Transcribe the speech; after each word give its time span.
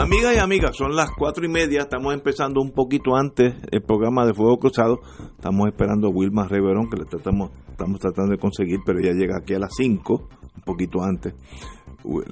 Amigas 0.00 0.34
y 0.34 0.38
amigas, 0.38 0.76
son 0.78 0.96
las 0.96 1.10
cuatro 1.10 1.44
y 1.44 1.48
media, 1.50 1.82
estamos 1.82 2.14
empezando 2.14 2.62
un 2.62 2.72
poquito 2.72 3.16
antes 3.16 3.54
el 3.70 3.82
programa 3.82 4.24
de 4.24 4.32
Fuego 4.32 4.58
Cruzado, 4.58 5.00
estamos 5.36 5.68
esperando 5.68 6.08
a 6.08 6.10
Wilma 6.10 6.48
Reverón, 6.48 6.88
que 6.88 6.96
le 6.96 7.04
tratamos, 7.04 7.50
estamos 7.68 8.00
tratando 8.00 8.30
de 8.32 8.38
conseguir, 8.38 8.78
pero 8.86 8.98
ella 8.98 9.12
llega 9.12 9.36
aquí 9.36 9.52
a 9.52 9.58
las 9.58 9.74
cinco, 9.76 10.30
un 10.56 10.62
poquito 10.62 11.02
antes. 11.02 11.34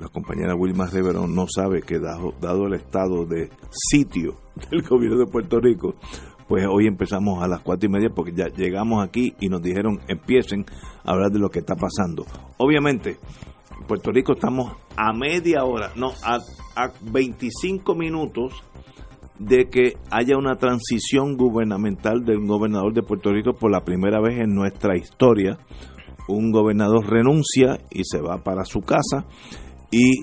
La 0.01 0.09
compañera 0.09 0.55
Wilma 0.55 0.87
Reverón 0.87 1.35
no 1.35 1.45
sabe 1.47 1.83
que 1.83 1.99
dado, 1.99 2.33
dado 2.41 2.69
el 2.69 2.73
estado 2.73 3.27
de 3.27 3.51
sitio 3.71 4.37
del 4.71 4.81
gobierno 4.81 5.19
de 5.19 5.27
Puerto 5.27 5.61
Rico, 5.61 5.93
pues 6.49 6.65
hoy 6.67 6.87
empezamos 6.87 7.43
a 7.43 7.49
las 7.49 7.61
cuatro 7.61 7.87
y 7.87 7.93
media 7.93 8.09
porque 8.09 8.33
ya 8.33 8.47
llegamos 8.47 9.05
aquí 9.05 9.35
y 9.41 9.51
nos 9.51 9.61
dijeron 9.61 10.01
empiecen 10.09 10.65
a 11.05 11.13
hablar 11.13 11.31
de 11.31 11.39
lo 11.39 11.51
que 11.51 11.59
está 11.59 11.77
pasando. 11.77 12.25
Obviamente, 12.57 13.11
en 13.11 13.48
Puerto 13.89 14.13
Rico 14.13 14.35
estamos 14.35 14.77
a 14.97 15.15
media 15.15 15.65
hora, 15.65 15.93
no, 15.97 16.13
a, 16.23 16.37
a 16.77 16.93
25 17.11 17.95
minutos 17.95 18.63
de 19.39 19.71
que 19.71 19.95
haya 20.11 20.37
una 20.37 20.57
transición 20.57 21.37
gubernamental 21.37 22.23
del 22.23 22.45
gobernador 22.47 22.93
de 22.93 23.03
Puerto 23.03 23.33
Rico 23.33 23.53
por 23.55 23.71
la 23.71 23.85
primera 23.85 24.21
vez 24.21 24.41
en 24.41 24.55
nuestra 24.55 24.97
historia. 24.97 25.59
Un 26.29 26.51
gobernador 26.51 27.09
renuncia 27.09 27.79
y 27.91 28.05
se 28.05 28.21
va 28.21 28.45
para 28.45 28.67
su 28.67 28.81
casa 28.81 29.25
y 29.91 30.23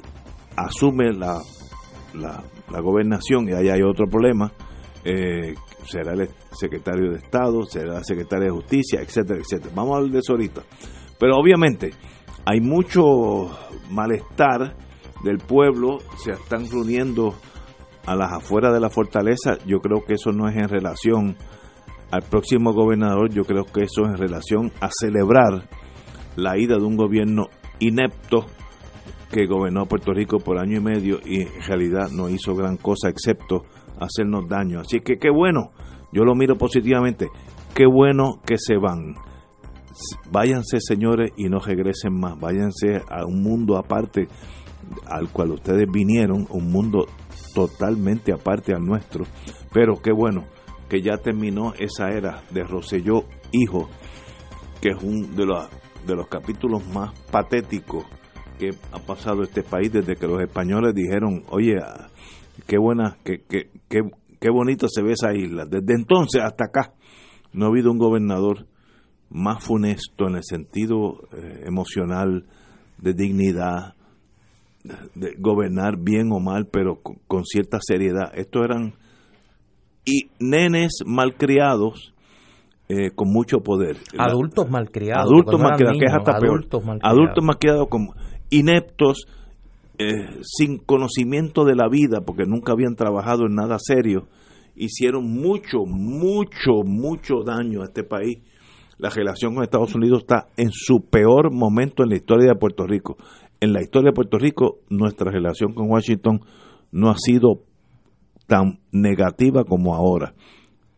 asume 0.56 1.12
la, 1.14 1.42
la, 2.14 2.44
la 2.70 2.80
gobernación 2.82 3.50
y 3.50 3.54
ahí 3.54 3.70
hay 3.70 3.82
otro 3.82 4.06
problema. 4.06 4.52
Eh, 5.04 5.56
será 5.88 6.14
el 6.14 6.30
secretario 6.52 7.12
de 7.12 7.18
Estado, 7.18 7.64
será 7.64 7.98
el 7.98 8.06
secretario 8.06 8.46
de 8.46 8.52
Justicia, 8.52 9.02
etcétera, 9.02 9.40
etcétera. 9.40 9.74
Vamos 9.76 9.94
a 9.94 9.98
hablar 9.98 10.12
de 10.12 10.20
eso 10.20 10.34
ahorita. 10.34 10.62
Pero 11.18 11.38
obviamente 11.38 11.92
hay 12.46 12.62
mucho 12.62 13.50
malestar 13.90 14.76
del 15.24 15.40
pueblo, 15.40 15.98
se 16.24 16.32
están 16.32 16.70
reuniendo 16.70 17.34
a 18.06 18.16
las 18.16 18.32
afueras 18.32 18.74
de 18.74 18.80
la 18.80 18.90
fortaleza. 18.90 19.58
Yo 19.66 19.80
creo 19.80 20.04
que 20.06 20.14
eso 20.14 20.32
no 20.32 20.48
es 20.48 20.56
en 20.56 20.70
relación 20.70 21.36
al 22.12 22.22
próximo 22.22 22.72
gobernador, 22.74 23.30
yo 23.30 23.44
creo 23.44 23.64
que 23.66 23.84
eso 23.84 24.04
es 24.04 24.12
en 24.12 24.18
relación 24.18 24.72
a 24.80 24.90
celebrar 24.92 25.68
la 26.36 26.58
ida 26.58 26.76
de 26.76 26.84
un 26.84 26.96
gobierno 26.96 27.48
inepto 27.80 28.46
que 29.32 29.48
gobernó 29.48 29.86
Puerto 29.86 30.14
Rico 30.14 30.38
por 30.38 30.60
año 30.60 30.78
y 30.78 30.82
medio 30.82 31.20
y 31.26 31.42
en 31.42 31.62
realidad 31.68 32.10
no 32.12 32.30
hizo 32.30 32.56
gran 32.56 32.78
cosa 32.78 33.10
excepto 33.10 33.64
hacernos 34.00 34.48
daño. 34.48 34.82
Así 34.82 35.00
que 35.00 35.18
qué 35.18 35.30
bueno, 35.30 35.72
yo 36.14 36.24
lo 36.24 36.36
miro 36.36 36.56
positivamente, 36.58 37.28
qué 37.74 37.86
bueno 37.86 38.40
que 38.46 38.58
se 38.58 38.78
van. 38.78 39.16
Váyanse 40.32 40.80
señores 40.80 41.32
y 41.38 41.50
no 41.50 41.60
regresen 41.60 42.20
más, 42.20 42.38
váyanse 42.40 43.02
a 43.10 43.26
un 43.26 43.42
mundo 43.42 43.78
aparte 43.78 44.28
al 45.06 45.30
cual 45.30 45.52
ustedes 45.52 45.88
vinieron, 45.92 46.48
un 46.50 46.72
mundo 46.72 47.08
totalmente 47.54 48.34
aparte 48.34 48.74
al 48.74 48.86
nuestro. 48.86 49.26
Pero 49.74 50.02
qué 50.02 50.12
bueno 50.12 50.44
que 50.90 51.02
ya 51.02 51.18
terminó 51.18 51.74
esa 51.80 52.10
era 52.10 52.44
de 52.52 52.64
Roselló 52.64 53.26
Hijo, 53.52 53.90
que 54.82 54.90
es 54.90 54.98
uno 55.02 55.28
de 55.36 55.46
los, 55.46 55.68
de 56.06 56.16
los 56.16 56.28
capítulos 56.28 56.86
más 56.88 57.18
patéticos 57.32 58.06
que 58.60 58.72
ha 58.92 59.00
pasado 59.00 59.44
este 59.44 59.64
país 59.64 59.92
desde 59.92 60.16
que 60.16 60.28
los 60.28 60.42
españoles 60.42 60.94
dijeron, 60.94 61.44
oye, 61.50 61.76
qué 62.68 62.78
buena, 62.78 63.18
qué, 63.24 63.44
qué, 63.48 63.70
qué, 63.90 64.02
qué 64.40 64.50
bonito 64.50 64.88
se 64.90 65.02
ve 65.02 65.14
esa 65.14 65.34
isla. 65.34 65.66
Desde 65.66 65.94
entonces 65.94 66.42
hasta 66.42 66.66
acá 66.66 66.94
no 67.54 67.66
ha 67.66 67.70
habido 67.70 67.92
un 67.92 67.98
gobernador 67.98 68.68
más 69.30 69.64
funesto 69.64 70.28
en 70.28 70.36
el 70.36 70.44
sentido 70.44 71.28
eh, 71.34 71.64
emocional, 71.66 72.46
de 72.98 73.14
dignidad, 73.14 73.96
de 75.16 75.36
gobernar 75.38 75.98
bien 76.00 76.32
o 76.32 76.40
mal, 76.40 76.68
pero 76.68 77.02
con, 77.02 77.18
con 77.28 77.44
cierta 77.46 77.80
seriedad. 77.82 78.32
Estos 78.36 78.64
eran 78.64 78.94
y 80.06 80.30
nenes 80.40 81.00
malcriados 81.06 82.14
eh, 82.88 83.10
con 83.16 83.32
mucho 83.32 83.62
poder. 83.62 83.98
Adultos 84.18 84.70
malcriados. 84.70 85.26
Adultos 85.26 85.60
malcriados, 85.60 85.98
que 85.98 86.06
es 86.06 86.14
hasta 86.14 86.38
adultos 86.38 86.82
peor. 86.82 86.86
Malcriados. 86.86 87.18
Adultos 87.18 87.44
malcriados 87.44 87.88
como 87.90 88.14
ineptos, 88.52 89.26
eh, 89.98 90.40
sin 90.44 90.78
conocimiento 90.78 91.66
de 91.66 91.76
la 91.76 91.90
vida, 91.90 92.22
porque 92.22 92.46
nunca 92.46 92.74
habían 92.74 92.96
trabajado 92.96 93.48
en 93.48 93.56
nada 93.56 93.78
serio, 93.80 94.28
hicieron 94.76 95.26
mucho, 95.26 95.80
mucho, 95.88 96.84
mucho 96.86 97.44
daño 97.44 97.82
a 97.82 97.86
este 97.86 98.04
país. 98.04 98.38
La 98.98 99.10
relación 99.10 99.54
con 99.54 99.64
Estados 99.64 99.94
Unidos 99.96 100.22
está 100.22 100.48
en 100.56 100.72
su 100.72 101.02
peor 101.02 101.52
momento 101.52 102.04
en 102.04 102.10
la 102.10 102.16
historia 102.16 102.48
de 102.48 102.60
Puerto 102.60 102.86
Rico. 102.86 103.18
En 103.60 103.74
la 103.74 103.82
historia 103.82 104.12
de 104.12 104.16
Puerto 104.16 104.38
Rico, 104.38 104.80
nuestra 104.90 105.32
relación 105.32 105.74
con 105.74 105.90
Washington 105.90 106.42
no 106.92 107.10
ha 107.10 107.18
sido 107.18 107.64
tan 108.48 108.80
negativa 108.92 109.64
como 109.66 109.96
ahora. 109.96 110.34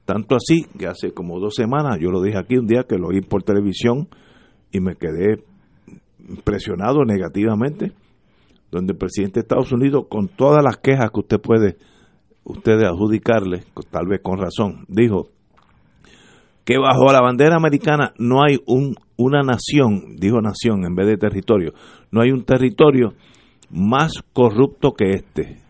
Tanto 0.05 0.35
así 0.35 0.65
que 0.77 0.87
hace 0.87 1.11
como 1.11 1.39
dos 1.39 1.55
semanas, 1.55 1.97
yo 1.99 2.11
lo 2.11 2.21
dije 2.21 2.37
aquí 2.37 2.57
un 2.57 2.67
día 2.67 2.85
que 2.87 2.97
lo 2.97 3.07
oí 3.07 3.21
por 3.21 3.43
televisión 3.43 4.07
y 4.71 4.79
me 4.79 4.95
quedé 4.95 5.43
impresionado 6.19 7.03
negativamente, 7.03 7.93
donde 8.71 8.93
el 8.93 8.97
presidente 8.97 9.39
de 9.39 9.41
Estados 9.41 9.71
Unidos, 9.71 10.05
con 10.09 10.27
todas 10.27 10.63
las 10.63 10.77
quejas 10.77 11.09
que 11.11 11.19
usted 11.19 11.39
puede 11.39 11.77
ustedes 12.43 12.83
adjudicarle, 12.83 13.63
tal 13.89 14.07
vez 14.07 14.21
con 14.21 14.37
razón, 14.37 14.85
dijo 14.87 15.29
que 16.67 16.78
bajo 16.78 17.05
la 17.13 17.22
bandera 17.22 17.55
americana 17.55 18.11
no 18.19 18.44
hay 18.44 18.57
un, 18.66 18.97
una 19.16 19.41
nación, 19.41 20.17
dijo 20.17 20.41
nación 20.41 20.83
en 20.83 20.95
vez 20.95 21.07
de 21.07 21.16
territorio, 21.16 21.72
no 22.11 22.19
hay 22.19 22.31
un 22.31 22.44
territorio 22.44 23.13
más 23.69 24.22
corrupto 24.33 24.91
que 24.91 25.11
este. 25.11 25.61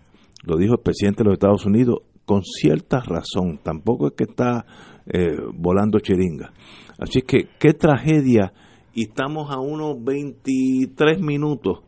Lo 0.43 0.57
dijo 0.57 0.73
el 0.73 0.81
presidente 0.81 1.19
de 1.19 1.25
los 1.25 1.33
Estados 1.33 1.67
Unidos 1.67 1.99
con 2.25 2.41
cierta 2.41 2.99
razón, 3.01 3.59
tampoco 3.61 4.07
es 4.07 4.13
que 4.13 4.23
está 4.23 4.65
eh, 5.05 5.37
volando 5.53 5.99
chiringa. 5.99 6.51
Así 6.97 7.21
que 7.21 7.47
qué 7.59 7.73
tragedia, 7.73 8.53
y 8.95 9.03
estamos 9.03 9.51
a 9.51 9.59
unos 9.59 10.03
23 10.03 11.21
minutos 11.21 11.81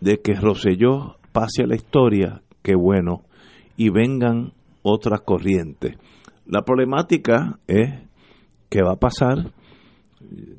de 0.00 0.20
que 0.20 0.34
Roselló 0.34 1.18
pase 1.30 1.62
a 1.62 1.68
la 1.68 1.76
historia, 1.76 2.42
qué 2.62 2.74
bueno, 2.74 3.22
y 3.76 3.90
vengan 3.90 4.54
otras 4.82 5.20
corrientes. 5.20 5.96
La 6.46 6.62
problemática 6.62 7.60
es 7.68 8.07
qué 8.68 8.82
va 8.82 8.92
a 8.92 8.96
pasar. 8.96 9.52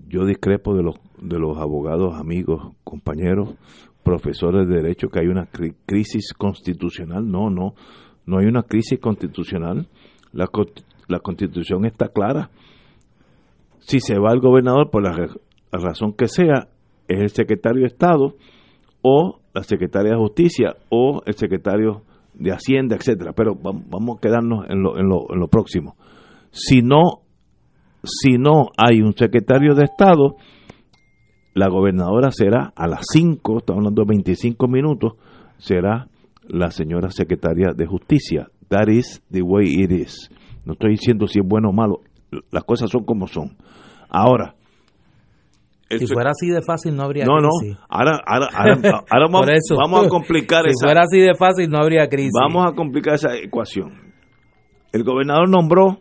Yo 0.08 0.25
discrepo 0.25 0.75
de 0.75 0.84
los, 0.84 0.96
de 1.22 1.38
los 1.38 1.58
abogados, 1.58 2.16
amigos, 2.16 2.74
compañeros, 2.84 3.56
profesores 4.03 4.68
de 4.68 4.75
derecho 4.75 5.09
que 5.09 5.20
hay 5.20 5.28
una 5.28 5.47
crisis 5.86 6.34
constitucional. 6.34 7.30
No, 7.30 7.50
no, 7.50 7.74
no 8.25 8.40
hay 8.40 8.46
una 8.46 8.64
crisis 8.64 9.00
constitucional. 9.00 9.88
La, 10.31 10.48
la 11.08 11.19
constitución 11.19 11.86
está 11.86 12.08
clara. 12.08 12.50
Si 13.80 14.00
se 14.00 14.18
va 14.18 14.34
el 14.34 14.40
gobernador 14.40 14.90
por 14.90 15.03
la, 15.03 15.12
la 15.12 15.80
razón 15.80 16.14
que 16.14 16.28
sea, 16.28 16.68
es 17.08 17.19
el 17.19 17.30
secretario 17.30 17.81
de 17.81 17.88
Estado 17.88 18.36
o 19.02 19.40
la 19.53 19.64
secretaria 19.64 20.12
de 20.12 20.18
Justicia 20.18 20.75
o 20.90 21.22
el 21.25 21.34
secretario 21.34 22.03
de 22.34 22.52
Hacienda, 22.52 22.96
etcétera. 22.96 23.34
Pero 23.34 23.56
vamos 23.56 24.18
a 24.18 24.22
quedarnos 24.22 24.69
en 24.69 24.83
lo, 24.83 24.98
en 24.98 25.07
lo, 25.07 25.25
en 25.33 25.39
lo 25.39 25.48
próximo. 25.48 25.95
Si 26.51 26.81
no, 26.81 27.22
si 28.04 28.38
no 28.38 28.69
hay 28.78 29.01
un 29.01 29.13
secretario 29.16 29.75
de 29.75 29.84
Estado, 29.84 30.36
la 31.54 31.68
gobernadora 31.69 32.31
será 32.31 32.72
a 32.75 32.88
las 32.88 33.01
5, 33.12 33.57
estamos 33.60 33.80
hablando 33.80 34.04
de 34.04 34.07
25 34.10 34.68
minutos, 34.68 35.13
será 35.57 36.07
la 36.48 36.72
señora 36.72 37.12
secretaria 37.12 37.74
de 37.75 37.86
Justicia. 37.86 38.50
That 38.69 38.88
is 38.88 39.22
the 39.31 39.42
way 39.42 39.66
it 39.68 39.92
is. 39.92 40.30
No 40.66 40.74
estoy 40.74 40.92
diciendo 40.92 41.28
si 41.28 41.40
es 41.40 41.46
bueno 41.48 41.69
o 41.69 41.74
malo, 41.74 42.01
las 42.51 42.63
cosas 42.63 42.90
son 42.90 43.04
como 43.04 43.28
son. 43.28 43.57
Ahora, 44.10 44.56
si 45.90 46.06
fuera 46.06 46.31
así 46.31 46.50
de 46.50 46.62
fácil 46.62 46.95
no 46.95 47.04
habría 47.04 47.25
no, 47.25 47.38
crisis. 47.38 47.78
No, 47.78 47.86
ahora, 47.90 48.19
ahora, 48.25 48.48
ahora, 48.54 49.04
ahora 49.10 49.25
vamos, 49.31 49.50
eso, 49.50 49.75
vamos, 49.75 50.06
a 50.06 50.10
complicar 50.10 50.63
si 50.66 50.69
esa... 50.69 50.78
Si 50.78 50.86
fuera 50.86 51.02
así 51.02 51.19
de 51.19 51.36
fácil 51.36 51.69
no 51.69 51.80
habría 51.80 52.07
crisis. 52.07 52.31
Vamos 52.40 52.72
a 52.72 52.75
complicar 52.75 53.16
esa 53.16 53.36
ecuación. 53.36 54.13
El 54.92 55.04
gobernador 55.04 55.50
nombró 55.50 56.00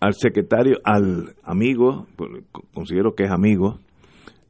al 0.00 0.14
secretario, 0.14 0.78
al 0.84 1.34
amigo, 1.44 2.06
considero 2.74 3.14
que 3.14 3.24
es 3.24 3.30
amigo, 3.30 3.78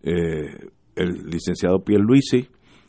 eh, 0.02 0.68
el 0.96 1.26
licenciado 1.26 1.80
Pierre 1.80 2.04
Luisi, 2.04 2.48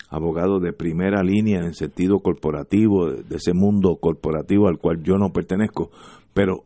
abogado 0.09 0.59
de 0.59 0.73
primera 0.73 1.23
línea 1.23 1.59
en 1.59 1.73
sentido 1.73 2.19
corporativo, 2.19 3.11
de 3.11 3.35
ese 3.35 3.53
mundo 3.53 3.97
corporativo 3.99 4.67
al 4.67 4.77
cual 4.77 5.01
yo 5.03 5.15
no 5.15 5.31
pertenezco, 5.31 5.89
pero 6.33 6.63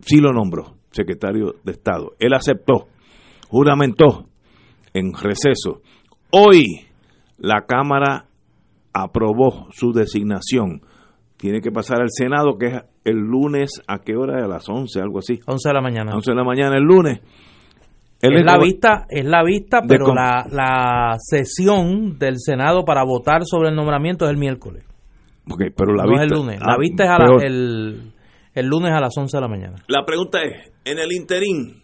sí 0.00 0.18
lo 0.18 0.32
nombró 0.32 0.74
secretario 0.90 1.54
de 1.64 1.72
Estado. 1.72 2.12
Él 2.18 2.34
aceptó, 2.34 2.88
juramentó 3.48 4.26
en 4.92 5.12
receso. 5.14 5.80
Hoy 6.30 6.86
la 7.38 7.66
Cámara 7.66 8.26
aprobó 8.92 9.68
su 9.70 9.92
designación. 9.92 10.82
Tiene 11.38 11.60
que 11.60 11.70
pasar 11.70 12.02
al 12.02 12.08
Senado, 12.10 12.58
que 12.58 12.66
es 12.66 12.82
el 13.04 13.16
lunes, 13.16 13.70
¿a 13.86 14.00
qué 14.00 14.16
hora? 14.16 14.44
A 14.44 14.48
las 14.48 14.68
11, 14.68 15.00
algo 15.00 15.20
así. 15.20 15.38
11 15.46 15.68
de 15.68 15.72
la 15.74 15.80
mañana. 15.80 16.12
11 16.14 16.30
de 16.32 16.36
la 16.36 16.44
mañana 16.44 16.76
el 16.76 16.82
lunes. 16.82 17.20
es, 18.20 18.44
la 18.44 18.58
vista, 18.58 19.06
es 19.08 19.24
la 19.24 19.44
vista, 19.44 19.80
pero 19.86 20.12
la, 20.12 20.44
la 20.50 21.14
sesión 21.18 22.18
del 22.18 22.34
Senado 22.38 22.84
para 22.84 23.04
votar 23.04 23.42
sobre 23.44 23.68
el 23.70 23.76
nombramiento 23.76 24.24
es 24.24 24.32
el 24.32 24.36
miércoles. 24.36 24.84
Okay, 25.50 25.70
pero 25.70 25.94
la 25.94 26.02
no 26.04 26.10
vista, 26.10 26.24
es 26.26 26.30
el 26.32 26.36
lunes. 26.38 26.58
ah, 26.60 26.66
La 26.72 26.76
vista 26.76 27.04
es 27.04 27.10
a 27.10 27.18
la- 27.18 27.42
el, 27.46 28.12
el 28.54 28.66
lunes 28.66 28.92
a 28.92 29.00
las 29.00 29.16
11 29.16 29.36
de 29.36 29.40
la 29.40 29.48
mañana. 29.48 29.76
La 29.86 30.04
pregunta 30.04 30.42
es, 30.42 30.72
en 30.84 30.98
el 30.98 31.12
interín, 31.12 31.80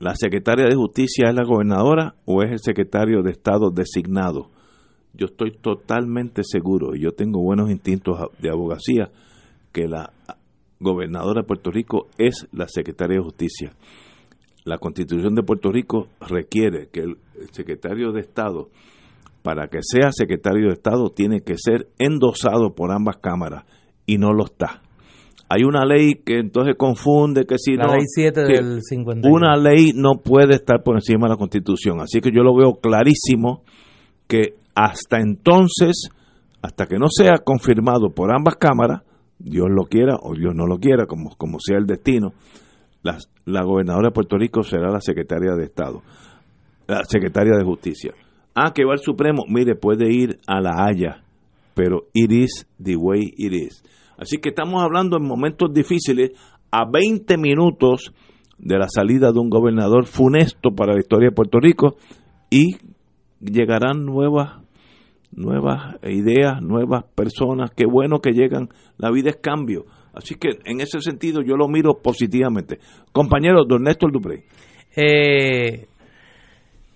¿la 0.00 0.14
secretaria 0.16 0.66
de 0.66 0.74
Justicia 0.74 1.28
es 1.28 1.34
la 1.34 1.44
gobernadora 1.44 2.14
o 2.24 2.42
es 2.42 2.50
el 2.50 2.58
secretario 2.58 3.22
de 3.22 3.30
Estado 3.30 3.70
designado? 3.70 4.50
Yo 5.18 5.26
estoy 5.26 5.50
totalmente 5.50 6.42
seguro, 6.44 6.94
y 6.94 7.00
yo 7.00 7.10
tengo 7.10 7.42
buenos 7.42 7.70
instintos 7.70 8.18
de 8.40 8.50
abogacía, 8.50 9.10
que 9.72 9.88
la 9.88 10.12
gobernadora 10.78 11.42
de 11.42 11.46
Puerto 11.46 11.72
Rico 11.72 12.06
es 12.18 12.46
la 12.52 12.68
secretaria 12.68 13.18
de 13.18 13.24
Justicia. 13.24 13.72
La 14.64 14.78
constitución 14.78 15.34
de 15.34 15.42
Puerto 15.42 15.72
Rico 15.72 16.06
requiere 16.20 16.88
que 16.92 17.00
el 17.00 17.16
secretario 17.50 18.12
de 18.12 18.20
Estado, 18.20 18.68
para 19.42 19.66
que 19.66 19.78
sea 19.82 20.12
secretario 20.12 20.68
de 20.68 20.74
Estado, 20.74 21.10
tiene 21.10 21.40
que 21.40 21.54
ser 21.56 21.88
endosado 21.98 22.74
por 22.74 22.92
ambas 22.92 23.16
cámaras 23.16 23.64
y 24.06 24.18
no 24.18 24.32
lo 24.32 24.44
está. 24.44 24.82
Hay 25.48 25.64
una 25.64 25.84
ley 25.84 26.16
que 26.24 26.38
entonces 26.38 26.76
confunde 26.76 27.44
que 27.46 27.56
si 27.58 27.74
La 27.74 27.86
no... 27.86 27.94
ley 27.94 28.02
7 28.04 28.46
sí, 28.46 28.52
del 28.52 28.82
51. 28.82 29.34
una 29.34 29.56
ley 29.56 29.92
no 29.94 30.20
puede 30.22 30.54
estar 30.54 30.82
por 30.84 30.96
encima 30.96 31.26
de 31.26 31.30
la 31.30 31.38
Constitución. 31.38 32.00
Así 32.00 32.20
que 32.20 32.30
yo 32.30 32.42
lo 32.42 32.54
veo 32.54 32.74
clarísimo 32.74 33.62
que 34.28 34.54
hasta 34.80 35.18
entonces, 35.18 36.08
hasta 36.62 36.86
que 36.86 36.98
no 36.98 37.06
sea 37.08 37.38
confirmado 37.38 38.10
por 38.10 38.32
ambas 38.32 38.54
cámaras, 38.54 39.02
Dios 39.36 39.66
lo 39.68 39.86
quiera 39.86 40.14
o 40.22 40.34
Dios 40.34 40.54
no 40.54 40.66
lo 40.66 40.78
quiera, 40.78 41.06
como, 41.06 41.34
como 41.36 41.58
sea 41.58 41.78
el 41.78 41.86
destino, 41.86 42.32
la, 43.02 43.18
la 43.44 43.64
gobernadora 43.64 44.10
de 44.10 44.14
Puerto 44.14 44.36
Rico 44.38 44.62
será 44.62 44.88
la 44.92 45.00
secretaria 45.00 45.56
de 45.56 45.64
Estado, 45.64 46.02
la 46.86 47.02
secretaria 47.02 47.56
de 47.56 47.64
Justicia. 47.64 48.14
Ah, 48.54 48.72
que 48.72 48.84
va 48.84 48.92
al 48.92 49.00
Supremo, 49.00 49.42
mire, 49.48 49.74
puede 49.74 50.12
ir 50.12 50.38
a 50.46 50.60
la 50.60 50.84
Haya, 50.84 51.24
pero 51.74 52.04
it 52.12 52.30
is 52.30 52.64
the 52.80 52.94
way 52.94 53.34
it 53.36 53.52
is. 53.52 53.82
Así 54.16 54.38
que 54.38 54.50
estamos 54.50 54.80
hablando 54.80 55.16
en 55.16 55.26
momentos 55.26 55.72
difíciles, 55.74 56.30
a 56.70 56.88
20 56.88 57.36
minutos 57.36 58.12
de 58.58 58.78
la 58.78 58.88
salida 58.88 59.32
de 59.32 59.40
un 59.40 59.50
gobernador 59.50 60.06
funesto 60.06 60.70
para 60.70 60.92
la 60.92 61.00
historia 61.00 61.30
de 61.30 61.34
Puerto 61.34 61.58
Rico 61.58 61.96
y 62.48 62.76
llegarán 63.40 64.04
nuevas 64.04 64.67
nuevas 65.32 65.96
ideas, 66.02 66.60
nuevas 66.62 67.04
personas, 67.14 67.70
qué 67.76 67.86
bueno 67.86 68.20
que 68.20 68.32
llegan, 68.32 68.68
la 68.96 69.10
vida 69.10 69.30
es 69.30 69.36
cambio. 69.36 69.86
Así 70.12 70.34
que 70.34 70.58
en 70.64 70.80
ese 70.80 71.00
sentido 71.00 71.42
yo 71.42 71.56
lo 71.56 71.68
miro 71.68 72.00
positivamente. 72.02 72.80
Compañero, 73.12 73.64
don 73.64 73.84
Néstor 73.84 74.10
Dupré. 74.12 74.44
Eh, 74.96 75.86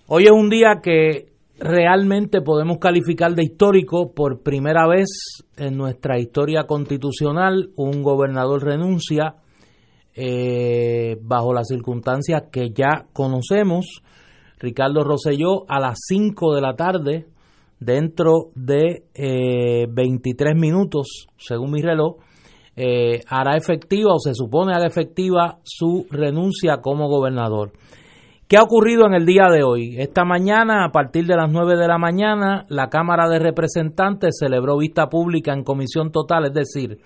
hoy 0.07 0.23
es 0.23 0.31
un 0.31 0.49
día 0.49 0.81
que 0.83 1.33
realmente 1.57 2.41
podemos 2.41 2.79
calificar 2.79 3.33
de 3.33 3.43
histórico. 3.43 4.11
Por 4.13 4.41
primera 4.41 4.87
vez 4.87 5.45
en 5.55 5.77
nuestra 5.77 6.19
historia 6.19 6.63
constitucional, 6.63 7.69
un 7.77 8.03
gobernador 8.03 8.63
renuncia 8.63 9.35
eh, 10.15 11.17
bajo 11.21 11.53
las 11.53 11.67
circunstancias 11.67 12.43
que 12.51 12.71
ya 12.71 13.05
conocemos. 13.13 14.03
Ricardo 14.59 15.03
Rosselló 15.03 15.65
a 15.67 15.79
las 15.79 15.99
5 16.07 16.55
de 16.55 16.61
la 16.61 16.75
tarde, 16.75 17.25
dentro 17.79 18.51
de 18.55 19.03
eh, 19.13 19.87
23 19.89 20.55
minutos, 20.55 21.27
según 21.37 21.71
mi 21.71 21.81
reloj, 21.81 22.17
eh, 22.75 23.21
hará 23.27 23.55
efectiva 23.55 24.13
o 24.13 24.19
se 24.19 24.33
supone 24.33 24.73
hará 24.73 24.87
efectiva 24.87 25.59
su 25.63 26.07
renuncia 26.09 26.77
como 26.77 27.07
gobernador. 27.07 27.71
¿Qué 28.47 28.57
ha 28.57 28.63
ocurrido 28.63 29.05
en 29.07 29.13
el 29.13 29.25
día 29.25 29.47
de 29.49 29.63
hoy? 29.63 29.95
Esta 29.97 30.25
mañana, 30.25 30.85
a 30.85 30.91
partir 30.91 31.25
de 31.25 31.35
las 31.35 31.51
9 31.51 31.75
de 31.75 31.87
la 31.87 31.97
mañana, 31.97 32.65
la 32.69 32.89
Cámara 32.89 33.27
de 33.29 33.39
Representantes 33.39 34.37
celebró 34.39 34.77
vista 34.77 35.07
pública 35.07 35.53
en 35.53 35.63
comisión 35.63 36.11
total, 36.11 36.45
es 36.45 36.53
decir, 36.53 36.99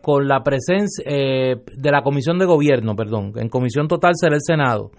con 0.00 0.28
la 0.28 0.42
presencia 0.42 1.04
eh, 1.04 1.56
de 1.76 1.90
la 1.90 2.02
Comisión 2.02 2.38
de 2.38 2.46
Gobierno, 2.46 2.94
perdón, 2.94 3.32
en 3.36 3.48
comisión 3.48 3.88
total 3.88 4.12
será 4.14 4.36
el 4.36 4.40
Senado. 4.40 4.90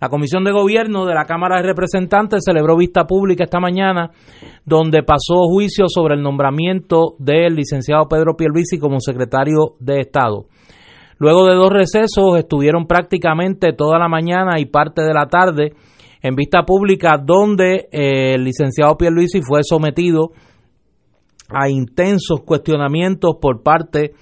La 0.00 0.08
Comisión 0.08 0.44
de 0.44 0.52
Gobierno 0.52 1.06
de 1.06 1.14
la 1.14 1.24
Cámara 1.24 1.56
de 1.56 1.68
Representantes 1.68 2.44
celebró 2.44 2.76
vista 2.76 3.06
pública 3.06 3.44
esta 3.44 3.60
mañana, 3.60 4.10
donde 4.64 5.02
pasó 5.02 5.46
juicio 5.48 5.86
sobre 5.88 6.16
el 6.16 6.22
nombramiento 6.22 7.14
del 7.18 7.54
licenciado 7.54 8.06
Pedro 8.08 8.36
Pierluisi 8.36 8.78
como 8.78 9.00
secretario 9.00 9.74
de 9.80 10.00
Estado. 10.00 10.46
Luego 11.18 11.46
de 11.46 11.54
dos 11.54 11.72
recesos 11.72 12.38
estuvieron 12.38 12.86
prácticamente 12.86 13.72
toda 13.72 13.98
la 13.98 14.08
mañana 14.08 14.60
y 14.60 14.66
parte 14.66 15.02
de 15.02 15.14
la 15.14 15.26
tarde 15.28 15.72
en 16.20 16.34
vista 16.34 16.64
pública 16.64 17.16
donde 17.22 17.88
eh, 17.90 18.34
el 18.34 18.44
licenciado 18.44 18.96
Pierluisi 18.98 19.40
fue 19.40 19.60
sometido 19.62 20.32
a 21.48 21.70
intensos 21.70 22.40
cuestionamientos 22.44 23.36
por 23.40 23.62
parte 23.62 24.12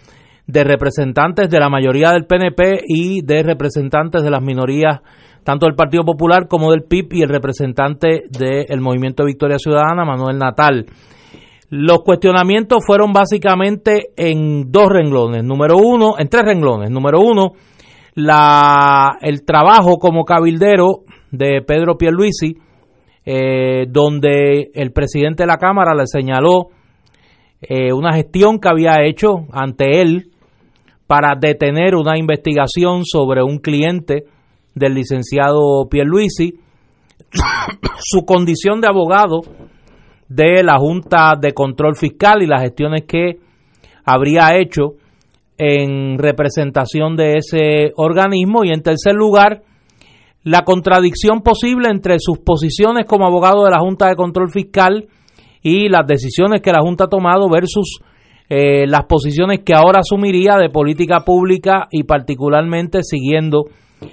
de 0.47 0.65
representantes 0.65 1.49
de 1.49 1.59
la 1.59 1.70
mayoría 1.70 2.11
del 2.11 2.27
PNP 2.27 2.82
y 2.87 3.23
de 3.23 3.43
representantes 3.43 4.23
de 4.23 4.31
las 4.31 4.43
minorías 4.43 5.00
tanto 5.44 5.67
del 5.67 5.76
Partido 5.76 6.05
Popular 6.05 6.49
como 6.49 6.70
del 6.70 6.85
PIB 6.85 7.12
y 7.12 7.23
el 7.23 7.29
representante 7.29 8.23
del 8.31 8.81
Movimiento 8.81 9.25
Victoria 9.25 9.58
Ciudadana, 9.58 10.05
Manuel 10.05 10.38
Natal. 10.38 10.87
Los 11.70 11.99
cuestionamientos 12.00 12.79
fueron 12.87 13.12
básicamente 13.12 14.11
en 14.17 14.70
dos 14.70 14.88
renglones. 14.88 15.44
Número 15.44 15.76
uno, 15.76 16.14
en 16.19 16.29
tres 16.29 16.44
renglones. 16.44 16.91
Número 16.91 17.20
uno, 17.20 17.52
la, 18.14 19.19
el 19.20 19.44
trabajo 19.44 19.99
como 19.99 20.25
cabildero 20.25 21.02
de 21.31 21.62
Pedro 21.67 21.96
Pierluisi, 21.96 22.56
eh, 23.26 23.87
donde 23.88 24.70
el 24.75 24.93
presidente 24.93 25.43
de 25.43 25.46
la 25.46 25.58
Cámara 25.58 25.94
le 25.94 26.06
señaló 26.06 26.69
eh, 27.61 27.93
una 27.93 28.14
gestión 28.14 28.58
que 28.58 28.69
había 28.69 29.05
hecho 29.05 29.46
ante 29.52 30.00
él 30.00 30.31
para 31.06 31.34
detener 31.39 31.94
una 31.96 32.19
investigación 32.19 33.05
sobre 33.05 33.43
un 33.43 33.58
cliente 33.58 34.24
del 34.74 34.94
licenciado 34.94 35.88
Pierluisi, 35.88 36.54
su 37.98 38.24
condición 38.24 38.81
de 38.81 38.88
abogado 38.88 39.40
de 40.28 40.62
la 40.62 40.78
Junta 40.78 41.34
de 41.40 41.52
Control 41.52 41.96
Fiscal 41.96 42.43
y 42.43 42.46
las 42.46 42.62
gestiones 42.62 43.02
que 43.06 43.38
habría 44.04 44.56
hecho 44.56 44.94
en 45.58 46.19
representación 46.19 47.16
de 47.16 47.34
ese 47.38 47.93
organismo. 47.96 48.64
Y 48.64 48.70
en 48.70 48.82
tercer 48.82 49.14
lugar 49.14 49.62
la 50.43 50.62
contradicción 50.62 51.40
posible 51.43 51.88
entre 51.90 52.19
sus 52.19 52.38
posiciones 52.38 53.06
como 53.06 53.26
abogado 53.26 53.64
de 53.64 53.70
la 53.70 53.81
Junta 53.81 54.08
de 54.08 54.16
Control 54.16 54.50
Fiscal 54.50 55.06
y 55.62 55.88
las 55.88 56.06
decisiones 56.06 56.60
que 56.60 56.72
la 56.72 56.82
Junta 56.82 57.04
ha 57.04 57.08
tomado 57.08 57.48
versus 57.48 58.00
eh, 58.50 58.86
las 58.86 59.06
posiciones 59.06 59.60
que 59.64 59.72
ahora 59.74 60.00
asumiría 60.00 60.58
de 60.58 60.69
política 60.69 61.20
pública 61.24 61.88
y 61.90 62.02
particularmente 62.02 63.02
siguiendo 63.02 63.64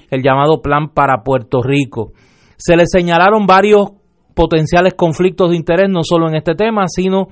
el 0.10 0.24
llamado 0.24 0.62
plan 0.62 0.90
para 0.90 1.24
Puerto 1.24 1.62
Rico. 1.62 2.12
Se 2.58 2.76
le 2.76 2.84
señalaron 2.86 3.46
varios 3.46 3.92
potenciales 4.34 4.94
conflictos 4.94 5.50
de 5.50 5.58
interés, 5.58 5.90
no 5.90 6.04
solo 6.04 6.28
en 6.28 6.36
este 6.36 6.56
tema, 6.56 6.84
sino 6.88 7.28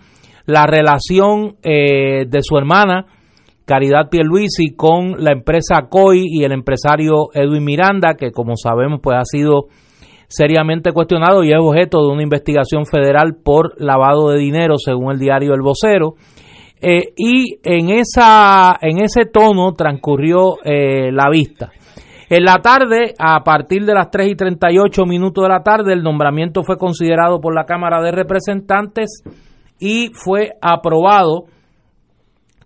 la 0.45 0.65
relación 0.65 1.57
eh, 1.63 2.25
de 2.27 2.39
su 2.41 2.57
hermana, 2.57 3.05
Caridad 3.65 4.09
Pierluisi, 4.09 4.75
con 4.75 5.23
la 5.23 5.31
empresa 5.31 5.87
COI 5.89 6.23
y 6.25 6.43
el 6.43 6.51
empresario 6.51 7.29
Edwin 7.33 7.63
Miranda, 7.63 8.15
que 8.15 8.31
como 8.31 8.55
sabemos 8.55 8.99
pues 9.01 9.17
ha 9.17 9.25
sido 9.25 9.67
seriamente 10.27 10.91
cuestionado 10.91 11.43
y 11.43 11.51
es 11.51 11.57
objeto 11.59 12.01
de 12.01 12.13
una 12.13 12.23
investigación 12.23 12.85
federal 12.85 13.35
por 13.43 13.79
lavado 13.79 14.29
de 14.29 14.39
dinero, 14.39 14.75
según 14.77 15.11
el 15.11 15.19
diario 15.19 15.53
El 15.53 15.61
Vocero. 15.61 16.15
Eh, 16.81 17.13
y 17.17 17.59
en, 17.63 17.89
esa, 17.89 18.77
en 18.81 18.99
ese 18.99 19.25
tono 19.25 19.73
transcurrió 19.73 20.57
eh, 20.63 21.11
la 21.11 21.29
vista. 21.29 21.71
En 22.31 22.43
la 22.43 22.57
tarde, 22.61 23.15
a 23.17 23.43
partir 23.43 23.85
de 23.85 23.95
las 23.95 24.11
3 24.11 24.33
y 24.33 24.35
38 24.35 25.03
minutos 25.07 25.43
de 25.43 25.49
la 25.49 25.63
tarde, 25.63 25.93
el 25.93 26.03
nombramiento 26.03 26.61
fue 26.61 26.77
considerado 26.77 27.41
por 27.41 27.55
la 27.55 27.65
Cámara 27.65 28.03
de 28.03 28.11
Representantes 28.11 29.23
y 29.79 30.11
fue 30.13 30.51
aprobado 30.61 31.45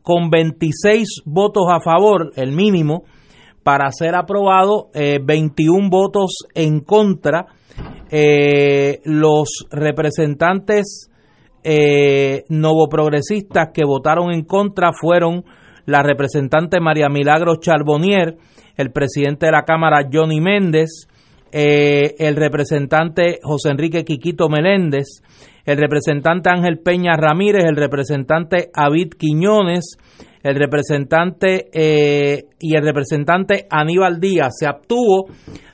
con 0.02 0.30
26 0.30 1.22
votos 1.24 1.64
a 1.72 1.80
favor, 1.80 2.34
el 2.36 2.52
mínimo, 2.52 3.04
para 3.64 3.90
ser 3.92 4.16
aprobado, 4.16 4.90
eh, 4.94 5.20
21 5.24 5.90
votos 5.90 6.40
en 6.54 6.82
contra. 6.82 7.46
Eh, 8.12 9.00
los 9.06 9.66
representantes 9.72 11.10
eh, 11.64 12.44
novoprogresistas 12.50 13.70
que 13.74 13.86
votaron 13.86 14.34
en 14.34 14.44
contra 14.44 14.92
fueron 14.92 15.46
la 15.86 16.04
representante 16.04 16.82
María 16.82 17.08
Milagro 17.08 17.56
Charbonnier, 17.56 18.38
el 18.78 18.92
presidente 18.92 19.48
de 19.48 19.52
la 19.52 19.64
Cámara 19.64 20.08
Johnny 20.12 20.42
Méndez, 20.42 21.08
eh, 21.52 22.16
el 22.18 22.36
representante 22.36 23.40
José 23.44 23.70
Enrique 23.70 24.04
Quiquito 24.04 24.50
Meléndez, 24.50 25.22
el 25.66 25.78
representante 25.78 26.50
Ángel 26.50 26.80
Peña 26.80 27.14
Ramírez, 27.16 27.66
el 27.66 27.76
representante 27.76 28.70
Avid 28.74 29.14
Quiñones, 29.18 29.98
el 30.42 30.56
representante 30.56 31.70
eh, 31.72 32.46
y 32.60 32.76
el 32.76 32.84
representante 32.84 33.68
Aníbal 33.70 34.20
Díaz. 34.20 34.56
Se 34.60 34.68
abstuvo 34.68 35.28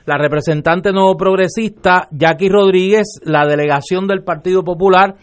la 0.06 0.16
representante 0.16 0.92
nuevo 0.92 1.16
progresista 1.16 2.08
Jackie 2.12 2.48
Rodríguez, 2.48 3.20
la 3.24 3.46
delegación 3.46 4.06
del 4.06 4.22
Partido 4.22 4.62
Popular 4.62 5.16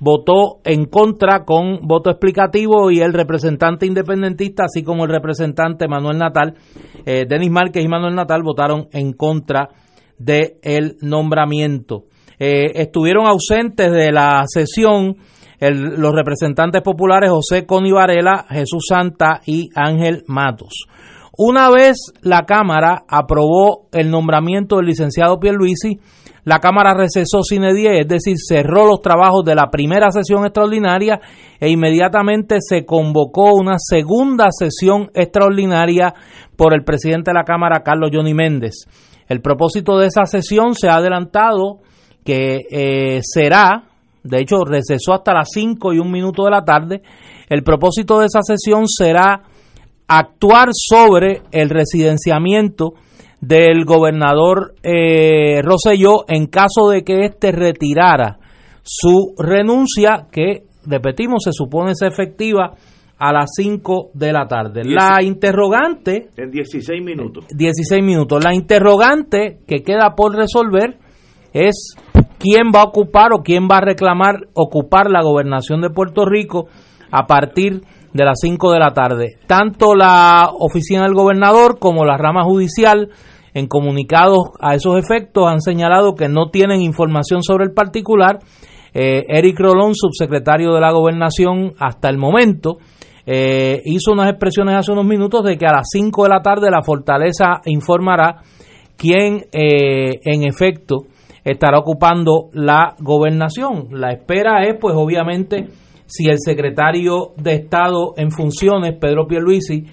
votó 0.00 0.60
en 0.64 0.86
contra 0.86 1.44
con 1.44 1.86
voto 1.86 2.10
explicativo 2.10 2.90
y 2.90 3.00
el 3.00 3.12
representante 3.12 3.86
independentista, 3.86 4.64
así 4.64 4.82
como 4.82 5.04
el 5.04 5.10
representante 5.10 5.86
Manuel 5.86 6.18
Natal, 6.18 6.54
eh, 7.06 7.26
Denis 7.28 7.50
Márquez 7.50 7.84
y 7.84 7.88
Manuel 7.88 8.14
Natal 8.14 8.42
votaron 8.42 8.88
en 8.92 9.12
contra 9.12 9.68
del 10.18 10.54
el 10.62 10.96
nombramiento. 11.02 12.04
Eh, 12.38 12.72
estuvieron 12.74 13.26
ausentes 13.26 13.92
de 13.92 14.10
la 14.10 14.42
sesión 14.46 15.16
los 15.60 16.14
representantes 16.14 16.80
populares 16.80 17.28
José 17.28 17.66
Coni 17.66 17.92
Varela, 17.92 18.46
Jesús 18.48 18.86
Santa 18.88 19.42
y 19.44 19.68
Ángel 19.74 20.24
Matos. 20.26 20.86
Una 21.42 21.70
vez 21.70 21.96
la 22.20 22.42
Cámara 22.42 23.04
aprobó 23.08 23.86
el 23.92 24.10
nombramiento 24.10 24.76
del 24.76 24.88
licenciado 24.88 25.40
Pierluisi, 25.40 25.98
la 26.44 26.58
Cámara 26.58 26.92
recesó 26.92 27.42
sine 27.42 27.72
die, 27.72 28.00
es 28.00 28.06
decir, 28.06 28.36
cerró 28.36 28.84
los 28.84 29.00
trabajos 29.00 29.42
de 29.46 29.54
la 29.54 29.70
primera 29.70 30.10
sesión 30.10 30.44
extraordinaria 30.44 31.18
e 31.58 31.70
inmediatamente 31.70 32.58
se 32.60 32.84
convocó 32.84 33.54
una 33.54 33.76
segunda 33.78 34.48
sesión 34.50 35.08
extraordinaria 35.14 36.12
por 36.56 36.74
el 36.74 36.84
presidente 36.84 37.30
de 37.30 37.38
la 37.38 37.44
Cámara, 37.44 37.82
Carlos 37.82 38.10
Johnny 38.12 38.34
Méndez. 38.34 38.84
El 39.26 39.40
propósito 39.40 39.96
de 39.96 40.08
esa 40.08 40.26
sesión 40.26 40.74
se 40.74 40.90
ha 40.90 40.96
adelantado 40.96 41.78
que 42.22 42.58
eh, 42.70 43.20
será, 43.22 43.84
de 44.22 44.42
hecho 44.42 44.62
recesó 44.66 45.14
hasta 45.14 45.32
las 45.32 45.48
5 45.54 45.94
y 45.94 46.00
un 46.00 46.12
minuto 46.12 46.44
de 46.44 46.50
la 46.50 46.64
tarde, 46.66 47.00
el 47.48 47.62
propósito 47.62 48.18
de 48.18 48.26
esa 48.26 48.42
sesión 48.42 48.86
será 48.86 49.44
actuar 50.10 50.70
sobre 50.72 51.42
el 51.52 51.70
residenciamiento 51.70 52.94
del 53.40 53.84
gobernador 53.84 54.74
eh, 54.82 55.62
Rosselló 55.62 56.24
en 56.26 56.46
caso 56.46 56.90
de 56.90 57.04
que 57.04 57.24
éste 57.24 57.52
retirara 57.52 58.38
su 58.82 59.34
renuncia, 59.38 60.26
que, 60.32 60.64
repetimos, 60.84 61.44
se 61.44 61.52
supone 61.52 61.94
ser 61.94 62.08
efectiva 62.08 62.74
a 63.18 63.32
las 63.32 63.50
5 63.54 64.10
de 64.14 64.32
la 64.32 64.48
tarde. 64.48 64.82
La 64.84 65.22
interrogante... 65.22 66.30
En 66.36 66.50
16 66.50 67.04
minutos. 67.04 67.46
16 67.54 68.02
minutos. 68.02 68.42
La 68.42 68.52
interrogante 68.52 69.60
que 69.68 69.82
queda 69.82 70.14
por 70.16 70.34
resolver 70.34 70.98
es 71.52 71.94
quién 72.38 72.72
va 72.74 72.80
a 72.80 72.88
ocupar 72.88 73.32
o 73.32 73.42
quién 73.42 73.68
va 73.70 73.76
a 73.76 73.82
reclamar 73.82 74.48
ocupar 74.54 75.08
la 75.08 75.22
gobernación 75.22 75.82
de 75.82 75.90
Puerto 75.90 76.24
Rico 76.24 76.66
a 77.12 77.26
partir 77.26 77.82
de 77.82 77.90
las 78.12 78.38
5 78.40 78.72
de 78.72 78.78
la 78.78 78.92
tarde. 78.92 79.36
Tanto 79.46 79.94
la 79.94 80.50
oficina 80.58 81.02
del 81.02 81.14
gobernador 81.14 81.78
como 81.78 82.04
la 82.04 82.16
rama 82.16 82.42
judicial 82.44 83.10
en 83.54 83.66
comunicados 83.66 84.50
a 84.60 84.74
esos 84.74 84.98
efectos 84.98 85.48
han 85.48 85.60
señalado 85.60 86.14
que 86.14 86.28
no 86.28 86.50
tienen 86.50 86.82
información 86.82 87.42
sobre 87.42 87.64
el 87.64 87.72
particular. 87.72 88.38
Eh, 88.94 89.24
Eric 89.28 89.58
Rolón, 89.58 89.94
subsecretario 89.94 90.72
de 90.72 90.80
la 90.80 90.92
gobernación 90.92 91.74
hasta 91.78 92.08
el 92.08 92.18
momento, 92.18 92.78
eh, 93.26 93.80
hizo 93.84 94.12
unas 94.12 94.30
expresiones 94.30 94.76
hace 94.76 94.92
unos 94.92 95.06
minutos 95.06 95.44
de 95.44 95.56
que 95.56 95.66
a 95.66 95.72
las 95.72 95.88
5 95.92 96.24
de 96.24 96.28
la 96.28 96.42
tarde 96.42 96.70
la 96.70 96.82
fortaleza 96.82 97.60
informará 97.66 98.42
quién 98.96 99.44
eh, 99.52 100.18
en 100.24 100.42
efecto 100.42 101.06
estará 101.44 101.78
ocupando 101.78 102.48
la 102.52 102.94
gobernación. 102.98 103.88
La 103.92 104.12
espera 104.12 104.64
es 104.64 104.76
pues 104.80 104.94
obviamente 104.96 105.68
si 106.10 106.28
el 106.28 106.38
secretario 106.38 107.32
de 107.36 107.54
Estado 107.54 108.14
en 108.16 108.32
funciones, 108.32 108.96
Pedro 109.00 109.28
Pierluisi, 109.28 109.86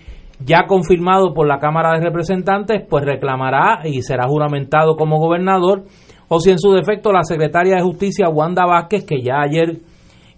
ya 0.43 0.65
confirmado 0.67 1.33
por 1.35 1.47
la 1.47 1.59
Cámara 1.59 1.93
de 1.93 2.03
Representantes, 2.03 2.83
pues 2.89 3.05
reclamará 3.05 3.81
y 3.85 4.01
será 4.01 4.27
juramentado 4.27 4.95
como 4.95 5.19
gobernador, 5.19 5.83
o 6.27 6.39
si 6.39 6.49
en 6.49 6.57
su 6.57 6.71
defecto 6.71 7.11
la 7.11 7.23
secretaria 7.23 7.75
de 7.75 7.83
Justicia, 7.83 8.29
Wanda 8.29 8.65
Vázquez, 8.65 9.05
que 9.05 9.21
ya 9.21 9.41
ayer 9.41 9.77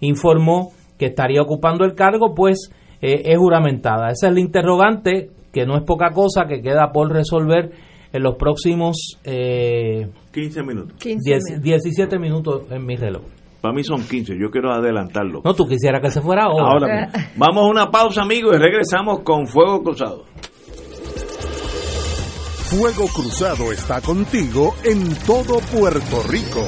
informó 0.00 0.72
que 0.98 1.06
estaría 1.06 1.40
ocupando 1.40 1.86
el 1.86 1.94
cargo, 1.94 2.34
pues 2.34 2.70
eh, 3.00 3.22
es 3.24 3.38
juramentada. 3.38 4.10
Esa 4.10 4.28
es 4.28 4.34
la 4.34 4.40
interrogante, 4.40 5.30
que 5.50 5.64
no 5.64 5.78
es 5.78 5.82
poca 5.84 6.10
cosa, 6.10 6.44
que 6.46 6.60
queda 6.60 6.92
por 6.92 7.10
resolver 7.10 7.72
en 8.12 8.22
los 8.22 8.36
próximos 8.36 9.18
eh, 9.24 10.08
15 10.32 10.62
minutos. 10.62 10.98
17 10.98 12.18
minutos 12.18 12.70
en 12.70 12.84
mi 12.84 12.96
reloj. 12.96 13.22
Para 13.60 13.74
mí 13.74 13.84
son 13.84 14.02
15, 14.02 14.38
yo 14.38 14.50
quiero 14.50 14.72
adelantarlo. 14.72 15.42
No, 15.44 15.54
tú 15.54 15.66
quisieras 15.66 16.00
que 16.00 16.10
se 16.10 16.22
fuera 16.22 16.44
ahora. 16.44 16.66
ahora 16.66 17.12
vamos 17.36 17.64
a 17.64 17.68
una 17.68 17.90
pausa, 17.90 18.22
amigos, 18.22 18.56
y 18.56 18.58
regresamos 18.58 19.20
con 19.20 19.46
Fuego 19.46 19.82
Cruzado. 19.82 20.24
Fuego 22.70 23.06
Cruzado 23.08 23.72
está 23.72 24.00
contigo 24.00 24.74
en 24.84 25.14
todo 25.26 25.58
Puerto 25.76 26.22
Rico. 26.28 26.64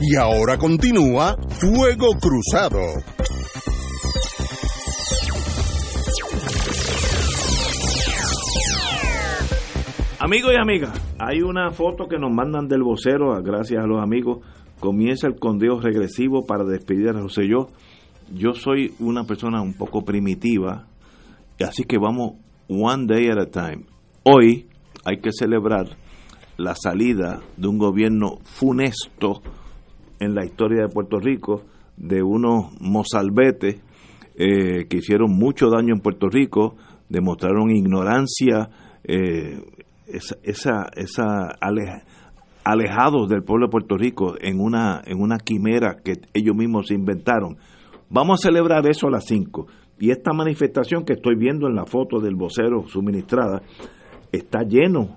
Y 0.00 0.16
ahora 0.16 0.58
continúa 0.58 1.36
Fuego 1.48 2.10
Cruzado. 2.20 2.78
Amigos 10.20 10.52
y 10.54 10.56
amigas, 10.56 10.90
hay 11.26 11.40
una 11.40 11.70
foto 11.70 12.06
que 12.06 12.18
nos 12.18 12.30
mandan 12.30 12.68
del 12.68 12.82
vocero, 12.82 13.40
gracias 13.42 13.82
a 13.82 13.86
los 13.86 14.02
amigos. 14.02 14.44
Comienza 14.78 15.26
el 15.26 15.36
condeo 15.36 15.80
regresivo 15.80 16.44
para 16.44 16.64
despedir 16.64 17.08
a 17.08 17.26
Yo. 17.48 17.68
Yo 18.30 18.52
soy 18.52 18.92
una 18.98 19.24
persona 19.24 19.62
un 19.62 19.72
poco 19.72 20.04
primitiva, 20.04 20.86
así 21.60 21.84
que 21.84 21.96
vamos 21.96 22.34
one 22.68 23.06
day 23.06 23.28
at 23.28 23.38
a 23.38 23.46
time. 23.46 23.84
Hoy 24.24 24.66
hay 25.04 25.20
que 25.20 25.30
celebrar 25.32 25.96
la 26.58 26.74
salida 26.74 27.40
de 27.56 27.68
un 27.68 27.78
gobierno 27.78 28.38
funesto 28.42 29.40
en 30.20 30.34
la 30.34 30.44
historia 30.44 30.82
de 30.82 30.88
Puerto 30.88 31.18
Rico, 31.20 31.62
de 31.96 32.22
unos 32.22 32.78
mozalbetes 32.80 33.80
eh, 34.34 34.86
que 34.88 34.98
hicieron 34.98 35.30
mucho 35.32 35.70
daño 35.70 35.94
en 35.94 36.00
Puerto 36.00 36.28
Rico, 36.28 36.76
demostraron 37.08 37.70
ignorancia, 37.70 38.68
eh, 39.04 39.60
esa, 40.42 40.88
esa, 40.94 41.48
alejados 42.64 43.28
del 43.28 43.42
pueblo 43.42 43.66
de 43.66 43.70
Puerto 43.70 43.96
Rico 43.96 44.34
en 44.40 44.60
una, 44.60 45.02
en 45.04 45.20
una 45.20 45.38
quimera 45.38 45.96
que 46.02 46.14
ellos 46.32 46.56
mismos 46.56 46.90
inventaron. 46.90 47.58
Vamos 48.10 48.40
a 48.40 48.48
celebrar 48.48 48.86
eso 48.86 49.08
a 49.08 49.10
las 49.10 49.26
5. 49.26 49.66
Y 49.98 50.10
esta 50.10 50.32
manifestación 50.32 51.04
que 51.04 51.14
estoy 51.14 51.36
viendo 51.36 51.68
en 51.68 51.74
la 51.74 51.86
foto 51.86 52.20
del 52.20 52.34
vocero 52.34 52.86
suministrada 52.88 53.62
está 54.32 54.62
lleno, 54.62 55.16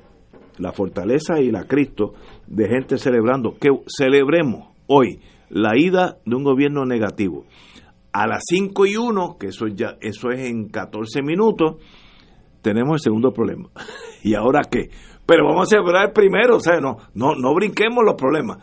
la 0.60 0.72
fortaleza 0.72 1.40
y 1.40 1.52
la 1.52 1.64
Cristo, 1.64 2.14
de 2.46 2.68
gente 2.68 2.98
celebrando. 2.98 3.56
Que 3.60 3.70
celebremos 3.88 4.70
hoy 4.88 5.20
la 5.50 5.78
ida 5.78 6.18
de 6.26 6.36
un 6.36 6.44
gobierno 6.44 6.86
negativo. 6.86 7.46
A 8.14 8.28
las 8.28 8.44
5 8.50 8.86
y 8.86 8.98
1, 8.98 9.38
que 9.40 9.48
eso, 9.48 9.68
ya, 9.68 9.98
eso 10.02 10.30
es 10.32 10.48
en 10.48 10.70
14 10.70 11.22
minutos, 11.22 11.76
tenemos 12.68 12.96
el 12.96 13.00
segundo 13.00 13.32
problema. 13.32 13.70
¿Y 14.24 14.36
ahora 14.36 14.64
qué? 14.70 14.90
Pero 15.26 15.46
vamos 15.46 15.68
a 15.68 15.70
celebrar 15.70 16.12
primero, 16.12 16.58
o 16.58 16.60
sea, 16.60 16.82
no, 16.82 16.98
no, 17.14 17.34
no 17.36 17.54
brinquemos 17.56 18.04
los 18.04 18.16
problemas. 18.16 18.58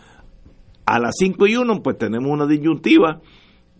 A 0.85 0.99
las 0.99 1.15
5 1.19 1.47
y 1.47 1.57
1, 1.57 1.83
pues 1.83 1.97
tenemos 1.97 2.31
una 2.31 2.47
disyuntiva 2.47 3.23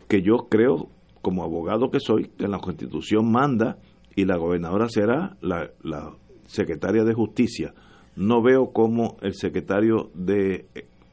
que 0.09 0.23
yo 0.23 0.49
creo, 0.49 0.89
como 1.21 1.45
abogado 1.45 1.91
que 1.91 2.01
soy, 2.01 2.31
que 2.39 2.49
la 2.49 2.59
Constitución 2.59 3.31
manda 3.31 3.77
y 4.17 4.25
la 4.25 4.39
gobernadora 4.39 4.89
será 4.89 5.37
la, 5.43 5.71
la 5.83 6.15
secretaria 6.47 7.05
de 7.05 7.13
Justicia. 7.13 7.75
No 8.17 8.43
veo 8.43 8.73
cómo 8.73 9.19
el 9.21 9.35
secretario 9.35 10.11
de, 10.15 10.67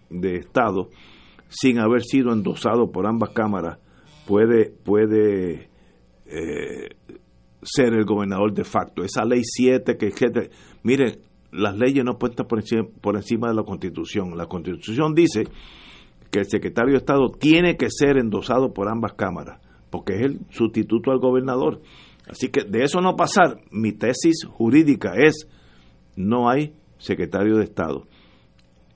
de 0.10 0.36
Estado, 0.38 0.88
sin 1.50 1.80
haber 1.80 2.03
sido 2.03 2.32
endosado 2.32 2.91
por 2.91 3.08
ambas 3.08 3.32
cámaras, 3.32 3.77
puede, 4.25 4.72
puede 4.72 5.70
eh, 6.27 6.96
ser 7.62 7.94
el 7.94 8.06
gobernador 8.06 8.53
de 8.53 8.63
facto. 8.63 9.03
Esa 9.03 9.25
ley 9.25 9.41
7 9.44 9.98
que, 9.98 10.12
que 10.12 10.50
miren, 10.84 11.20
las 11.51 11.77
leyes 11.77 12.03
no 12.03 12.18
pueden 12.18 12.34
estar 12.34 12.48
por 12.48 12.60
encima, 12.60 12.84
por 13.01 13.15
encima 13.15 13.50
de 13.50 13.56
la 13.56 13.63
Constitución. 13.63 14.38
La 14.38 14.48
Constitución 14.48 15.13
dice 15.13 15.44
que 16.32 16.39
el 16.39 16.46
secretario 16.46 16.94
de 16.94 16.98
Estado 16.98 17.30
tiene 17.30 17.75
que 17.75 17.88
ser 17.89 18.18
endosado 18.18 18.74
por 18.74 18.89
ambas 18.89 19.13
cámaras, 19.13 19.60
porque 19.89 20.13
es 20.15 20.22
el 20.22 20.39
sustituto 20.50 21.12
al 21.12 21.20
gobernador. 21.20 21.82
Así 22.30 22.48
que 22.50 22.63
de 22.63 22.84
eso 22.84 23.01
no 23.01 23.15
pasar, 23.15 23.60
mi 23.72 23.91
tesis 23.91 24.46
jurídica 24.48 25.13
es 25.18 25.48
no 26.15 26.50
hay 26.50 26.74
secretario 26.98 27.58
de 27.58 27.63
Estado. 27.63 28.08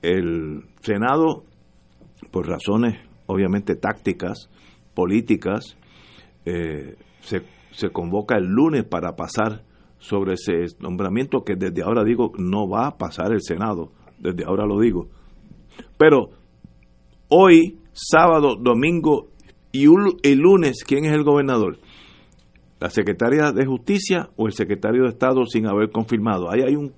el 0.02 0.62
Senado, 0.80 1.44
por 2.30 2.46
razones 2.48 2.94
obviamente 3.26 3.74
tácticas, 3.74 4.48
políticas, 4.94 5.76
eh, 6.44 6.96
se, 7.20 7.42
se 7.76 7.90
convoca 7.90 8.38
el 8.38 8.46
lunes 8.46 8.84
para 8.84 9.16
pasar 9.16 9.62
sobre 9.98 10.34
ese 10.34 10.64
nombramiento 10.80 11.44
que 11.44 11.56
desde 11.56 11.82
ahora 11.82 12.04
digo 12.04 12.32
no 12.38 12.68
va 12.68 12.86
a 12.86 12.96
pasar 12.96 13.32
el 13.32 13.42
Senado, 13.42 13.92
desde 14.18 14.44
ahora 14.46 14.64
lo 14.64 14.80
digo. 14.80 15.08
Pero 15.98 16.30
hoy, 17.28 17.78
sábado, 17.92 18.56
domingo 18.58 19.28
y 19.72 19.84
lunes, 20.36 20.84
¿quién 20.86 21.04
es 21.04 21.12
el 21.12 21.22
gobernador? 21.22 21.78
¿La 22.80 22.88
secretaria 22.88 23.52
de 23.52 23.66
Justicia 23.66 24.30
o 24.36 24.46
el 24.46 24.52
secretario 24.52 25.02
de 25.02 25.10
Estado 25.10 25.44
sin 25.44 25.66
haber 25.66 25.90
confirmado? 25.90 26.50
Ahí 26.50 26.62
hay 26.66 26.76
un... 26.76 26.94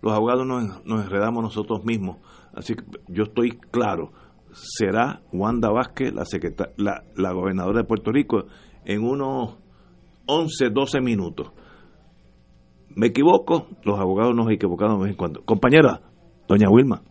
Los 0.00 0.14
abogados 0.14 0.46
nos, 0.46 0.86
nos 0.86 1.04
enredamos 1.04 1.42
nosotros 1.42 1.84
mismos. 1.84 2.16
Así 2.54 2.74
que 2.74 2.84
yo 3.08 3.24
estoy 3.24 3.58
claro. 3.70 4.12
Será 4.52 5.20
Wanda 5.32 5.70
Vázquez 5.70 6.14
la, 6.14 6.24
la, 6.76 7.04
la 7.14 7.32
gobernadora 7.32 7.80
de 7.80 7.84
Puerto 7.84 8.10
Rico 8.10 8.46
en 8.86 9.02
unos 9.02 9.63
11, 10.26 10.70
12 10.70 11.00
minutos 11.00 11.50
me 12.96 13.08
equivoco, 13.08 13.66
los 13.82 13.98
abogados 13.98 14.34
nos 14.34 14.50
equivocamos 14.50 14.98
de 14.98 15.04
vez 15.04 15.10
en 15.12 15.16
cuando. 15.16 15.44
Compañera, 15.44 16.00
doña 16.48 16.68
Wilma. 16.70 17.02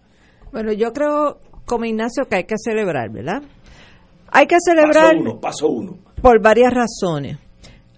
Bueno, 0.51 0.71
yo 0.71 0.93
creo, 0.93 1.39
como 1.65 1.85
Ignacio, 1.85 2.25
que 2.29 2.37
hay 2.37 2.43
que 2.45 2.55
celebrar, 2.57 3.11
¿verdad? 3.11 3.43
Hay 4.29 4.47
que 4.47 4.57
celebrar. 4.63 5.11
Paso 5.11 5.19
uno, 5.19 5.39
paso 5.39 5.67
uno. 5.67 5.97
Por 6.21 6.41
varias 6.41 6.73
razones. 6.73 7.37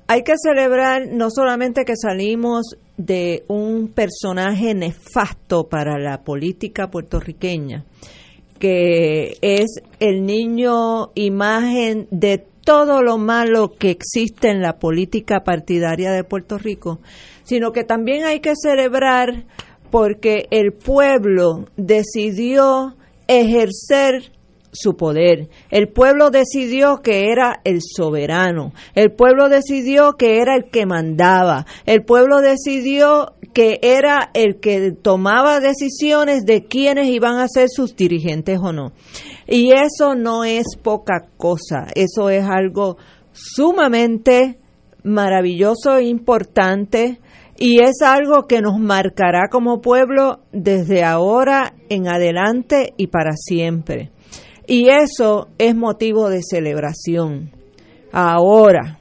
Hay 0.08 0.24
que 0.24 0.34
celebrar 0.38 1.08
no 1.12 1.32
solamente 1.32 1.84
que 1.84 1.96
salimos 1.96 2.76
de 2.98 3.44
un 3.48 3.88
personaje 3.88 4.74
nefasto 4.74 5.68
para 5.68 5.98
la 5.98 6.24
política 6.24 6.90
puertorriqueña, 6.90 7.86
que 8.60 9.38
es 9.42 9.82
el 10.00 10.26
niño 10.26 11.10
imagen 11.16 12.08
de 12.12 12.46
todo 12.66 13.02
lo 13.02 13.18
malo 13.18 13.72
que 13.72 13.92
existe 13.92 14.50
en 14.50 14.62
la 14.62 14.80
política 14.80 15.44
partidaria 15.46 16.12
de 16.12 16.26
Puerto 16.26 16.58
Rico, 16.58 17.00
sino 17.44 17.72
que 17.72 17.86
también 17.86 18.26
hay 18.26 18.42
que 18.42 18.56
celebrar 18.56 19.46
porque 19.92 20.48
el 20.50 20.74
pueblo 20.74 21.66
decidió 21.78 22.96
ejercer 23.28 24.32
su 24.76 24.96
poder. 24.96 25.50
El 25.70 25.90
pueblo 25.90 26.30
decidió 26.30 27.02
que 27.02 27.32
era 27.32 27.62
el 27.64 27.80
soberano. 27.82 28.74
El 28.94 29.12
pueblo 29.12 29.50
decidió 29.50 30.14
que 30.14 30.40
era 30.40 30.56
el 30.56 30.66
que 30.70 30.86
mandaba. 30.86 31.66
El 31.86 32.04
pueblo 32.04 32.42
decidió 32.42 33.34
que 33.54 33.80
era 33.82 34.32
el 34.34 34.60
que 34.60 34.92
tomaba 34.92 35.60
decisiones 35.60 36.46
de 36.46 36.66
quiénes 36.66 37.08
iban 37.08 37.40
a 37.40 37.48
ser 37.48 37.70
sus 37.70 37.96
dirigentes 37.96 38.60
o 38.62 38.74
no. 38.74 38.92
Y 39.48 39.72
eso 39.72 40.16
no 40.16 40.44
es 40.44 40.66
poca 40.82 41.28
cosa. 41.38 41.88
Eso 41.96 42.30
es 42.30 42.44
algo 42.44 42.98
sumamente 43.32 44.60
maravilloso 45.04 45.98
e 45.98 46.06
importante 46.06 47.20
y 47.58 47.80
es 47.82 48.02
algo 48.02 48.48
que 48.48 48.62
nos 48.62 48.80
marcará 48.80 49.48
como 49.50 49.82
pueblo 49.82 50.42
desde 50.52 51.04
ahora 51.04 51.74
en 51.90 52.08
adelante 52.08 52.94
y 52.98 53.08
para 53.08 53.32
siempre. 53.36 54.12
Y 54.68 54.90
eso 54.90 55.48
es 55.58 55.76
motivo 55.76 56.30
de 56.30 56.42
celebración. 56.44 57.52
Ahora, 58.12 59.00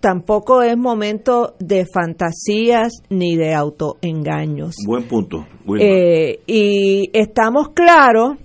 tampoco 0.00 0.62
es 0.62 0.76
momento 0.76 1.54
de 1.58 1.86
fantasías 1.92 2.92
ni 3.10 3.36
de 3.36 3.54
autoengaños. 3.54 4.76
Buen 4.86 5.04
punto. 5.04 5.46
Eh, 5.78 6.40
y 6.46 7.10
estamos 7.12 7.70
claros 7.70 8.36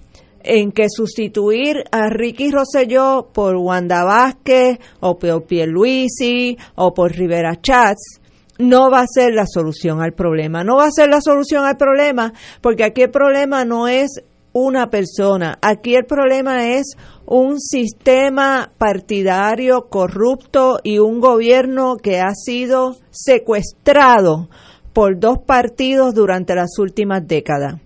en 0.44 0.72
que 0.72 0.88
sustituir 0.90 1.84
a 1.92 2.10
Ricky 2.10 2.52
Rosselló 2.52 3.30
por 3.34 3.56
Wanda 3.56 4.04
Vázquez 4.04 4.80
o 5.00 5.18
por 5.18 5.46
Pierluisi 5.46 6.58
o 6.76 6.94
por 6.94 7.12
Rivera 7.12 7.62
Chats 7.62 8.20
no 8.60 8.92
va 8.92 9.02
a 9.02 9.08
ser 9.08 9.34
la 9.34 9.46
solución 9.48 10.02
al 10.02 10.14
problema. 10.14 10.64
No 10.64 10.76
va 10.78 10.86
a 10.86 10.92
ser 10.92 11.10
la 11.10 11.22
solución 11.22 11.66
al 11.66 11.78
problema 11.78 12.34
porque 12.62 12.84
aquí 12.84 13.04
el 13.04 13.12
problema 13.12 13.66
no 13.66 13.88
es 13.88 14.22
una 14.54 14.90
persona, 14.90 15.58
aquí 15.62 15.96
el 15.96 16.06
problema 16.06 16.70
es 16.70 16.96
un 17.26 17.60
sistema 17.60 18.72
partidario 18.78 19.88
corrupto 19.90 20.80
y 20.84 21.00
un 21.00 21.20
gobierno 21.20 21.96
que 21.96 22.20
ha 22.20 22.34
sido 22.36 22.96
secuestrado 23.10 24.50
por 24.94 25.20
dos 25.20 25.40
partidos 25.40 26.14
durante 26.14 26.54
las 26.54 26.78
últimas 26.78 27.28
décadas. 27.28 27.82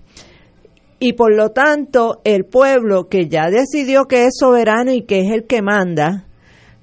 Y 0.99 1.13
por 1.13 1.33
lo 1.33 1.51
tanto, 1.51 2.21
el 2.23 2.45
pueblo 2.45 3.07
que 3.07 3.27
ya 3.27 3.49
decidió 3.49 4.05
que 4.05 4.25
es 4.25 4.35
soberano 4.37 4.91
y 4.91 5.03
que 5.03 5.21
es 5.21 5.31
el 5.31 5.45
que 5.45 5.61
manda, 5.61 6.25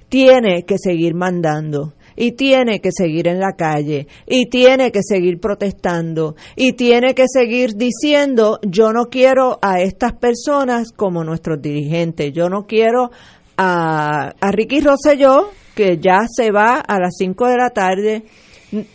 tiene 0.09 0.62
que 0.62 0.79
seguir 0.79 1.14
mandando 1.14 1.92
y 2.16 2.33
tiene 2.33 2.81
que 2.81 2.90
seguir 2.92 3.29
en 3.29 3.40
la 3.40 3.53
calle 3.53 4.07
y 4.27 4.48
tiene 4.48 4.92
que 4.92 5.00
seguir 5.03 5.40
protestando 5.40 6.37
y 6.57 6.72
tiene 6.72 7.14
que 7.14 7.24
seguir 7.27 7.74
diciendo 7.74 8.59
yo 8.62 8.92
no 8.92 9.07
quiero 9.07 9.59
a 9.62 9.81
estas 9.81 10.14
personas 10.14 10.92
como 10.92 11.24
nuestros 11.24 11.61
dirigentes, 11.61 12.33
yo 12.33 12.48
no 12.48 12.66
quiero 12.66 13.11
a, 13.57 14.33
a 14.40 14.50
Ricky 14.53 14.81
Rosselló 14.81 15.50
que 15.74 15.98
ya 15.98 16.27
se 16.29 16.50
va 16.50 16.77
a 16.77 16.98
las 16.98 17.14
5 17.18 17.48
de 17.48 17.57
la 17.57 17.70
tarde 17.70 18.24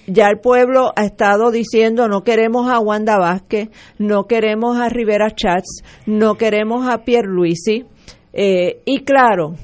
ya 0.07 0.27
el 0.27 0.39
pueblo 0.39 0.91
ha 0.95 1.05
estado 1.05 1.51
diciendo 1.51 2.07
no 2.07 2.23
queremos 2.23 2.69
a 2.69 2.79
Wanda 2.79 3.17
Vázquez, 3.17 3.69
no 3.97 4.25
queremos 4.25 4.77
a 4.77 4.89
Rivera 4.89 5.31
Chats, 5.31 5.83
no 6.05 6.35
queremos 6.35 6.87
a 6.89 7.03
Pierre 7.03 7.27
Luisi. 7.27 7.85
Eh, 8.33 8.81
y 8.85 9.03
claro, 9.03 9.55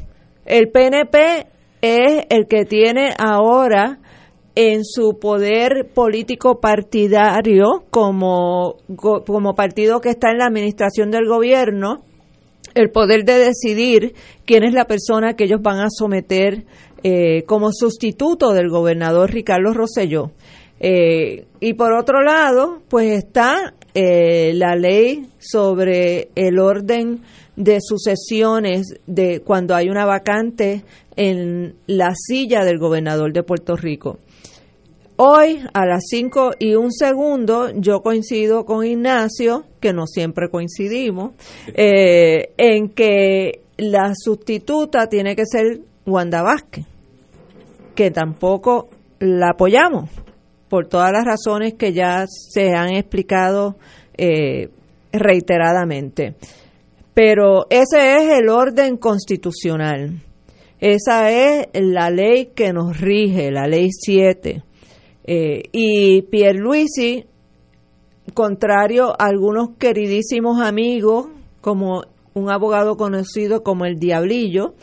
el 0.46 0.70
PNP 0.70 1.48
es 1.86 2.26
el 2.30 2.48
que 2.48 2.66
tiene 2.66 3.14
ahora 3.18 4.00
en 4.56 4.86
su 4.86 5.20
poder 5.20 5.90
político 5.94 6.60
partidario 6.60 7.84
como, 7.90 8.78
como 8.96 9.54
partido 9.56 10.00
que 10.00 10.10
está 10.10 10.32
en 10.32 10.38
la 10.38 10.48
administración 10.48 11.12
del 11.12 11.28
gobierno 11.28 12.04
el 12.74 12.92
poder 12.92 13.24
de 13.24 13.40
decidir 13.40 14.14
quién 14.46 14.64
es 14.64 14.74
la 14.74 14.86
persona 14.86 15.34
que 15.34 15.46
ellos 15.46 15.62
van 15.62 15.80
a 15.80 15.90
someter 15.90 16.66
eh, 17.04 17.44
como 17.44 17.72
sustituto 17.72 18.54
del 18.54 18.70
gobernador 18.70 19.32
Ricardo 19.32 19.74
Rosselló. 19.74 20.32
Eh, 20.80 21.46
y 21.60 21.74
por 21.74 21.94
otro 21.94 22.22
lado, 22.22 22.82
pues 22.90 23.12
está 23.12 23.74
eh, 23.94 24.54
la 24.56 24.76
ley 24.76 25.28
sobre 25.40 26.30
el 26.36 26.60
orden 26.60 27.22
de 27.56 27.78
sucesiones 27.80 29.00
de 29.08 29.40
cuando 29.40 29.74
hay 29.74 29.88
una 29.88 30.06
vacante 30.06 30.84
en 31.16 31.76
la 31.88 32.14
silla 32.16 32.64
del 32.64 32.78
gobernador 32.78 33.34
de 33.34 33.44
Puerto 33.44 33.76
Rico. 33.76 34.20
Hoy 35.18 35.62
a 35.74 35.86
las 35.86 36.04
5 36.10 36.56
y 36.60 36.76
un 36.76 36.92
segundo 36.92 37.70
yo 37.74 38.02
coincido 38.02 38.66
con 38.66 38.86
Ignacio, 38.86 39.64
que 39.80 39.94
no 39.94 40.08
siempre 40.08 40.50
coincidimos, 40.50 41.32
eh, 41.74 42.50
en 42.58 42.90
que 42.90 43.62
la 43.78 44.12
sustituta 44.14 45.08
tiene 45.08 45.36
que 45.36 45.46
ser 45.46 45.80
Wanda 46.06 46.42
Vázquez, 46.42 46.86
que 47.96 48.12
tampoco 48.12 48.90
la 49.20 49.52
apoyamos 49.52 50.10
por 50.68 50.88
todas 50.88 51.14
las 51.14 51.24
razones 51.24 51.76
que 51.76 51.94
ya 51.94 52.26
se 52.28 52.74
han 52.74 52.90
explicado 52.90 53.78
eh, 54.18 54.70
reiteradamente. 55.14 56.36
Pero 57.14 57.68
ese 57.70 58.18
es 58.18 58.38
el 58.38 58.50
orden 58.50 58.98
constitucional. 58.98 60.22
Esa 60.80 61.32
es 61.32 61.68
la 61.74 62.10
ley 62.10 62.52
que 62.54 62.74
nos 62.74 63.00
rige, 63.00 63.52
la 63.52 63.68
ley 63.68 63.90
7. 63.92 64.64
Eh, 65.24 65.64
y 65.72 66.22
Pierluisi, 66.24 67.26
contrario 68.34 69.10
a 69.20 69.26
algunos 69.26 69.70
queridísimos 69.78 70.62
amigos, 70.62 71.28
como 71.62 72.04
un 72.34 72.52
abogado 72.52 72.98
conocido 72.98 73.64
como 73.64 73.86
el 73.86 73.98
Diablillo, 73.98 74.76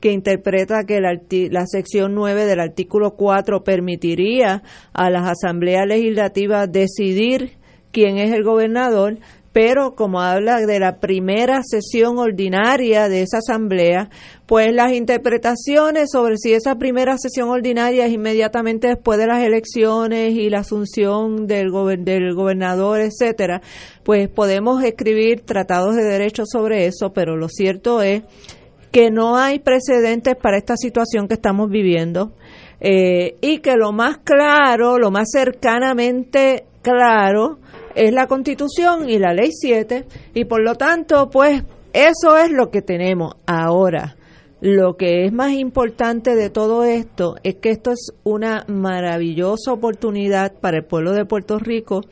que 0.00 0.12
interpreta 0.12 0.84
que 0.86 1.00
la, 1.00 1.18
la, 1.50 1.66
sección 1.66 2.14
9 2.14 2.44
del 2.44 2.60
artículo 2.60 3.12
4 3.12 3.64
permitiría 3.64 4.62
a 4.92 5.10
las 5.10 5.30
asambleas 5.30 5.86
legislativas 5.86 6.70
decidir 6.70 7.52
quién 7.92 8.18
es 8.18 8.32
el 8.32 8.44
gobernador, 8.44 9.18
pero 9.56 9.94
como 9.94 10.20
habla 10.20 10.66
de 10.66 10.78
la 10.78 11.00
primera 11.00 11.62
sesión 11.62 12.18
ordinaria 12.18 13.08
de 13.08 13.22
esa 13.22 13.38
asamblea, 13.38 14.10
pues 14.44 14.70
las 14.70 14.92
interpretaciones 14.92 16.10
sobre 16.12 16.36
si 16.36 16.52
esa 16.52 16.74
primera 16.74 17.16
sesión 17.16 17.48
ordinaria 17.48 18.04
es 18.04 18.12
inmediatamente 18.12 18.88
después 18.88 19.18
de 19.18 19.26
las 19.26 19.42
elecciones 19.42 20.34
y 20.34 20.50
la 20.50 20.58
asunción 20.58 21.46
del, 21.46 21.70
del 22.00 22.34
gobernador, 22.34 23.00
etcétera, 23.00 23.62
pues 24.04 24.28
podemos 24.28 24.84
escribir 24.84 25.40
tratados 25.40 25.96
de 25.96 26.04
derecho 26.04 26.42
sobre 26.44 26.84
eso, 26.84 27.14
pero 27.14 27.34
lo 27.34 27.48
cierto 27.48 28.02
es 28.02 28.24
que 28.92 29.10
no 29.10 29.38
hay 29.38 29.58
precedentes 29.58 30.36
para 30.36 30.58
esta 30.58 30.76
situación 30.76 31.28
que 31.28 31.34
estamos 31.34 31.70
viviendo 31.70 32.34
eh, 32.78 33.38
y 33.40 33.60
que 33.60 33.76
lo 33.76 33.92
más 33.92 34.18
claro, 34.18 34.98
lo 34.98 35.10
más 35.10 35.30
cercanamente 35.32 36.66
claro, 36.82 37.58
es 37.96 38.12
la 38.12 38.26
Constitución 38.26 39.08
y 39.08 39.18
la 39.18 39.32
Ley 39.32 39.50
7 39.50 40.04
y 40.34 40.44
por 40.44 40.62
lo 40.62 40.74
tanto, 40.74 41.30
pues 41.30 41.62
eso 41.92 42.36
es 42.36 42.50
lo 42.50 42.70
que 42.70 42.82
tenemos 42.82 43.34
ahora. 43.46 44.16
Lo 44.60 44.96
que 44.96 45.24
es 45.24 45.32
más 45.32 45.52
importante 45.52 46.34
de 46.34 46.50
todo 46.50 46.84
esto 46.84 47.36
es 47.42 47.56
que 47.56 47.70
esto 47.70 47.92
es 47.92 48.12
una 48.22 48.64
maravillosa 48.68 49.72
oportunidad 49.72 50.54
para 50.60 50.78
el 50.78 50.84
pueblo 50.84 51.12
de 51.12 51.24
Puerto 51.24 51.58
Rico 51.58 52.02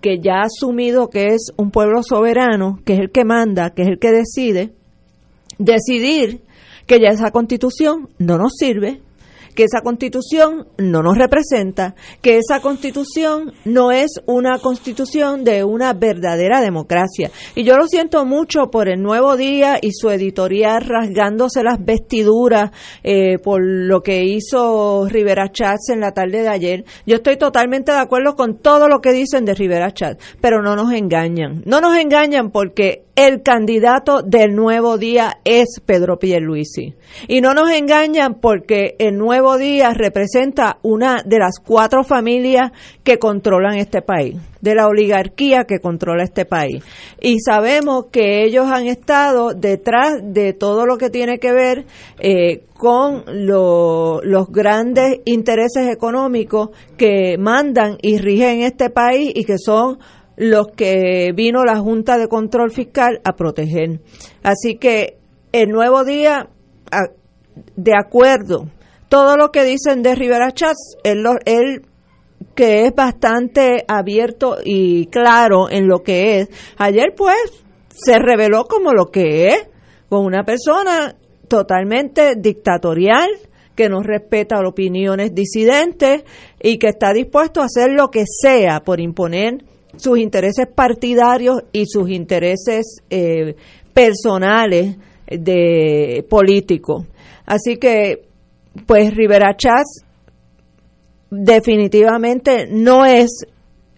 que 0.00 0.18
ya 0.20 0.40
ha 0.40 0.44
asumido 0.44 1.08
que 1.08 1.28
es 1.28 1.52
un 1.56 1.70
pueblo 1.70 2.02
soberano, 2.02 2.80
que 2.84 2.94
es 2.94 3.00
el 3.00 3.10
que 3.10 3.24
manda, 3.24 3.70
que 3.70 3.82
es 3.82 3.88
el 3.88 3.98
que 3.98 4.12
decide, 4.12 4.72
decidir 5.58 6.42
que 6.86 7.00
ya 7.00 7.08
esa 7.08 7.32
constitución 7.32 8.08
no 8.18 8.38
nos 8.38 8.54
sirve, 8.56 9.02
que 9.58 9.64
esa 9.64 9.80
constitución 9.80 10.68
no 10.78 11.02
nos 11.02 11.18
representa, 11.18 11.96
que 12.22 12.38
esa 12.38 12.60
constitución 12.60 13.54
no 13.64 13.90
es 13.90 14.20
una 14.24 14.60
constitución 14.60 15.42
de 15.42 15.64
una 15.64 15.94
verdadera 15.94 16.60
democracia. 16.60 17.32
Y 17.56 17.64
yo 17.64 17.76
lo 17.76 17.88
siento 17.88 18.24
mucho 18.24 18.70
por 18.70 18.88
el 18.88 19.02
nuevo 19.02 19.36
día 19.36 19.80
y 19.82 19.90
su 19.90 20.10
editorial 20.10 20.84
rasgándose 20.84 21.64
las 21.64 21.84
vestiduras 21.84 22.70
eh, 23.02 23.38
por 23.42 23.60
lo 23.60 24.00
que 24.00 24.22
hizo 24.26 25.08
Rivera 25.08 25.50
Chats 25.50 25.90
en 25.90 26.02
la 26.02 26.12
tarde 26.12 26.42
de 26.42 26.48
ayer. 26.48 26.84
Yo 27.04 27.16
estoy 27.16 27.36
totalmente 27.36 27.90
de 27.90 27.98
acuerdo 27.98 28.36
con 28.36 28.58
todo 28.58 28.86
lo 28.86 29.00
que 29.00 29.10
dicen 29.10 29.44
de 29.44 29.54
Rivera 29.54 29.92
Chats, 29.92 30.22
pero 30.40 30.62
no 30.62 30.76
nos 30.76 30.92
engañan. 30.92 31.64
No 31.66 31.80
nos 31.80 31.98
engañan 31.98 32.52
porque 32.52 33.08
el 33.18 33.42
candidato 33.42 34.22
del 34.22 34.54
nuevo 34.54 34.96
día 34.96 35.40
es 35.44 35.80
Pedro 35.84 36.20
Pierluisi. 36.20 36.94
Y 37.26 37.40
no 37.40 37.52
nos 37.52 37.68
engañan 37.72 38.34
porque 38.40 38.94
el 39.00 39.18
nuevo 39.18 39.47
día 39.56 39.94
representa 39.94 40.78
una 40.82 41.22
de 41.24 41.38
las 41.38 41.58
cuatro 41.64 42.04
familias 42.04 42.72
que 43.02 43.18
controlan 43.18 43.78
este 43.78 44.02
país, 44.02 44.36
de 44.60 44.74
la 44.74 44.86
oligarquía 44.86 45.64
que 45.64 45.80
controla 45.80 46.24
este 46.24 46.44
país. 46.44 46.84
Y 47.20 47.38
sabemos 47.40 48.06
que 48.12 48.44
ellos 48.44 48.66
han 48.70 48.86
estado 48.86 49.54
detrás 49.54 50.16
de 50.22 50.52
todo 50.52 50.84
lo 50.86 50.98
que 50.98 51.10
tiene 51.10 51.38
que 51.38 51.52
ver 51.52 51.86
eh, 52.18 52.64
con 52.74 53.24
los 53.26 54.48
grandes 54.50 55.20
intereses 55.24 55.88
económicos 55.88 56.70
que 56.96 57.36
mandan 57.38 57.98
y 58.02 58.18
rigen 58.18 58.60
este 58.60 58.90
país 58.90 59.32
y 59.34 59.44
que 59.44 59.58
son 59.58 59.98
los 60.36 60.68
que 60.68 61.32
vino 61.34 61.64
la 61.64 61.78
Junta 61.78 62.16
de 62.16 62.28
Control 62.28 62.70
Fiscal 62.70 63.20
a 63.24 63.34
proteger. 63.34 64.00
Así 64.42 64.76
que 64.76 65.18
el 65.52 65.70
nuevo 65.70 66.04
día, 66.04 66.48
de 67.74 67.92
acuerdo, 67.98 68.68
todo 69.08 69.36
lo 69.36 69.50
que 69.50 69.64
dicen 69.64 70.02
de 70.02 70.14
Rivera 70.14 70.52
Chats, 70.52 70.96
él, 71.02 71.24
él 71.44 71.82
que 72.54 72.86
es 72.86 72.94
bastante 72.94 73.84
abierto 73.88 74.56
y 74.64 75.06
claro 75.06 75.70
en 75.70 75.88
lo 75.88 76.02
que 76.02 76.40
es, 76.40 76.48
ayer 76.76 77.14
pues 77.16 77.64
se 77.90 78.18
reveló 78.18 78.64
como 78.64 78.92
lo 78.92 79.06
que 79.06 79.48
es, 79.48 79.68
con 80.08 80.24
una 80.24 80.44
persona 80.44 81.14
totalmente 81.48 82.34
dictatorial, 82.36 83.28
que 83.74 83.88
no 83.88 84.02
respeta 84.02 84.58
opiniones 84.66 85.34
disidentes 85.34 86.24
y 86.60 86.78
que 86.78 86.88
está 86.88 87.12
dispuesto 87.12 87.60
a 87.60 87.66
hacer 87.66 87.90
lo 87.92 88.10
que 88.10 88.24
sea 88.26 88.80
por 88.80 89.00
imponer 89.00 89.62
sus 89.96 90.18
intereses 90.18 90.66
partidarios 90.66 91.62
y 91.72 91.86
sus 91.86 92.10
intereses 92.10 92.96
eh, 93.08 93.54
personales 93.92 94.96
de 95.26 96.26
políticos. 96.28 97.06
Así 97.46 97.76
que, 97.76 98.27
pues 98.86 99.14
Rivera 99.14 99.56
Chats 99.56 100.04
definitivamente 101.30 102.66
no 102.70 103.04
es 103.04 103.46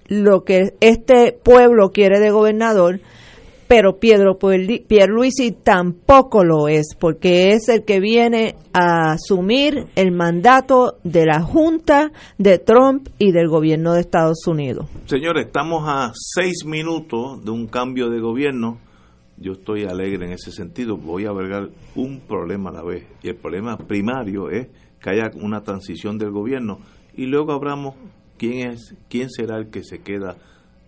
lo 0.07 0.45
que 0.45 0.75
este 0.81 1.33
pueblo 1.33 1.91
quiere 1.91 2.19
de 2.19 2.31
gobernador, 2.31 3.01
pero 3.69 4.01
Pedro 4.01 4.37
Pierluisi 4.37 5.53
tampoco 5.53 6.43
lo 6.43 6.67
es, 6.67 6.97
porque 6.99 7.53
es 7.53 7.69
el 7.69 7.85
que 7.85 8.01
viene 8.01 8.57
a 8.73 9.13
asumir 9.13 9.87
el 9.95 10.11
mandato 10.11 10.97
de 11.05 11.27
la 11.27 11.41
Junta 11.41 12.11
de 12.37 12.59
Trump 12.59 13.09
y 13.21 13.31
del 13.31 13.47
gobierno 13.47 13.93
de 13.93 14.01
Estados 14.01 14.45
Unidos. 14.49 14.89
Señores, 15.07 15.47
estamos 15.47 15.85
a 15.87 16.11
seis 16.15 16.65
minutos 16.67 17.45
de 17.45 17.53
un 17.53 17.69
cambio 17.69 18.11
de 18.11 18.19
gobierno. 18.19 18.79
Yo 19.41 19.53
estoy 19.53 19.85
alegre 19.85 20.27
en 20.27 20.33
ese 20.33 20.53
sentido. 20.53 20.97
Voy 20.97 21.25
a 21.25 21.33
vergar 21.33 21.71
un 21.97 22.21
problema 22.21 22.71
a 22.71 22.75
la 22.75 22.83
vez. 22.83 23.07
Y 23.23 23.31
el 23.31 23.37
problema 23.37 23.77
primario 23.79 24.51
es 24.51 24.69
que 25.01 25.11
haya 25.11 25.31
una 25.35 25.63
transición 25.63 26.19
del 26.19 26.31
gobierno. 26.31 26.79
Y 27.15 27.27
luego 27.27 27.53
hablamos 27.53 27.95
quién 28.37 28.71
es, 28.71 28.95
quién 29.09 29.31
será 29.31 29.57
el 29.57 29.71
que 29.71 29.83
se 29.83 30.03
queda 30.03 30.37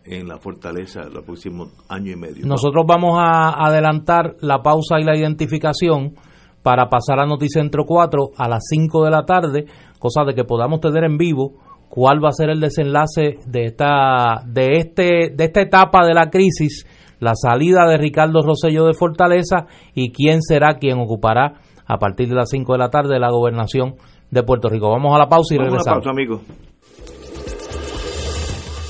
en 0.05 0.29
la 0.29 0.39
fortaleza 0.39 1.05
los 1.05 1.25
próximos 1.25 1.71
año 1.89 2.13
y 2.13 2.17
medio. 2.17 2.47
Nosotros 2.47 2.85
vamos 2.87 3.19
a 3.19 3.51
adelantar 3.67 4.37
la 4.41 4.63
pausa 4.63 5.01
y 5.01 5.05
la 5.05 5.17
identificación 5.17 6.15
para 6.63 6.89
pasar 6.89 7.21
a 7.21 7.27
Noticentro 7.27 7.85
4 7.87 8.33
a 8.37 8.49
las 8.49 8.65
5 8.69 9.05
de 9.05 9.11
la 9.11 9.25
tarde, 9.25 9.67
cosa 9.99 10.25
de 10.25 10.35
que 10.35 10.45
podamos 10.45 10.81
tener 10.81 11.05
en 11.05 11.17
vivo 11.17 11.55
cuál 11.89 12.25
va 12.25 12.29
a 12.29 12.33
ser 12.33 12.51
el 12.51 12.61
desenlace 12.61 13.39
de 13.47 13.67
esta 13.67 14.43
de 14.47 14.77
este 14.79 15.31
de 15.35 15.45
esta 15.45 15.61
etapa 15.61 16.07
de 16.07 16.15
la 16.15 16.31
crisis, 16.31 16.87
la 17.23 17.37
salida 17.37 17.87
de 17.87 17.99
Ricardo 17.99 18.43
Rosello 18.43 18.85
de 18.85 18.95
Fortaleza 18.95 19.67
y 19.95 20.11
quién 20.11 20.43
será 20.43 20.79
quien 20.79 20.99
ocupará 20.99 21.61
a 21.87 21.99
partir 21.99 22.29
de 22.29 22.35
las 22.35 22.51
5 22.51 22.73
de 22.73 22.79
la 22.81 22.91
tarde 22.91 23.21
la 23.21 23.31
gobernación 23.31 23.95
de 24.33 24.43
Puerto 24.43 24.69
Rico. 24.69 24.91
Vamos 24.91 25.15
a 25.15 25.19
la 25.19 25.29
pausa 25.29 25.55
y 25.55 25.59
regresamos. 25.59 26.05
amigos. 26.05 26.41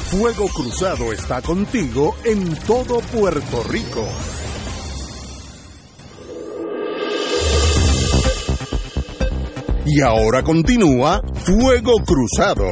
Fuego 0.06 0.46
Cruzado 0.48 1.12
está 1.12 1.42
contigo 1.42 2.14
en 2.24 2.56
todo 2.66 3.00
Puerto 3.14 3.62
Rico. 3.68 4.06
Y 9.84 10.00
ahora 10.00 10.42
continúa 10.42 11.20
Fuego 11.34 11.96
Cruzado. 12.06 12.64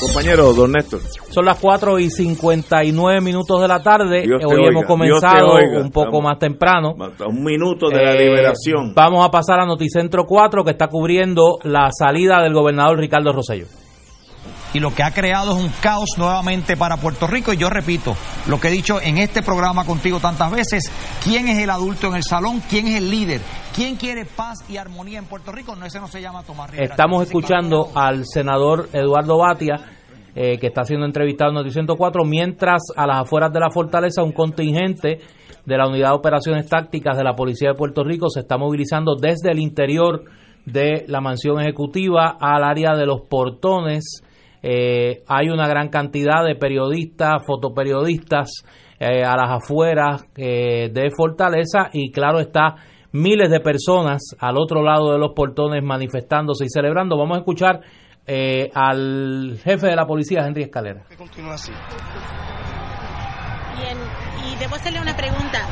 Compañero, 0.00 0.54
don 0.54 0.72
Néstor. 0.72 1.00
Son 1.34 1.44
las 1.44 1.58
4 1.58 1.98
y 1.98 2.10
59 2.10 3.20
minutos 3.20 3.60
de 3.60 3.66
la 3.66 3.82
tarde. 3.82 4.24
Hoy 4.46 4.66
hemos 4.68 4.84
comenzado 4.84 5.56
un 5.80 5.90
poco 5.90 6.22
más 6.22 6.38
temprano. 6.38 6.94
Un 7.26 7.42
minuto 7.42 7.88
de 7.88 7.96
la 7.96 8.12
eh, 8.12 8.26
liberación. 8.26 8.94
Vamos 8.94 9.26
a 9.26 9.32
pasar 9.32 9.58
a 9.58 9.66
Noticentro 9.66 10.26
4, 10.26 10.62
que 10.62 10.70
está 10.70 10.86
cubriendo 10.86 11.58
la 11.64 11.90
salida 11.90 12.40
del 12.40 12.54
gobernador 12.54 12.98
Ricardo 12.98 13.32
Rosello 13.32 13.66
y 14.74 14.80
lo 14.80 14.92
que 14.92 15.04
ha 15.04 15.12
creado 15.12 15.56
es 15.56 15.64
un 15.64 15.70
caos 15.80 16.10
nuevamente 16.18 16.76
para 16.76 16.96
Puerto 16.96 17.28
Rico. 17.28 17.52
Y 17.52 17.56
yo 17.56 17.70
repito 17.70 18.16
lo 18.46 18.60
que 18.60 18.68
he 18.68 18.72
dicho 18.72 19.00
en 19.00 19.18
este 19.18 19.40
programa 19.40 19.86
contigo 19.86 20.18
tantas 20.18 20.50
veces, 20.50 20.90
¿quién 21.22 21.48
es 21.48 21.58
el 21.60 21.70
adulto 21.70 22.08
en 22.08 22.16
el 22.16 22.24
salón? 22.24 22.60
¿Quién 22.68 22.88
es 22.88 22.96
el 22.96 23.08
líder? 23.08 23.40
¿Quién 23.74 23.94
quiere 23.94 24.24
paz 24.24 24.64
y 24.68 24.76
armonía 24.76 25.20
en 25.20 25.26
Puerto 25.26 25.52
Rico? 25.52 25.76
No, 25.76 25.86
ese 25.86 26.00
no 26.00 26.08
se 26.08 26.20
llama 26.20 26.42
Tomás 26.42 26.70
Rivera. 26.70 26.90
Estamos 26.90 27.22
escuchando 27.24 27.90
al 27.94 28.24
senador 28.26 28.88
Eduardo 28.92 29.38
Batia. 29.38 29.93
Eh, 30.36 30.58
que 30.58 30.66
está 30.66 30.82
siendo 30.82 31.06
entrevistado 31.06 31.50
en 31.50 31.54
Noticiero 31.54 31.86
104, 31.86 32.24
mientras 32.24 32.82
a 32.96 33.06
las 33.06 33.18
afueras 33.18 33.52
de 33.52 33.60
la 33.60 33.70
fortaleza 33.70 34.24
un 34.24 34.32
contingente 34.32 35.20
de 35.64 35.78
la 35.78 35.86
Unidad 35.86 36.10
de 36.10 36.16
Operaciones 36.16 36.68
Tácticas 36.68 37.16
de 37.16 37.22
la 37.22 37.36
Policía 37.36 37.68
de 37.68 37.76
Puerto 37.76 38.02
Rico 38.02 38.28
se 38.28 38.40
está 38.40 38.58
movilizando 38.58 39.14
desde 39.14 39.52
el 39.52 39.60
interior 39.60 40.24
de 40.66 41.04
la 41.06 41.20
mansión 41.20 41.60
ejecutiva 41.60 42.36
al 42.40 42.64
área 42.64 42.96
de 42.96 43.06
los 43.06 43.20
portones 43.20 44.24
eh, 44.60 45.22
hay 45.28 45.50
una 45.50 45.68
gran 45.68 45.88
cantidad 45.88 46.44
de 46.44 46.56
periodistas, 46.56 47.44
fotoperiodistas 47.46 48.64
eh, 48.98 49.22
a 49.22 49.36
las 49.36 49.62
afueras 49.62 50.24
de 50.34 51.10
Fortaleza 51.16 51.90
y 51.92 52.10
claro 52.10 52.40
está 52.40 52.74
miles 53.12 53.48
de 53.48 53.60
personas 53.60 54.34
al 54.40 54.56
otro 54.56 54.82
lado 54.82 55.12
de 55.12 55.18
los 55.18 55.30
portones 55.36 55.82
manifestándose 55.84 56.64
y 56.64 56.68
celebrando. 56.68 57.16
Vamos 57.16 57.36
a 57.36 57.40
escuchar 57.40 57.80
al 58.74 59.58
jefe 59.62 59.86
de 59.86 59.96
la 59.96 60.06
policía, 60.06 60.46
Henry 60.46 60.62
Escalera. 60.62 61.02
y 63.76 64.23
debo 64.58 64.76
hacerle 64.76 65.00
una 65.00 65.16
pregunta. 65.16 65.66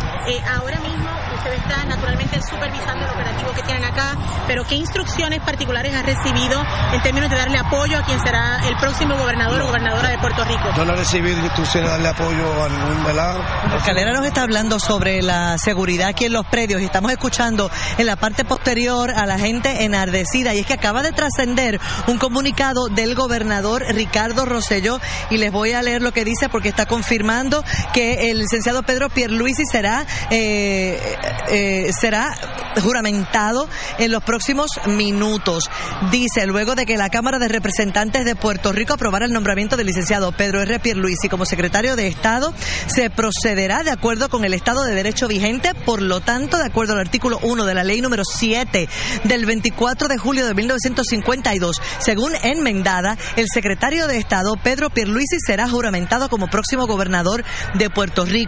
ahora 0.54 0.80
mismo 0.80 1.10
usted 1.34 1.52
está 1.54 1.84
naturalmente 1.84 2.40
supervisando 2.42 3.04
el 3.04 3.10
operativo 3.10 3.52
que 3.52 3.62
tienen 3.62 3.84
acá, 3.84 4.16
pero 4.46 4.64
¿qué 4.64 4.74
instrucciones 4.76 5.40
particulares 5.40 5.94
ha 5.94 6.02
recibido 6.02 6.62
en 6.92 7.02
términos 7.02 7.30
de 7.30 7.36
darle 7.36 7.58
apoyo 7.58 7.98
a 7.98 8.02
quien 8.02 8.20
será 8.20 8.66
el 8.68 8.76
próximo 8.76 9.16
gobernador 9.16 9.60
o 9.62 9.66
gobernadora 9.66 10.10
de 10.10 10.18
Puerto 10.18 10.44
Rico? 10.44 10.70
Yo 10.76 10.84
no 10.84 10.92
he 10.92 10.96
recibido 10.96 11.38
instrucciones 11.38 11.90
de 11.90 11.96
darle 11.96 12.08
apoyo 12.08 12.64
a 12.64 12.68
ningún 12.68 13.04
velado. 13.04 13.40
Escalera 13.76 14.12
nos 14.12 14.26
está 14.26 14.42
hablando 14.42 14.78
sobre 14.78 15.22
la 15.22 15.58
seguridad 15.58 16.08
aquí 16.08 16.26
en 16.26 16.32
los 16.32 16.46
predios 16.46 16.80
y 16.80 16.84
estamos 16.84 17.10
escuchando 17.12 17.70
en 17.98 18.06
la 18.06 18.16
parte 18.16 18.44
posterior 18.44 19.10
a 19.10 19.26
la 19.26 19.38
gente 19.38 19.84
enardecida 19.84 20.54
y 20.54 20.60
es 20.60 20.66
que 20.66 20.74
acaba 20.74 21.02
de 21.02 21.12
trascender 21.12 21.80
un 22.06 22.18
comunicado 22.18 22.88
del 22.88 23.14
gobernador 23.14 23.84
Ricardo 23.88 24.44
Rosselló 24.44 25.00
y 25.30 25.38
les 25.38 25.52
voy 25.52 25.72
a 25.72 25.82
leer 25.82 26.02
lo 26.02 26.12
que 26.12 26.24
dice 26.24 26.48
porque 26.48 26.68
está 26.68 26.86
confirmando 26.86 27.64
que 27.92 28.30
el 28.30 28.46
licenciado 28.52 28.82
Pedro 28.82 29.08
Pierluisi 29.08 29.64
será 29.64 30.04
eh, 30.30 31.00
eh, 31.48 31.90
será 31.98 32.34
juramentado 32.82 33.66
en 33.98 34.12
los 34.12 34.22
próximos 34.22 34.70
minutos. 34.86 35.70
Dice, 36.10 36.46
luego 36.46 36.74
de 36.74 36.84
que 36.84 36.98
la 36.98 37.08
Cámara 37.08 37.38
de 37.38 37.48
Representantes 37.48 38.26
de 38.26 38.36
Puerto 38.36 38.72
Rico 38.72 38.92
aprobara 38.92 39.24
el 39.24 39.32
nombramiento 39.32 39.78
del 39.78 39.86
licenciado 39.86 40.32
Pedro 40.32 40.60
R. 40.60 40.80
Pierluisi 40.80 41.30
como 41.30 41.46
secretario 41.46 41.96
de 41.96 42.08
Estado, 42.08 42.52
se 42.86 43.08
procederá 43.08 43.82
de 43.84 43.90
acuerdo 43.90 44.28
con 44.28 44.44
el 44.44 44.52
Estado 44.52 44.84
de 44.84 44.94
Derecho 44.94 45.28
vigente, 45.28 45.72
por 45.74 46.02
lo 46.02 46.20
tanto, 46.20 46.58
de 46.58 46.66
acuerdo 46.66 46.92
al 46.92 47.00
artículo 47.00 47.38
1 47.42 47.64
de 47.64 47.74
la 47.74 47.84
ley 47.84 48.02
número 48.02 48.24
7 48.24 48.88
del 49.24 49.46
24 49.46 50.08
de 50.08 50.18
julio 50.18 50.46
de 50.46 50.54
1952, 50.54 51.80
según 52.00 52.32
enmendada, 52.42 53.16
el 53.36 53.46
secretario 53.52 54.06
de 54.06 54.18
Estado 54.18 54.54
Pedro 54.62 54.90
Pierluisi 54.90 55.38
será 55.46 55.68
juramentado 55.68 56.28
como 56.28 56.48
próximo 56.48 56.86
gobernador 56.86 57.44
de 57.74 57.88
Puerto 57.88 58.26
Rico. 58.26 58.41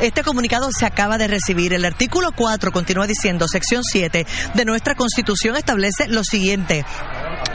Este 0.00 0.22
comunicado 0.22 0.68
se 0.76 0.86
acaba 0.86 1.18
de 1.18 1.28
recibir. 1.28 1.72
El 1.72 1.84
artículo 1.84 2.32
4 2.32 2.72
continúa 2.72 3.06
diciendo, 3.06 3.46
sección 3.48 3.82
7 3.82 4.26
de 4.54 4.64
nuestra 4.64 4.94
Constitución 4.94 5.56
establece 5.56 6.08
lo 6.08 6.24
siguiente. 6.24 6.84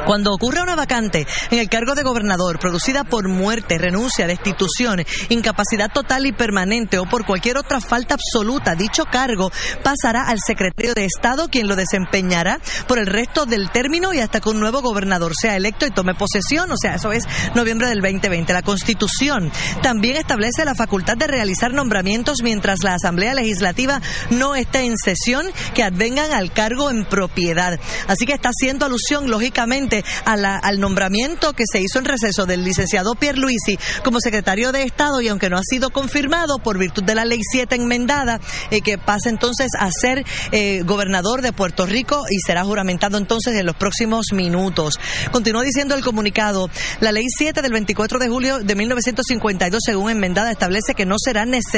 Cuando 0.05 0.33
ocurra 0.33 0.63
una 0.63 0.75
vacante 0.75 1.25
en 1.49 1.59
el 1.59 1.69
cargo 1.69 1.95
de 1.95 2.03
gobernador 2.03 2.59
producida 2.59 3.05
por 3.05 3.29
muerte, 3.29 3.77
renuncia, 3.77 4.27
destitución, 4.27 5.03
incapacidad 5.29 5.89
total 5.93 6.25
y 6.25 6.33
permanente 6.33 6.97
o 6.97 7.05
por 7.05 7.25
cualquier 7.25 7.57
otra 7.57 7.79
falta 7.79 8.15
absoluta, 8.15 8.75
dicho 8.75 9.05
cargo 9.05 9.49
pasará 9.81 10.23
al 10.27 10.39
secretario 10.45 10.93
de 10.93 11.05
Estado, 11.05 11.47
quien 11.47 11.67
lo 11.67 11.77
desempeñará 11.77 12.59
por 12.87 12.99
el 12.99 13.07
resto 13.07 13.45
del 13.45 13.69
término 13.69 14.13
y 14.13 14.19
hasta 14.19 14.41
que 14.41 14.49
un 14.49 14.59
nuevo 14.59 14.81
gobernador 14.81 15.33
sea 15.39 15.55
electo 15.55 15.85
y 15.85 15.91
tome 15.91 16.15
posesión. 16.15 16.69
O 16.71 16.77
sea, 16.77 16.95
eso 16.95 17.13
es 17.13 17.23
noviembre 17.55 17.87
del 17.87 18.01
2020. 18.01 18.51
La 18.51 18.61
Constitución 18.61 19.51
también 19.81 20.17
establece 20.17 20.65
la 20.65 20.75
facultad 20.75 21.15
de 21.15 21.27
realizar 21.27 21.73
nombramientos 21.83 22.37
mientras 22.43 22.79
la 22.81 22.93
Asamblea 22.93 23.33
Legislativa 23.33 24.01
no 24.29 24.55
esté 24.55 24.85
en 24.85 24.95
sesión 24.97 25.45
que 25.75 25.83
advengan 25.83 26.31
al 26.31 26.53
cargo 26.53 26.89
en 26.89 27.03
propiedad. 27.03 27.77
Así 28.07 28.25
que 28.25 28.31
está 28.31 28.51
haciendo 28.57 28.85
alusión, 28.85 29.29
lógicamente, 29.29 30.05
al 30.23 30.79
nombramiento 30.79 31.51
que 31.51 31.65
se 31.69 31.81
hizo 31.81 31.99
en 31.99 32.05
receso 32.05 32.45
del 32.45 32.63
licenciado 32.63 33.15
Pierre 33.15 33.37
Luisi 33.37 33.77
como 34.01 34.21
secretario 34.21 34.71
de 34.71 34.83
Estado 34.83 35.19
y 35.19 35.27
aunque 35.27 35.49
no 35.49 35.57
ha 35.57 35.61
sido 35.61 35.89
confirmado 35.89 36.57
por 36.59 36.77
virtud 36.77 37.03
de 37.03 37.15
la 37.15 37.25
ley 37.25 37.41
7 37.43 37.75
enmendada, 37.75 38.39
eh, 38.71 38.79
que 38.79 38.97
pasa 38.97 39.29
entonces 39.29 39.67
a 39.77 39.89
ser 39.91 40.23
eh, 40.53 40.83
gobernador 40.85 41.41
de 41.41 41.51
Puerto 41.51 41.85
Rico 41.85 42.23
y 42.29 42.39
será 42.39 42.63
juramentado 42.63 43.17
entonces 43.17 43.55
en 43.57 43.65
los 43.65 43.75
próximos 43.75 44.27
minutos. 44.31 45.01
Continuó 45.33 45.63
diciendo 45.63 45.95
el 45.95 46.03
comunicado, 46.03 46.69
la 47.01 47.11
ley 47.11 47.25
7 47.27 47.61
del 47.61 47.73
24 47.73 48.19
de 48.19 48.29
julio 48.29 48.59
de 48.59 48.73
1952, 48.73 49.81
según 49.85 50.11
enmendada, 50.11 50.49
establece 50.49 50.93
que 50.95 51.05
no 51.05 51.15
será 51.19 51.45
necesario 51.45 51.72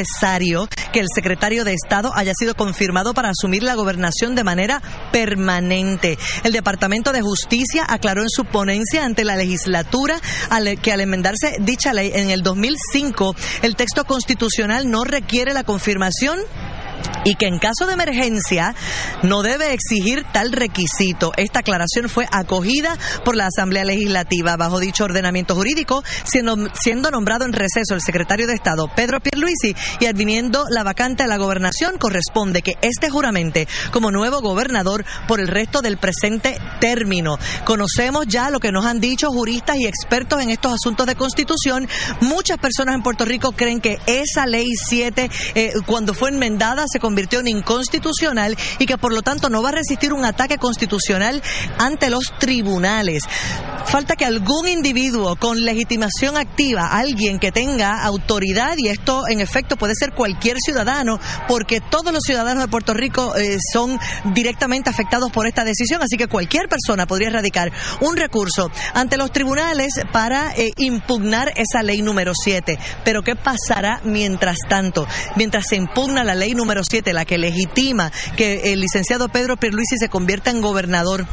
que 0.91 0.99
el 0.99 1.07
secretario 1.13 1.63
de 1.63 1.73
Estado 1.73 2.11
haya 2.15 2.33
sido 2.37 2.55
confirmado 2.55 3.13
para 3.13 3.29
asumir 3.29 3.63
la 3.63 3.75
gobernación 3.75 4.35
de 4.35 4.43
manera 4.43 4.81
permanente. 5.11 6.17
El 6.43 6.53
Departamento 6.53 7.11
de 7.11 7.21
Justicia 7.21 7.85
aclaró 7.87 8.21
en 8.21 8.29
su 8.29 8.45
ponencia 8.45 9.05
ante 9.05 9.23
la 9.23 9.35
legislatura 9.35 10.19
que 10.81 10.91
al 10.91 11.01
enmendarse 11.01 11.57
dicha 11.59 11.93
ley 11.93 12.11
en 12.13 12.29
el 12.29 12.43
2005, 12.43 13.35
el 13.61 13.75
texto 13.75 14.05
constitucional 14.05 14.89
no 14.89 15.03
requiere 15.03 15.53
la 15.53 15.63
confirmación 15.63 16.39
y 17.23 17.35
que 17.35 17.47
en 17.47 17.59
caso 17.59 17.85
de 17.85 17.93
emergencia 17.93 18.75
no 19.23 19.41
debe 19.41 19.73
exigir 19.73 20.25
tal 20.31 20.51
requisito. 20.51 21.31
Esta 21.37 21.59
aclaración 21.59 22.09
fue 22.09 22.27
acogida 22.31 22.97
por 23.23 23.35
la 23.35 23.47
Asamblea 23.47 23.85
Legislativa 23.85 24.55
bajo 24.57 24.79
dicho 24.79 25.03
ordenamiento 25.03 25.55
jurídico, 25.55 26.03
siendo, 26.23 26.55
siendo 26.73 27.11
nombrado 27.11 27.45
en 27.45 27.53
receso 27.53 27.93
el 27.93 28.01
secretario 28.01 28.47
de 28.47 28.53
Estado 28.53 28.87
Pedro 28.95 29.19
Pierluisi 29.19 29.75
y 29.99 30.05
adviniendo 30.05 30.65
la 30.69 30.83
vacante 30.83 31.23
a 31.23 31.27
la 31.27 31.37
gobernación 31.37 31.97
corresponde 31.97 32.61
que 32.61 32.77
este 32.81 33.09
juramente 33.09 33.67
como 33.91 34.11
nuevo 34.11 34.41
gobernador 34.41 35.05
por 35.27 35.39
el 35.39 35.47
resto 35.47 35.81
del 35.81 35.97
presente 35.97 36.57
término. 36.79 37.37
Conocemos 37.63 38.25
ya 38.27 38.49
lo 38.49 38.59
que 38.59 38.71
nos 38.71 38.85
han 38.85 38.99
dicho 38.99 39.29
juristas 39.29 39.77
y 39.77 39.85
expertos 39.85 40.41
en 40.41 40.49
estos 40.49 40.73
asuntos 40.73 41.05
de 41.07 41.15
constitución. 41.15 41.87
Muchas 42.21 42.57
personas 42.57 42.95
en 42.95 43.03
Puerto 43.03 43.25
Rico 43.25 43.51
creen 43.51 43.81
que 43.81 43.99
esa 44.05 44.45
ley 44.45 44.67
7 44.75 45.29
eh, 45.55 45.73
cuando 45.85 46.13
fue 46.13 46.29
enmendada 46.29 46.85
se 46.95 46.99
convirtió 47.01 47.41
en 47.41 47.47
inconstitucional 47.49 48.57
y 48.79 48.85
que 48.85 48.97
por 48.97 49.13
lo 49.13 49.21
tanto 49.21 49.49
no 49.49 49.61
va 49.61 49.69
a 49.69 49.73
resistir 49.73 50.13
un 50.13 50.23
ataque 50.23 50.57
constitucional 50.57 51.43
ante 51.77 52.09
los 52.09 52.31
tribunales. 52.39 53.23
Falta 53.85 54.15
que 54.15 54.25
algún 54.25 54.67
individuo 54.67 55.35
con 55.35 55.63
legitimación 55.63 56.37
activa, 56.37 56.87
alguien 56.87 57.37
que 57.37 57.51
tenga 57.51 58.03
autoridad, 58.03 58.75
y 58.77 58.87
esto 58.87 59.27
en 59.27 59.41
efecto 59.41 59.75
puede 59.75 59.93
ser 59.93 60.13
cualquier 60.13 60.57
ciudadano, 60.59 61.19
porque 61.47 61.81
todos 61.81 62.13
los 62.13 62.23
ciudadanos 62.23 62.63
de 62.63 62.69
Puerto 62.69 62.93
Rico 62.93 63.35
eh, 63.35 63.57
son 63.73 63.99
directamente 64.33 64.89
afectados 64.89 65.31
por 65.31 65.47
esta 65.47 65.65
decisión, 65.65 66.01
así 66.01 66.17
que 66.17 66.27
cualquier 66.27 66.67
persona 66.69 67.05
podría 67.05 67.27
erradicar 67.27 67.71
un 67.99 68.15
recurso 68.15 68.71
ante 68.93 69.17
los 69.17 69.31
tribunales 69.31 69.93
para 70.11 70.53
eh, 70.55 70.71
impugnar 70.77 71.51
esa 71.57 71.83
ley 71.83 72.01
número 72.01 72.31
7. 72.33 72.79
Pero 73.03 73.21
¿qué 73.21 73.35
pasará 73.35 73.99
mientras 74.03 74.57
tanto? 74.67 75.05
Mientras 75.35 75.65
se 75.67 75.75
impugna 75.75 76.23
la 76.23 76.35
ley 76.35 76.55
número 76.55 76.74
7, 76.83 77.13
la 77.13 77.25
que 77.25 77.37
legitima 77.37 78.11
que 78.35 78.73
el 78.73 78.79
licenciado 78.81 79.29
Pedro 79.29 79.57
Pierluisi 79.57 79.97
se 79.97 80.09
convierta 80.09 80.49
en 80.49 80.61
gobernador 80.61 81.25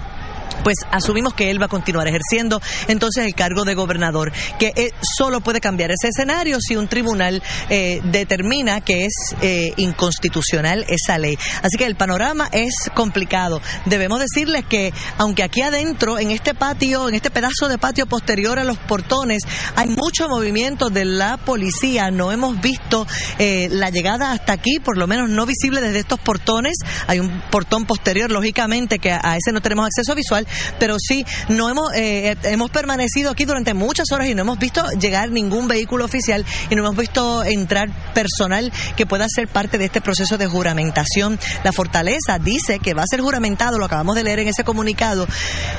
pues 0.62 0.76
asumimos 0.90 1.34
que 1.34 1.50
él 1.50 1.60
va 1.60 1.66
a 1.66 1.68
continuar 1.68 2.08
ejerciendo 2.08 2.60
entonces 2.88 3.24
el 3.24 3.34
cargo 3.34 3.64
de 3.64 3.74
gobernador, 3.74 4.32
que 4.58 4.72
eh, 4.76 4.92
solo 5.00 5.40
puede 5.40 5.60
cambiar 5.60 5.90
ese 5.90 6.08
escenario 6.08 6.58
si 6.60 6.76
un 6.76 6.88
tribunal 6.88 7.42
eh, 7.68 8.00
determina 8.04 8.80
que 8.80 9.04
es 9.04 9.12
eh, 9.40 9.72
inconstitucional 9.76 10.84
esa 10.88 11.18
ley. 11.18 11.36
Así 11.62 11.76
que 11.76 11.86
el 11.86 11.96
panorama 11.96 12.48
es 12.52 12.74
complicado. 12.94 13.60
Debemos 13.86 14.20
decirles 14.20 14.64
que 14.66 14.92
aunque 15.18 15.42
aquí 15.42 15.62
adentro, 15.62 16.18
en 16.18 16.30
este 16.30 16.54
patio, 16.54 17.08
en 17.08 17.14
este 17.14 17.30
pedazo 17.30 17.68
de 17.68 17.78
patio 17.78 18.06
posterior 18.06 18.58
a 18.58 18.64
los 18.64 18.78
portones, 18.78 19.42
hay 19.76 19.88
mucho 19.88 20.28
movimiento 20.28 20.90
de 20.90 21.04
la 21.04 21.36
policía, 21.36 22.10
no 22.10 22.32
hemos 22.32 22.60
visto 22.60 23.06
la 23.38 23.90
llegada 23.90 24.32
hasta 24.32 24.52
aquí, 24.52 24.78
por 24.78 24.96
lo 24.96 25.06
menos 25.06 25.28
no 25.28 25.46
visible 25.46 25.80
desde 25.80 26.00
estos 26.00 26.20
portones. 26.20 26.76
Hay 27.06 27.18
un 27.18 27.42
portón 27.50 27.84
posterior, 27.84 28.30
lógicamente, 28.30 28.98
que 28.98 29.12
a 29.12 29.36
ese 29.36 29.52
no 29.52 29.60
tenemos 29.60 29.86
acceso 29.86 30.14
visual 30.14 30.46
pero 30.78 30.96
sí, 30.98 31.24
no 31.48 31.68
hemos, 31.68 31.92
eh, 31.94 32.36
hemos 32.44 32.70
permanecido 32.70 33.30
aquí 33.30 33.44
durante 33.44 33.74
muchas 33.74 34.10
horas 34.12 34.28
y 34.28 34.34
no 34.34 34.42
hemos 34.42 34.58
visto 34.58 34.84
llegar 34.98 35.30
ningún 35.30 35.68
vehículo 35.68 36.04
oficial 36.04 36.44
y 36.70 36.74
no 36.74 36.82
hemos 36.82 36.96
visto 36.96 37.44
entrar 37.44 37.90
personal 38.14 38.72
que 38.96 39.06
pueda 39.06 39.26
ser 39.28 39.48
parte 39.48 39.78
de 39.78 39.86
este 39.86 40.00
proceso 40.00 40.38
de 40.38 40.46
juramentación. 40.46 41.38
La 41.64 41.72
Fortaleza 41.72 42.38
dice 42.38 42.78
que 42.78 42.94
va 42.94 43.02
a 43.02 43.06
ser 43.06 43.20
juramentado, 43.20 43.78
lo 43.78 43.86
acabamos 43.86 44.16
de 44.16 44.24
leer 44.24 44.40
en 44.40 44.48
ese 44.48 44.64
comunicado, 44.64 45.26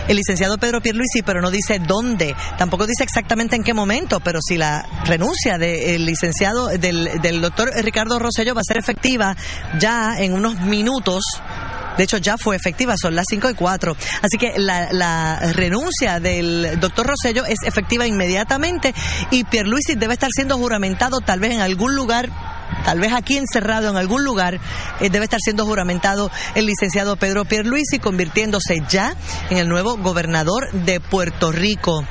el 0.07 0.17
licenciado 0.17 0.57
Pedro 0.57 0.81
Pierluisi, 0.81 1.21
pero 1.23 1.41
no 1.41 1.51
dice 1.51 1.79
dónde, 1.79 2.35
tampoco 2.57 2.87
dice 2.87 3.03
exactamente 3.03 3.55
en 3.55 3.63
qué 3.63 3.73
momento, 3.73 4.19
pero 4.19 4.39
si 4.41 4.57
la 4.57 4.85
renuncia 5.05 5.57
del 5.57 6.05
licenciado, 6.05 6.67
del, 6.67 7.21
del 7.21 7.41
doctor 7.41 7.71
Ricardo 7.83 8.19
Rosello 8.19 8.55
va 8.55 8.61
a 8.61 8.65
ser 8.65 8.77
efectiva 8.77 9.35
ya 9.79 10.15
en 10.17 10.33
unos 10.33 10.59
minutos, 10.61 11.23
de 11.97 12.03
hecho, 12.03 12.17
ya 12.17 12.37
fue 12.37 12.55
efectiva, 12.55 12.95
son 12.99 13.15
las 13.15 13.25
5 13.29 13.49
y 13.51 13.53
4. 13.53 13.95
Así 14.21 14.37
que 14.37 14.53
la, 14.57 15.39
renuncia 15.53 16.19
del 16.19 16.79
doctor 16.79 17.07
Rosello 17.07 17.45
es 17.45 17.57
efectiva 17.65 18.07
inmediatamente 18.07 18.93
y 19.31 19.43
Pierluisi 19.43 19.95
debe 19.95 20.13
estar 20.13 20.29
siendo 20.33 20.57
juramentado 20.57 21.19
tal 21.19 21.39
vez 21.39 21.51
en 21.51 21.61
algún 21.61 21.95
lugar 21.95 22.29
tal 22.85 22.99
vez 22.99 23.13
aquí 23.13 23.37
encerrado 23.37 23.89
en 23.89 23.97
algún 23.97 24.23
lugar, 24.23 24.59
eh, 24.99 25.09
debe 25.09 25.25
estar 25.25 25.39
siendo 25.39 25.65
juramentado 25.65 26.31
el 26.55 26.65
licenciado 26.65 27.15
Pedro 27.15 27.45
Pierluisi, 27.45 27.99
convirtiéndose 27.99 28.81
ya 28.89 29.15
en 29.49 29.57
el 29.57 29.69
nuevo 29.69 29.95
gobernador 29.97 30.71
de 30.71 30.99
Puerto 30.99 31.51
Rico 31.51 32.03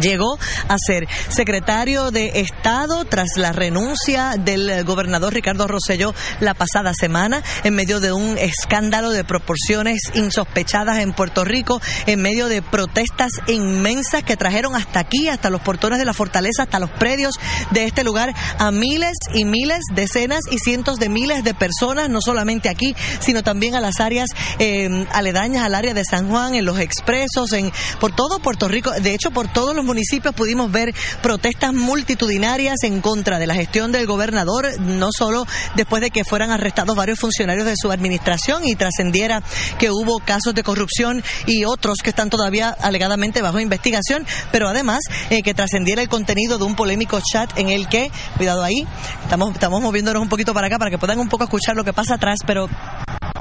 llegó 0.00 0.38
a 0.68 0.76
ser 0.78 1.08
secretario 1.28 2.10
de 2.10 2.40
Estado 2.40 3.04
tras 3.04 3.28
la 3.36 3.52
renuncia 3.52 4.34
del 4.38 4.84
gobernador 4.84 5.32
Ricardo 5.32 5.66
Rosselló 5.66 6.14
la 6.40 6.54
pasada 6.54 6.92
semana 6.94 7.42
en 7.64 7.74
medio 7.74 8.00
de 8.00 8.12
un 8.12 8.36
escándalo 8.38 9.10
de 9.10 9.24
proporciones 9.24 10.00
insospechadas 10.14 10.98
en 10.98 11.12
Puerto 11.12 11.44
Rico, 11.44 11.80
en 12.06 12.20
medio 12.20 12.48
de 12.48 12.62
protestas 12.62 13.30
inmensas 13.46 14.22
que 14.22 14.36
trajeron 14.36 14.74
hasta 14.74 15.00
aquí, 15.00 15.28
hasta 15.28 15.50
los 15.50 15.60
portones 15.60 15.98
de 15.98 16.04
la 16.04 16.12
fortaleza, 16.12 16.64
hasta 16.64 16.78
los 16.78 16.90
predios 16.90 17.34
de 17.70 17.84
este 17.84 18.04
lugar 18.04 18.34
a 18.58 18.70
miles 18.70 19.16
y 19.34 19.44
miles, 19.44 19.80
decenas 19.94 20.40
y 20.50 20.58
cientos 20.58 20.98
de 20.98 21.08
miles 21.08 21.44
de 21.44 21.54
personas, 21.54 22.08
no 22.08 22.20
solamente 22.20 22.68
aquí, 22.68 22.94
sino 23.20 23.42
también 23.42 23.74
a 23.74 23.80
las 23.80 24.00
áreas 24.00 24.28
eh, 24.58 25.06
aledañas 25.12 25.64
al 25.64 25.74
área 25.74 25.94
de 25.94 26.04
San 26.04 26.28
Juan, 26.28 26.54
en 26.54 26.64
los 26.64 26.78
expresos, 26.78 27.52
en 27.52 27.72
por 28.00 28.14
todo 28.14 28.38
Puerto 28.38 28.68
Rico, 28.68 28.90
de 28.90 29.14
hecho 29.14 29.30
por 29.30 29.48
todos 29.66 29.74
los 29.74 29.84
municipios 29.84 30.32
pudimos 30.32 30.70
ver 30.70 30.94
protestas 31.22 31.74
multitudinarias 31.74 32.84
en 32.84 33.00
contra 33.00 33.40
de 33.40 33.48
la 33.48 33.54
gestión 33.56 33.90
del 33.90 34.06
gobernador, 34.06 34.78
no 34.78 35.08
solo 35.10 35.44
después 35.74 36.00
de 36.00 36.12
que 36.12 36.22
fueran 36.22 36.52
arrestados 36.52 36.94
varios 36.94 37.18
funcionarios 37.18 37.66
de 37.66 37.74
su 37.76 37.90
administración 37.90 38.64
y 38.64 38.76
trascendiera 38.76 39.42
que 39.76 39.90
hubo 39.90 40.20
casos 40.20 40.54
de 40.54 40.62
corrupción 40.62 41.20
y 41.46 41.64
otros 41.64 41.96
que 42.00 42.10
están 42.10 42.30
todavía 42.30 42.68
alegadamente 42.68 43.42
bajo 43.42 43.58
investigación, 43.58 44.24
pero 44.52 44.68
además 44.68 45.00
eh, 45.30 45.42
que 45.42 45.52
trascendiera 45.52 46.00
el 46.00 46.08
contenido 46.08 46.58
de 46.58 46.64
un 46.64 46.76
polémico 46.76 47.18
chat 47.20 47.58
en 47.58 47.68
el 47.68 47.88
que, 47.88 48.12
cuidado 48.36 48.62
ahí, 48.62 48.86
estamos, 49.24 49.52
estamos 49.52 49.82
moviéndonos 49.82 50.22
un 50.22 50.28
poquito 50.28 50.54
para 50.54 50.68
acá 50.68 50.78
para 50.78 50.92
que 50.92 50.98
puedan 50.98 51.18
un 51.18 51.28
poco 51.28 51.42
escuchar 51.42 51.74
lo 51.74 51.82
que 51.82 51.92
pasa 51.92 52.14
atrás, 52.14 52.38
pero 52.46 52.68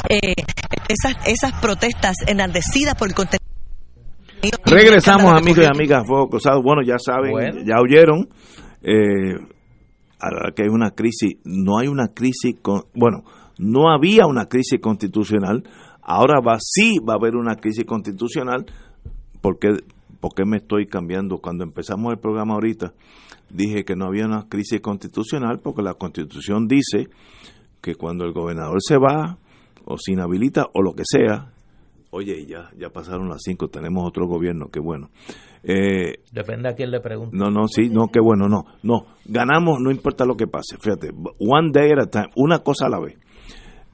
eh, 0.09 0.33
esas, 0.87 1.13
esas 1.27 1.51
protestas 1.61 2.15
enardecidas 2.25 2.95
por 2.95 3.09
el 3.09 3.13
contenido. 3.13 3.44
Regresamos, 4.65 5.33
amigos 5.33 5.63
y 5.63 5.67
amigas, 5.67 6.05
Fuego 6.05 6.29
Cruzado. 6.29 6.61
Bueno, 6.61 6.81
ya 6.83 6.97
saben, 6.97 7.65
ya 7.65 7.79
oyeron 7.81 8.29
eh, 8.81 9.35
que 10.55 10.63
hay 10.63 10.69
una 10.69 10.91
crisis. 10.91 11.37
No 11.43 11.77
hay 11.79 11.87
una 11.87 12.09
crisis, 12.09 12.55
con, 12.61 12.83
bueno, 12.93 13.23
no 13.57 13.91
había 13.91 14.25
una 14.25 14.45
crisis 14.47 14.79
constitucional. 14.81 15.63
Ahora 16.01 16.39
va, 16.39 16.57
sí 16.59 16.97
va 16.99 17.13
a 17.13 17.17
haber 17.17 17.35
una 17.35 17.55
crisis 17.55 17.85
constitucional. 17.85 18.65
porque 19.41 19.69
¿Por 20.19 20.33
qué 20.33 20.45
me 20.45 20.57
estoy 20.57 20.87
cambiando? 20.87 21.37
Cuando 21.37 21.63
empezamos 21.63 22.11
el 22.11 22.19
programa 22.19 22.55
ahorita, 22.55 22.93
dije 23.49 23.83
que 23.83 23.95
no 23.95 24.05
había 24.05 24.25
una 24.25 24.47
crisis 24.49 24.81
constitucional 24.81 25.59
porque 25.61 25.83
la 25.83 25.93
constitución 25.93 26.67
dice 26.67 27.09
que 27.79 27.93
cuando 27.93 28.25
el 28.25 28.33
gobernador 28.33 28.77
se 28.79 28.97
va 28.97 29.37
o 29.85 29.97
se 29.99 30.13
inhabilita 30.13 30.65
o 30.73 30.81
lo 30.81 30.93
que 30.93 31.03
sea, 31.05 31.51
oye, 32.15 32.45
ya, 32.45 32.69
ya 32.77 32.89
pasaron 32.89 33.27
las 33.27 33.41
cinco, 33.43 33.67
tenemos 33.67 34.07
otro 34.07 34.25
gobierno, 34.25 34.69
qué 34.71 34.79
bueno. 34.79 35.09
Eh, 35.63 36.19
Depende 36.31 36.69
a 36.69 36.73
quién 36.73 36.89
le 36.89 37.01
pregunte. 37.01 37.35
No, 37.35 37.49
no, 37.51 37.67
sí, 37.67 37.89
no, 37.89 38.07
qué 38.07 38.21
bueno, 38.21 38.47
no, 38.47 38.63
no. 38.83 39.05
Ganamos, 39.25 39.79
no 39.81 39.91
importa 39.91 40.23
lo 40.25 40.35
que 40.37 40.47
pase. 40.47 40.77
Fíjate, 40.79 41.09
one 41.39 41.71
day 41.73 41.91
at 41.91 41.99
a 41.99 42.09
time, 42.09 42.29
una 42.37 42.59
cosa 42.59 42.85
a 42.85 42.89
la 42.89 42.99
vez. 43.01 43.17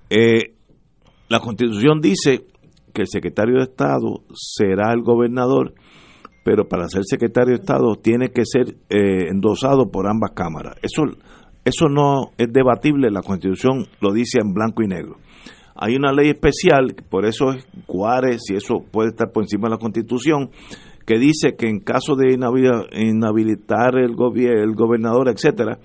Eh, 0.09 0.53
la 1.29 1.39
constitución 1.39 1.99
dice 1.99 2.45
que 2.93 3.01
el 3.01 3.07
secretario 3.07 3.55
de 3.55 3.63
Estado 3.63 4.21
será 4.33 4.93
el 4.93 5.01
gobernador, 5.01 5.73
pero 6.43 6.67
para 6.67 6.89
ser 6.89 7.03
secretario 7.05 7.55
de 7.55 7.61
Estado 7.61 7.95
tiene 7.95 8.29
que 8.29 8.45
ser 8.45 8.75
eh, 8.89 9.29
endosado 9.31 9.89
por 9.89 10.07
ambas 10.07 10.31
cámaras. 10.35 10.75
Eso, 10.83 11.03
eso 11.65 11.87
no 11.89 12.33
es 12.37 12.53
debatible, 12.53 13.09
la 13.09 13.23
constitución 13.23 13.87
lo 13.99 14.13
dice 14.13 14.39
en 14.41 14.53
blanco 14.53 14.83
y 14.83 14.87
negro. 14.87 15.15
Hay 15.83 15.95
una 15.95 16.13
ley 16.13 16.29
especial, 16.29 16.95
por 17.09 17.25
eso 17.25 17.53
es 17.53 17.65
Juárez 17.87 18.41
y 18.51 18.55
eso 18.55 18.85
puede 18.91 19.09
estar 19.09 19.31
por 19.31 19.43
encima 19.43 19.67
de 19.67 19.71
la 19.71 19.79
Constitución, 19.79 20.51
que 21.07 21.17
dice 21.17 21.55
que 21.57 21.69
en 21.69 21.79
caso 21.79 22.15
de 22.15 22.33
inhabilitar 22.33 23.95
el, 23.97 24.11
el 24.11 24.75
gobernador, 24.75 25.27
etcétera, 25.27 25.79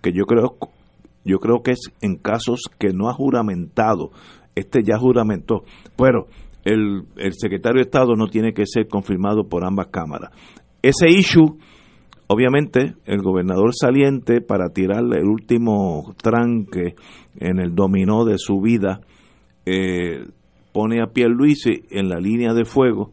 que 0.00 0.12
yo 0.14 0.24
creo 0.24 0.56
yo 1.26 1.38
creo 1.38 1.62
que 1.62 1.72
es 1.72 1.92
en 2.00 2.16
casos 2.16 2.62
que 2.78 2.94
no 2.94 3.10
ha 3.10 3.12
juramentado, 3.12 4.10
este 4.54 4.82
ya 4.82 4.96
juramentó, 4.96 5.64
pero 5.98 6.28
el, 6.64 7.02
el 7.16 7.34
secretario 7.34 7.80
de 7.80 7.82
Estado 7.82 8.16
no 8.16 8.28
tiene 8.28 8.54
que 8.54 8.64
ser 8.64 8.88
confirmado 8.88 9.50
por 9.50 9.66
ambas 9.66 9.88
cámaras. 9.88 10.30
Ese 10.80 11.10
issue, 11.10 11.58
obviamente, 12.26 12.94
el 13.04 13.20
gobernador 13.20 13.72
saliente, 13.74 14.40
para 14.40 14.70
tirarle 14.70 15.18
el 15.18 15.28
último 15.28 16.14
tranque 16.22 16.94
en 17.36 17.60
el 17.60 17.74
dominó 17.74 18.24
de 18.24 18.38
su 18.38 18.60
vida, 18.62 19.02
eh, 19.66 20.24
pone 20.72 21.00
a 21.02 21.06
Pierluisi 21.06 21.84
en 21.90 22.08
la 22.08 22.18
línea 22.18 22.54
de 22.54 22.64
fuego. 22.64 23.12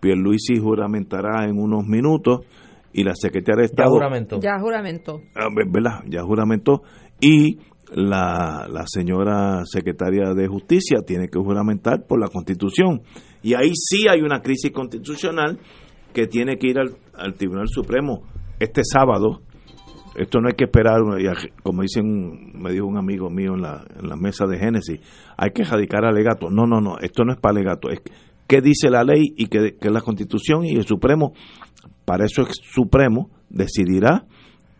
Pierluisi 0.00 0.56
juramentará 0.60 1.44
en 1.44 1.58
unos 1.58 1.86
minutos 1.86 2.40
y 2.92 3.04
la 3.04 3.14
secretaria 3.14 3.62
de 3.62 3.66
Estado... 3.66 3.90
Ya 3.90 3.94
juramentó. 3.94 4.40
Ya 4.40 4.58
juramentó. 4.60 5.20
Ah, 5.34 5.48
¿Verdad? 5.54 6.04
Ya 6.08 6.22
juramentó. 6.22 6.82
Y 7.20 7.58
la, 7.94 8.66
la 8.70 8.84
señora 8.86 9.62
secretaria 9.64 10.34
de 10.34 10.46
Justicia 10.46 10.98
tiene 11.06 11.28
que 11.28 11.38
juramentar 11.38 12.06
por 12.06 12.20
la 12.20 12.28
Constitución. 12.28 13.02
Y 13.42 13.54
ahí 13.54 13.72
sí 13.74 14.06
hay 14.08 14.20
una 14.20 14.40
crisis 14.40 14.70
constitucional 14.72 15.58
que 16.12 16.26
tiene 16.26 16.58
que 16.58 16.68
ir 16.68 16.78
al, 16.78 16.96
al 17.14 17.34
Tribunal 17.34 17.68
Supremo 17.68 18.22
este 18.58 18.82
sábado 18.84 19.40
esto 20.18 20.40
no 20.40 20.48
hay 20.48 20.54
que 20.54 20.64
esperar, 20.64 21.00
como 21.62 21.82
dicen, 21.82 22.52
me 22.60 22.72
dijo 22.72 22.86
un 22.86 22.98
amigo 22.98 23.30
mío 23.30 23.54
en 23.54 23.62
la, 23.62 23.84
en 24.00 24.08
la 24.08 24.16
mesa 24.16 24.46
de 24.46 24.58
Génesis, 24.58 25.00
hay 25.36 25.50
que 25.50 25.62
radicar 25.62 26.04
alegato. 26.04 26.50
No, 26.50 26.66
no, 26.66 26.80
no, 26.80 26.98
esto 26.98 27.24
no 27.24 27.32
es 27.32 27.38
para 27.38 27.58
alegato, 27.58 27.88
es 27.88 28.00
qué 28.46 28.60
dice 28.60 28.90
la 28.90 29.04
ley 29.04 29.34
y 29.36 29.46
que, 29.46 29.76
que 29.80 29.90
la 29.90 30.00
Constitución 30.00 30.64
y 30.64 30.74
el 30.74 30.86
Supremo, 30.86 31.34
para 32.04 32.24
eso 32.24 32.42
el 32.42 32.48
Supremo 32.52 33.30
decidirá 33.48 34.26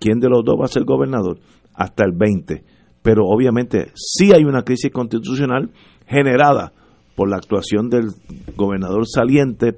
quién 0.01 0.19
de 0.19 0.29
los 0.29 0.45
dos 0.45 0.57
va 0.61 0.65
a 0.65 0.69
ser 0.69 0.85
gobernador 0.85 1.39
hasta 1.75 2.05
el 2.05 2.13
20. 2.13 2.65
Pero 3.03 3.25
obviamente 3.27 3.93
sí 3.95 4.33
hay 4.33 4.45
una 4.45 4.63
crisis 4.63 4.91
constitucional 4.91 5.71
generada 6.07 6.73
por 7.15 7.29
la 7.29 7.37
actuación 7.37 7.89
del 7.89 8.11
gobernador 8.57 9.07
saliente, 9.07 9.77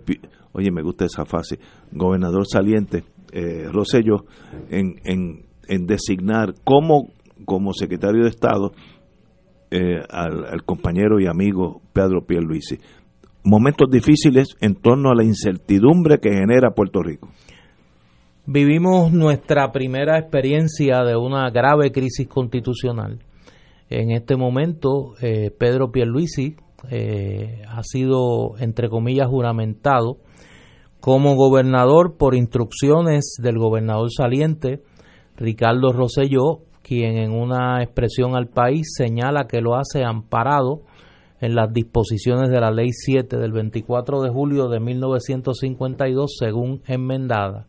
oye, 0.53 0.70
me 0.70 0.83
gusta 0.83 1.05
esa 1.05 1.25
fase, 1.25 1.59
gobernador 1.92 2.46
saliente, 2.46 3.05
eh, 3.33 3.68
Rosello, 3.70 4.25
en, 4.70 5.01
en, 5.05 5.46
en 5.70 5.87
designar 5.87 6.54
como, 6.64 7.09
como 7.46 7.72
secretario 7.72 8.24
de 8.24 8.28
Estado 8.28 8.72
eh, 9.70 10.02
al, 10.11 10.64
compañero 10.64 11.20
y 11.20 11.26
amigo 11.26 11.80
Pedro 11.92 12.26
Pierluisi. 12.26 12.78
Momentos 13.44 13.88
difíciles 13.88 14.48
en 14.61 14.74
torno 14.74 15.11
a 15.11 15.14
la 15.14 15.22
incertidumbre 15.22 16.18
que 16.18 16.30
genera 16.33 16.72
Puerto 16.72 17.02
Rico. 17.02 17.28
Vivimos 18.46 19.12
nuestra 19.12 19.70
primera 19.70 20.18
experiencia 20.18 21.04
de 21.04 21.16
una 21.16 21.48
grave 21.50 21.92
crisis 21.92 22.26
constitucional. 22.26 23.20
En 23.88 24.11
este 24.11 24.37
momento, 24.37 25.14
eh, 25.22 25.52
Pedro 25.56 25.92
Pierluisi 25.92 26.56
eh, 26.90 27.62
ha 27.68 27.83
sido, 27.85 28.56
entre 28.59 28.88
comillas, 28.88 29.28
juramentado 29.28 30.16
como 30.98 31.37
gobernador 31.37 32.16
por 32.18 32.35
instrucciones 32.35 33.37
del 33.40 33.59
gobernador 33.59 34.09
saliente 34.11 34.83
Ricardo 35.40 35.92
Rosselló, 35.92 36.61
quien 36.83 37.16
en 37.16 37.33
una 37.33 37.83
expresión 37.83 38.37
al 38.37 38.48
país 38.48 38.92
señala 38.94 39.46
que 39.48 39.62
lo 39.62 39.74
hace 39.74 40.05
amparado 40.05 40.83
en 41.40 41.55
las 41.55 41.72
disposiciones 41.72 42.50
de 42.50 42.61
la 42.61 42.70
Ley 42.70 42.90
7 42.90 43.38
del 43.38 43.50
24 43.50 44.20
de 44.20 44.29
julio 44.29 44.68
de 44.68 44.81
1952, 44.81 46.37
según 46.38 46.83
enmendada. 46.87 47.66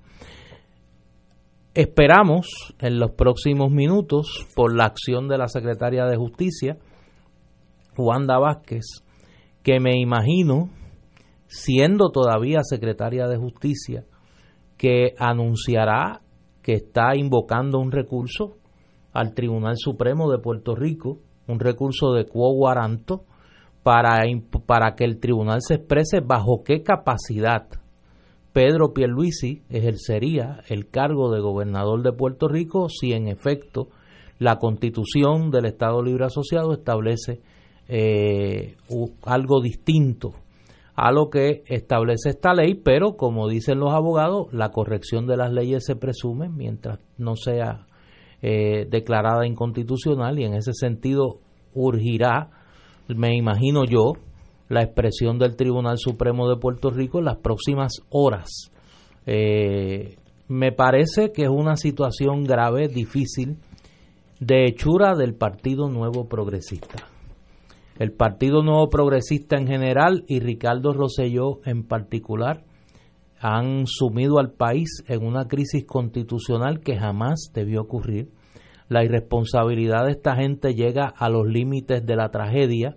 Esperamos 1.73 2.75
en 2.79 2.99
los 2.99 3.11
próximos 3.11 3.71
minutos, 3.71 4.45
por 4.53 4.75
la 4.75 4.83
acción 4.83 5.29
de 5.29 5.37
la 5.37 5.47
Secretaria 5.47 6.03
de 6.03 6.17
Justicia, 6.17 6.77
Wanda 7.97 8.37
Vázquez, 8.37 8.83
que 9.63 9.79
me 9.79 9.97
imagino, 9.97 10.69
siendo 11.47 12.09
todavía 12.09 12.59
Secretaria 12.63 13.27
de 13.27 13.37
Justicia, 13.37 14.03
que 14.77 15.13
anunciará 15.17 16.19
que 16.61 16.73
está 16.73 17.15
invocando 17.15 17.79
un 17.79 17.91
recurso 17.91 18.57
al 19.13 19.33
Tribunal 19.33 19.75
Supremo 19.77 20.31
de 20.31 20.39
Puerto 20.39 20.75
Rico, 20.75 21.19
un 21.47 21.59
recurso 21.59 22.13
de 22.13 22.25
quo 22.25 22.53
guaranto, 22.53 23.25
para, 23.83 24.23
para 24.65 24.95
que 24.95 25.05
el 25.05 25.19
tribunal 25.19 25.59
se 25.61 25.75
exprese 25.75 26.19
bajo 26.19 26.63
qué 26.63 26.83
capacidad 26.83 27.67
Pedro 28.53 28.93
Pierluisi 28.93 29.63
ejercería 29.69 30.61
el 30.67 30.89
cargo 30.89 31.31
de 31.31 31.39
gobernador 31.39 32.03
de 32.03 32.11
Puerto 32.11 32.47
Rico 32.47 32.89
si 32.89 33.13
en 33.13 33.27
efecto 33.27 33.87
la 34.39 34.57
constitución 34.57 35.51
del 35.51 35.65
Estado 35.65 36.03
Libre 36.03 36.25
Asociado 36.25 36.73
establece 36.73 37.39
eh, 37.87 38.75
algo 39.23 39.61
distinto 39.61 40.33
a 40.95 41.11
lo 41.11 41.29
que 41.29 41.63
establece 41.67 42.29
esta 42.29 42.53
ley, 42.53 42.75
pero 42.75 43.15
como 43.15 43.47
dicen 43.47 43.79
los 43.79 43.93
abogados, 43.93 44.47
la 44.51 44.69
corrección 44.69 45.25
de 45.25 45.37
las 45.37 45.51
leyes 45.51 45.85
se 45.85 45.95
presume 45.95 46.49
mientras 46.49 46.99
no 47.17 47.35
sea 47.35 47.87
eh, 48.41 48.85
declarada 48.89 49.47
inconstitucional 49.47 50.39
y 50.39 50.45
en 50.45 50.53
ese 50.53 50.73
sentido 50.73 51.39
urgirá, 51.73 52.49
me 53.07 53.35
imagino 53.35 53.85
yo, 53.85 54.13
la 54.67 54.83
expresión 54.83 55.37
del 55.37 55.55
Tribunal 55.55 55.97
Supremo 55.97 56.49
de 56.49 56.57
Puerto 56.57 56.89
Rico 56.89 57.19
en 57.19 57.25
las 57.25 57.37
próximas 57.37 58.01
horas. 58.09 58.71
Eh, 59.25 60.17
me 60.47 60.71
parece 60.71 61.31
que 61.31 61.43
es 61.43 61.49
una 61.49 61.75
situación 61.75 62.43
grave, 62.43 62.87
difícil, 62.87 63.57
de 64.39 64.65
hechura 64.65 65.15
del 65.15 65.35
Partido 65.35 65.89
Nuevo 65.89 66.27
Progresista 66.27 67.10
el 68.01 68.13
Partido 68.13 68.63
Nuevo 68.63 68.89
Progresista 68.89 69.57
en 69.57 69.67
general 69.67 70.23
y 70.27 70.39
Ricardo 70.39 70.91
Rosselló 70.91 71.59
en 71.65 71.83
particular 71.87 72.63
han 73.39 73.85
sumido 73.85 74.39
al 74.39 74.53
país 74.53 75.03
en 75.07 75.23
una 75.23 75.47
crisis 75.47 75.85
constitucional 75.85 76.79
que 76.79 76.97
jamás 76.97 77.51
debió 77.53 77.81
ocurrir. 77.81 78.31
La 78.89 79.03
irresponsabilidad 79.03 80.05
de 80.05 80.13
esta 80.13 80.35
gente 80.35 80.73
llega 80.73 81.13
a 81.15 81.29
los 81.29 81.45
límites 81.45 82.03
de 82.03 82.15
la 82.15 82.29
tragedia. 82.29 82.95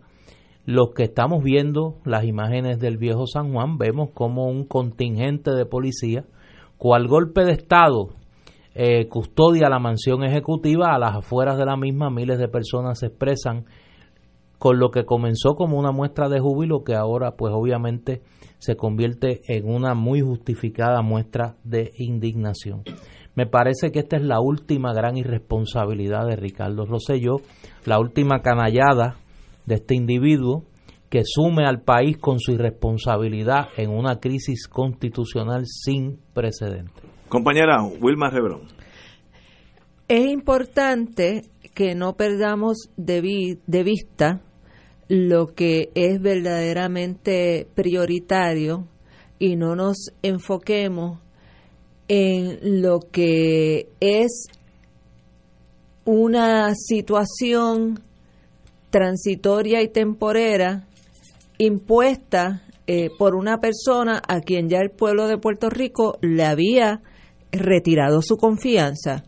Los 0.64 0.94
que 0.96 1.02
estamos 1.02 1.44
viendo 1.44 1.98
las 2.07 2.24
imágenes 2.24 2.78
del 2.78 2.96
viejo 2.96 3.26
San 3.26 3.52
Juan, 3.52 3.76
vemos 3.76 4.09
como 4.14 4.46
un 4.46 4.64
contingente 4.64 5.50
de 5.50 5.66
policía, 5.66 6.24
cual 6.78 7.09
golpe 7.09 7.44
de 7.44 7.52
Estado, 7.52 8.09
eh, 8.74 9.07
custodia 9.09 9.68
la 9.68 9.80
mansión 9.80 10.24
ejecutiva, 10.24 10.94
a 10.94 10.98
las 10.98 11.14
afueras 11.14 11.59
de 11.59 11.66
la 11.66 11.76
misma 11.76 12.09
miles 12.09 12.38
de 12.38 12.48
personas 12.48 13.00
se 13.00 13.09
expresan 13.09 13.66
con 14.64 14.78
lo 14.78 14.90
que 14.90 15.04
comenzó 15.04 15.56
como 15.56 15.78
una 15.78 15.92
muestra 15.92 16.30
de 16.30 16.40
júbilo 16.40 16.84
que 16.84 16.94
ahora 16.94 17.32
pues 17.32 17.52
obviamente 17.54 18.22
se 18.56 18.76
convierte 18.76 19.42
en 19.54 19.68
una 19.68 19.92
muy 19.92 20.22
justificada 20.22 21.02
muestra 21.02 21.56
de 21.64 21.92
indignación. 21.98 22.82
Me 23.34 23.44
parece 23.44 23.92
que 23.92 23.98
esta 23.98 24.16
es 24.16 24.22
la 24.22 24.40
última 24.40 24.94
gran 24.94 25.18
irresponsabilidad 25.18 26.26
de 26.26 26.36
Ricardo 26.36 26.86
Rosselló, 26.86 27.42
la 27.84 28.00
última 28.00 28.40
canallada 28.40 29.16
de 29.66 29.74
este 29.74 29.96
individuo 29.96 30.64
que 31.10 31.24
sume 31.26 31.66
al 31.66 31.82
país 31.82 32.16
con 32.16 32.40
su 32.40 32.52
irresponsabilidad 32.52 33.68
en 33.76 33.90
una 33.90 34.18
crisis 34.18 34.66
constitucional 34.66 35.66
sin 35.66 36.20
precedentes. 36.32 37.04
Compañera 37.28 37.82
Wilma 38.00 38.30
Rebrón. 38.30 38.62
Es 40.08 40.26
importante 40.26 41.42
que 41.74 41.94
no 41.94 42.14
perdamos 42.14 42.88
de, 42.96 43.58
de 43.66 43.82
vista 43.82 44.40
lo 45.14 45.54
que 45.54 45.90
es 45.94 46.20
verdaderamente 46.20 47.68
prioritario 47.76 48.88
y 49.38 49.54
no 49.54 49.76
nos 49.76 50.10
enfoquemos 50.22 51.20
en 52.08 52.82
lo 52.82 52.98
que 52.98 53.90
es 54.00 54.46
una 56.04 56.74
situación 56.74 58.00
transitoria 58.90 59.82
y 59.82 59.88
temporera 59.88 60.88
impuesta 61.58 62.62
eh, 62.88 63.08
por 63.16 63.36
una 63.36 63.58
persona 63.60 64.20
a 64.26 64.40
quien 64.40 64.68
ya 64.68 64.80
el 64.80 64.90
pueblo 64.90 65.28
de 65.28 65.38
Puerto 65.38 65.70
Rico 65.70 66.18
le 66.22 66.44
había 66.44 67.02
retirado 67.52 68.20
su 68.20 68.36
confianza. 68.36 69.22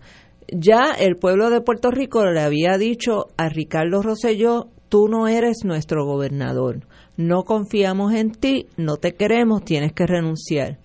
Ya 0.49 0.91
el 0.99 1.17
pueblo 1.17 1.49
de 1.49 1.61
Puerto 1.61 1.93
Rico 1.93 2.25
le 2.27 2.41
había 2.41 2.77
dicho 2.77 3.29
a 3.37 3.49
Ricardo 3.49 4.03
Rosselló, 4.03 4.71
tú 4.89 5.09
no 5.09 5.29
eres 5.29 5.65
nuestro 5.65 6.05
gobernador, 6.05 6.87
no 7.17 7.45
confiamos 7.45 8.13
en 8.15 8.33
ti, 8.33 8.67
no 8.77 8.97
te 8.97 9.15
queremos, 9.15 9.65
tienes 9.65 9.93
que 9.93 10.07
renunciar. 10.07 10.79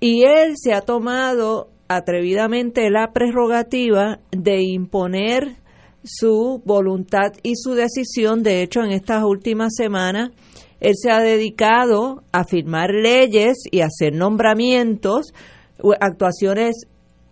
Y 0.00 0.24
él 0.24 0.54
se 0.56 0.74
ha 0.74 0.82
tomado 0.82 1.70
atrevidamente 1.88 2.90
la 2.90 3.12
prerrogativa 3.12 4.20
de 4.30 4.62
imponer 4.62 5.56
su 6.04 6.62
voluntad 6.64 7.32
y 7.42 7.56
su 7.56 7.74
decisión. 7.74 8.42
De 8.42 8.62
hecho, 8.62 8.82
en 8.82 8.92
estas 8.92 9.24
últimas 9.24 9.74
semanas, 9.74 10.30
él 10.80 10.94
se 10.94 11.10
ha 11.10 11.20
dedicado 11.20 12.22
a 12.32 12.44
firmar 12.44 12.90
leyes 12.90 13.56
y 13.70 13.80
hacer 13.80 14.14
nombramientos, 14.14 15.32
actuaciones 16.00 16.86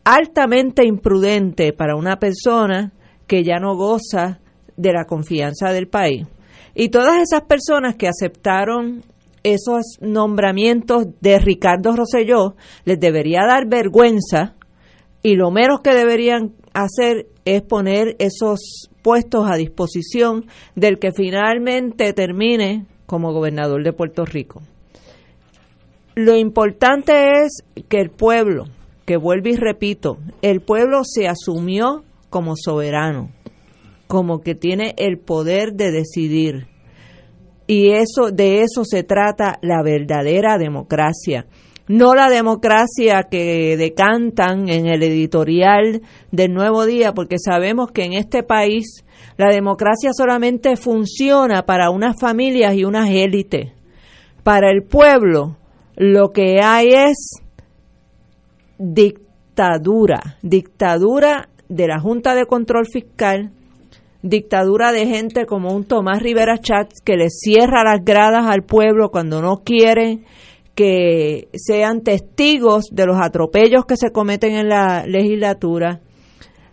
altamente 0.05 0.85
imprudentes 0.85 1.73
para 1.73 1.97
una 1.97 2.19
persona 2.19 2.93
que 3.27 3.43
ya 3.43 3.59
no 3.59 3.77
goza 3.77 4.41
de 4.77 4.93
la 4.93 5.05
confianza 5.05 5.73
del 5.73 5.89
país. 5.89 6.27
Y 6.75 6.89
todas 6.89 7.21
esas 7.23 7.43
personas 7.43 7.97
que 7.97 8.09
aceptaron 8.09 9.03
esos 9.45 9.99
nombramientos 10.01 11.07
de 11.21 11.39
Ricardo 11.39 11.95
Rosselló 11.95 12.57
les 12.85 12.99
debería 12.99 13.41
dar 13.47 13.69
vergüenza 13.69 14.55
y 15.23 15.37
lo 15.37 15.51
menos 15.51 15.81
que 15.83 15.95
deberían 15.95 16.53
hacer 16.73 17.27
es 17.45 17.63
poner 17.63 18.17
esos 18.19 18.89
puestos 19.03 19.49
a 19.49 19.57
disposición 19.57 20.47
del 20.75 20.99
que 20.99 21.13
finalmente 21.13 22.13
termine 22.15 22.87
como 23.07 23.33
gobernador 23.33 23.85
de 23.85 23.93
Puerto 23.93 24.25
Rico. 24.25 24.63
Lo 26.15 26.37
importante 26.37 27.43
es 27.43 27.65
que 27.89 28.01
el 28.01 28.11
pueblo, 28.11 28.65
que 29.05 29.17
vuelvo 29.17 29.49
y 29.49 29.57
repito, 29.57 30.19
el 30.43 30.61
pueblo 30.61 31.03
se 31.05 31.29
asumió 31.29 32.05
como 32.31 32.55
soberano, 32.57 33.31
como 34.07 34.41
que 34.41 34.55
tiene 34.55 34.95
el 34.99 35.19
poder 35.19 35.75
de 35.75 35.91
decidir 35.91 36.67
y 37.67 37.91
eso 37.91 38.31
de 38.33 38.61
eso 38.61 38.85
se 38.85 39.03
trata 39.03 39.59
la 39.63 39.83
verdadera 39.83 40.59
democracia 40.59 41.47
no 41.87 42.15
la 42.15 42.31
democracia 42.31 43.25
que 43.31 43.77
decantan 43.77 44.69
en 44.69 44.87
el 44.87 45.03
editorial 45.03 46.01
del 46.33 46.55
Nuevo 46.55 46.87
Día, 46.87 47.13
porque 47.13 47.37
sabemos 47.39 47.91
que 47.93 48.05
en 48.05 48.15
este 48.15 48.43
país 48.43 49.05
la 49.37 49.51
democracia 49.51 50.13
solamente 50.17 50.77
funciona 50.77 51.67
para 51.67 51.91
unas 51.91 52.19
familias 52.19 52.75
y 52.75 52.85
unas 52.85 53.11
élites. 53.11 53.73
Para 54.43 54.71
el 54.71 54.83
pueblo 54.83 55.59
lo 55.97 56.31
que 56.31 56.61
hay 56.63 56.89
es 56.89 57.43
dictadura, 58.79 60.39
dictadura 60.43 61.49
de 61.69 61.87
la 61.87 62.01
Junta 62.01 62.35
de 62.35 62.47
Control 62.47 62.87
Fiscal, 62.91 63.53
dictadura 64.25 64.91
de 64.91 65.07
gente 65.07 65.45
como 65.45 65.75
un 65.75 65.85
Tomás 65.85 66.23
Rivera 66.23 66.57
Chatz 66.59 67.03
que 67.05 67.17
le 67.17 67.29
cierra 67.29 67.85
las 67.85 68.03
gradas 68.03 68.47
al 68.47 68.63
pueblo 68.63 69.11
cuando 69.11 69.43
no 69.43 69.59
quiere 69.59 70.21
que 70.75 71.49
sean 71.53 72.01
testigos 72.01 72.87
de 72.91 73.05
los 73.05 73.19
atropellos 73.21 73.85
que 73.85 73.99
se 73.99 74.13
cometen 74.13 74.55
en 74.55 74.69
la 74.71 75.05
legislatura, 75.07 76.01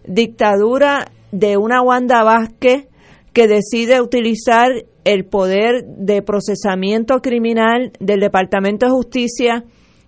dictadura 0.08 1.12
de 1.34 1.58
una 1.58 1.82
Wanda 1.82 2.24
Vázquez 2.24 2.88
que 3.34 3.48
decide 3.48 4.02
utilizar 4.02 4.72
el 5.04 5.26
poder 5.26 5.84
de 5.86 6.22
procesamiento 6.22 7.20
criminal 7.20 7.92
del 8.00 8.22
Departamento 8.22 8.86
de 8.86 8.94
Justicia 8.94 9.66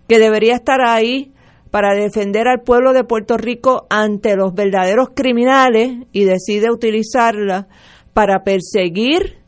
que 0.08 0.18
debería 0.18 0.56
estar 0.56 0.80
ahí 0.82 1.33
para 1.74 1.96
defender 1.96 2.48
al 2.48 2.62
pueblo 2.62 2.94
de 2.94 3.04
Puerto 3.04 3.36
Rico 3.36 3.88
ante 3.90 4.36
los 4.36 4.54
verdaderos 4.54 5.08
criminales 5.16 6.06
y 6.12 6.24
decide 6.24 6.70
utilizarla 6.70 7.68
para 8.14 8.44
perseguir 8.44 9.40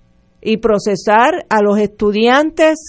y 0.42 0.58
procesar 0.58 1.46
a 1.50 1.62
los 1.62 1.78
estudiantes 1.78 2.80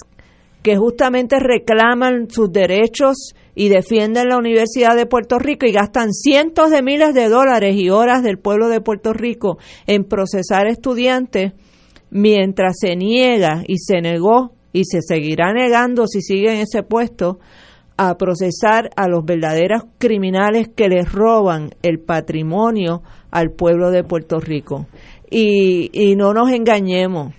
que 0.63 0.75
justamente 0.75 1.35
reclaman 1.39 2.31
sus 2.31 2.51
derechos 2.51 3.35
y 3.53 3.69
defienden 3.69 4.29
la 4.29 4.39
Universidad 4.39 4.95
de 4.95 5.05
Puerto 5.05 5.37
Rico 5.37 5.67
y 5.67 5.71
gastan 5.71 6.13
cientos 6.13 6.71
de 6.71 6.81
miles 6.81 7.13
de 7.13 7.29
dólares 7.29 7.75
y 7.75 7.91
horas 7.91 8.23
del 8.23 8.39
pueblo 8.39 8.69
de 8.69 8.81
Puerto 8.81 9.13
Rico 9.13 9.59
en 9.85 10.05
procesar 10.05 10.65
estudiantes, 10.65 11.53
mientras 12.09 12.77
se 12.79 12.95
niega 12.95 13.61
y 13.67 13.77
se 13.77 14.01
negó 14.01 14.55
y 14.73 14.85
se 14.85 15.03
seguirá 15.03 15.53
negando 15.53 16.07
si 16.07 16.21
sigue 16.23 16.53
en 16.53 16.61
ese 16.61 16.81
puesto 16.81 17.37
a 17.97 18.15
procesar 18.17 18.91
a 18.95 19.07
los 19.07 19.25
verdaderos 19.25 19.83
criminales 19.97 20.69
que 20.69 20.87
les 20.87 21.11
roban 21.11 21.71
el 21.81 21.99
patrimonio 21.99 23.01
al 23.31 23.51
pueblo 23.51 23.89
de 23.91 24.03
Puerto 24.03 24.39
Rico. 24.39 24.85
Y, 25.29 25.89
y 25.91 26.15
no 26.15 26.33
nos 26.33 26.51
engañemos, 26.51 27.33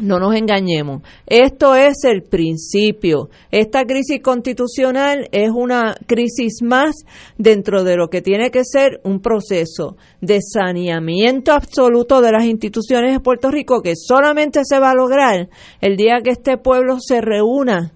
no 0.00 0.18
nos 0.18 0.34
engañemos. 0.34 1.02
Esto 1.26 1.74
es 1.74 2.04
el 2.04 2.22
principio. 2.22 3.30
Esta 3.50 3.84
crisis 3.84 4.20
constitucional 4.22 5.28
es 5.32 5.50
una 5.50 5.94
crisis 6.06 6.62
más 6.62 6.94
dentro 7.38 7.82
de 7.84 7.96
lo 7.96 8.08
que 8.08 8.20
tiene 8.22 8.50
que 8.50 8.64
ser 8.64 9.00
un 9.04 9.20
proceso 9.20 9.96
de 10.20 10.40
saneamiento 10.42 11.52
absoluto 11.52 12.20
de 12.20 12.32
las 12.32 12.44
instituciones 12.44 13.12
de 13.12 13.20
Puerto 13.20 13.50
Rico 13.50 13.80
que 13.80 13.94
solamente 13.96 14.60
se 14.64 14.78
va 14.78 14.90
a 14.90 14.94
lograr 14.94 15.48
el 15.80 15.96
día 15.96 16.20
que 16.22 16.30
este 16.30 16.58
pueblo 16.58 16.98
se 17.00 17.20
reúna 17.20 17.92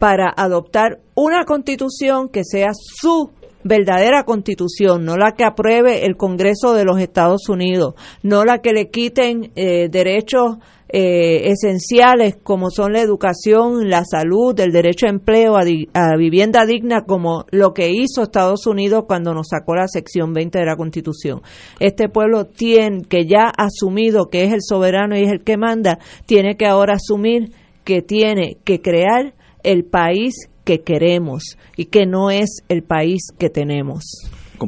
para 0.00 0.32
adoptar 0.34 0.98
una 1.14 1.44
constitución 1.44 2.30
que 2.30 2.42
sea 2.42 2.70
su 2.72 3.32
verdadera 3.62 4.24
constitución, 4.24 5.04
no 5.04 5.18
la 5.18 5.32
que 5.32 5.44
apruebe 5.44 6.06
el 6.06 6.16
Congreso 6.16 6.72
de 6.72 6.86
los 6.86 6.98
Estados 6.98 7.50
Unidos, 7.50 7.96
no 8.22 8.46
la 8.46 8.62
que 8.62 8.72
le 8.72 8.88
quiten 8.88 9.52
eh, 9.56 9.90
derechos 9.90 10.56
eh, 10.88 11.50
esenciales 11.50 12.38
como 12.42 12.70
son 12.70 12.94
la 12.94 13.02
educación, 13.02 13.90
la 13.90 14.06
salud, 14.06 14.58
el 14.58 14.72
derecho 14.72 15.04
a 15.04 15.10
empleo, 15.10 15.58
a, 15.58 15.64
a, 15.92 16.16
vivienda 16.16 16.64
digna, 16.64 17.02
como 17.02 17.44
lo 17.50 17.74
que 17.74 17.90
hizo 17.90 18.22
Estados 18.22 18.66
Unidos 18.66 19.04
cuando 19.06 19.34
nos 19.34 19.48
sacó 19.48 19.74
la 19.74 19.86
sección 19.86 20.32
20 20.32 20.60
de 20.60 20.64
la 20.64 20.76
Constitución. 20.76 21.42
Este 21.78 22.08
pueblo 22.08 22.46
tiene 22.46 23.02
que 23.02 23.26
ya 23.26 23.52
ha 23.54 23.66
asumido 23.66 24.30
que 24.30 24.44
es 24.44 24.52
el 24.54 24.62
soberano 24.62 25.14
y 25.14 25.24
es 25.24 25.30
el 25.30 25.44
que 25.44 25.58
manda, 25.58 25.98
tiene 26.24 26.56
que 26.56 26.64
ahora 26.64 26.94
asumir 26.94 27.52
que 27.84 28.00
tiene 28.00 28.56
que 28.64 28.80
crear 28.80 29.34
el 29.62 29.84
país 29.84 30.34
que 30.64 30.82
queremos 30.82 31.56
y 31.76 31.86
que 31.86 32.06
no 32.06 32.30
es 32.30 32.62
el 32.68 32.82
país 32.82 33.22
que 33.38 33.50
tenemos. 33.50 34.04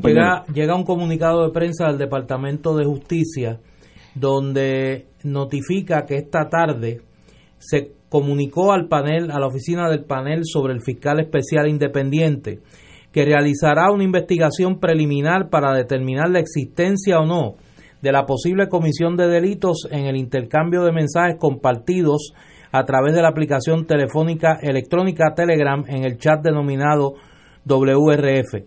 Llega, 0.03 0.45
llega, 0.53 0.75
un 0.75 0.85
comunicado 0.85 1.45
de 1.45 1.53
prensa 1.53 1.87
del 1.87 1.99
Departamento 1.99 2.75
de 2.75 2.87
Justicia 2.87 3.61
donde 4.15 5.07
notifica 5.23 6.05
que 6.07 6.17
esta 6.17 6.49
tarde 6.49 7.03
se 7.59 7.93
comunicó 8.09 8.73
al 8.73 8.89
panel, 8.89 9.31
a 9.31 9.39
la 9.39 9.47
oficina 9.47 9.89
del 9.89 10.05
panel 10.05 10.43
sobre 10.45 10.75
el 10.75 10.83
fiscal 10.83 11.21
especial 11.21 11.69
independiente, 11.69 12.61
que 13.11 13.25
realizará 13.25 13.91
una 13.91 14.05
investigación 14.05 14.81
preliminar 14.81 15.49
para 15.51 15.75
determinar 15.75 16.31
la 16.31 16.41
existencia 16.41 17.21
o 17.21 17.27
no 17.27 17.57
de 18.03 18.13
la 18.13 18.27
posible 18.27 18.69
comisión 18.69 19.17
de 19.17 19.29
delitos 19.29 19.87
en 19.91 20.07
el 20.07 20.17
intercambio 20.17 20.83
de 20.83 20.93
mensajes 20.93 21.37
compartidos 21.39 22.33
a 22.73 22.85
través 22.85 23.15
de 23.15 23.23
la 23.23 23.29
aplicación 23.29 23.87
telefónica 23.87 24.59
electrónica 24.61 25.35
Telegram 25.37 25.85
en 25.87 26.05
el 26.05 26.19
chat 26.19 26.43
denominado 26.43 27.15
WRF. 27.67 28.65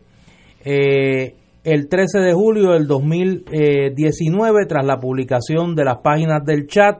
Eh, 0.63 1.35
el 1.63 1.89
13 1.89 2.19
de 2.19 2.33
julio 2.33 2.73
del 2.73 2.85
2019, 2.85 4.65
tras 4.67 4.85
la 4.85 4.97
publicación 4.97 5.75
de 5.75 5.83
las 5.83 5.97
páginas 6.03 6.45
del 6.45 6.67
chat, 6.67 6.99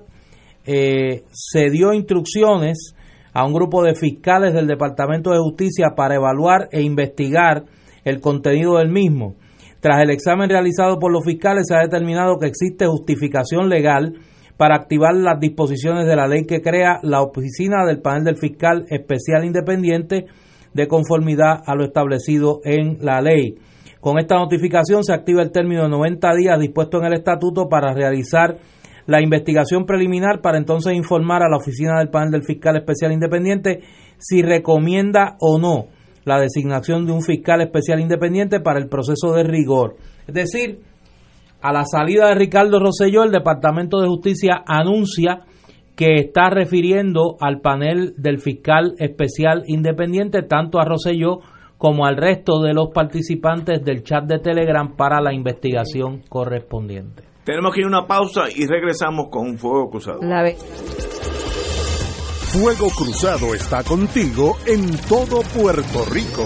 eh, 0.66 1.24
se 1.32 1.70
dio 1.70 1.94
instrucciones 1.94 2.96
a 3.34 3.46
un 3.46 3.54
grupo 3.54 3.84
de 3.84 3.94
fiscales 3.94 4.54
del 4.56 4.66
Departamento 4.66 5.30
de 5.30 5.38
Justicia 5.38 5.90
para 5.96 6.16
evaluar 6.16 6.68
e 6.72 6.82
investigar 6.82 7.66
el 8.04 8.20
contenido 8.20 8.78
del 8.78 8.90
mismo. 8.90 9.36
Tras 9.80 10.02
el 10.02 10.10
examen 10.10 10.50
realizado 10.50 10.98
por 10.98 11.12
los 11.12 11.24
fiscales 11.24 11.66
se 11.68 11.76
ha 11.76 11.82
determinado 11.82 12.40
que 12.40 12.48
existe 12.48 12.88
justificación 12.88 13.70
legal 13.70 14.14
para 14.58 14.76
activar 14.76 15.14
las 15.16 15.40
disposiciones 15.40 16.08
de 16.08 16.16
la 16.16 16.28
ley 16.28 16.46
que 16.46 16.62
crea 16.62 17.00
la 17.04 17.22
oficina 17.22 17.86
del 17.86 18.02
panel 18.02 18.24
del 18.24 18.38
fiscal 18.38 18.86
especial 18.90 19.44
independiente 19.44 20.26
de 20.74 20.88
conformidad 20.88 21.62
a 21.66 21.76
lo 21.76 21.86
establecido 21.86 22.62
en 22.64 22.98
la 23.02 23.22
ley. 23.22 23.56
Con 24.00 24.20
esta 24.20 24.36
notificación 24.36 25.04
se 25.04 25.14
activa 25.14 25.42
el 25.42 25.52
término 25.52 25.84
de 25.84 25.90
90 25.90 26.36
días 26.36 26.60
dispuesto 26.60 27.00
en 27.00 27.06
el 27.06 27.14
estatuto 27.14 27.68
para 27.68 27.94
realizar 27.94 28.58
la 29.08 29.22
investigación 29.22 29.86
preliminar 29.86 30.42
para 30.42 30.58
entonces 30.58 30.94
informar 30.94 31.44
a 31.44 31.50
la 31.50 31.58
oficina 31.58 32.00
del 32.00 32.10
panel 32.10 32.32
del 32.32 32.44
fiscal 32.44 32.76
especial 32.76 33.12
independiente 33.12 33.82
si 34.18 34.42
recomienda 34.42 35.36
o 35.40 35.60
no 35.60 35.88
la 36.26 36.40
designación 36.40 37.06
de 37.06 37.14
un 37.14 37.22
fiscal 37.22 37.62
especial 37.62 38.00
independiente 38.00 38.60
para 38.60 38.80
el 38.80 38.88
proceso 38.88 39.34
de 39.34 39.44
rigor. 39.44 39.96
Es 40.28 40.34
decir, 40.34 40.80
a 41.66 41.74
la 41.74 41.84
salida 41.84 42.28
de 42.28 42.36
Ricardo 42.36 42.80
Rosselló, 42.80 43.24
el 43.24 43.32
Departamento 43.32 44.00
de 44.00 44.08
Justicia 44.08 44.64
anuncia 44.68 45.46
que 45.96 46.14
está 46.20 46.52
refiriendo 46.52 47.38
al 47.42 47.60
panel 47.60 48.14
del 48.18 48.40
fiscal 48.40 48.94
especial 49.00 49.64
independiente, 49.66 50.44
tanto 50.44 50.80
a 50.80 50.86
Rosselló 50.86 51.40
como 51.80 52.06
al 52.06 52.18
resto 52.18 52.62
de 52.62 52.76
los 52.76 52.90
participantes 52.94 53.84
del 53.84 54.04
chat 54.04 54.26
de 54.26 54.38
Telegram 54.38 54.96
para 54.96 55.20
la 55.22 55.34
investigación 55.34 56.22
correspondiente. 56.30 57.24
Tenemos 57.44 57.74
que 57.74 57.80
ir 57.80 57.86
a 57.86 57.90
una 57.90 58.06
pausa 58.06 58.44
y 58.56 58.68
regresamos 58.68 59.30
con 59.32 59.58
Fuego 59.58 59.90
Cruzado. 59.90 60.20
Fuego 62.54 62.90
Cruzado 62.96 63.56
está 63.56 63.84
contigo 63.84 64.56
en 64.68 64.86
todo 65.10 65.42
Puerto 65.42 66.06
Rico. 66.12 66.46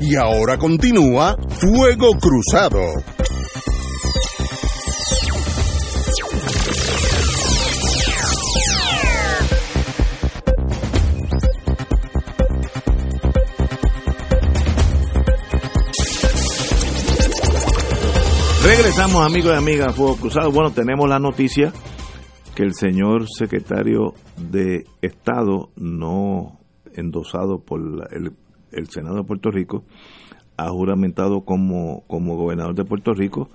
Y 0.00 0.14
ahora 0.16 0.58
continúa 0.58 1.36
Fuego 1.48 2.12
Cruzado. 2.20 2.80
Regresamos 18.62 19.24
amigos 19.24 19.52
y 19.52 19.56
amigas 19.56 19.94
Fuego 19.94 20.16
Cruzado. 20.16 20.52
Bueno, 20.52 20.72
tenemos 20.72 21.08
la 21.08 21.18
noticia 21.18 21.72
que 22.54 22.62
el 22.62 22.74
señor 22.74 23.26
secretario 23.28 24.14
de 24.36 24.84
Estado, 25.00 25.70
no 25.76 26.58
endosado 26.94 27.60
por 27.60 27.80
el 28.10 28.32
el 28.76 28.88
Senado 28.88 29.16
de 29.16 29.24
Puerto 29.24 29.50
Rico 29.50 29.84
ha 30.56 30.68
juramentado 30.68 31.42
como, 31.44 32.04
como 32.06 32.36
gobernador 32.36 32.74
de 32.74 32.84
Puerto 32.84 33.12
Rico 33.12 33.48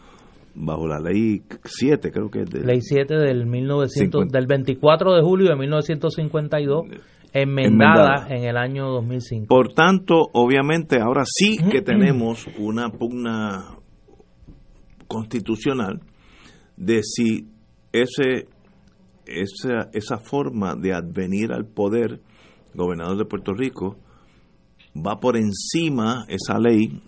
bajo 0.53 0.87
la 0.87 0.99
ley 0.99 1.41
7, 1.63 2.11
creo 2.11 2.29
que 2.29 2.41
es 2.41 2.49
de, 2.49 2.61
ley 2.61 2.81
7 2.81 3.15
del 3.15 3.45
1900 3.45 4.27
del 4.27 4.47
24 4.47 5.15
de 5.15 5.21
julio 5.21 5.49
de 5.49 5.55
1952 5.55 6.85
enmendada, 7.33 8.27
en 8.29 8.43
el 8.43 8.57
año 8.57 8.89
2005. 8.89 9.47
Por 9.47 9.73
tanto, 9.73 10.29
obviamente 10.33 10.99
ahora 10.99 11.23
sí 11.25 11.57
que 11.71 11.81
tenemos 11.81 12.47
una 12.59 12.89
pugna 12.89 13.77
constitucional 15.07 16.01
de 16.75 17.01
si 17.03 17.47
ese 17.93 18.47
esa, 19.25 19.89
esa 19.93 20.17
forma 20.17 20.75
de 20.75 20.93
advenir 20.93 21.53
al 21.53 21.65
poder 21.65 22.19
gobernador 22.73 23.17
de 23.17 23.25
Puerto 23.25 23.53
Rico 23.53 23.97
va 24.95 25.19
por 25.19 25.37
encima, 25.37 26.25
esa 26.27 26.59
ley, 26.59 27.01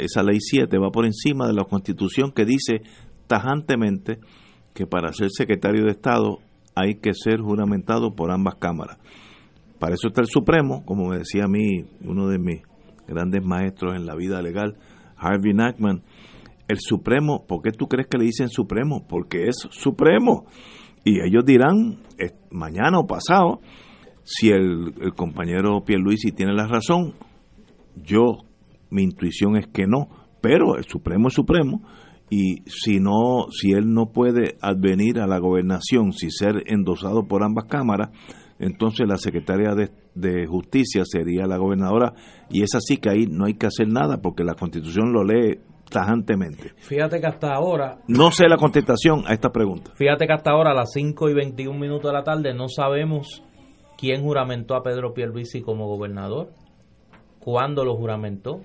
esa 0.00 0.22
ley 0.22 0.38
7, 0.40 0.78
va 0.78 0.90
por 0.90 1.04
encima 1.04 1.46
de 1.46 1.54
la 1.54 1.64
constitución 1.64 2.32
que 2.32 2.44
dice 2.44 2.82
tajantemente 3.26 4.18
que 4.74 4.86
para 4.86 5.12
ser 5.12 5.30
secretario 5.30 5.84
de 5.84 5.90
Estado 5.90 6.38
hay 6.74 6.96
que 6.96 7.12
ser 7.14 7.40
juramentado 7.40 8.14
por 8.14 8.30
ambas 8.30 8.56
cámaras. 8.56 8.98
Para 9.78 9.94
eso 9.94 10.08
está 10.08 10.20
el 10.20 10.28
Supremo, 10.28 10.84
como 10.84 11.08
me 11.08 11.18
decía 11.18 11.44
a 11.44 11.48
mí 11.48 11.84
uno 12.04 12.28
de 12.28 12.38
mis 12.38 12.62
grandes 13.06 13.44
maestros 13.44 13.94
en 13.94 14.06
la 14.06 14.14
vida 14.14 14.42
legal, 14.42 14.76
Harvey 15.16 15.54
Nachman. 15.54 16.02
El 16.66 16.78
Supremo, 16.80 17.46
¿por 17.46 17.62
qué 17.62 17.70
tú 17.70 17.86
crees 17.86 18.08
que 18.08 18.18
le 18.18 18.24
dicen 18.24 18.48
Supremo? 18.48 19.06
Porque 19.08 19.46
es 19.48 19.56
Supremo. 19.70 20.46
Y 21.04 21.20
ellos 21.20 21.44
dirán 21.44 21.98
mañana 22.50 22.98
o 22.98 23.06
pasado 23.06 23.60
si 24.24 24.50
el, 24.50 24.92
el 25.00 25.14
compañero 25.14 25.82
Pierluisi 25.84 26.32
tiene 26.32 26.52
la 26.52 26.66
razón 26.66 27.14
yo, 28.02 28.44
mi 28.90 29.02
intuición 29.02 29.56
es 29.56 29.66
que 29.66 29.86
no, 29.86 30.08
pero 30.40 30.76
el 30.76 30.84
Supremo 30.84 31.28
es 31.28 31.34
Supremo 31.34 31.82
y 32.30 32.62
si 32.66 33.00
no, 33.00 33.46
si 33.50 33.72
él 33.72 33.92
no 33.92 34.12
puede 34.12 34.56
advenir 34.60 35.18
a 35.18 35.26
la 35.26 35.38
gobernación, 35.38 36.12
si 36.12 36.30
ser 36.30 36.62
endosado 36.66 37.26
por 37.26 37.42
ambas 37.42 37.64
cámaras, 37.66 38.10
entonces 38.58 39.06
la 39.08 39.16
secretaria 39.16 39.74
de, 39.74 39.90
de, 40.14 40.46
Justicia 40.46 41.04
sería 41.04 41.46
la 41.46 41.58
gobernadora 41.58 42.12
y 42.50 42.62
es 42.62 42.74
así 42.74 42.96
que 42.96 43.10
ahí 43.10 43.26
no 43.26 43.46
hay 43.46 43.54
que 43.54 43.66
hacer 43.66 43.88
nada 43.88 44.20
porque 44.20 44.44
la 44.44 44.54
Constitución 44.54 45.12
lo 45.12 45.24
lee 45.24 45.60
tajantemente. 45.88 46.72
Fíjate 46.76 47.20
que 47.20 47.26
hasta 47.26 47.54
ahora... 47.54 47.98
No 48.08 48.30
sé 48.30 48.48
la 48.48 48.56
contestación 48.56 49.24
a 49.26 49.32
esta 49.32 49.50
pregunta. 49.50 49.92
Fíjate 49.94 50.26
que 50.26 50.32
hasta 50.32 50.50
ahora 50.50 50.72
a 50.72 50.74
las 50.74 50.90
5 50.92 51.30
y 51.30 51.34
21 51.34 51.78
minutos 51.78 52.10
de 52.10 52.12
la 52.12 52.24
tarde 52.24 52.52
no 52.52 52.68
sabemos 52.68 53.42
quién 53.96 54.22
juramentó 54.22 54.74
a 54.74 54.82
Pedro 54.82 55.14
Pierluisi 55.14 55.62
como 55.62 55.86
gobernador 55.86 56.50
cuándo 57.48 57.82
lo 57.82 57.96
juramentó, 57.96 58.60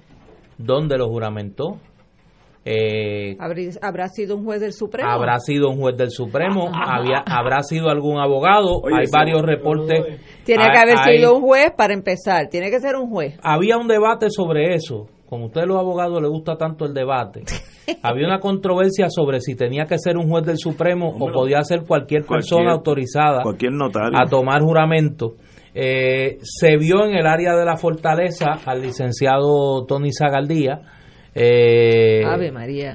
dónde 0.58 0.98
lo 0.98 1.08
juramentó. 1.08 1.78
Eh, 2.66 3.38
¿Habrá 3.82 4.10
sido 4.10 4.36
un 4.36 4.44
juez 4.44 4.60
del 4.60 4.74
Supremo? 4.74 5.10
Habrá 5.10 5.40
sido 5.40 5.70
un 5.70 5.80
juez 5.80 5.96
del 5.96 6.12
Supremo, 6.12 6.70
había, 6.74 7.24
habrá 7.26 7.64
sido 7.64 7.90
algún 7.90 8.20
abogado, 8.20 8.82
hay 8.86 9.06
varios 9.10 9.42
reportes. 9.42 10.20
Tiene 10.44 10.66
que 10.70 10.78
haber 10.78 10.98
sido 10.98 11.34
un 11.36 11.44
juez 11.44 11.72
para 11.78 11.94
empezar, 11.94 12.50
tiene 12.50 12.70
que 12.70 12.82
ser 12.82 12.98
un 12.98 13.10
juez. 13.10 13.40
Había 13.42 13.78
un 13.78 13.88
debate 13.88 14.30
sobre 14.30 14.76
eso, 14.76 15.08
como 15.26 15.46
a 15.46 15.48
ustedes 15.48 15.68
los 15.68 15.78
abogados 15.78 16.22
les 16.22 16.30
gusta 16.30 16.58
tanto 16.58 16.84
el 16.84 16.94
debate. 16.94 17.44
había 18.04 18.28
una 18.28 18.40
controversia 18.40 19.08
sobre 19.10 19.40
si 19.40 19.56
tenía 19.56 19.86
que 19.86 19.98
ser 19.98 20.18
un 20.18 20.30
juez 20.30 20.46
del 20.46 20.58
Supremo 20.58 21.16
o 21.18 21.32
podía 21.32 21.62
ser 21.64 21.84
cualquier, 21.88 22.26
persona 22.26 22.74
autorizada 22.74 23.44
cualquier 23.44 23.72
notario. 23.72 24.20
a 24.20 24.26
tomar 24.26 24.62
juramento. 24.62 25.36
Eh, 25.76 26.38
se 26.44 26.78
vio 26.78 27.06
en 27.06 27.16
el 27.16 27.26
área 27.26 27.56
de 27.56 27.66
la 27.66 27.78
fortaleza 27.78 28.60
al 28.66 28.82
licenciado 28.82 29.86
Tony 29.88 30.12
Zagaldía, 30.12 30.82
eh, 31.34 32.22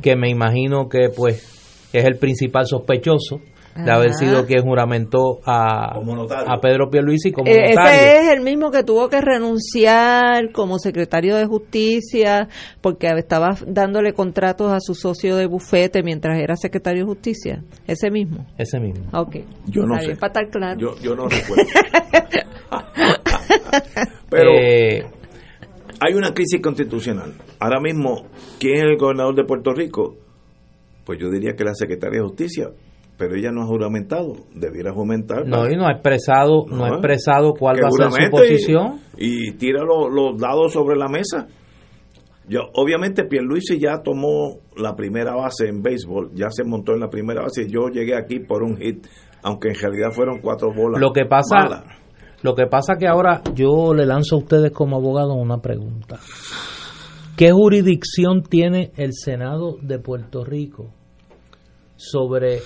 que 0.01 0.15
me 0.15 0.31
imagino 0.31 0.89
que 0.89 1.09
pues 1.15 1.89
es 1.93 2.05
el 2.05 2.17
principal 2.17 2.67
sospechoso 2.67 3.41
de 3.85 3.91
haber 3.91 4.13
sido 4.15 4.45
quien 4.47 4.63
juramentó 4.63 5.41
a, 5.45 5.95
a 5.95 6.61
Pedro 6.61 6.91
Pierluisi 6.91 7.33
como 7.33 7.49
eh, 7.51 7.73
Ese 7.73 8.19
es 8.19 8.33
el 8.33 8.41
mismo 8.41 8.71
que 8.71 8.83
tuvo 8.83 9.09
que 9.09 9.21
renunciar 9.21 10.51
como 10.53 10.79
secretario 10.79 11.37
de 11.37 11.47
Justicia 11.47 12.49
porque 12.81 13.09
estaba 13.17 13.57
dándole 13.67 14.13
contratos 14.13 14.73
a 14.73 14.81
su 14.81 14.95
socio 14.95 15.37
de 15.37 15.47
bufete 15.47 16.03
mientras 16.03 16.39
era 16.39 16.57
secretario 16.57 17.05
de 17.05 17.07
Justicia. 17.07 17.63
Ese 17.87 18.11
mismo. 18.11 18.47
Ese 18.57 18.81
mismo. 18.81 19.07
Ok. 19.13 19.37
Yo 19.67 19.85
no 19.85 19.99
sé. 20.01 20.17
para 20.17 20.29
estar 20.29 20.51
claro. 20.51 20.79
Yo, 20.79 20.99
yo 21.01 21.15
no 21.15 21.29
recuerdo. 21.29 21.65
Pero 24.31 24.51
eh, 24.55 25.05
hay 26.01 26.15
una 26.15 26.33
crisis 26.35 26.61
constitucional. 26.61 27.35
Ahora 27.61 27.81
mismo, 27.81 28.27
¿quién 28.59 28.77
es 28.77 28.83
el 28.83 28.97
gobernador 28.97 29.35
de 29.35 29.45
Puerto 29.45 29.73
Rico? 29.73 30.17
Pues 31.05 31.19
yo 31.19 31.31
diría 31.31 31.55
que 31.57 31.65
la 31.65 31.75
secretaria 31.75 32.21
de 32.21 32.27
Justicia 32.27 32.71
pero 33.19 33.35
ella 33.35 33.51
no 33.51 33.63
ha 33.63 33.67
juramentado, 33.67 34.37
debiera 34.55 34.93
juramentar. 34.93 35.45
No, 35.45 35.69
y 35.69 35.77
no 35.77 35.89
ha 35.89 35.93
expresado, 35.93 36.67
no, 36.69 36.85
ha 36.85 36.89
expresado 36.91 37.53
cuál 37.53 37.77
va 37.83 37.89
a 37.89 38.11
ser 38.13 38.27
su 38.27 38.31
posición. 38.31 39.01
Y, 39.17 39.53
tira 39.55 39.83
los, 39.83 40.39
dados 40.39 40.73
sobre 40.73 40.97
la 40.97 41.09
mesa. 41.09 41.49
Yo, 42.49 42.61
obviamente 42.75 43.25
Pierluisi 43.25 43.79
ya 43.79 44.01
tomó 44.03 44.61
la 44.77 44.95
primera 44.95 45.35
base 45.35 45.69
en 45.69 45.83
béisbol, 45.83 46.31
ya 46.33 46.47
se 46.51 46.63
montó 46.63 46.93
en 46.95 47.01
la 47.01 47.11
primera 47.11 47.43
base. 47.43 47.69
Yo 47.69 47.89
llegué 47.89 48.17
aquí 48.17 48.39
por 48.39 48.63
un 48.63 48.77
hit, 48.77 49.05
aunque 49.43 49.69
en 49.71 49.75
realidad 49.75 50.13
fueron 50.13 50.41
cuatro 50.41 50.73
bolas. 50.73 51.01
Lo 51.01 51.13
que 51.13 51.27
pasa, 51.27 51.85
lo 52.43 52.55
que 52.55 52.67
pasa 52.67 52.95
que 52.99 53.09
ahora 53.09 53.43
yo 53.53 53.93
le 53.95 54.07
lanzo 54.07 54.37
a 54.37 54.39
ustedes 54.39 54.71
como 54.71 54.97
abogado 54.97 55.35
una 55.35 55.59
pregunta. 55.59 56.21
¿Qué 57.37 57.51
jurisdicción 57.51 58.43
tiene 58.43 58.93
el 58.97 59.13
Senado 59.13 59.77
de 59.83 59.99
Puerto 59.99 60.45
Rico 60.45 60.93
sobre 61.97 62.61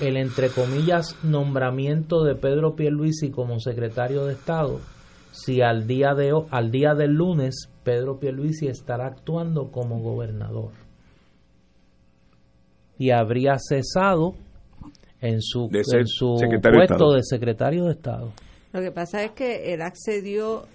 el 0.00 0.16
entre 0.16 0.50
comillas 0.50 1.16
nombramiento 1.22 2.24
de 2.24 2.34
Pedro 2.34 2.76
Pierluisi 2.76 3.30
como 3.30 3.60
secretario 3.60 4.26
de 4.26 4.34
Estado 4.34 4.80
si 5.32 5.60
al 5.60 5.86
día 5.86 6.14
de 6.14 6.32
al 6.50 6.70
día 6.70 6.94
del 6.94 7.12
lunes 7.12 7.68
Pedro 7.84 8.18
Pierluisi 8.18 8.68
estará 8.68 9.06
actuando 9.06 9.70
como 9.70 10.00
gobernador 10.00 10.70
y 12.98 13.10
habría 13.10 13.56
cesado 13.58 14.34
en 15.20 15.42
su, 15.42 15.68
su 16.06 16.36
puesto 16.62 17.12
de, 17.12 17.22
secretario 17.22 17.84
de 17.84 17.92
Estado. 17.92 18.32
Lo 18.72 18.80
que 18.80 18.90
pasa 18.90 19.22
es 19.22 19.32
que 19.32 19.74
él 19.74 19.82
accedió 19.82 20.66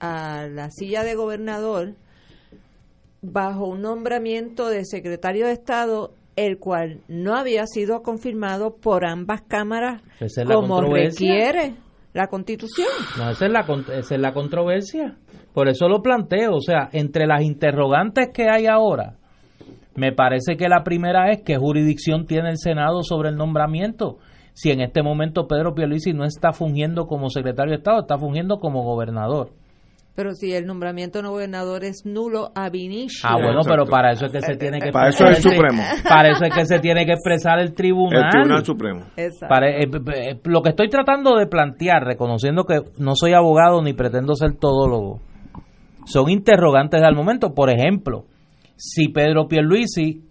a 0.00 0.46
la 0.48 0.70
silla 0.70 1.04
de 1.04 1.14
gobernador 1.14 1.94
bajo 3.22 3.66
un 3.66 3.82
nombramiento 3.82 4.68
de 4.68 4.84
secretario 4.84 5.46
de 5.46 5.52
Estado 5.52 6.12
el 6.36 6.58
cual 6.58 7.00
no 7.08 7.36
había 7.36 7.66
sido 7.66 8.02
confirmado 8.02 8.76
por 8.76 9.06
ambas 9.06 9.42
cámaras 9.42 10.02
es 10.20 10.36
como 10.44 10.80
requiere 10.80 11.74
la 12.12 12.28
Constitución. 12.28 12.88
No, 13.18 13.30
esa 13.30 13.46
es, 13.46 13.52
la, 13.52 13.60
esa 13.92 14.14
es 14.14 14.20
la 14.20 14.32
controversia. 14.32 15.16
Por 15.52 15.68
eso 15.68 15.88
lo 15.88 16.00
planteo. 16.00 16.54
O 16.54 16.60
sea, 16.60 16.88
entre 16.92 17.26
las 17.26 17.42
interrogantes 17.42 18.30
que 18.32 18.48
hay 18.48 18.66
ahora, 18.66 19.16
me 19.96 20.12
parece 20.12 20.56
que 20.56 20.68
la 20.68 20.82
primera 20.84 21.30
es 21.30 21.42
qué 21.42 21.56
jurisdicción 21.56 22.26
tiene 22.26 22.50
el 22.50 22.58
Senado 22.58 23.02
sobre 23.02 23.30
el 23.30 23.36
nombramiento. 23.36 24.18
Si 24.52 24.70
en 24.70 24.80
este 24.80 25.02
momento 25.02 25.48
Pedro 25.48 25.74
Pierluisi 25.74 26.12
no 26.12 26.24
está 26.24 26.52
fungiendo 26.52 27.06
como 27.06 27.28
secretario 27.30 27.72
de 27.72 27.78
Estado, 27.78 28.00
está 28.00 28.16
fungiendo 28.16 28.58
como 28.58 28.84
gobernador. 28.84 29.50
Pero 30.16 30.32
si 30.34 30.52
el 30.54 30.64
nombramiento 30.66 31.20
de 31.20 31.26
gobernador 31.28 31.82
es 31.82 32.06
nulo 32.06 32.52
ab 32.54 32.74
initio. 32.76 33.18
Ah, 33.24 33.34
bueno, 33.34 33.60
Exacto. 33.62 33.70
pero 33.70 33.86
para 33.86 34.12
eso 34.12 34.26
es 34.26 34.32
que 34.32 34.40
se 34.42 34.54
tiene 34.56 34.78
que 34.78 34.92
Para 34.92 35.08
eso 35.08 35.24
expresar 35.24 35.32
es 35.32 35.44
el 35.44 35.52
Supremo. 35.56 35.82
Para 36.08 36.28
eso 36.30 36.44
es 36.44 36.54
que 36.54 36.64
se 36.66 36.78
tiene 36.78 37.04
que 37.04 37.12
expresar 37.14 37.58
el 37.58 37.74
tribunal. 37.74 38.22
El 38.26 38.30
Tribunal 38.30 38.64
Supremo. 38.64 39.00
Exacto. 39.16 39.46
Para- 39.48 39.70
eh, 39.70 39.82
eh, 39.82 40.30
eh, 40.30 40.40
lo 40.44 40.62
que 40.62 40.68
estoy 40.68 40.88
tratando 40.88 41.36
de 41.36 41.46
plantear, 41.48 42.04
reconociendo 42.04 42.64
que 42.64 42.80
no 42.98 43.16
soy 43.16 43.32
abogado 43.32 43.82
ni 43.82 43.92
pretendo 43.92 44.36
ser 44.36 44.54
todólogo, 44.56 45.20
son 46.06 46.30
interrogantes 46.30 47.02
al 47.02 47.16
momento. 47.16 47.52
Por 47.52 47.70
ejemplo, 47.70 48.26
si 48.76 49.08
Pedro 49.08 49.48
Pierluisi, 49.48 50.22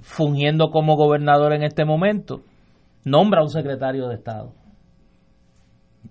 fungiendo 0.00 0.70
como 0.70 0.96
gobernador 0.96 1.52
en 1.54 1.64
este 1.64 1.84
momento, 1.84 2.42
nombra 3.04 3.42
un 3.42 3.48
secretario 3.50 4.06
de 4.08 4.14
Estado, 4.14 4.52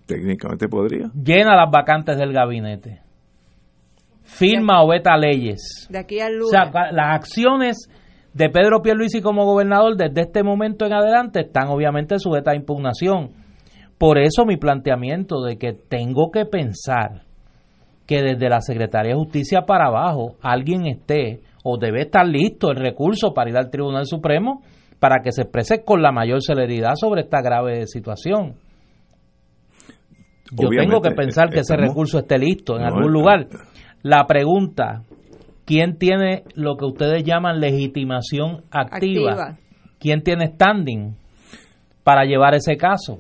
Técnicamente 0.06 0.68
podría. 0.68 1.10
llena 1.14 1.56
las 1.56 1.72
vacantes 1.72 2.18
del 2.18 2.34
gabinete, 2.34 3.02
firma 4.24 4.84
o 4.84 4.88
veta 4.90 5.16
leyes, 5.18 5.88
De 5.90 6.00
aquí 6.00 6.20
al 6.20 6.34
o 6.34 6.38
lunes. 6.40 6.50
sea, 6.52 6.72
ca- 6.72 6.92
las 6.92 7.16
acciones 7.16 7.90
de 8.34 8.50
Pedro 8.50 8.82
Pierluisi 8.82 9.22
como 9.22 9.46
gobernador 9.46 9.96
desde 9.96 10.22
este 10.22 10.44
momento 10.44 10.86
en 10.86 10.94
adelante 10.94 11.42
están 11.42 11.68
obviamente 11.68 12.18
sujetas 12.20 12.54
a 12.54 12.58
impugnación. 12.58 13.30
Por 13.98 14.18
eso 14.18 14.46
mi 14.46 14.58
planteamiento 14.58 15.42
de 15.44 15.58
que 15.58 15.74
tengo 15.74 16.32
que 16.32 16.46
pensar 16.46 17.22
que 18.08 18.22
desde 18.22 18.50
la 18.50 18.60
Secretaría 18.60 19.12
de 19.14 19.18
Justicia 19.20 19.62
para 19.62 19.88
abajo 19.88 20.36
alguien 20.42 20.88
esté 20.88 21.42
o 21.64 21.78
debe 21.78 22.02
estar 22.02 22.26
listo 22.28 22.72
el 22.72 22.78
recurso 22.78 23.34
para 23.34 23.50
ir 23.50 23.58
al 23.58 23.70
Tribunal 23.70 24.06
Supremo 24.06 24.62
para 25.00 25.22
que 25.24 25.32
se 25.32 25.44
exprese 25.44 25.84
con 25.86 26.02
la 26.02 26.12
mayor 26.12 26.42
celeridad 26.42 26.94
sobre 26.96 27.22
esta 27.22 27.42
grave 27.42 27.88
situación. 27.88 28.56
Yo 30.52 30.70
tengo 30.70 31.02
que 31.02 31.12
pensar 31.12 31.50
que 31.50 31.60
ese 31.60 31.76
recurso 31.76 32.20
esté 32.20 32.38
listo 32.38 32.76
en 32.76 32.82
No, 32.82 32.88
algún 32.88 33.12
lugar. 33.12 33.48
La 34.04 34.26
pregunta, 34.28 35.04
¿quién 35.66 35.98
tiene 35.98 36.44
lo 36.56 36.76
que 36.78 36.86
ustedes 36.86 37.24
llaman 37.24 37.60
legitimación 37.60 38.64
activa? 38.72 39.32
Activa. 39.32 39.58
¿Quién 40.00 40.22
tiene 40.22 40.48
standing 40.48 41.16
para 42.04 42.26
llevar 42.26 42.54
ese 42.56 42.76
caso? 42.76 43.20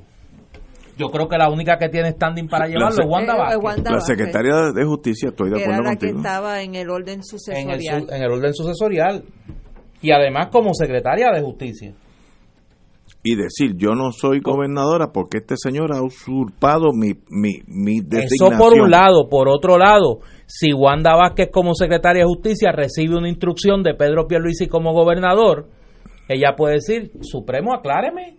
Yo 0.98 1.08
creo 1.08 1.28
que 1.28 1.38
la 1.38 1.50
única 1.50 1.78
que 1.78 1.90
tiene 1.90 2.12
standing 2.12 2.48
para 2.48 2.68
llevarlo 2.68 3.02
es 3.04 3.10
Wanda 3.10 3.34
Eh, 3.34 3.54
eh, 3.56 3.58
Vázquez. 3.64 3.92
La 3.92 4.00
secretaria 4.02 4.54
de 4.76 4.86
Justicia, 4.86 5.30
estoy 5.30 5.50
de 5.50 5.56
que 5.56 5.64
era 5.64 5.74
acuerdo 5.78 5.90
la 5.92 5.96
que 5.98 6.06
contigo. 6.08 6.18
estaba 6.20 6.62
en 6.62 6.76
el 6.76 6.90
orden 6.90 7.14
en 7.14 7.20
el, 7.20 7.24
sucesorial. 7.24 8.02
su- 8.04 8.14
en 8.14 8.22
el 8.22 8.32
orden 8.32 8.54
sucesorial 8.54 9.24
y 10.02 10.12
además 10.12 10.48
como 10.52 10.74
secretaria 10.74 11.32
de 11.34 11.42
justicia. 11.42 11.94
Y 13.24 13.36
decir, 13.36 13.78
yo 13.78 13.96
no 13.96 14.12
soy 14.12 14.42
gobernadora 14.42 15.14
porque 15.14 15.38
este 15.38 15.56
señor 15.56 15.96
ha 15.96 16.04
usurpado 16.04 16.92
mi, 16.92 17.14
mi, 17.30 17.62
mi 17.68 18.00
Eso 18.00 18.08
designación. 18.10 18.60
por 18.60 18.74
un 18.74 18.92
lado. 18.92 19.30
Por 19.30 19.48
otro 19.48 19.78
lado, 19.78 20.20
si 20.46 20.74
Wanda 20.74 21.16
Vázquez 21.16 21.50
como 21.52 21.74
secretaria 21.74 22.24
de 22.24 22.28
justicia 22.28 22.74
recibe 22.74 23.18
una 23.18 23.30
instrucción 23.30 23.82
de 23.82 23.94
Pedro 23.94 24.28
Pierluisi 24.28 24.68
como 24.68 24.92
gobernador, 24.92 25.70
ella 26.28 26.56
puede 26.58 26.76
decir, 26.76 27.12
Supremo, 27.22 27.74
acláreme. 27.74 28.38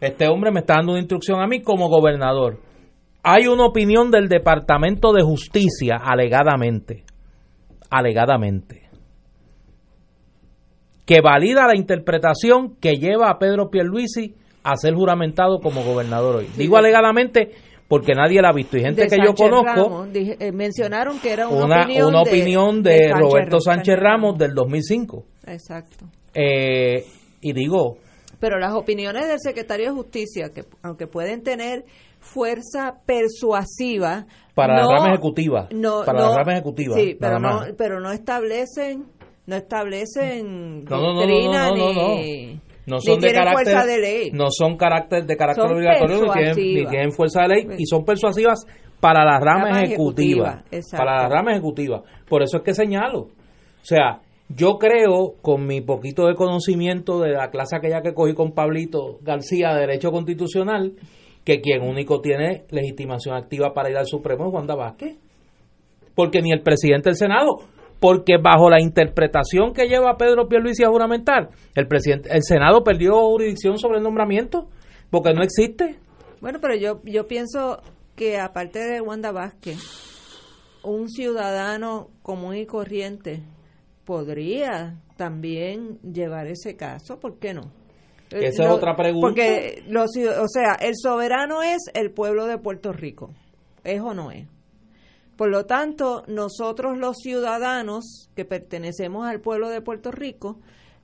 Este 0.00 0.28
hombre 0.28 0.50
me 0.50 0.60
está 0.60 0.74
dando 0.74 0.92
una 0.92 1.00
instrucción 1.00 1.42
a 1.42 1.46
mí 1.46 1.60
como 1.60 1.88
gobernador. 1.88 2.60
Hay 3.22 3.46
una 3.48 3.66
opinión 3.66 4.10
del 4.10 4.28
Departamento 4.28 5.12
de 5.12 5.22
Justicia, 5.22 5.96
alegadamente, 6.02 7.04
alegadamente, 7.90 8.79
que 11.10 11.20
valida 11.20 11.66
la 11.66 11.74
interpretación 11.76 12.76
que 12.80 12.92
lleva 12.98 13.30
a 13.30 13.38
Pedro 13.40 13.68
Pierluisi 13.68 14.36
a 14.62 14.76
ser 14.76 14.94
juramentado 14.94 15.58
como 15.58 15.82
gobernador 15.82 16.36
hoy. 16.36 16.46
Digo 16.56 16.76
alegadamente 16.76 17.50
porque 17.88 18.12
nadie 18.14 18.40
la 18.40 18.50
ha 18.50 18.52
visto. 18.52 18.76
Y 18.76 18.82
gente 18.82 19.02
De 19.02 19.08
que 19.08 19.16
yo 19.16 19.34
conozco, 19.34 19.64
Ramos, 19.66 20.12
dije- 20.12 20.36
eh, 20.38 20.52
mencionaron 20.52 21.18
que 21.18 21.32
era 21.32 21.48
una, 21.48 21.64
una, 21.64 21.82
opinión, 21.82 22.08
una 22.10 22.22
de, 22.22 22.30
opinión 22.30 22.82
de, 22.84 23.12
Roberto 23.12 23.58
Sánchez 23.58 23.96
Ramos 23.98 24.38
del 24.38 24.54
2005. 24.54 25.24
Exacto. 25.48 26.06
Eh, 26.32 27.02
y 27.40 27.52
digo, 27.54 27.96
Pero 28.38 28.60
las 28.60 28.72
opiniones 28.74 29.26
del 29.26 29.40
secretario 29.40 29.86
de 29.86 29.92
Justicia, 29.96 30.50
que 30.54 30.62
aunque 30.84 31.08
pueden 31.08 31.42
tener 31.42 31.84
fuerza 32.20 32.94
persuasiva, 33.04 34.26
para 34.54 34.76
no- 34.80 34.88
la 34.90 34.96
rama 34.98 35.08
ejecutiva, 35.14 35.68
no, 35.72 36.04
para 36.04 36.20
no- 36.20 36.28
la 36.30 36.36
rama 36.36 36.52
ejecutiva, 36.52 36.94
sí, 36.94 37.16
pero 37.18 37.40
nada 37.40 37.66
no, 37.66 37.74
pero 37.76 37.98
no 37.98 38.12
establecen, 38.12 39.06
no 39.50 39.56
establecen 39.56 40.84
doctrina 40.84 41.70
ni, 41.72 42.60
no. 42.86 43.00
Son 43.00 43.20
de 43.20 43.28
tienen 43.28 43.44
carácter 43.44 43.64
fuerza 43.64 43.86
de 43.86 43.98
ley. 43.98 44.30
no 44.32 44.46
son 44.50 44.76
carácter 44.76 45.26
de 45.26 45.36
carácter 45.36 45.64
Son 45.64 45.76
obligatorio 45.76 46.22
ni 46.22 46.30
tienen, 46.32 46.56
ni 46.56 46.62
persuasivas. 46.62 46.90
tienen 46.90 47.12
fuerza 47.12 47.42
de 47.42 47.48
ley 47.48 47.66
y 47.78 47.86
son 47.86 48.04
persuasivas 48.04 48.66
para 49.00 49.24
la 49.24 49.40
rama, 49.40 49.64
Rama 49.66 49.82
ejecutiva, 49.82 50.64
para 50.96 51.22
la 51.22 51.28
rama 51.28 51.52
ejecutiva. 51.52 52.02
Por 52.28 52.42
eso 52.42 52.58
es 52.58 52.62
que 52.62 52.74
señalo. 52.74 53.20
O 53.20 53.84
sea 53.84 54.20
yo 54.48 54.78
creo 54.78 55.34
con 55.42 55.66
mi 55.66 55.80
poquito 55.80 56.26
de 56.26 56.34
conocimiento 56.34 57.20
de 57.20 57.30
la 57.30 57.50
clase 57.50 57.76
aquella 57.76 58.02
que 58.02 58.14
cogí 58.14 58.34
con 58.34 58.52
Pablito 58.52 59.18
García 59.22 59.72
de 59.74 59.80
Derecho 59.80 60.10
Constitucional 60.10 60.94
que 61.44 61.60
quien 61.60 61.82
único 61.82 62.20
tiene 62.20 62.64
legitimación 62.70 63.34
activa 63.34 63.72
para 63.72 63.90
ir 63.90 63.96
al 63.96 64.06
Supremo 64.06 64.46
es 64.46 64.52
Wanda 64.52 64.74
Vázquez. 64.74 65.16
Porque 66.14 66.42
ni 66.42 66.52
el 66.52 66.62
presidente 66.62 67.10
del 67.10 67.16
Senado, 67.16 67.58
porque 68.00 68.38
bajo 68.42 68.68
la 68.70 68.80
interpretación 68.80 69.72
que 69.74 69.86
lleva 69.86 70.16
Pedro 70.16 70.48
Pierluisi 70.48 70.82
a 70.84 70.88
juramentar, 70.88 71.50
el 71.74 71.86
presidente, 71.86 72.30
el 72.32 72.42
Senado 72.42 72.82
perdió 72.82 73.14
jurisdicción 73.28 73.78
sobre 73.78 73.98
el 73.98 74.02
nombramiento, 74.02 74.68
porque 75.10 75.32
no 75.34 75.42
existe. 75.42 75.98
Bueno, 76.40 76.58
pero 76.60 76.74
yo, 76.74 77.00
yo 77.04 77.26
pienso 77.26 77.82
que 78.16 78.38
aparte 78.38 78.78
de 78.80 79.00
Wanda 79.00 79.30
Vázquez, 79.32 79.78
un 80.82 81.08
ciudadano 81.10 82.08
común 82.22 82.56
y 82.56 82.64
corriente 82.66 83.42
podría 84.04 84.96
también 85.16 85.98
llevar 86.00 86.46
ese 86.46 86.76
caso, 86.76 87.20
¿por 87.20 87.38
qué 87.38 87.52
no? 87.54 87.70
Eh, 88.32 88.46
Esa 88.46 88.62
es 88.62 88.68
lo- 88.68 88.76
otra 88.76 88.96
pregunta. 88.96 89.26
Porque, 89.26 89.82
los, 89.88 90.08
o 90.16 90.48
sea, 90.48 90.74
el 90.80 90.94
soberano 90.96 91.62
es 91.62 91.78
el 91.94 92.10
pueblo 92.12 92.46
de 92.46 92.58
Puerto 92.58 92.92
Rico, 92.92 93.30
¿es 93.84 94.00
o 94.00 94.14
no 94.14 94.30
es? 94.30 94.46
Por 95.40 95.48
lo 95.48 95.64
tanto, 95.64 96.22
nosotros 96.26 96.98
los 96.98 97.16
ciudadanos 97.16 98.28
que 98.36 98.44
pertenecemos 98.44 99.26
al 99.26 99.40
pueblo 99.40 99.70
de 99.70 99.80
Puerto 99.80 100.10
Rico 100.10 100.60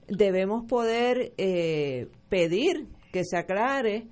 debemos 0.09 0.67
poder 0.67 1.33
eh, 1.39 2.09
pedir 2.29 2.87
que 3.13 3.25
se 3.25 3.39
aclare 3.39 4.09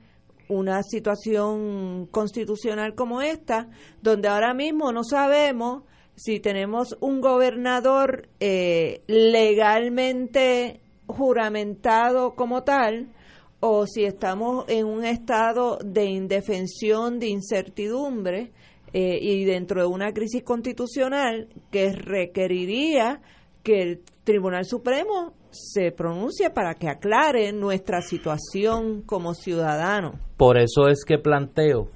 una 0.49 0.83
situación 0.83 2.07
constitucional 2.07 2.95
como 2.95 3.21
esta, 3.21 3.69
donde 4.01 4.29
ahora 4.29 4.55
mismo 4.55 4.93
no 4.93 5.05
sabemos 5.05 5.83
si 6.17 6.41
tenemos 6.41 6.97
un 7.01 7.21
gobernador 7.21 8.31
eh, 8.41 9.03
legalmente 9.07 10.81
juramentado 11.07 12.35
como 12.35 12.63
tal 12.63 13.13
o 13.61 13.87
si 13.87 14.05
estamos 14.05 14.65
en 14.69 14.87
un 14.87 15.05
estado 15.05 15.77
de 15.85 16.07
indefensión, 16.07 17.19
de 17.19 17.27
incertidumbre 17.27 18.55
eh, 18.97 19.19
y 19.21 19.45
dentro 19.45 19.81
de 19.81 19.89
una 19.89 20.13
crisis 20.13 20.45
constitucional 20.45 21.49
que 21.73 21.93
requeriría 21.93 23.21
que 23.65 23.83
el 23.83 24.03
Tribunal 24.23 24.65
Supremo 24.65 25.35
se 25.51 25.91
pronuncie 25.91 26.51
para 26.51 26.75
que 26.75 26.89
aclare 26.89 27.53
nuestra 27.53 28.03
situación 28.03 29.03
como 29.03 29.35
ciudadanos. 29.35 30.15
Por 30.37 30.59
eso 30.59 30.87
es 30.87 31.05
que 31.05 31.19
planteo, 31.19 31.89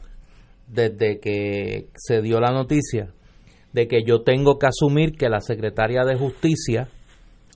desde 0.67 1.21
que 1.21 1.89
se 1.95 2.21
dio 2.21 2.41
la 2.41 2.51
noticia, 2.51 3.15
de 3.73 3.87
que 3.87 4.03
yo 4.05 4.23
tengo 4.23 4.59
que 4.59 4.67
asumir 4.67 5.13
que 5.13 5.29
la 5.29 5.41
secretaria 5.41 6.05
de 6.05 6.17
Justicia 6.17 6.89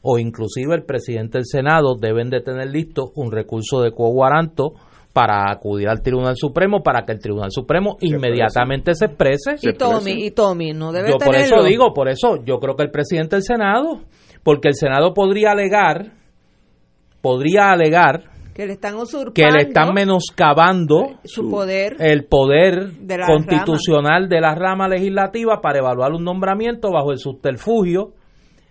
o 0.02 0.20
inclusive 0.20 0.76
el 0.76 0.84
presidente 0.84 1.38
del 1.38 1.46
Senado 1.46 1.96
deben 2.00 2.30
de 2.30 2.42
tener 2.42 2.70
listo 2.70 3.10
un 3.16 3.32
recurso 3.32 3.80
de 3.80 3.90
coguaranto 3.90 4.74
para 5.12 5.50
acudir 5.50 5.88
al 5.88 6.02
Tribunal 6.02 6.34
Supremo 6.36 6.82
para 6.82 7.04
que 7.04 7.12
el 7.12 7.18
Tribunal 7.18 7.50
Supremo 7.50 7.96
inmediatamente 8.00 8.94
se 8.94 9.06
exprese. 9.06 9.56
Y 9.60 9.74
Tommy, 9.74 10.26
y 10.26 10.30
Tommy, 10.30 10.72
no 10.72 10.92
debe 10.92 11.10
yo 11.10 11.18
por 11.18 11.34
tenerlo. 11.34 11.56
eso 11.56 11.64
digo, 11.64 11.92
por 11.92 12.08
eso 12.08 12.36
yo 12.44 12.58
creo 12.58 12.76
que 12.76 12.84
el 12.84 12.90
presidente 12.90 13.36
del 13.36 13.42
Senado, 13.42 14.00
porque 14.42 14.68
el 14.68 14.74
Senado 14.74 15.12
podría 15.12 15.50
alegar, 15.52 16.12
podría 17.20 17.70
alegar 17.70 18.32
que 18.54 18.66
le 18.66 18.74
están 18.74 18.96
usurpando 18.96 19.32
que 19.32 19.50
le 19.50 19.68
están 19.68 19.94
menoscabando 19.94 21.18
su 21.24 21.48
poder 21.48 21.96
el 22.00 22.26
poder 22.26 22.92
De 22.98 23.18
constitucional 23.26 24.28
de 24.28 24.40
la 24.42 24.54
rama 24.54 24.88
legislativa 24.88 25.60
para 25.62 25.78
evaluar 25.78 26.12
un 26.12 26.22
nombramiento 26.22 26.90
bajo 26.90 27.12
el 27.12 27.18
subterfugio 27.18 28.12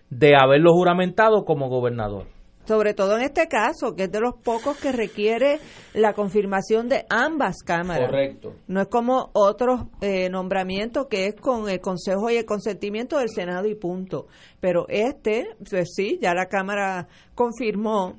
de 0.10 0.34
haberlo 0.36 0.74
juramentado 0.74 1.46
como 1.46 1.70
gobernador. 1.70 2.28
Sobre 2.66 2.94
todo 2.94 3.18
en 3.18 3.24
este 3.24 3.48
caso, 3.48 3.96
que 3.96 4.04
es 4.04 4.12
de 4.12 4.20
los 4.20 4.36
pocos 4.36 4.78
que 4.78 4.92
requiere 4.92 5.60
la 5.94 6.14
confirmación 6.14 6.90
de 6.90 7.06
ambas 7.10 7.64
cámaras. 7.66 8.10
Correcto. 8.10 8.54
No 8.68 8.82
es 8.82 8.88
como 8.88 9.32
otros 9.34 9.82
eh, 10.02 10.30
nombramientos 10.30 11.08
que 11.08 11.28
es 11.28 11.36
con 11.36 11.68
el 11.70 11.82
consejo 11.82 12.30
y 12.30 12.38
el 12.38 12.46
consentimiento 12.46 13.18
del 13.18 13.30
Senado 13.30 13.68
y 13.68 13.76
punto. 13.76 14.28
Pero 14.60 14.86
este, 14.90 15.48
pues 15.70 15.90
sí, 15.94 16.20
ya 16.22 16.34
la 16.34 16.46
Cámara 16.46 17.08
confirmó, 17.34 18.14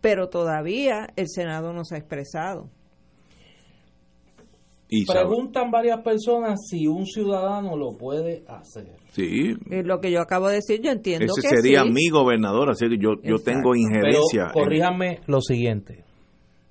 pero 0.00 0.28
todavía 0.28 1.08
el 1.16 1.28
Senado 1.28 1.72
no 1.72 1.84
se 1.84 1.94
ha 1.96 1.98
expresado. 1.98 2.68
Y 4.88 5.04
Preguntan 5.04 5.70
varias 5.70 6.00
personas 6.02 6.60
si 6.68 6.86
un 6.86 7.06
ciudadano 7.06 7.76
lo 7.76 7.96
puede 7.96 8.44
hacer. 8.46 9.05
Sí, 9.16 9.56
Es 9.70 9.86
lo 9.86 10.00
que 10.00 10.10
yo 10.10 10.20
acabo 10.20 10.48
de 10.48 10.56
decir, 10.56 10.80
yo 10.82 10.90
entiendo 10.92 11.32
ese 11.36 11.48
que 11.48 11.56
sería 11.56 11.82
sí. 11.82 11.90
mi 11.90 12.08
gobernador, 12.10 12.70
así 12.70 12.88
que 12.88 12.98
yo, 12.98 13.14
yo 13.22 13.36
tengo 13.38 13.74
injerencia. 13.74 14.20
Pero 14.32 14.46
en- 14.46 14.52
corríjame 14.52 15.20
lo 15.26 15.40
siguiente. 15.40 16.04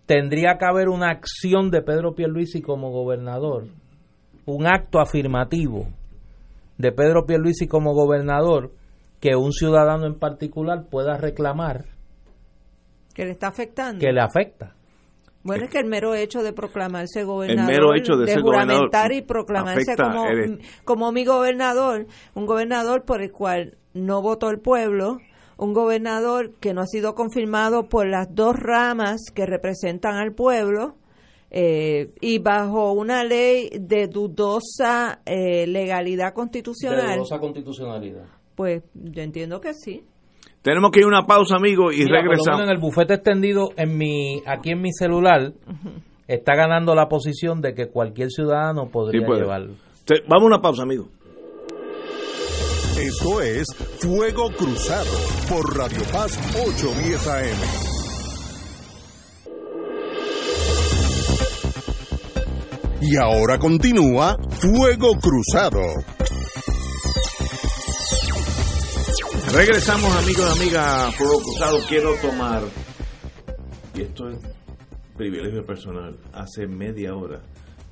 Tendría 0.05 0.57
que 0.59 0.65
haber 0.65 0.89
una 0.89 1.09
acción 1.09 1.71
de 1.71 1.81
Pedro 1.81 2.13
Pierluisi 2.13 2.61
como 2.61 2.91
gobernador, 2.91 3.65
un 4.45 4.67
acto 4.67 4.99
afirmativo 4.99 5.87
de 6.77 6.91
Pedro 6.91 7.25
Pierluisi 7.25 7.67
como 7.67 7.93
gobernador 7.93 8.71
que 9.19 9.35
un 9.35 9.51
ciudadano 9.51 10.05
en 10.05 10.19
particular 10.19 10.85
pueda 10.91 11.17
reclamar 11.17 11.85
que 13.15 13.25
le 13.25 13.31
está 13.31 13.47
afectando. 13.47 13.99
que 13.99 14.11
le 14.11 14.21
afecta. 14.21 14.75
Bueno, 15.45 15.65
es 15.65 15.69
que 15.69 15.77
el 15.77 15.85
mero 15.85 16.15
hecho 16.15 16.41
de 16.41 16.53
proclamarse 16.53 17.19
El 17.19 17.27
gobernador, 17.27 17.71
mero 17.71 17.93
hecho 17.93 18.17
de 18.17 18.25
ser 18.25 18.41
juramentar 18.41 18.79
gobernador 18.79 19.11
y 19.13 19.21
proclamarse 19.21 19.91
afecta, 19.91 20.11
como, 20.83 21.11
mi 21.11 21.23
gobernador, 21.23 22.07
un 22.33 22.47
gobernador 22.47 23.05
por 23.05 23.21
el 23.21 23.31
cual 23.31 23.77
no 23.93 24.23
votó 24.23 24.49
el 24.49 24.59
pueblo, 24.59 25.19
un 25.57 25.73
gobernador 25.73 26.55
que 26.59 26.73
no 26.73 26.81
ha 26.81 26.87
sido 26.87 27.13
confirmado 27.13 27.89
por 27.89 28.07
las 28.07 28.33
dos 28.33 28.55
ramas 28.55 29.21
que 29.35 29.45
representan 29.45 30.15
al 30.15 30.33
pueblo 30.33 30.95
eh, 31.51 32.11
y 32.21 32.39
bajo 32.39 32.93
una 32.93 33.23
ley 33.23 33.69
de 33.79 34.07
dudosa 34.07 35.21
eh, 35.27 35.67
legalidad 35.67 36.29
De 36.29 36.33
constitucional, 36.33 37.17
dudosa 37.17 37.37
constitucionalidad. 37.37 38.25
pues 38.55 38.81
yo 38.95 39.21
entiendo 39.21 39.61
que 39.61 39.75
sí. 39.75 40.03
Tenemos 40.65 40.89
que 40.91 40.99
ir 40.99 41.05
a 41.05 41.09
una 41.09 41.25
pausa, 41.27 41.57
amigos, 41.57 41.93
y 41.93 41.99
Mira, 42.05 42.07
por 42.17 42.25
lo 42.25 42.31
regresamos. 42.31 42.59
menos 42.59 42.71
en 42.71 42.75
el 42.75 42.81
bufete 42.81 43.13
extendido 43.13 43.69
en 43.77 43.97
mi 43.97 44.41
aquí 44.47 44.71
en 44.71 44.81
mi 44.81 44.91
celular 44.91 45.53
está 46.27 46.55
ganando 46.55 46.95
la 46.95 47.07
posición 47.07 47.61
de 47.61 47.75
que 47.75 47.87
cualquier 47.87 48.31
ciudadano 48.31 48.89
podría 48.89 49.25
Sí 49.27 49.31
llevarlo. 49.33 49.75
Te- 50.05 50.21
Vamos 50.27 50.45
a 50.45 50.47
una 50.47 50.61
pausa, 50.61 50.81
amigos. 50.81 51.07
Esto 52.99 53.41
es 53.41 53.67
Fuego 53.99 54.49
Cruzado 54.57 55.11
por 55.49 55.77
Radio 55.77 56.01
Paz 56.11 56.35
810 56.65 57.27
AM. 57.27 57.85
Y 63.01 63.17
ahora 63.17 63.59
continúa 63.59 64.35
Fuego 64.49 65.15
Cruzado. 65.19 65.81
Regresamos, 69.53 70.15
amigos 70.17 70.55
y 70.57 70.61
amigas. 70.63 71.15
Fuego 71.15 71.39
Cruzado, 71.41 71.77
quiero 71.87 72.09
tomar. 72.21 72.61
Y 73.93 74.01
esto 74.01 74.29
es 74.29 74.37
privilegio 75.15 75.63
personal. 75.65 76.17
Hace 76.33 76.67
media 76.67 77.15
hora 77.15 77.41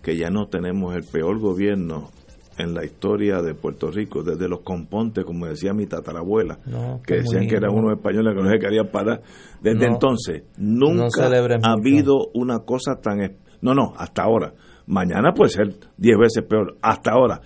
que 0.02 0.18
ya 0.18 0.30
no 0.30 0.48
tenemos 0.48 0.94
el 0.96 1.04
peor 1.04 1.40
gobierno 1.40 2.10
en 2.58 2.74
la 2.74 2.84
historia 2.86 3.42
de 3.42 3.56
Puerto 3.56 3.90
Rico, 3.90 4.22
desde 4.22 4.48
los 4.48 4.60
compontes, 4.62 5.24
como 5.26 5.48
decía 5.48 5.74
mi 5.74 5.88
tatarabuela, 5.88 6.60
No, 6.68 7.02
que 7.06 7.16
decían 7.16 7.48
que 7.48 7.56
eran 7.56 7.72
no. 7.74 7.80
unos 7.82 7.98
españoles 7.98 8.36
que 8.36 8.44
no 8.44 8.50
se 8.52 8.60
querían 8.60 8.88
parar. 8.92 9.22
Desde 9.62 9.88
No, 9.88 9.94
entonces, 9.94 10.44
nunca 10.58 11.26
ha 11.64 11.72
habido 11.72 12.28
una 12.36 12.60
cosa 12.60 12.96
tan... 13.02 13.38
No, 13.62 13.74
no, 13.74 13.94
hasta 13.98 14.24
ahora. 14.24 14.54
Mañana 14.86 15.32
puede 15.34 15.50
ser 15.52 15.68
diez 15.98 16.18
veces 16.20 16.44
peor. 16.48 16.78
Hasta 16.82 17.12
ahora. 17.14 17.42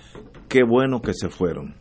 Qué 0.49 0.63
bueno 0.63 0.99
que 1.01 1.13
se 1.13 1.29
fueron. 1.29 1.75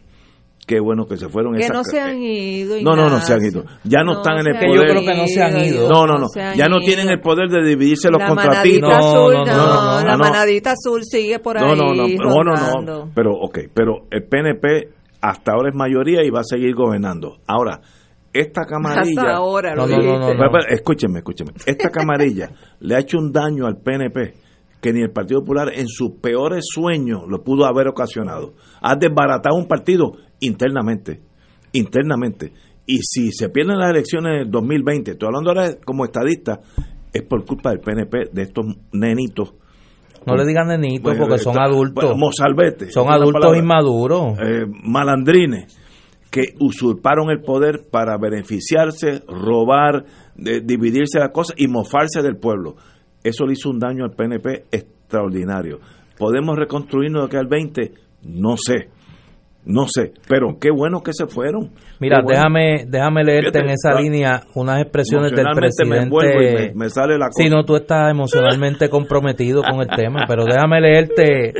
Qué 0.66 0.80
bueno 0.80 1.06
que 1.06 1.16
se 1.16 1.28
fueron. 1.28 1.54
Que 1.54 1.60
esas 1.60 1.76
no 1.76 1.84
se 1.84 2.00
han 2.00 2.20
ido. 2.20 2.76
No, 2.82 2.96
no, 2.96 3.08
no 3.08 3.20
se 3.20 3.34
han 3.34 3.44
ido. 3.44 3.64
Ya 3.84 4.02
no, 4.02 4.14
están 4.14 4.38
en 4.40 4.48
el 4.48 4.56
han 4.56 4.62
yo 4.62 4.68
poder. 4.68 4.90
creo 4.90 5.02
que 5.02 5.16
no 5.16 5.26
se 5.28 5.42
han 5.42 5.64
ido. 5.64 5.88
No, 5.88 6.06
no, 6.06 6.14
no. 6.14 6.26
Ya 6.34 6.66
no 6.66 6.78
ido. 6.78 6.86
tienen 6.86 7.08
el 7.08 7.20
poder 7.20 7.48
de 7.48 7.62
dividirse 7.62 8.10
los 8.10 8.20
la 8.20 8.26
contratistas. 8.26 8.82
manadita 8.82 8.98
No, 8.98 9.06
azul, 9.06 9.34
no, 9.34 9.44
no, 9.44 9.56
no, 9.56 10.00
no, 10.00 10.06
la 10.08 10.16
manadita 10.16 10.72
azul 10.72 11.04
sigue 11.04 11.38
por 11.38 11.56
ahí 11.56 11.64
No, 11.64 11.76
no, 11.76 11.94
no, 11.94 12.42
no, 12.42 12.82
no. 12.82 13.10
Pero, 13.14 13.30
ok, 13.30 13.58
pero 13.72 14.06
el 14.10 14.24
PNP 14.24 14.88
hasta 15.20 15.52
ahora 15.52 15.68
es 15.70 15.76
mayoría 15.76 16.24
y 16.24 16.30
va 16.30 16.40
a 16.40 16.44
seguir 16.44 16.74
gobernando. 16.74 17.36
Ahora, 17.46 17.80
esta 18.32 18.64
camarilla. 18.64 19.20
Hasta 19.22 19.36
ahora 19.36 19.74
lo 19.76 19.86
No, 19.86 19.98
no, 19.98 20.34
no, 20.34 20.58
escúcheme, 20.68 21.18
escúcheme. 21.20 21.52
Esta 21.64 21.90
camarilla 21.90 22.50
le 22.80 22.96
ha 22.96 22.98
hecho 22.98 23.18
un 23.18 23.30
daño 23.30 23.66
al 23.66 23.76
PNP 23.76 24.34
que 24.80 24.92
ni 24.92 25.02
el 25.02 25.10
Partido 25.10 25.40
Popular 25.40 25.72
en 25.74 25.88
sus 25.88 26.12
peores 26.20 26.64
sueños 26.68 27.22
lo 27.28 27.42
pudo 27.42 27.64
haber 27.66 27.88
ocasionado. 27.88 28.54
Ha 28.80 28.94
desbaratado 28.96 29.56
un 29.56 29.66
partido 29.66 30.12
internamente, 30.40 31.20
internamente. 31.72 32.52
Y 32.86 32.98
si 33.02 33.32
se 33.32 33.48
pierden 33.48 33.78
las 33.78 33.90
elecciones 33.90 34.40
del 34.44 34.50
2020, 34.50 35.12
estoy 35.12 35.26
hablando 35.26 35.50
ahora 35.50 35.76
como 35.84 36.04
estadista, 36.04 36.60
es 37.12 37.22
por 37.22 37.44
culpa 37.44 37.70
del 37.70 37.80
PNP, 37.80 38.30
de 38.32 38.42
estos 38.42 38.64
nenitos. 38.92 39.54
No 40.26 40.34
le 40.36 40.44
digan 40.44 40.68
nenitos 40.68 41.02
Bueno, 41.04 41.20
porque 41.26 41.38
son 41.38 41.52
está- 41.52 41.64
adultos. 41.64 42.04
bueno, 42.04 42.16
mozalbete, 42.18 42.90
son 42.90 43.10
adultos 43.10 43.40
palabra. 43.40 43.58
inmaduros. 43.58 44.38
Eh, 44.40 44.66
malandrines 44.84 45.76
que 46.30 46.54
usurparon 46.60 47.30
el 47.30 47.40
poder 47.40 47.82
para 47.90 48.18
beneficiarse, 48.18 49.22
robar, 49.28 50.04
de- 50.34 50.60
dividirse 50.60 51.18
las 51.18 51.30
cosas 51.30 51.54
y 51.58 51.68
mofarse 51.68 52.22
del 52.22 52.36
pueblo. 52.36 52.76
Eso 53.22 53.46
le 53.46 53.52
hizo 53.54 53.70
un 53.70 53.78
daño 53.78 54.04
al 54.04 54.12
PNP 54.12 54.64
extraordinario. 54.70 55.78
¿Podemos 56.18 56.56
reconstruirnos 56.56 57.22
de 57.22 57.26
aquí 57.26 57.36
al 57.36 57.46
20? 57.48 57.92
No 58.24 58.56
sé, 58.56 58.90
no 59.66 59.86
sé, 59.92 60.12
pero 60.28 60.58
qué 60.60 60.70
bueno 60.70 61.02
que 61.02 61.12
se 61.12 61.26
fueron. 61.26 61.72
Mira, 61.98 62.22
bueno. 62.22 62.38
déjame 62.38 62.84
déjame 62.86 63.24
leerte 63.24 63.58
en 63.58 63.70
esa 63.70 64.00
línea 64.00 64.44
unas 64.54 64.80
expresiones 64.80 65.32
del 65.32 65.46
me 65.46 65.54
presidente. 65.54 66.08
me, 66.08 66.84
me 66.84 66.88
sale 66.88 67.18
la 67.18 67.26
cosa. 67.26 67.42
Si 67.42 67.50
no, 67.50 67.64
tú 67.64 67.74
estás 67.74 68.10
emocionalmente 68.10 68.88
comprometido 68.88 69.62
con 69.62 69.80
el 69.80 69.88
tema, 69.88 70.20
pero 70.28 70.44
déjame 70.44 70.80
leerte 70.80 71.52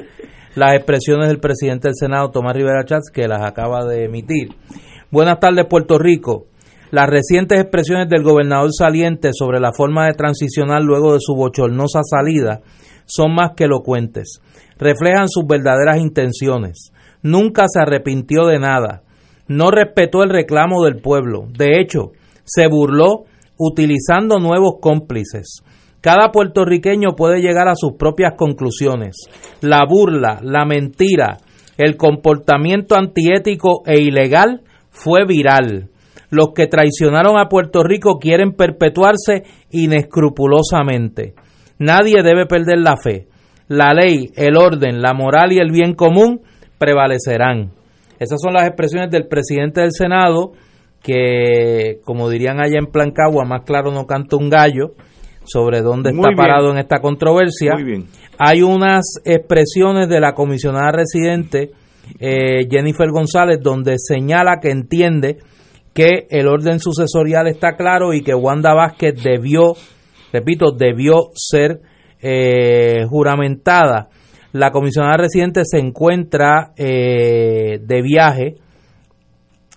las 0.55 0.75
expresiones 0.75 1.27
del 1.27 1.41
presidente 1.41 1.89
del 1.89 1.97
Senado, 1.97 2.31
Tomás 2.31 2.55
Rivera 2.55 2.85
Chats, 2.85 3.11
que 3.13 3.27
las 3.27 3.43
acaba 3.43 3.85
de 3.85 4.05
emitir. 4.05 4.51
Buenas 5.11 5.41
tardes, 5.41 5.67
Puerto 5.69 5.99
Rico. 5.99 6.47
Las 6.93 7.11
recientes 7.11 7.61
expresiones 7.61 8.09
del 8.09 8.23
gobernador 8.23 8.71
saliente 8.73 9.31
sobre 9.33 9.59
la 9.59 9.73
forma 9.73 10.07
de 10.07 10.15
transicionar 10.15 10.81
luego 10.81 11.15
de 11.15 11.19
su 11.21 11.35
bochornosa 11.35 12.03
salida 12.05 12.61
son 13.05 13.35
más 13.35 13.53
que 13.57 13.65
elocuentes. 13.65 14.41
Reflejan 14.79 15.29
sus 15.29 15.45
verdaderas 15.47 15.99
intenciones. 15.99 16.93
Nunca 17.27 17.65
se 17.67 17.81
arrepintió 17.81 18.47
de 18.47 18.61
nada. 18.61 19.03
No 19.49 19.73
respetó 19.73 20.23
el 20.23 20.31
reclamo 20.31 20.85
del 20.85 21.01
pueblo. 21.01 21.49
De 21.59 21.81
hecho, 21.81 22.13
se 22.45 22.69
burló 22.69 23.25
utilizando 23.59 24.39
nuevos 24.39 24.75
cómplices. 24.81 25.65
Cada 26.01 26.31
puertorriqueño 26.31 27.17
puede 27.17 27.41
llegar 27.41 27.67
a 27.67 27.75
sus 27.75 27.95
propias 27.95 28.35
conclusiones. 28.37 29.17
La 29.61 29.85
burla, 29.89 30.39
la 30.41 30.65
mentira, 30.65 31.39
el 31.77 31.97
comportamiento 31.97 32.95
antiético 32.95 33.83
e 33.87 34.01
ilegal 34.01 34.63
fue 34.91 35.27
viral. 35.27 35.89
Los 36.31 36.53
que 36.55 36.69
traicionaron 36.69 37.41
a 37.41 37.49
Puerto 37.49 37.83
Rico 37.83 38.21
quieren 38.21 38.53
perpetuarse 38.53 39.43
inescrupulosamente. 39.73 41.35
Nadie 41.81 42.23
debe 42.23 42.47
perder 42.47 42.79
la 42.79 42.97
fe. 42.97 43.27
La 43.67 43.93
ley, 43.93 44.31
el 44.37 44.57
orden, 44.57 45.03
la 45.03 45.13
moral 45.13 45.51
y 45.51 45.59
el 45.59 45.73
bien 45.73 45.95
común 45.95 46.43
prevalecerán. 46.79 47.71
Esas 48.19 48.41
son 48.41 48.55
las 48.55 48.67
expresiones 48.67 49.11
del 49.11 49.27
presidente 49.27 49.81
del 49.81 49.93
Senado, 49.93 50.53
que, 51.03 52.01
como 52.05 52.29
dirían 52.31 52.61
allá 52.61 52.79
en 52.79 52.87
Plancagua, 52.87 53.45
más 53.45 53.63
claro 53.65 53.93
no 53.93 54.07
canta 54.07 54.37
un 54.37 54.49
gallo, 54.49 54.95
sobre 55.45 55.81
dónde 55.81 56.11
Muy 56.11 56.21
está 56.21 56.29
bien. 56.31 56.37
parado 56.37 56.71
en 56.73 56.79
esta 56.79 57.01
controversia. 57.01 57.75
Muy 57.75 57.85
bien. 57.85 58.07
Hay 58.39 58.63
unas 58.63 59.21
expresiones 59.25 60.09
de 60.09 60.21
la 60.21 60.33
comisionada 60.33 60.93
residente 60.93 61.71
eh, 62.21 62.67
Jennifer 62.71 63.11
González 63.11 63.59
donde 63.61 63.97
señala 63.99 64.59
que 64.61 64.71
entiende 64.71 65.39
que 65.93 66.27
el 66.31 66.47
orden 66.47 66.79
sucesorial 66.79 67.47
está 67.49 67.75
claro 67.75 68.13
y 68.13 68.23
que 68.23 68.35
Wanda 68.35 68.75
Vázquez 68.75 69.23
debió, 69.23 69.75
repito, 70.33 70.73
debió 70.73 71.31
ser 71.35 71.81
eh, 72.21 73.05
juramentada. 73.09 74.09
La 74.57 74.71
comisionada 74.71 75.19
residente 75.19 75.67
se 75.67 75.79
encuentra 75.79 76.73
eh, 76.79 77.79
de 77.79 78.03
viaje, 78.03 78.55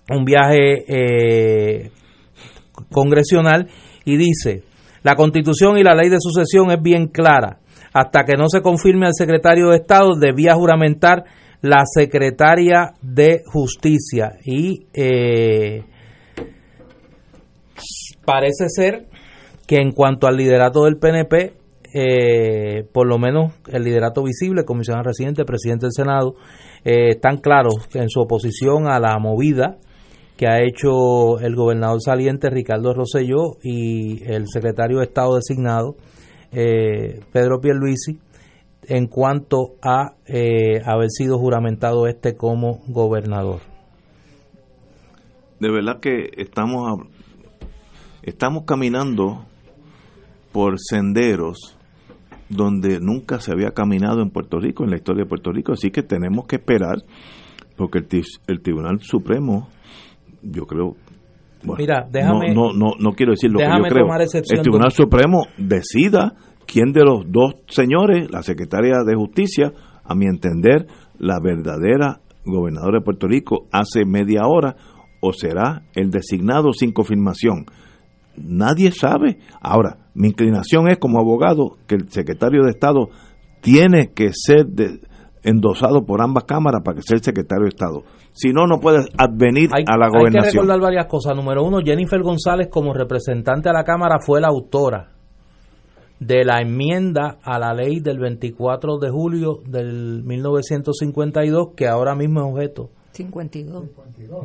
un 0.08 0.24
viaje 0.24 0.84
eh, 0.88 1.90
congresional, 2.90 3.68
y 4.06 4.16
dice, 4.16 4.62
la 5.02 5.16
constitución 5.16 5.76
y 5.76 5.82
la 5.82 5.94
ley 5.94 6.08
de 6.08 6.16
sucesión 6.18 6.70
es 6.70 6.80
bien 6.80 7.08
clara. 7.08 7.58
Hasta 7.92 8.24
que 8.24 8.38
no 8.38 8.48
se 8.48 8.62
confirme 8.62 9.04
al 9.04 9.12
secretario 9.12 9.68
de 9.68 9.76
Estado, 9.76 10.14
debía 10.18 10.54
juramentar 10.54 11.24
la 11.60 11.82
secretaria 11.84 12.94
de 13.02 13.42
Justicia. 13.44 14.38
Y 14.46 14.86
eh, 14.94 15.84
parece 18.24 18.70
ser 18.70 19.08
que 19.66 19.76
en 19.76 19.92
cuanto 19.92 20.26
al 20.26 20.38
liderato 20.38 20.84
del 20.84 20.96
PNP, 20.96 21.59
eh, 21.92 22.84
por 22.92 23.06
lo 23.06 23.18
menos 23.18 23.52
el 23.68 23.84
liderato 23.84 24.22
visible, 24.22 24.64
comisionado 24.64 25.04
residente, 25.04 25.44
presidente 25.44 25.86
del 25.86 25.92
Senado, 25.92 26.34
eh, 26.84 27.10
están 27.10 27.38
claros 27.38 27.88
en 27.94 28.08
su 28.08 28.20
oposición 28.20 28.86
a 28.86 28.98
la 29.00 29.18
movida 29.18 29.78
que 30.40 30.46
ha 30.46 30.62
hecho 30.62 31.38
el 31.40 31.54
gobernador 31.54 32.00
saliente 32.02 32.48
Ricardo 32.48 32.94
Rosselló 32.94 33.58
y 33.62 34.24
el 34.24 34.46
secretario 34.48 34.98
de 34.98 35.04
Estado 35.04 35.34
designado 35.36 35.96
eh, 36.50 37.20
Pedro 37.30 37.60
Pierluisi 37.60 38.18
en 38.84 39.06
cuanto 39.06 39.74
a 39.82 40.14
eh, 40.24 40.80
haber 40.86 41.10
sido 41.10 41.38
juramentado 41.38 42.06
este 42.06 42.36
como 42.36 42.80
gobernador. 42.88 43.60
De 45.60 45.70
verdad 45.70 46.00
que 46.00 46.30
estamos 46.38 47.06
estamos 48.22 48.64
caminando 48.64 49.44
por 50.52 50.76
senderos 50.78 51.76
donde 52.50 53.00
nunca 53.00 53.40
se 53.40 53.52
había 53.52 53.70
caminado 53.70 54.20
en 54.20 54.30
Puerto 54.30 54.58
Rico, 54.58 54.84
en 54.84 54.90
la 54.90 54.96
historia 54.96 55.24
de 55.24 55.28
Puerto 55.28 55.52
Rico, 55.52 55.72
así 55.72 55.90
que 55.90 56.02
tenemos 56.02 56.46
que 56.46 56.56
esperar 56.56 56.98
porque 57.76 57.98
el, 57.98 58.22
el 58.48 58.60
Tribunal 58.60 59.00
Supremo 59.00 59.68
yo 60.42 60.66
creo 60.66 60.96
Mira, 61.62 62.06
déjame, 62.10 62.54
no, 62.54 62.72
no, 62.72 62.92
no, 62.98 63.12
quiero 63.12 63.32
decir 63.32 63.50
lo 63.50 63.58
que 63.58 63.64
yo 63.64 63.82
creo. 63.84 64.06
El 64.50 64.62
Tribunal 64.62 64.92
Supremo 64.92 65.42
decida 65.58 66.32
quién 66.66 66.92
de 66.92 67.04
los 67.04 67.30
dos 67.30 67.54
señores, 67.68 68.30
la 68.30 68.42
Secretaria 68.42 68.98
de 69.06 69.14
Justicia, 69.14 69.72
a 70.02 70.14
mi 70.14 70.26
entender, 70.26 70.86
la 71.18 71.38
verdadera 71.38 72.20
gobernadora 72.46 73.00
de 73.00 73.04
Puerto 73.04 73.26
Rico 73.26 73.66
hace 73.72 74.06
media 74.06 74.46
hora, 74.46 74.76
o 75.20 75.34
será 75.34 75.82
el 75.94 76.10
designado 76.10 76.72
sin 76.72 76.92
confirmación. 76.92 77.66
Nadie 78.36 78.90
sabe. 78.90 79.38
Ahora, 79.60 79.98
mi 80.20 80.28
inclinación 80.28 80.86
es 80.88 80.98
como 80.98 81.18
abogado 81.18 81.78
que 81.86 81.94
el 81.94 82.10
secretario 82.10 82.64
de 82.64 82.70
Estado 82.72 83.08
tiene 83.62 84.12
que 84.12 84.32
ser 84.34 84.66
endosado 85.42 86.04
por 86.04 86.20
ambas 86.20 86.44
cámaras 86.44 86.82
para 86.84 86.96
que 86.96 87.02
sea 87.02 87.16
el 87.16 87.24
secretario 87.24 87.64
de 87.64 87.70
Estado. 87.70 88.02
Si 88.32 88.52
no, 88.52 88.66
no 88.66 88.80
puede 88.80 88.98
advenir 89.16 89.70
a 89.72 89.96
la 89.96 90.08
gobernación. 90.08 90.44
Hay 90.44 90.50
que 90.50 90.58
recordar 90.58 90.80
varias 90.80 91.06
cosas. 91.06 91.34
Número 91.34 91.64
uno, 91.64 91.78
Jennifer 91.82 92.20
González 92.20 92.68
como 92.70 92.92
representante 92.92 93.70
a 93.70 93.72
la 93.72 93.82
Cámara 93.82 94.18
fue 94.20 94.42
la 94.42 94.48
autora 94.48 95.12
de 96.18 96.44
la 96.44 96.60
enmienda 96.60 97.38
a 97.42 97.58
la 97.58 97.72
ley 97.72 98.00
del 98.00 98.18
24 98.18 98.98
de 98.98 99.08
julio 99.08 99.60
del 99.66 100.22
1952 100.22 101.68
que 101.74 101.88
ahora 101.88 102.14
mismo 102.14 102.40
es 102.40 102.46
objeto 102.46 102.90
52. 103.12 103.84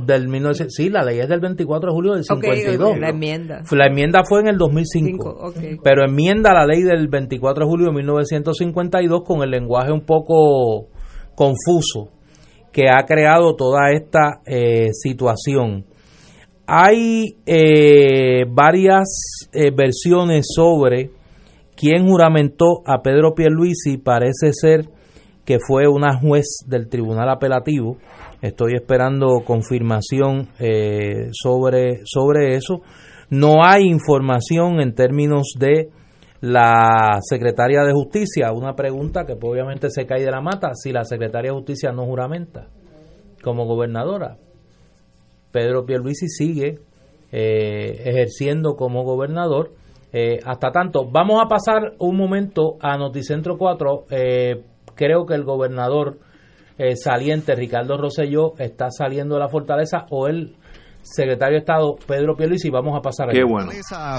Del 0.05 0.70
sí, 0.70 0.89
la 0.89 1.03
ley 1.03 1.20
es 1.20 1.30
del 1.30 1.39
24 1.39 1.89
de 1.89 1.93
julio 1.93 2.13
del 2.13 2.24
52. 2.24 2.97
la 2.99 3.09
enmienda. 3.09 3.63
La 3.72 3.88
enmienda 3.88 4.24
fue 4.28 4.41
en 4.41 4.47
el 4.47 4.57
2005. 4.57 5.53
Pero 5.84 6.05
enmienda 6.05 6.53
la 6.53 6.66
ley 6.66 6.82
del 6.82 7.07
24 7.07 7.66
de 7.66 7.70
julio 7.70 7.88
de 7.88 7.93
1952 7.93 9.24
con 9.24 9.43
el 9.43 9.51
lenguaje 9.51 9.91
un 9.91 10.01
poco 10.01 10.88
confuso 11.36 12.11
que 12.72 12.89
ha 12.89 13.05
creado 13.05 13.55
toda 13.55 13.91
esta 13.93 14.41
eh, 14.45 14.89
situación. 14.91 15.86
Hay 16.68 17.38
eh, 17.45 18.43
varias 18.49 19.47
eh, 19.53 19.72
versiones 19.72 20.47
sobre 20.53 21.11
quién 21.76 22.07
juramentó 22.07 22.82
a 22.86 23.01
Pedro 23.01 23.36
Pierluisi. 23.36 23.97
Parece 23.97 24.51
ser 24.51 24.89
que 25.45 25.59
fue 25.66 25.88
una 25.88 26.20
juez 26.20 26.66
del 26.68 26.89
Tribunal 26.89 27.30
Apelativo. 27.30 27.97
Estoy 28.46 28.76
esperando 28.76 29.41
confirmación 29.46 30.50
sobre, 31.32 32.02
sobre 32.06 32.56
eso. 32.56 32.82
No 33.30 33.64
hay 33.64 33.86
información 33.86 34.80
en 34.80 34.93
términos 34.93 35.54
de 35.58 35.89
la 36.41 37.20
secretaria 37.22 37.84
de 37.84 37.91
Justicia, 37.91 38.52
una 38.52 38.76
pregunta 38.76 39.26
que 39.26 39.34
obviamente 39.34 39.89
se 39.89 40.06
cae 40.06 40.24
de 40.24 40.30
la 40.30 40.41
mata, 40.41 40.76
si 40.76 40.91
la 40.91 41.04
secretaria 41.04 41.52
de 41.52 41.58
Justicia 41.58 41.91
no 41.91 42.06
juramenta 42.06 42.68
como 43.43 43.66
gobernadora. 43.66 44.38
Pedro 45.52 45.86
Pierluisi 45.86 46.28
sigue 46.28 46.80
eh, 47.32 48.02
ejerciendo 48.06 48.76
como 48.76 49.04
gobernador. 49.04 49.72
Eh, 50.14 50.39
hasta 50.46 50.72
tanto, 50.72 51.10
vamos 51.10 51.41
a 51.43 51.48
pasar 51.48 51.93
un 52.00 52.16
momento 52.16 52.78
a 52.80 52.98
Noticentro 52.98 53.58
4. 53.58 54.06
Eh, 54.12 54.64
creo 54.96 55.26
que 55.26 55.34
el 55.34 55.43
gobernador 55.43 56.20
saliente, 56.95 57.55
Ricardo 57.55 57.97
Rosselló, 57.97 58.53
está 58.57 58.88
saliendo 58.89 59.36
de 59.36 59.41
la 59.41 59.49
fortaleza 59.49 60.05
o 60.09 60.28
él 60.28 60.55
secretario 61.05 61.53
de 61.53 61.59
Estado 61.59 61.95
Pedro 62.07 62.36
Pierluisi. 62.36 62.69
Vamos 62.69 62.97
a 62.97 63.01
pasar 63.01 63.30
Qué 63.30 63.43
bueno. 63.43 63.71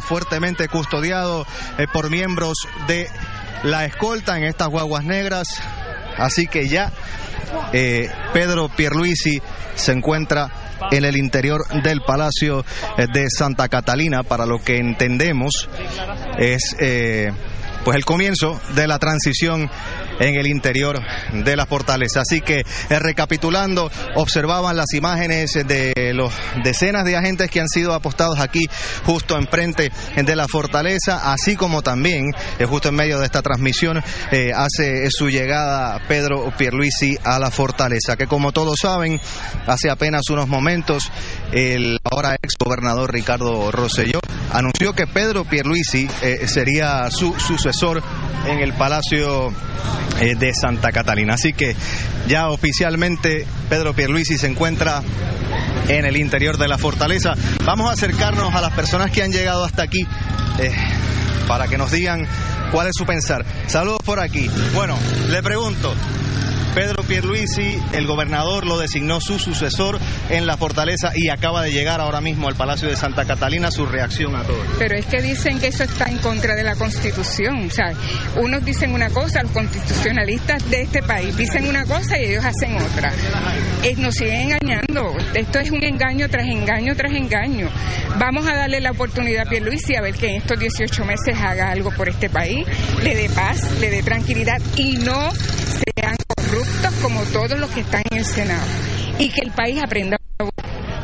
Fuertemente 0.02 0.68
custodiado 0.68 1.44
eh, 1.78 1.86
por 1.92 2.10
miembros 2.10 2.54
de 2.86 3.06
la 3.64 3.84
escolta 3.84 4.38
en 4.38 4.44
estas 4.44 4.68
guaguas 4.68 5.04
negras. 5.04 5.48
Así 6.16 6.46
que 6.46 6.68
ya 6.68 6.92
eh, 7.72 8.08
Pedro 8.32 8.68
Pierluisi 8.68 9.40
se 9.74 9.92
encuentra 9.92 10.48
en 10.90 11.04
el 11.04 11.16
interior 11.16 11.62
del 11.82 12.02
Palacio 12.02 12.64
eh, 12.96 13.06
de 13.12 13.28
Santa 13.28 13.68
Catalina, 13.68 14.22
para 14.22 14.46
lo 14.46 14.58
que 14.58 14.76
entendemos 14.76 15.68
es 16.38 16.76
pues 17.84 17.96
el 17.96 18.04
comienzo 18.04 18.60
de 18.74 18.88
la 18.88 18.98
transición 18.98 19.70
en 20.20 20.34
el 20.34 20.46
interior 20.46 21.00
de 21.32 21.56
la 21.56 21.66
fortaleza. 21.66 22.20
Así 22.20 22.40
que 22.40 22.60
eh, 22.60 22.98
recapitulando, 22.98 23.90
observaban 24.14 24.76
las 24.76 24.92
imágenes 24.94 25.52
de 25.52 26.12
los 26.14 26.32
decenas 26.62 27.04
de 27.04 27.16
agentes 27.16 27.50
que 27.50 27.60
han 27.60 27.68
sido 27.68 27.94
apostados 27.94 28.38
aquí 28.40 28.66
justo 29.04 29.36
enfrente 29.36 29.90
de 30.16 30.36
la 30.36 30.46
fortaleza, 30.48 31.32
así 31.32 31.56
como 31.56 31.82
también 31.82 32.32
eh, 32.58 32.64
justo 32.64 32.88
en 32.88 32.94
medio 32.94 33.18
de 33.18 33.26
esta 33.26 33.42
transmisión 33.42 34.02
eh, 34.30 34.52
hace 34.54 35.10
su 35.10 35.28
llegada 35.28 36.00
Pedro 36.08 36.52
Pierluisi 36.56 37.16
a 37.24 37.38
la 37.38 37.50
fortaleza, 37.50 38.16
que 38.16 38.26
como 38.26 38.52
todos 38.52 38.76
saben, 38.80 39.20
hace 39.66 39.90
apenas 39.90 40.22
unos 40.30 40.48
momentos 40.48 41.10
el 41.52 41.98
ahora 42.04 42.34
ex 42.34 42.54
gobernador 42.58 43.12
Ricardo 43.12 43.70
Rosselló 43.70 44.20
anunció 44.52 44.92
que 44.94 45.06
Pedro 45.06 45.44
Pierluisi 45.44 46.08
sería 46.46 47.10
su 47.10 47.34
sucesor 47.38 48.02
en 48.46 48.60
el 48.60 48.72
Palacio 48.72 49.52
eh, 50.20 50.34
de 50.34 50.54
Santa 50.54 50.92
Catalina. 50.92 51.34
Así 51.34 51.52
que 51.52 51.76
ya 52.26 52.48
oficialmente 52.48 53.46
Pedro 53.68 53.94
Pierluisi 53.94 54.38
se 54.38 54.46
encuentra 54.46 55.02
en 55.88 56.06
el 56.06 56.16
interior 56.16 56.56
de 56.56 56.68
la 56.68 56.78
fortaleza. 56.78 57.34
Vamos 57.64 57.90
a 57.90 57.92
acercarnos 57.92 58.54
a 58.54 58.62
las 58.62 58.72
personas 58.72 59.10
que 59.10 59.22
han 59.22 59.30
llegado 59.30 59.64
hasta 59.64 59.82
aquí 59.82 60.06
eh, 60.58 60.72
para 61.46 61.68
que 61.68 61.76
nos 61.76 61.90
digan 61.90 62.26
cuál 62.72 62.86
es 62.86 62.94
su 62.96 63.04
pensar. 63.04 63.44
Saludos 63.66 64.00
por 64.04 64.18
aquí. 64.18 64.48
Bueno, 64.74 64.96
le 65.28 65.42
pregunto, 65.42 65.92
Pedro 66.76 67.02
Pierluisi, 67.04 67.80
el 67.94 68.06
gobernador, 68.06 68.66
lo 68.66 68.76
designó 68.76 69.18
su 69.18 69.38
sucesor 69.38 69.98
en 70.28 70.46
la 70.46 70.58
fortaleza 70.58 71.10
y 71.14 71.30
acaba 71.30 71.62
de 71.62 71.72
llegar 71.72 72.02
ahora 72.02 72.20
mismo 72.20 72.48
al 72.48 72.54
Palacio 72.54 72.86
de 72.86 72.96
Santa 72.96 73.24
Catalina. 73.24 73.70
Su 73.70 73.86
reacción 73.86 74.36
a 74.36 74.42
todo. 74.42 74.58
Pero 74.78 74.94
es 74.94 75.06
que 75.06 75.22
dicen 75.22 75.58
que 75.58 75.68
eso 75.68 75.84
está 75.84 76.04
en 76.04 76.18
contra 76.18 76.54
de 76.54 76.62
la 76.62 76.76
Constitución. 76.76 77.64
O 77.68 77.70
sea, 77.70 77.94
unos 78.36 78.62
dicen 78.62 78.92
una 78.92 79.08
cosa, 79.08 79.42
los 79.42 79.52
constitucionalistas 79.52 80.68
de 80.68 80.82
este 80.82 81.02
país 81.02 81.34
dicen 81.34 81.66
una 81.66 81.86
cosa 81.86 82.18
y 82.18 82.26
ellos 82.26 82.44
hacen 82.44 82.76
otra. 82.76 83.10
Nos 83.96 84.14
siguen 84.14 84.50
engañando. 84.50 85.16
Esto 85.32 85.60
es 85.60 85.70
un 85.70 85.82
engaño 85.82 86.28
tras 86.28 86.46
engaño 86.46 86.94
tras 86.94 87.12
engaño. 87.12 87.70
Vamos 88.18 88.46
a 88.46 88.54
darle 88.54 88.82
la 88.82 88.90
oportunidad 88.90 89.46
a 89.46 89.48
Pierluisi 89.48 89.96
a 89.96 90.02
ver 90.02 90.14
que 90.14 90.28
en 90.28 90.42
estos 90.42 90.60
18 90.60 91.04
meses 91.06 91.38
haga 91.40 91.70
algo 91.70 91.90
por 91.90 92.10
este 92.10 92.28
país, 92.28 92.66
le 93.02 93.14
dé 93.14 93.30
paz, 93.30 93.80
le 93.80 93.88
dé 93.88 94.02
tranquilidad 94.02 94.60
y 94.76 94.98
no 94.98 95.30
sean 95.30 96.16
corruptos 96.36 96.65
como 97.02 97.22
todos 97.24 97.58
los 97.58 97.70
que 97.70 97.80
están 97.80 98.02
en 98.10 98.18
el 98.18 98.24
Senado 98.24 98.66
y 99.18 99.28
que 99.30 99.42
el 99.42 99.52
país 99.52 99.80
aprenda 99.82 100.18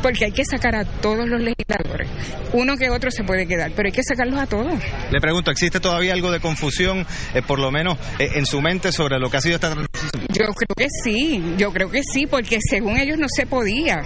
porque 0.03 0.25
hay 0.25 0.31
que 0.31 0.43
sacar 0.45 0.75
a 0.75 0.83
todos 0.85 1.27
los 1.27 1.41
legisladores. 1.41 2.09
Uno 2.51 2.77
que 2.77 2.89
otro 2.89 3.09
se 3.09 3.23
puede 3.23 3.47
quedar, 3.47 3.71
pero 3.75 3.87
hay 3.87 3.93
que 3.93 4.03
sacarlos 4.03 4.39
a 4.39 4.45
todos. 4.45 4.75
Le 5.09 5.19
pregunto, 5.19 5.49
¿existe 5.49 5.79
todavía 5.79 6.13
algo 6.13 6.31
de 6.31 6.39
confusión, 6.39 7.07
eh, 7.33 7.41
por 7.41 7.57
lo 7.57 7.71
menos 7.71 7.97
eh, 8.19 8.29
en 8.35 8.45
su 8.45 8.61
mente, 8.61 8.91
sobre 8.91 9.17
lo 9.17 9.29
que 9.29 9.37
ha 9.37 9.41
sido 9.41 9.55
esta 9.55 9.71
transición? 9.71 9.93
Yo 10.33 10.53
creo 10.53 10.75
que 10.75 10.87
sí, 11.03 11.41
yo 11.57 11.71
creo 11.71 11.89
que 11.89 12.01
sí, 12.03 12.27
porque 12.27 12.59
según 12.69 12.97
ellos 12.97 13.17
no 13.17 13.27
se 13.33 13.45
podía. 13.45 14.01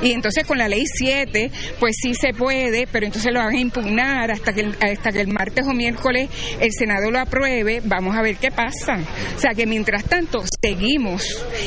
Y 0.00 0.12
entonces 0.12 0.46
con 0.46 0.56
la 0.56 0.68
ley 0.68 0.84
7, 0.86 1.50
pues 1.78 1.96
sí 2.00 2.14
se 2.14 2.32
puede, 2.32 2.88
pero 2.90 3.04
entonces 3.06 3.32
lo 3.32 3.40
van 3.40 3.54
a 3.54 3.60
impugnar 3.60 4.30
hasta 4.30 4.52
que, 4.52 4.72
hasta 4.80 5.12
que 5.12 5.20
el 5.20 5.28
martes 5.28 5.66
o 5.66 5.74
miércoles 5.74 6.30
el 6.60 6.70
Senado 6.72 7.10
lo 7.10 7.20
apruebe. 7.20 7.82
Vamos 7.84 8.16
a 8.16 8.22
ver 8.22 8.36
qué 8.36 8.50
pasa. 8.50 8.98
O 9.36 9.40
sea 9.40 9.52
que 9.54 9.66
mientras 9.66 10.04
tanto 10.04 10.42
seguimos 10.62 11.22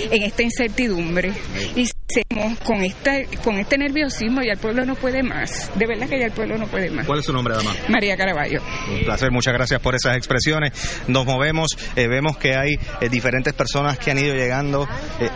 en 0.10 0.24
esta 0.24 0.42
incertidumbre 0.42 1.32
y 1.76 1.88
seguimos 2.08 2.60
con, 2.60 2.84
esta, 2.84 3.14
con 3.44 3.58
este 3.76 3.78
nerviosismo 3.78 4.42
y 4.42 4.48
el 4.50 4.58
pueblo 4.58 4.86
no 4.86 4.96
puede 4.96 5.22
más. 5.22 5.70
De 5.76 5.86
verdad 5.86 6.08
que 6.08 6.18
ya 6.20 6.26
el 6.28 6.32
pueblo 6.32 6.58
no 6.58 6.68
puede 6.68 6.90
más. 6.90 7.06
¿Cuál 7.06 7.20
es 7.20 7.26
su 7.26 7.34
nombre, 7.34 7.56
dama? 7.56 7.72
María 7.90 8.16
Caraballo. 8.16 8.62
Un 8.92 9.04
placer, 9.06 9.32
muchas 9.32 9.54
gracias 9.54 9.82
por 9.82 9.96
esas 9.96 10.16
expresiones. 10.16 10.72
Nos 11.08 11.26
movemos, 11.26 11.72
eh, 11.96 12.08
vemos 12.08 12.38
que 12.38 12.56
hay 12.56 12.76
eh, 13.02 13.10
diferentes 13.10 13.54
personas 13.54 13.98
que 13.98 14.12
han 14.12 14.18
ido 14.20 14.34
llegando. 14.34 14.88
Eh, 15.20 15.30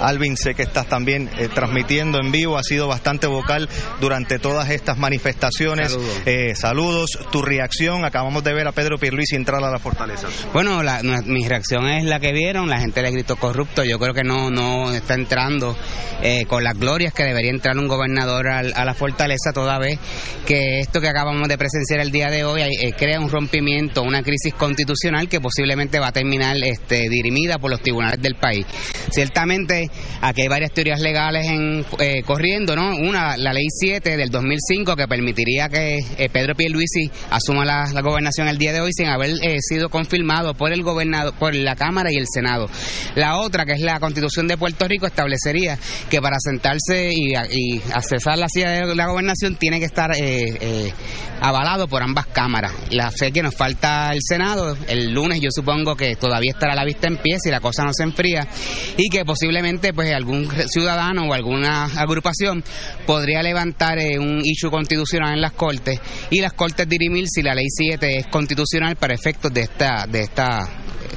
Alvin, 0.00 0.36
sé 0.36 0.54
que 0.54 0.64
estás 0.64 0.86
también 0.88 1.30
eh, 1.38 1.48
transmitiendo 1.54 2.18
en 2.20 2.32
vivo, 2.32 2.58
has 2.58 2.66
sido 2.66 2.88
bastante 2.88 3.28
vocal 3.28 3.68
durante 4.00 4.38
todas 4.40 4.68
estas 4.70 4.98
manifestaciones. 4.98 5.92
Saludos. 5.92 6.22
Eh, 6.26 6.54
saludos, 6.56 7.10
tu 7.30 7.42
reacción, 7.42 8.04
acabamos 8.04 8.42
de 8.42 8.52
ver 8.52 8.66
a 8.66 8.72
Pedro 8.72 8.98
Pierluisi 8.98 9.36
entrar 9.36 9.62
a 9.62 9.70
la 9.70 9.78
fortaleza. 9.78 10.26
Bueno, 10.52 10.82
la- 10.82 11.02
no- 11.02 11.22
mi 11.22 11.46
reacción 11.48 11.88
es 11.88 12.04
la 12.04 12.18
que 12.18 12.32
vieron, 12.32 12.68
la 12.68 12.80
gente 12.80 13.02
le 13.02 13.12
gritó 13.12 13.36
corrupto, 13.36 13.84
yo 13.84 13.98
creo 14.00 14.12
que 14.14 14.24
no, 14.24 14.50
no 14.50 14.92
está 14.92 15.14
entrando 15.14 15.76
eh, 16.22 16.44
con 16.46 16.64
las 16.64 16.76
glorias 16.78 17.14
que 17.14 17.22
debería 17.22 17.50
entrar 17.52 17.63
un 17.72 17.88
gobernador 17.88 18.48
al- 18.48 18.72
a, 18.76 18.84
la 18.84 18.94
fortaleza 18.94 19.52
toda 19.52 19.78
vez 19.78 19.98
que 20.46 20.80
esto 20.80 21.00
que 21.00 21.08
acabamos 21.08 21.48
de 21.48 21.56
presenciar 21.58 22.00
el 22.00 22.10
día 22.10 22.28
de 22.30 22.44
hoy 22.44 22.62
eh, 22.62 22.92
crea 22.96 23.18
un 23.20 23.30
rompimiento, 23.30 24.02
una 24.02 24.22
crisis 24.22 24.54
constitucional 24.54 25.28
que 25.28 25.40
posiblemente 25.40 25.98
va 25.98 26.08
a 26.08 26.12
terminar 26.12 26.56
este, 26.62 27.08
dirimida 27.08 27.58
por 27.58 27.70
los 27.70 27.80
tribunales 27.80 28.20
del 28.20 28.34
país. 28.36 28.66
Ciertamente 29.10 29.88
aquí 30.20 30.42
hay 30.42 30.48
varias 30.48 30.72
teorías 30.72 31.00
legales 31.00 31.46
en, 31.46 31.84
eh, 32.00 32.22
corriendo, 32.24 32.74
¿no? 32.76 32.96
Una, 32.96 33.36
la 33.36 33.52
ley 33.52 33.66
7 33.68 34.16
del 34.16 34.30
2005 34.30 34.96
que 34.96 35.06
permitiría 35.08 35.68
que 35.68 35.98
eh, 36.18 36.28
Pedro 36.32 36.54
Pierluisi 36.54 37.10
asuma 37.30 37.64
la, 37.64 37.84
la 37.92 38.00
gobernación 38.02 38.48
el 38.48 38.58
día 38.58 38.72
de 38.72 38.80
hoy 38.80 38.90
sin 38.92 39.06
haber 39.06 39.30
eh, 39.42 39.56
sido 39.60 39.88
confirmado 39.88 40.54
por 40.54 40.72
el 40.72 40.82
gobernador, 40.82 41.34
por 41.38 41.54
la 41.54 41.76
Cámara 41.76 42.10
y 42.12 42.16
el 42.16 42.26
Senado. 42.32 42.66
La 43.14 43.38
otra, 43.38 43.64
que 43.64 43.72
es 43.72 43.80
la 43.80 44.00
Constitución 44.00 44.48
de 44.48 44.56
Puerto 44.58 44.86
Rico, 44.88 45.06
establecería 45.06 45.78
que 46.10 46.20
para 46.20 46.36
sentarse 46.40 47.10
y, 47.12 47.34
y 47.54 47.80
accesar 47.92 48.38
la 48.38 48.48
silla 48.48 48.70
de 48.70 48.94
la 48.94 49.06
gobernación 49.06 49.56
tiene 49.56 49.78
que 49.78 49.86
estar 49.86 50.10
eh, 50.12 50.56
eh, 50.60 50.92
avalado 51.40 51.88
por 51.88 52.02
ambas 52.02 52.26
cámaras. 52.26 52.72
La 52.90 53.10
sé 53.10 53.32
que 53.32 53.42
nos 53.42 53.54
falta 53.54 54.10
el 54.12 54.20
Senado, 54.22 54.76
el 54.88 55.12
lunes 55.12 55.40
yo 55.40 55.48
supongo 55.50 55.96
que 55.96 56.16
todavía 56.16 56.52
estará 56.52 56.74
la 56.74 56.84
vista 56.84 57.08
en 57.08 57.16
pie 57.18 57.38
si 57.38 57.50
la 57.50 57.60
cosa 57.60 57.84
no 57.84 57.92
se 57.92 58.02
enfría 58.02 58.46
y 58.96 59.08
que 59.08 59.24
posiblemente 59.24 59.92
pues 59.92 60.12
algún 60.12 60.48
ciudadano 60.68 61.28
o 61.28 61.34
alguna 61.34 61.84
agrupación 61.84 62.64
podría 63.06 63.42
levantar 63.42 63.98
eh, 63.98 64.18
un 64.18 64.40
issue 64.44 64.70
constitucional 64.70 65.34
en 65.34 65.40
las 65.40 65.52
Cortes 65.52 66.00
y 66.30 66.40
las 66.40 66.52
Cortes 66.52 66.88
dirimir 66.88 67.26
si 67.28 67.42
la 67.42 67.54
ley 67.54 67.66
7 67.68 68.18
es 68.18 68.26
constitucional 68.26 68.96
para 68.96 69.14
efectos 69.14 69.52
de 69.52 69.62
esta 69.62 70.06
de 70.06 70.22
esta 70.22 70.68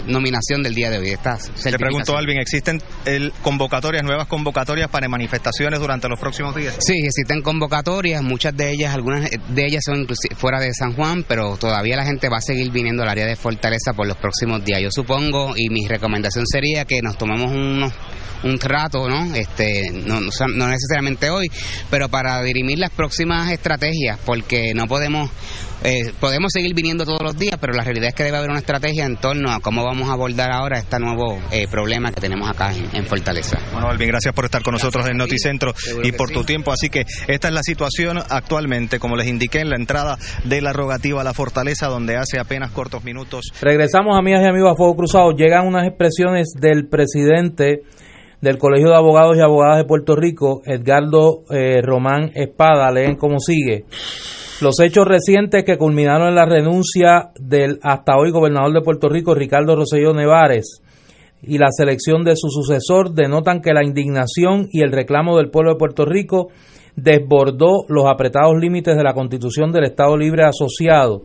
nominación 0.08 0.64
del 0.64 0.74
día 0.74 0.90
de 0.90 0.98
hoy. 0.98 1.10
esta 1.10 1.38
Te 1.38 1.78
pregunto. 1.78 2.18
Alvin, 2.18 2.40
¿existen 2.40 2.82
el, 3.06 3.32
convocatorias, 3.42 4.04
nuevas 4.04 4.28
convocatorias 4.28 4.90
para 4.90 5.08
manifestaciones 5.08 5.80
durante 5.80 6.08
los 6.08 6.20
próximos 6.20 6.56
días? 6.56 6.76
Sí, 6.80 6.94
existen 7.04 7.42
convocatorias, 7.42 8.22
muchas 8.24 8.56
de 8.56 8.72
ellas, 8.72 8.94
algunas 8.94 9.30
de 9.30 9.66
ellas 9.66 9.84
son 9.86 10.02
inclusive 10.02 10.36
fuera 10.36 10.60
de 10.60 10.74
San 10.74 10.94
Juan, 10.94 11.24
pero 11.28 11.58
todavía 11.58 11.96
la 11.96 12.06
gente 12.06 12.30
va 12.30 12.38
a 12.38 12.42
seguir 12.42 12.72
viniendo 12.72 13.04
al 13.04 13.10
área 13.10 13.26
de 13.26 13.36
Fortaleza 13.36 13.94
por 13.94 14.08
los 14.08 14.18
próximos 14.18 14.64
días. 14.64 14.82
Yo 14.82 14.90
supongo, 14.92 15.54
y 15.56 15.70
mi 15.70 15.88
recomendación 15.88 16.46
sería 16.48 16.86
que 16.86 17.02
nos 17.02 17.18
tomemos 17.18 17.52
unos, 17.52 17.94
un 18.44 18.60
rato, 18.60 19.08
¿no? 19.10 19.36
Este, 19.36 19.92
no, 19.92 20.22
no 20.22 20.68
necesariamente 20.68 21.30
hoy, 21.30 21.48
pero 21.90 22.10
para 22.10 22.42
dirimir 22.42 22.80
las 22.80 22.92
próximas 22.92 23.52
estrategias, 23.52 24.20
porque 24.26 24.74
no 24.74 24.88
podemos 24.88 25.30
eh, 25.88 26.12
podemos 26.20 26.52
seguir 26.52 26.76
viniendo 26.76 27.06
todos 27.06 27.22
los 27.22 27.38
días, 27.38 27.56
pero 27.62 27.72
la 27.72 27.82
realidad 27.82 28.10
es 28.10 28.14
que 28.14 28.24
debe 28.24 28.36
haber 28.36 28.50
una 28.50 28.60
estrategia 28.60 29.06
en 29.06 29.16
torno 29.16 29.52
a 29.52 29.62
cómo 29.62 29.86
vamos 29.86 30.10
a 30.10 30.14
abordar 30.14 30.52
ahora 30.52 30.80
este 30.80 31.00
nuevo 31.00 31.40
eh, 31.50 31.66
problema 31.70 32.12
que 32.12 32.20
tenemos 32.20 32.50
acá 32.50 32.74
en, 32.74 32.94
en 32.94 33.06
Fortaleza. 33.06 33.58
Bueno, 33.72 33.88
Alvin, 33.88 34.10
gracias 34.10 34.34
por 34.34 34.44
estar 34.44 34.62
con 34.64 34.74
nosotros 34.74 35.08
en 35.08 35.16
Noticentro 35.16 35.74
y 36.04 36.12
por 36.12 36.30
tu 36.30 36.44
tiempo. 36.44 36.74
Así 36.74 36.90
que 36.90 37.06
esta 37.30 37.48
es 37.48 37.54
la 37.54 37.64
situación 37.64 38.20
actualmente, 38.30 39.00
como 39.00 39.16
les 39.16 39.28
indiqué 39.28 39.62
en 39.62 39.70
la 39.70 39.78
entrada 39.78 40.18
de 40.44 40.62
la 40.62 40.74
rogativa 40.74 41.22
a 41.22 41.24
la 41.24 41.34
fortaleza, 41.34 41.88
donde 41.88 42.18
hace 42.18 42.38
apenas 42.38 42.72
cortos 42.72 43.06
minutos. 43.06 43.46
Regresamos, 43.62 44.18
amigas 44.20 44.42
y 44.44 44.50
amigos, 44.50 44.74
a 44.74 44.76
Fuego 44.76 44.98
Cruzado. 44.98 45.32
Llegan 45.32 45.68
unas 45.68 45.88
expresiones 45.88 46.50
del 46.60 46.90
presidente 46.90 47.84
del 48.42 48.58
Colegio 48.58 48.90
de 48.90 48.96
Abogados 48.96 49.38
y 49.38 49.42
Abogadas 49.42 49.78
de 49.78 49.86
Puerto 49.86 50.16
Rico, 50.16 50.62
Edgardo 50.66 51.44
eh, 51.50 51.82
Román 51.82 52.32
Espada. 52.36 52.92
Leen 52.92 53.16
como 53.16 53.40
sigue. 53.40 53.86
Los 54.62 54.80
hechos 54.80 55.06
recientes 55.08 55.64
que 55.64 55.78
culminaron 55.78 56.30
en 56.30 56.36
la 56.36 56.46
renuncia 56.46 57.30
del 57.40 57.80
hasta 57.84 58.18
hoy 58.18 58.32
gobernador 58.32 58.74
de 58.74 58.82
Puerto 58.82 59.08
Rico, 59.08 59.36
Ricardo 59.36 59.76
Rosselló 59.76 60.14
Nevares, 60.14 60.82
y 61.44 61.60
la 61.60 61.68
selección 61.70 62.24
de 62.24 62.36
su 62.36 62.50
sucesor 62.50 63.14
denotan 63.14 63.62
que 63.62 63.74
la 63.74 63.86
indignación 63.86 64.68
y 64.72 64.82
el 64.82 64.92
reclamo 64.92 65.38
del 65.38 65.52
pueblo 65.52 65.74
de 65.74 65.78
Puerto 65.78 66.06
Rico 66.06 66.48
desbordó 66.96 67.86
los 67.88 68.06
apretados 68.08 68.56
límites 68.60 68.98
de 68.98 69.04
la 69.04 69.14
Constitución 69.14 69.72
del 69.72 69.84
Estado 69.84 70.18
Libre 70.18 70.46
Asociado. 70.46 71.22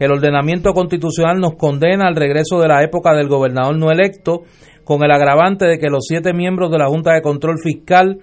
El 0.00 0.10
ordenamiento 0.10 0.72
constitucional 0.72 1.38
nos 1.38 1.54
condena 1.54 2.08
al 2.08 2.16
regreso 2.16 2.58
de 2.60 2.66
la 2.66 2.82
época 2.82 3.14
del 3.14 3.28
gobernador 3.28 3.78
no 3.78 3.92
electo, 3.92 4.42
con 4.84 5.04
el 5.04 5.10
agravante 5.10 5.66
de 5.66 5.78
que 5.78 5.88
los 5.88 6.04
siete 6.06 6.32
miembros 6.32 6.70
de 6.70 6.78
la 6.78 6.88
Junta 6.88 7.12
de 7.12 7.22
Control 7.22 7.58
Fiscal 7.62 8.18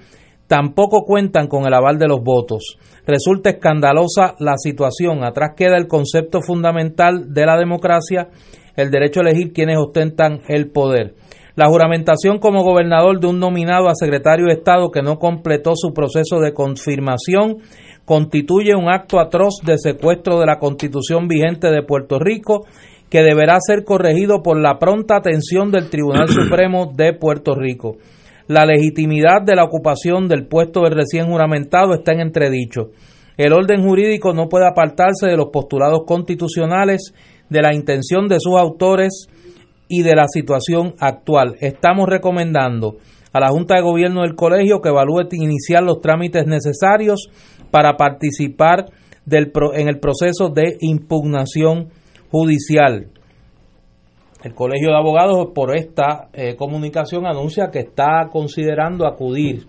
tampoco 0.48 1.04
cuentan 1.06 1.48
con 1.48 1.66
el 1.66 1.74
aval 1.74 2.00
de 2.00 2.08
los 2.08 2.22
votos. 2.22 2.78
Resulta 3.06 3.52
escandalosa 3.52 4.36
la 4.40 4.58
situación. 4.58 5.24
Atrás 5.24 5.52
queda 5.56 5.78
el 5.78 5.88
concepto 5.88 6.42
fundamental 6.42 7.34
de 7.34 7.46
la 7.46 7.58
democracia, 7.58 8.30
el 8.76 8.90
derecho 8.90 9.20
a 9.20 9.30
elegir 9.30 9.54
quienes 9.54 9.78
ostentan 9.78 10.42
el 10.48 10.72
poder. 10.72 11.14
La 11.56 11.68
juramentación 11.68 12.40
como 12.40 12.64
gobernador 12.64 13.20
de 13.20 13.28
un 13.28 13.40
nominado 13.40 13.90
a 13.90 13.96
secretario 13.96 14.46
de 14.46 14.54
Estado 14.54 14.92
que 14.92 15.02
no 15.02 15.20
completó 15.20 15.74
su 15.76 15.94
proceso 15.94 16.40
de 16.40 16.54
confirmación 16.54 17.58
constituye 18.06 18.76
un 18.76 18.90
acto 18.90 19.20
atroz 19.20 19.56
de 19.64 19.78
secuestro 19.78 20.40
de 20.40 20.46
la 20.48 20.58
constitución 20.58 21.28
vigente 21.28 21.70
de 21.70 21.84
Puerto 21.84 22.18
Rico 22.18 22.66
que 23.10 23.22
deberá 23.24 23.58
ser 23.60 23.84
corregido 23.84 24.42
por 24.44 24.60
la 24.60 24.78
pronta 24.80 25.18
atención 25.18 25.72
del 25.72 25.90
Tribunal 25.90 26.28
Supremo 26.30 26.92
de 26.96 27.14
Puerto 27.14 27.56
Rico. 27.56 27.98
La 28.48 28.66
legitimidad 28.66 29.42
de 29.46 29.56
la 29.56 29.64
ocupación 29.64 30.28
del 30.28 30.48
puesto 30.48 30.82
del 30.82 30.94
recién 30.96 31.28
juramentado 31.28 31.94
está 31.94 32.14
en 32.14 32.20
entredicho. 32.22 32.90
El 33.38 33.54
orden 33.54 33.84
jurídico 33.84 34.34
no 34.34 34.50
puede 34.50 34.68
apartarse 34.68 35.28
de 35.28 35.38
los 35.38 35.50
postulados 35.54 36.02
constitucionales, 36.06 37.14
de 37.50 37.62
la 37.62 37.74
intención 37.74 38.28
de 38.28 38.38
sus 38.40 38.56
autores 38.58 39.28
y 39.88 40.04
de 40.04 40.16
la 40.16 40.26
situación 40.28 40.94
actual. 41.00 41.56
Estamos 41.62 42.08
recomendando 42.10 42.98
a 43.32 43.40
la 43.40 43.50
Junta 43.50 43.76
de 43.76 43.82
Gobierno 43.82 44.22
del 44.22 44.36
Colegio 44.36 44.82
que 44.82 44.90
evalúe 44.90 45.28
iniciar 45.32 45.84
los 45.84 46.02
trámites 46.02 46.46
necesarios 46.48 47.30
para 47.72 47.98
participar 47.98 48.86
del 49.26 49.52
pro- 49.52 49.74
en 49.74 49.88
el 49.88 50.00
proceso 50.00 50.50
de 50.50 50.76
impugnación 50.82 51.90
judicial. 52.30 53.08
El 54.44 54.54
Colegio 54.54 54.90
de 54.90 54.96
Abogados 54.96 55.50
por 55.54 55.76
esta 55.76 56.30
eh, 56.34 56.56
comunicación 56.56 57.26
anuncia 57.26 57.70
que 57.72 57.80
está 57.80 58.30
considerando 58.32 59.06
acudir 59.06 59.68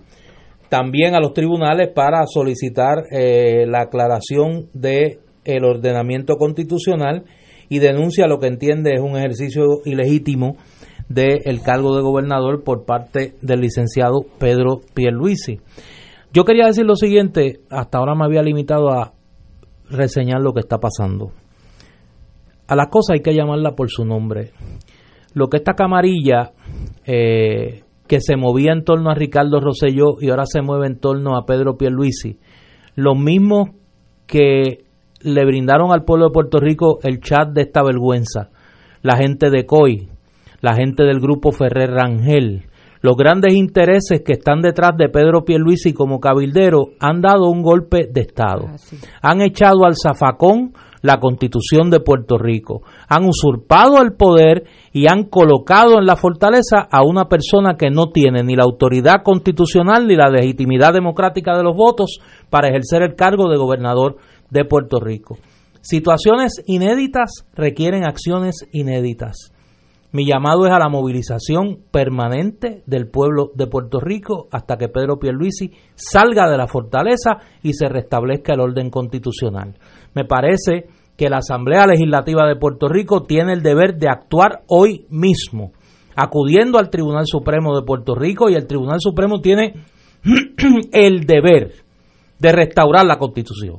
también 0.68 1.16
a 1.16 1.20
los 1.20 1.32
tribunales 1.32 1.88
para 1.92 2.24
solicitar 2.26 3.04
eh, 3.10 3.66
la 3.66 3.82
aclaración 3.82 4.68
de 4.72 5.18
el 5.44 5.64
ordenamiento 5.64 6.36
constitucional 6.36 7.24
y 7.68 7.80
denuncia 7.80 8.28
lo 8.28 8.38
que 8.38 8.46
entiende 8.46 8.94
es 8.94 9.00
un 9.00 9.16
ejercicio 9.16 9.80
ilegítimo 9.84 10.56
del 11.08 11.60
cargo 11.62 11.96
de 11.96 12.02
gobernador 12.02 12.62
por 12.62 12.84
parte 12.84 13.34
del 13.42 13.60
licenciado 13.60 14.20
Pedro 14.38 14.80
Pierluisi. 14.94 15.58
Yo 16.32 16.44
quería 16.44 16.66
decir 16.66 16.84
lo 16.84 16.94
siguiente, 16.94 17.60
hasta 17.68 17.98
ahora 17.98 18.14
me 18.14 18.24
había 18.24 18.42
limitado 18.42 18.90
a 18.90 19.12
reseñar 19.88 20.40
lo 20.40 20.52
que 20.52 20.60
está 20.60 20.78
pasando. 20.78 21.32
A 22.70 22.76
las 22.76 22.86
cosas 22.86 23.14
hay 23.14 23.20
que 23.20 23.34
llamarla 23.34 23.72
por 23.72 23.90
su 23.90 24.04
nombre. 24.04 24.52
Lo 25.34 25.48
que 25.48 25.56
esta 25.56 25.74
camarilla 25.74 26.52
eh, 27.04 27.82
que 28.06 28.20
se 28.20 28.36
movía 28.36 28.72
en 28.72 28.84
torno 28.84 29.10
a 29.10 29.14
Ricardo 29.14 29.60
Rosselló 29.60 30.20
y 30.20 30.30
ahora 30.30 30.44
se 30.46 30.62
mueve 30.62 30.86
en 30.86 31.00
torno 31.00 31.36
a 31.36 31.44
Pedro 31.46 31.76
Pierluisi, 31.76 32.38
los 32.94 33.18
mismos 33.18 33.70
que 34.28 34.84
le 35.20 35.44
brindaron 35.44 35.92
al 35.92 36.04
pueblo 36.04 36.26
de 36.26 36.32
Puerto 36.32 36.58
Rico 36.58 37.00
el 37.02 37.20
chat 37.20 37.48
de 37.50 37.62
esta 37.62 37.82
vergüenza, 37.82 38.50
la 39.02 39.16
gente 39.16 39.50
de 39.50 39.66
COI, 39.66 40.08
la 40.60 40.74
gente 40.74 41.02
del 41.02 41.18
grupo 41.18 41.50
Ferrer 41.50 41.90
Rangel, 41.90 42.66
los 43.00 43.16
grandes 43.16 43.54
intereses 43.54 44.22
que 44.24 44.34
están 44.34 44.60
detrás 44.60 44.96
de 44.96 45.08
Pedro 45.08 45.44
Pierluisi 45.44 45.92
como 45.92 46.20
cabildero 46.20 46.90
han 47.00 47.20
dado 47.20 47.50
un 47.50 47.62
golpe 47.62 48.06
de 48.12 48.20
Estado. 48.20 48.66
Han 49.22 49.40
echado 49.40 49.84
al 49.84 49.94
zafacón 50.00 50.72
la 51.02 51.18
constitución 51.18 51.90
de 51.90 52.00
Puerto 52.00 52.38
Rico. 52.38 52.82
Han 53.08 53.24
usurpado 53.24 54.00
el 54.02 54.12
poder 54.12 54.64
y 54.92 55.08
han 55.08 55.24
colocado 55.24 55.98
en 55.98 56.06
la 56.06 56.16
fortaleza 56.16 56.88
a 56.90 57.04
una 57.04 57.28
persona 57.28 57.76
que 57.76 57.90
no 57.90 58.10
tiene 58.10 58.42
ni 58.42 58.56
la 58.56 58.64
autoridad 58.64 59.22
constitucional 59.22 60.06
ni 60.06 60.16
la 60.16 60.28
legitimidad 60.28 60.92
democrática 60.92 61.56
de 61.56 61.62
los 61.62 61.76
votos 61.76 62.20
para 62.50 62.68
ejercer 62.68 63.02
el 63.02 63.14
cargo 63.14 63.48
de 63.48 63.56
gobernador 63.56 64.16
de 64.50 64.64
Puerto 64.64 65.00
Rico. 65.00 65.38
Situaciones 65.80 66.62
inéditas 66.66 67.46
requieren 67.54 68.04
acciones 68.04 68.66
inéditas. 68.72 69.52
Mi 70.12 70.26
llamado 70.26 70.66
es 70.66 70.72
a 70.72 70.78
la 70.78 70.88
movilización 70.88 71.78
permanente 71.90 72.82
del 72.86 73.08
pueblo 73.08 73.52
de 73.54 73.68
Puerto 73.68 74.00
Rico 74.00 74.48
hasta 74.50 74.76
que 74.76 74.88
Pedro 74.88 75.18
Pierluisi 75.18 75.72
salga 75.94 76.50
de 76.50 76.56
la 76.56 76.66
fortaleza 76.66 77.38
y 77.62 77.74
se 77.74 77.88
restablezca 77.88 78.54
el 78.54 78.60
orden 78.60 78.90
constitucional. 78.90 79.76
Me 80.14 80.24
parece 80.24 80.88
que 81.16 81.28
la 81.28 81.38
Asamblea 81.38 81.86
Legislativa 81.86 82.48
de 82.48 82.56
Puerto 82.56 82.88
Rico 82.88 83.22
tiene 83.22 83.52
el 83.52 83.62
deber 83.62 83.98
de 83.98 84.08
actuar 84.08 84.62
hoy 84.66 85.06
mismo 85.10 85.72
acudiendo 86.16 86.78
al 86.78 86.90
Tribunal 86.90 87.24
Supremo 87.26 87.74
de 87.74 87.84
Puerto 87.84 88.14
Rico 88.14 88.50
y 88.50 88.54
el 88.54 88.66
Tribunal 88.66 88.98
Supremo 89.00 89.40
tiene 89.40 89.74
el 90.92 91.24
deber 91.24 91.72
de 92.38 92.52
restaurar 92.52 93.06
la 93.06 93.16
Constitución. 93.16 93.78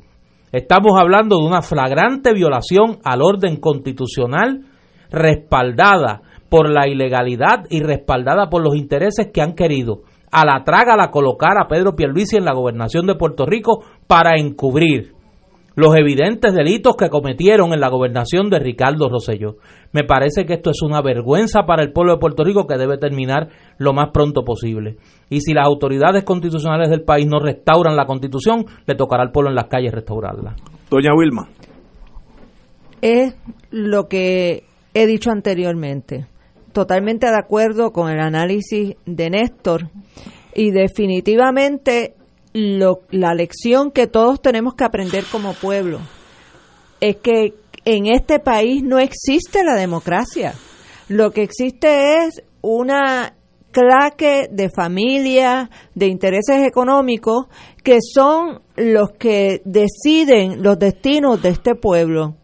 Estamos 0.52 1.00
hablando 1.00 1.38
de 1.38 1.46
una 1.46 1.62
flagrante 1.62 2.34
violación 2.34 3.00
al 3.04 3.22
orden 3.22 3.58
constitucional 3.58 4.66
respaldada 5.12 6.22
por 6.50 6.70
la 6.70 6.88
ilegalidad 6.88 7.66
y 7.70 7.82
respaldada 7.82 8.50
por 8.50 8.64
los 8.64 8.76
intereses 8.76 9.30
que 9.34 9.42
han 9.42 9.54
querido 9.54 10.02
a 10.32 10.46
la 10.46 10.64
traga 10.64 10.96
la 10.96 11.12
colocar 11.12 11.58
a 11.60 11.68
Pedro 11.68 11.96
Pierluisi 11.96 12.38
en 12.38 12.46
la 12.46 12.54
gobernación 12.54 13.06
de 13.06 13.16
Puerto 13.16 13.46
Rico 13.46 13.84
para 14.08 14.38
encubrir 14.38 15.14
los 15.76 15.96
evidentes 15.96 16.54
delitos 16.54 16.96
que 16.98 17.10
cometieron 17.10 17.74
en 17.74 17.80
la 17.80 17.90
gobernación 17.90 18.50
de 18.50 18.60
Ricardo 18.60 19.10
Rosselló. 19.10 19.56
Me 19.94 20.04
parece 20.04 20.46
que 20.46 20.54
esto 20.54 20.70
es 20.72 20.82
una 20.82 21.02
vergüenza 21.02 21.64
para 21.66 21.82
el 21.84 21.94
pueblo 21.94 22.14
de 22.14 22.20
Puerto 22.20 22.44
Rico 22.44 22.68
que 22.68 22.78
debe 22.78 22.98
terminar 22.98 23.50
lo 23.78 23.94
más 23.94 24.10
pronto 24.14 24.44
posible. 24.44 24.98
Y 25.30 25.42
si 25.42 25.54
las 25.54 25.66
autoridades 25.66 26.24
constitucionales 26.24 26.90
del 26.90 27.04
país 27.04 27.26
no 27.26 27.40
restauran 27.40 27.96
la 27.96 28.06
constitución, 28.06 28.66
le 28.86 28.96
tocará 28.96 29.24
al 29.24 29.32
pueblo 29.32 29.50
en 29.50 29.56
las 29.56 29.68
calles 29.68 29.94
restaurarla. 29.94 30.56
Doña 30.90 31.14
Wilma. 31.16 31.48
Es 33.02 33.36
lo 33.72 34.08
que 34.08 34.64
he 34.94 35.06
dicho 35.06 35.32
anteriormente. 35.32 36.28
Totalmente 36.74 37.28
de 37.28 37.38
acuerdo 37.38 37.92
con 37.92 38.10
el 38.10 38.20
análisis 38.20 38.96
de 39.06 39.30
Néstor 39.30 39.90
y 40.56 40.72
definitivamente 40.72 42.16
lo, 42.54 43.02
la 43.10 43.34
lección 43.34 43.92
que 43.92 44.08
todos 44.08 44.42
tenemos 44.42 44.76
que 44.76 44.84
aprender 44.84 45.26
como 45.32 45.54
pueblo 45.54 46.00
es 47.02 47.18
que 47.18 47.56
en 47.84 48.06
este 48.06 48.40
país 48.40 48.84
no 48.84 49.00
existe 49.00 49.64
la 49.64 49.76
democracia. 49.76 50.54
Lo 51.10 51.32
que 51.32 51.42
existe 51.42 52.18
es 52.26 52.44
una 52.62 53.34
claque 53.72 54.48
de 54.52 54.70
familia, 54.70 55.70
de 55.96 56.08
intereses 56.08 56.66
económicos, 56.66 57.48
que 57.84 58.00
son 58.02 58.62
los 58.76 59.12
que 59.18 59.62
deciden 59.66 60.62
los 60.62 60.78
destinos 60.78 61.42
de 61.42 61.50
este 61.50 61.76
pueblo. 61.76 62.36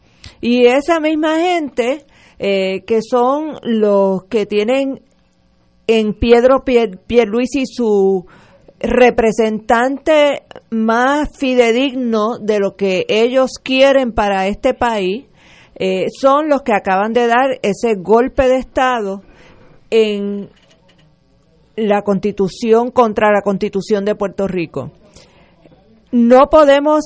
Y 0.41 0.65
esa 0.65 0.99
misma 0.99 1.37
gente, 1.39 2.05
eh, 2.39 2.83
que 2.85 2.99
son 3.01 3.57
los 3.63 4.25
que 4.25 4.45
tienen 4.45 5.01
en 5.87 6.13
Pedro 6.13 6.63
Pierluisi 6.63 7.65
su 7.65 8.25
representante 8.79 10.43
más 10.69 11.29
fidedigno 11.37 12.37
de 12.39 12.59
lo 12.59 12.75
que 12.75 13.05
ellos 13.09 13.51
quieren 13.63 14.11
para 14.11 14.47
este 14.47 14.73
país, 14.73 15.25
eh, 15.75 16.05
son 16.09 16.49
los 16.49 16.61
que 16.61 16.73
acaban 16.73 17.13
de 17.13 17.27
dar 17.27 17.59
ese 17.61 17.95
golpe 17.95 18.47
de 18.47 18.57
Estado 18.57 19.21
en 19.89 20.49
la 21.75 22.01
constitución 22.01 22.91
contra 22.91 23.31
la 23.31 23.41
constitución 23.41 24.03
de 24.03 24.15
Puerto 24.15 24.47
Rico. 24.47 24.91
No 26.11 26.49
podemos 26.49 27.03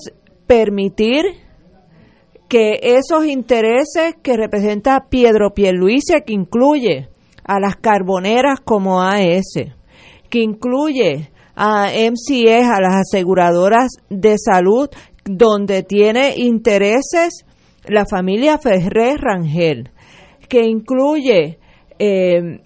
permitir 0.47 1.25
que 2.51 2.81
esos 2.81 3.25
intereses 3.27 4.15
que 4.21 4.35
representa 4.35 5.07
Piedro 5.09 5.53
Pierluisi, 5.53 6.21
que 6.25 6.33
incluye 6.33 7.07
a 7.45 7.61
las 7.61 7.77
carboneras 7.77 8.59
como 8.59 9.01
AES, 9.01 9.71
que 10.29 10.39
incluye 10.39 11.31
a 11.55 11.87
MCS, 11.91 12.67
a 12.69 12.81
las 12.81 13.07
aseguradoras 13.07 13.91
de 14.09 14.35
salud, 14.37 14.89
donde 15.23 15.83
tiene 15.83 16.33
intereses 16.35 17.45
la 17.85 18.05
familia 18.05 18.57
Ferrer 18.57 19.21
Rangel, 19.21 19.89
que 20.49 20.65
incluye 20.65 21.57
eh, 21.99 22.59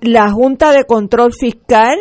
la 0.00 0.30
Junta 0.30 0.70
de 0.70 0.84
Control 0.84 1.32
Fiscal, 1.32 1.98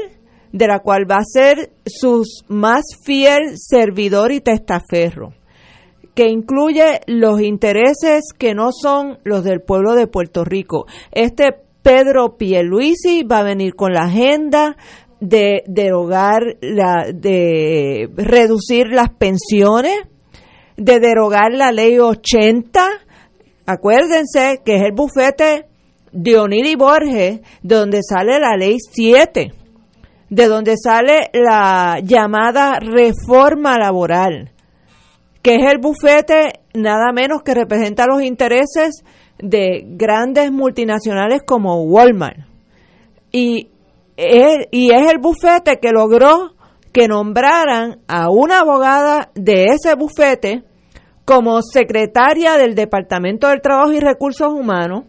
de 0.52 0.68
la 0.68 0.82
cual 0.82 1.10
va 1.10 1.16
a 1.16 1.26
ser 1.26 1.72
su 1.84 2.22
más 2.48 2.84
fiel 3.04 3.58
servidor 3.58 4.32
y 4.32 4.40
testaferro, 4.40 5.34
que 6.14 6.28
incluye 6.28 7.02
los 7.08 7.42
intereses 7.42 8.34
que 8.38 8.54
no 8.54 8.72
son 8.72 9.20
los 9.24 9.44
del 9.44 9.62
pueblo 9.62 9.96
de 9.96 10.08
Puerto 10.08 10.44
Rico. 10.44 10.86
Este 11.12 11.56
Pedro 11.82 12.38
Pierluisi 12.38 13.24
va 13.24 13.40
a 13.40 13.44
venir 13.44 13.76
con 13.76 13.94
la 13.94 14.06
agenda 14.06 14.78
de 15.20 15.64
derogar, 15.68 16.58
la, 16.62 17.08
de 17.14 18.10
reducir 18.16 18.88
las 18.88 19.10
pensiones, 19.10 19.94
de 20.78 21.00
derogar 21.00 21.52
la 21.52 21.72
ley 21.72 22.00
80. 22.00 22.88
Acuérdense 23.66 24.62
que 24.66 24.76
es 24.76 24.84
el 24.84 24.94
bufete 24.94 25.66
de 26.12 26.38
Onili 26.38 26.76
Borges, 26.76 27.42
de 27.62 27.76
donde 27.76 28.00
sale 28.02 28.40
la 28.40 28.56
ley 28.56 28.78
7, 28.80 29.52
de 30.30 30.48
donde 30.48 30.76
sale 30.78 31.30
la 31.34 32.00
llamada 32.04 32.80
reforma 32.80 33.78
laboral, 33.78 34.53
que 35.44 35.56
es 35.56 35.72
el 35.72 35.78
bufete 35.78 36.62
nada 36.74 37.12
menos 37.14 37.44
que 37.44 37.54
representa 37.54 38.08
los 38.08 38.24
intereses 38.24 39.04
de 39.38 39.84
grandes 39.86 40.52
multinacionales 40.52 41.42
como 41.46 41.84
Walmart. 41.84 42.40
Y, 43.32 43.70
y 44.16 44.92
es 44.92 45.12
el 45.12 45.20
bufete 45.20 45.80
que 45.80 45.92
logró 45.92 46.54
que 46.92 47.08
nombraran 47.08 48.00
a 48.08 48.30
una 48.30 48.60
abogada 48.60 49.32
de 49.36 49.66
ese 49.66 49.96
bufete 49.96 50.64
como 51.26 51.62
secretaria 51.62 52.58
del 52.58 52.76
Departamento 52.76 53.48
del 53.48 53.62
Trabajo 53.62 53.92
y 53.92 54.00
Recursos 54.00 54.50
Humanos, 54.54 55.06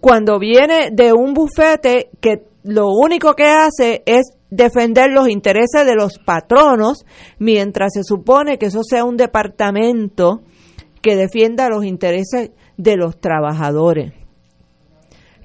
cuando 0.00 0.38
viene 0.38 0.90
de 0.92 1.12
un 1.12 1.34
bufete 1.34 2.10
que 2.20 2.44
lo 2.62 2.88
único 2.88 3.34
que 3.34 3.44
hace 3.44 4.02
es 4.06 4.37
defender 4.50 5.10
los 5.10 5.28
intereses 5.28 5.84
de 5.84 5.94
los 5.94 6.18
patronos, 6.18 7.04
mientras 7.38 7.92
se 7.94 8.02
supone 8.02 8.58
que 8.58 8.66
eso 8.66 8.82
sea 8.82 9.04
un 9.04 9.16
departamento 9.16 10.42
que 11.02 11.16
defienda 11.16 11.68
los 11.68 11.84
intereses 11.84 12.50
de 12.76 12.96
los 12.96 13.20
trabajadores. 13.20 14.12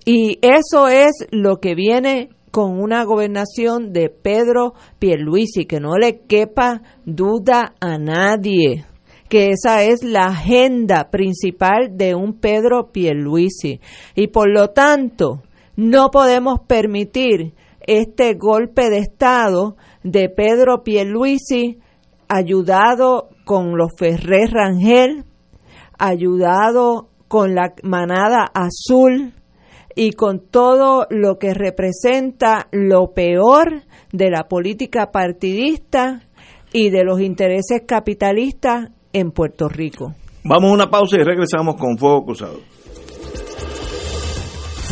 Y 0.05 0.39
eso 0.41 0.87
es 0.87 1.11
lo 1.31 1.57
que 1.57 1.75
viene 1.75 2.29
con 2.51 2.79
una 2.79 3.03
gobernación 3.03 3.93
de 3.93 4.09
Pedro 4.09 4.73
Pierluisi, 4.99 5.65
que 5.65 5.79
no 5.79 5.95
le 5.95 6.19
quepa 6.21 6.81
duda 7.05 7.73
a 7.79 7.97
nadie 7.97 8.85
que 9.33 9.49
esa 9.49 9.81
es 9.81 10.03
la 10.03 10.25
agenda 10.25 11.09
principal 11.09 11.97
de 11.97 12.13
un 12.13 12.39
Pedro 12.39 12.91
Pierluisi. 12.91 13.79
Y 14.13 14.27
por 14.27 14.47
lo 14.47 14.69
tanto, 14.69 15.41
no 15.75 16.11
podemos 16.11 16.59
permitir 16.67 17.55
este 17.87 18.33
golpe 18.35 18.89
de 18.89 18.99
Estado 18.99 19.75
de 20.03 20.29
Pedro 20.29 20.83
Pierluisi 20.83 21.79
ayudado 22.27 23.29
con 23.45 23.77
los 23.77 23.91
Ferrer 23.97 24.49
Rangel, 24.51 25.25
ayudado 25.99 27.09
con 27.27 27.55
la 27.55 27.73
manada 27.83 28.45
azul 28.53 29.33
y 29.95 30.11
con 30.11 30.39
todo 30.49 31.05
lo 31.09 31.37
que 31.37 31.53
representa 31.53 32.67
lo 32.71 33.13
peor 33.13 33.83
de 34.11 34.29
la 34.29 34.47
política 34.47 35.11
partidista 35.11 36.23
y 36.71 36.89
de 36.89 37.03
los 37.03 37.21
intereses 37.21 37.83
capitalistas 37.87 38.89
en 39.13 39.31
Puerto 39.31 39.69
Rico. 39.69 40.15
Vamos 40.43 40.71
a 40.71 40.73
una 40.73 40.89
pausa 40.89 41.17
y 41.17 41.23
regresamos 41.23 41.75
con 41.75 41.97
Fuego 41.97 42.25
Cruzado. 42.25 42.72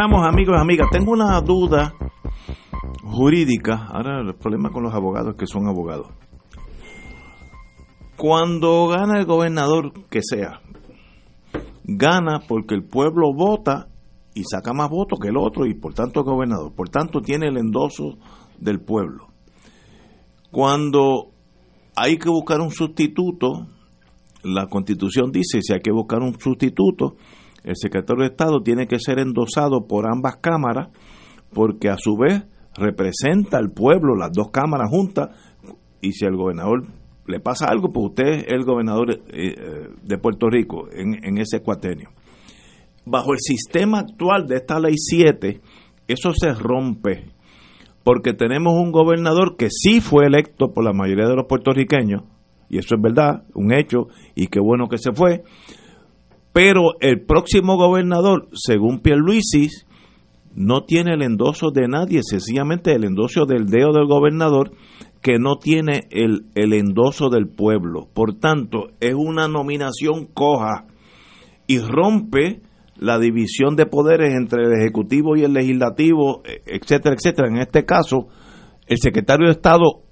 Amigos 0.00 0.54
y 0.56 0.60
amigas. 0.60 0.86
Tengo 0.92 1.10
una 1.10 1.40
duda 1.40 1.92
jurídica. 3.02 3.88
Ahora 3.88 4.20
el 4.20 4.32
problema 4.36 4.70
con 4.70 4.84
los 4.84 4.94
abogados 4.94 5.34
que 5.36 5.44
son 5.48 5.66
abogados. 5.66 6.06
Cuando 8.16 8.86
gana 8.86 9.18
el 9.18 9.26
gobernador 9.26 9.92
que 10.08 10.20
sea, 10.22 10.60
gana 11.82 12.42
porque 12.46 12.76
el 12.76 12.84
pueblo 12.84 13.34
vota 13.34 13.88
y 14.34 14.44
saca 14.44 14.72
más 14.72 14.88
votos 14.88 15.18
que 15.20 15.30
el 15.30 15.36
otro 15.36 15.66
y 15.66 15.74
por 15.74 15.94
tanto 15.94 16.20
es 16.20 16.26
gobernador. 16.26 16.72
Por 16.76 16.90
tanto 16.90 17.20
tiene 17.20 17.48
el 17.48 17.56
endoso 17.56 18.18
del 18.60 18.78
pueblo. 18.80 19.26
Cuando 20.52 21.32
hay 21.96 22.18
que 22.18 22.30
buscar 22.30 22.60
un 22.60 22.70
sustituto, 22.70 23.66
la 24.44 24.68
constitución 24.68 25.32
dice 25.32 25.60
si 25.60 25.72
hay 25.72 25.80
que 25.80 25.90
buscar 25.90 26.20
un 26.20 26.38
sustituto, 26.38 27.16
el 27.68 27.76
secretario 27.76 28.22
de 28.22 28.30
Estado 28.30 28.62
tiene 28.62 28.86
que 28.86 28.98
ser 28.98 29.18
endosado 29.18 29.86
por 29.86 30.06
ambas 30.10 30.38
cámaras 30.38 30.88
porque 31.52 31.90
a 31.90 31.98
su 31.98 32.16
vez 32.16 32.46
representa 32.74 33.58
al 33.58 33.70
pueblo, 33.72 34.16
las 34.16 34.32
dos 34.32 34.50
cámaras 34.50 34.88
juntas, 34.90 35.28
y 36.00 36.12
si 36.12 36.24
al 36.24 36.36
gobernador 36.36 36.86
le 37.26 37.40
pasa 37.40 37.66
algo, 37.66 37.90
pues 37.90 38.06
usted 38.06 38.24
es 38.24 38.44
el 38.48 38.64
gobernador 38.64 39.10
eh, 39.10 39.18
eh, 39.32 39.88
de 40.02 40.18
Puerto 40.18 40.48
Rico 40.48 40.88
en, 40.90 41.22
en 41.22 41.36
ese 41.36 41.60
cuatenio. 41.60 42.08
Bajo 43.04 43.34
el 43.34 43.40
sistema 43.40 43.98
actual 44.00 44.46
de 44.46 44.56
esta 44.56 44.80
ley 44.80 44.94
7, 44.96 45.60
eso 46.06 46.30
se 46.32 46.54
rompe, 46.54 47.26
porque 48.02 48.32
tenemos 48.32 48.72
un 48.74 48.92
gobernador 48.92 49.56
que 49.58 49.68
sí 49.70 50.00
fue 50.00 50.24
electo 50.24 50.72
por 50.72 50.84
la 50.84 50.94
mayoría 50.94 51.28
de 51.28 51.36
los 51.36 51.46
puertorriqueños, 51.46 52.22
y 52.70 52.78
eso 52.78 52.94
es 52.94 53.02
verdad, 53.02 53.44
un 53.54 53.74
hecho, 53.74 54.08
y 54.34 54.46
qué 54.46 54.58
bueno 54.58 54.88
que 54.88 54.96
se 54.96 55.12
fue, 55.12 55.42
pero 56.58 56.94
el 56.98 57.20
próximo 57.20 57.76
gobernador, 57.76 58.48
según 58.52 58.98
Pierluisi, 58.98 59.68
no 60.56 60.82
tiene 60.82 61.14
el 61.14 61.22
endoso 61.22 61.70
de 61.70 61.86
nadie, 61.86 62.18
sencillamente 62.28 62.92
el 62.92 63.04
endoso 63.04 63.46
del 63.46 63.66
dedo 63.66 63.92
del 63.92 64.08
gobernador, 64.08 64.72
que 65.22 65.38
no 65.38 65.58
tiene 65.58 66.08
el, 66.10 66.46
el 66.56 66.72
endoso 66.72 67.28
del 67.28 67.46
pueblo. 67.46 68.08
Por 68.12 68.40
tanto, 68.40 68.88
es 68.98 69.14
una 69.14 69.46
nominación 69.46 70.26
coja 70.26 70.86
y 71.68 71.78
rompe 71.78 72.60
la 72.96 73.20
división 73.20 73.76
de 73.76 73.86
poderes 73.86 74.34
entre 74.34 74.64
el 74.64 74.72
Ejecutivo 74.80 75.36
y 75.36 75.44
el 75.44 75.52
Legislativo, 75.52 76.42
e, 76.44 76.62
etcétera, 76.66 77.14
etcétera. 77.14 77.46
En 77.46 77.58
este 77.58 77.84
caso, 77.84 78.26
el 78.88 78.98
secretario 78.98 79.46
de 79.46 79.52
Estado, 79.52 80.02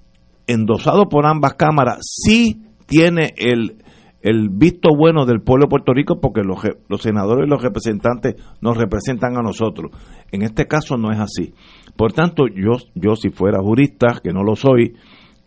endosado 0.47 1.09
por 1.09 1.25
ambas 1.25 1.55
cámaras, 1.55 1.97
sí 2.03 2.61
tiene 2.85 3.33
el, 3.35 3.83
el 4.27 4.49
visto 4.49 4.89
bueno 4.93 5.25
del 5.25 5.39
pueblo 5.39 5.65
de 5.65 5.69
Puerto 5.69 5.93
Rico 5.93 6.19
porque 6.19 6.41
los, 6.43 6.59
senadores 7.01 7.47
y 7.47 7.49
los 7.49 7.61
representantes 7.61 8.35
nos 8.59 8.75
representan 8.75 9.37
a 9.37 9.41
nosotros. 9.41 9.91
En 10.33 10.41
este 10.41 10.67
caso 10.67 10.97
no 10.97 11.13
es 11.13 11.19
así. 11.19 11.53
Por 11.95 12.11
tanto, 12.11 12.43
yo, 12.47 12.73
yo 12.93 13.15
si 13.15 13.29
fuera 13.29 13.59
jurista, 13.61 14.19
que 14.21 14.33
no 14.33 14.43
lo 14.43 14.57
soy, 14.57 14.95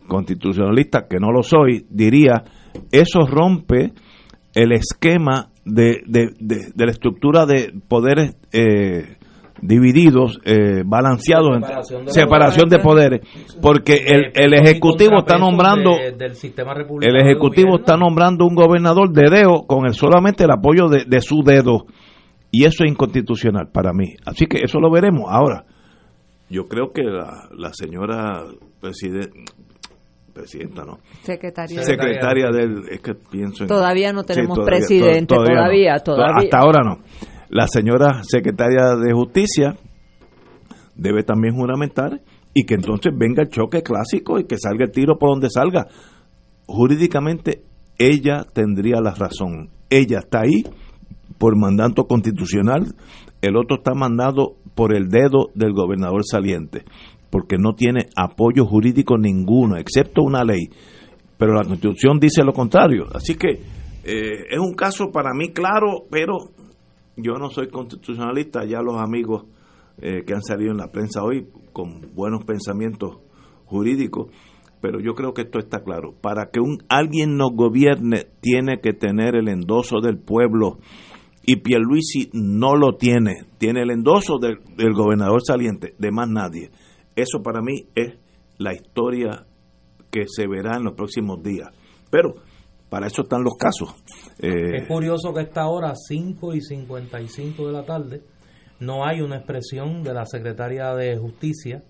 constitucionalista, 0.07 1.07
que 1.07 1.19
no 1.19 1.31
lo 1.31 1.43
soy, 1.43 1.85
diría, 1.91 2.43
eso 2.91 3.27
rompe 3.27 3.93
el 4.55 4.71
esquema 4.71 5.51
de, 5.63 6.01
de, 6.07 6.31
de, 6.39 6.85
la 6.85 6.91
estructura 6.91 7.45
de 7.45 7.71
poderes 7.87 8.35
eh, 8.51 9.17
divididos, 9.61 10.39
eh, 10.43 10.83
balanceados, 10.85 11.49
separación 11.55 12.05
de, 12.05 12.11
separación 12.11 12.69
de 12.69 12.79
poderes, 12.79 13.21
porque 13.61 13.93
el, 13.93 14.31
el 14.33 14.53
ejecutivo 14.53 15.19
está 15.19 15.37
nombrando, 15.37 15.91
el 15.97 17.15
ejecutivo 17.15 17.77
está 17.79 17.97
nombrando 17.97 18.45
un 18.45 18.55
gobernador 18.55 19.11
de 19.11 19.29
dedo 19.29 19.65
con 19.67 19.85
el, 19.85 19.93
solamente 19.93 20.43
el 20.43 20.51
apoyo 20.51 20.87
de, 20.87 21.05
de 21.05 21.21
su 21.21 21.43
dedo, 21.43 21.85
y 22.51 22.65
eso 22.65 22.83
es 22.83 22.91
inconstitucional 22.91 23.69
para 23.71 23.93
mí. 23.93 24.15
Así 24.25 24.45
que 24.45 24.59
eso 24.63 24.79
lo 24.79 24.91
veremos 24.91 25.25
ahora. 25.29 25.65
Yo 26.49 26.67
creo 26.67 26.91
que 26.91 27.03
la, 27.03 27.47
la 27.55 27.71
señora 27.73 28.43
presidenta 28.81 29.31
presidenta, 30.31 30.83
¿no? 30.83 30.99
Secretaria. 31.21 31.83
Secretaria 31.83 32.49
del, 32.51 32.83
es 32.89 33.01
que 33.01 33.13
pienso 33.15 33.63
en, 33.63 33.67
Todavía 33.67 34.13
no 34.13 34.23
tenemos 34.23 34.59
presidente, 34.59 35.35
todavía, 35.35 35.97
todavía, 35.99 36.35
Hasta 36.37 36.57
ahora 36.57 36.83
no. 36.83 36.99
La 37.51 37.67
señora 37.67 38.21
secretaria 38.23 38.95
de 38.95 39.11
Justicia 39.11 39.75
debe 40.95 41.23
también 41.23 41.53
juramentar 41.53 42.21
y 42.53 42.63
que 42.65 42.75
entonces 42.75 43.11
venga 43.13 43.43
el 43.43 43.49
choque 43.49 43.83
clásico 43.83 44.39
y 44.39 44.45
que 44.45 44.55
salga 44.57 44.85
el 44.85 44.91
tiro 44.91 45.19
por 45.19 45.31
donde 45.31 45.49
salga. 45.49 45.87
Jurídicamente 46.65 47.65
ella 47.97 48.45
tendría 48.53 49.01
la 49.01 49.13
razón. 49.13 49.69
Ella 49.89 50.19
está 50.19 50.43
ahí 50.43 50.63
por 51.37 51.57
mandato 51.57 52.05
constitucional, 52.05 52.95
el 53.41 53.57
otro 53.57 53.79
está 53.79 53.95
mandado 53.95 54.55
por 54.73 54.95
el 54.95 55.09
dedo 55.09 55.49
del 55.53 55.73
gobernador 55.73 56.21
saliente 56.23 56.85
porque 57.29 57.57
no 57.57 57.73
tiene 57.73 58.07
apoyo 58.15 58.65
jurídico 58.65 59.17
ninguno, 59.17 59.75
excepto 59.75 60.21
una 60.21 60.45
ley. 60.45 60.69
Pero 61.37 61.53
la 61.53 61.63
Constitución 61.63 62.17
dice 62.17 62.43
lo 62.43 62.53
contrario. 62.53 63.07
Así 63.13 63.35
que 63.35 63.49
eh, 64.03 64.45
es 64.49 64.59
un 64.59 64.73
caso 64.73 65.11
para 65.11 65.33
mí 65.33 65.51
claro, 65.51 66.05
pero 66.09 66.51
yo 67.21 67.33
no 67.37 67.49
soy 67.49 67.69
constitucionalista. 67.69 68.65
Ya 68.65 68.81
los 68.81 68.99
amigos 68.99 69.45
eh, 69.97 70.23
que 70.25 70.33
han 70.33 70.41
salido 70.41 70.71
en 70.71 70.77
la 70.77 70.91
prensa 70.91 71.23
hoy 71.23 71.47
con 71.73 72.13
buenos 72.13 72.43
pensamientos 72.43 73.19
jurídicos, 73.65 74.27
pero 74.81 74.99
yo 74.99 75.13
creo 75.13 75.33
que 75.33 75.43
esto 75.43 75.59
está 75.59 75.83
claro. 75.83 76.13
Para 76.19 76.49
que 76.51 76.59
un 76.59 76.79
alguien 76.89 77.37
nos 77.37 77.51
gobierne, 77.53 78.25
tiene 78.41 78.79
que 78.81 78.93
tener 78.93 79.35
el 79.35 79.47
endoso 79.47 80.01
del 80.01 80.17
pueblo. 80.17 80.79
Y 81.45 81.57
Pierluisi 81.57 82.29
no 82.33 82.75
lo 82.75 82.97
tiene. 82.97 83.45
Tiene 83.57 83.81
el 83.81 83.91
endoso 83.91 84.37
del 84.39 84.93
gobernador 84.93 85.41
saliente, 85.45 85.95
de 85.97 86.11
más 86.11 86.29
nadie. 86.29 86.71
Eso 87.15 87.41
para 87.43 87.61
mí 87.61 87.85
es 87.95 88.15
la 88.57 88.73
historia 88.73 89.45
que 90.11 90.25
se 90.27 90.47
verá 90.47 90.77
en 90.77 90.83
los 90.83 90.93
próximos 90.93 91.41
días. 91.41 91.69
Pero 92.11 92.35
para 92.91 93.07
eso 93.07 93.21
están 93.21 93.41
los 93.41 93.55
casos. 93.55 93.95
Eh, 94.37 94.81
es 94.81 94.87
curioso 94.87 95.33
que 95.33 95.39
a 95.39 95.43
esta 95.43 95.65
hora, 95.67 95.93
5 95.95 96.53
y 96.53 96.59
55 96.59 97.67
de 97.67 97.71
la 97.71 97.85
tarde, 97.85 98.21
no 98.81 99.05
hay 99.05 99.21
una 99.21 99.37
expresión 99.37 100.03
de 100.03 100.13
la 100.13 100.25
secretaria 100.25 100.93
de 100.93 101.15
Justicia, 101.15 101.83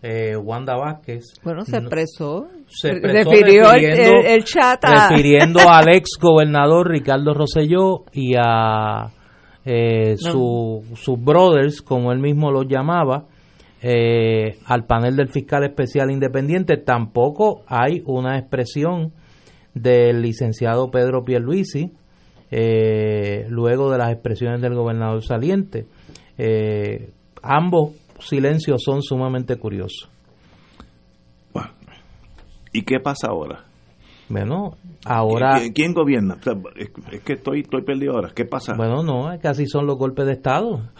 eh, 0.00 0.36
Wanda 0.36 0.76
Vázquez. 0.76 1.24
Bueno, 1.42 1.64
se 1.64 1.78
expresó. 1.78 2.46
Se 2.68 2.92
refirió 2.92 3.72
el, 3.72 4.44
chat 4.44 4.84
refiriendo 4.84 5.58
al 5.68 5.88
ex 5.88 6.10
gobernador 6.20 6.88
Ricardo 6.88 7.34
Rosselló 7.34 8.04
y 8.12 8.34
a 8.38 9.10
eh, 9.64 10.14
sus 10.16 11.18
brothers, 11.18 11.82
como 11.82 12.12
él 12.12 12.20
mismo 12.20 12.52
los 12.52 12.68
llamaba, 12.68 13.24
eh, 13.82 14.58
al 14.66 14.86
panel 14.86 15.16
del 15.16 15.30
fiscal 15.30 15.64
especial 15.64 16.12
independiente, 16.12 16.76
tampoco 16.76 17.64
hay 17.66 18.04
una 18.06 18.38
expresión 18.38 19.12
del 19.74 20.22
licenciado 20.22 20.90
Pedro 20.90 21.24
Pierluisi, 21.24 21.92
eh, 22.50 23.46
luego 23.48 23.90
de 23.90 23.98
las 23.98 24.12
expresiones 24.12 24.60
del 24.62 24.74
gobernador 24.74 25.22
saliente. 25.22 25.86
Eh, 26.38 27.10
ambos 27.42 27.92
silencios 28.20 28.82
son 28.84 29.02
sumamente 29.02 29.56
curiosos. 29.56 30.08
¿Y 32.72 32.82
qué 32.82 32.98
pasa 32.98 33.28
ahora? 33.30 33.64
Bueno, 34.28 34.76
ahora... 35.04 35.60
¿Quién, 35.72 35.94
gobierna? 35.94 36.38
es, 36.74 36.90
que 37.20 37.34
estoy, 37.34 37.60
estoy 37.60 37.82
perdido 37.82 38.14
ahora. 38.14 38.30
¿Qué 38.34 38.44
pasa? 38.44 38.74
Bueno, 38.76 39.04
no, 39.04 39.30
casi 39.40 39.66
son 39.66 39.86
los 39.86 39.96
golpes 39.96 40.26
de 40.26 40.32
Estado. 40.32 40.80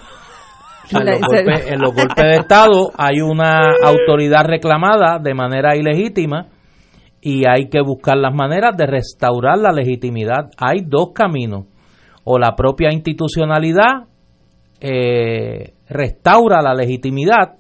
En 0.91 1.81
los, 1.81 1.95
golpes, 1.95 2.27
de 2.27 2.35
Estado 2.35 2.93
hay 2.99 3.23
una 3.23 3.63
autoridad 3.83 4.45
reclamada 4.45 5.19
de 5.19 5.33
manera 5.33 5.75
ilegítima 5.77 6.49
y 7.27 7.47
hay 7.49 7.71
que 7.71 7.81
buscar 7.81 8.19
las 8.19 8.35
maneras 8.35 8.77
de 8.77 8.87
restaurar 8.87 9.57
la 9.57 9.73
legitimidad. 9.73 10.51
Hay 10.59 10.83
dos 10.87 11.13
caminos. 11.15 11.65
O 12.23 12.39
la 12.39 12.55
propia 12.55 12.93
institucionalidad 12.93 14.05
eh, 14.79 15.73
restaura 15.89 16.61
la 16.61 16.75
legitimidad 16.75 17.57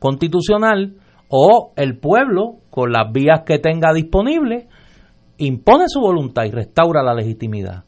constitucional 0.00 0.94
o 1.28 1.72
el 1.76 1.98
pueblo, 1.98 2.56
con 2.70 2.90
las 2.90 3.12
vías 3.12 3.42
que 3.46 3.60
tenga 3.60 3.92
disponibles, 3.92 4.66
impone 5.38 5.84
su 5.86 6.00
voluntad 6.00 6.44
y 6.46 6.50
restaura 6.50 7.04
la 7.04 7.14
legitimidad. 7.14 7.84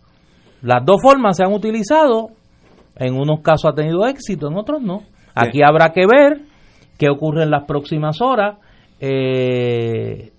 Las 0.62 0.84
dos 0.84 1.02
formas 1.02 1.36
se 1.36 1.42
han 1.42 1.52
utilizado 1.52 2.28
en 2.94 3.14
unos 3.14 3.40
casos 3.40 3.72
ha 3.72 3.74
tenido 3.74 4.06
éxito, 4.06 4.46
en 4.46 4.56
otros 4.56 4.80
no. 4.80 5.02
Aquí 5.34 5.60
habrá 5.62 5.92
que 5.92 6.06
ver 6.06 6.42
qué 6.96 7.08
ocurre 7.10 7.42
en 7.42 7.50
las 7.50 7.64
próximas 7.64 8.22
horas. 8.22 8.58
Eh, 9.00 10.30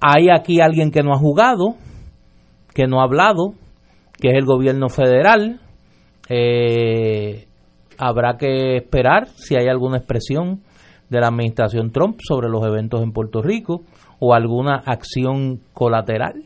hay 0.00 0.28
aquí 0.30 0.60
alguien 0.60 0.90
que 0.90 1.02
no 1.02 1.12
ha 1.12 1.18
jugado, 1.18 1.74
que 2.74 2.86
no 2.86 3.00
ha 3.00 3.04
hablado, 3.04 3.54
que 4.18 4.28
es 4.28 4.34
el 4.36 4.44
gobierno 4.44 4.88
federal. 4.88 5.60
Eh, 6.28 7.46
habrá 7.98 8.36
que 8.38 8.76
esperar 8.76 9.28
si 9.28 9.56
hay 9.56 9.68
alguna 9.68 9.98
expresión 9.98 10.62
de 11.08 11.20
la 11.20 11.28
administración 11.28 11.90
Trump 11.90 12.18
sobre 12.26 12.48
los 12.48 12.64
eventos 12.64 13.02
en 13.02 13.12
Puerto 13.12 13.42
Rico 13.42 13.82
o 14.20 14.32
alguna 14.32 14.76
acción 14.86 15.60
colateral 15.74 16.44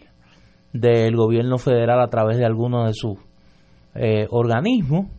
del 0.72 1.14
gobierno 1.14 1.58
federal 1.58 2.00
a 2.00 2.08
través 2.08 2.38
de 2.38 2.46
alguno 2.46 2.86
de 2.86 2.94
sus 2.94 3.18
eh, 3.94 4.26
organismo, 4.30 5.10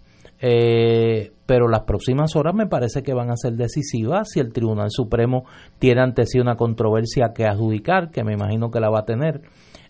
eh, 0.41 1.31
pero 1.45 1.67
las 1.67 1.81
próximas 1.81 2.35
horas 2.35 2.55
me 2.55 2.67
parece 2.67 3.03
que 3.03 3.13
van 3.13 3.29
a 3.29 3.37
ser 3.37 3.53
decisivas 3.53 4.29
si 4.31 4.39
el 4.39 4.51
Tribunal 4.51 4.89
Supremo 4.89 5.43
tiene 5.79 6.01
ante 6.01 6.25
sí 6.25 6.39
una 6.39 6.55
controversia 6.55 7.33
que 7.35 7.45
adjudicar, 7.45 8.09
que 8.11 8.23
me 8.23 8.33
imagino 8.33 8.71
que 8.71 8.79
la 8.79 8.89
va 8.89 8.99
a 8.99 9.05
tener 9.05 9.41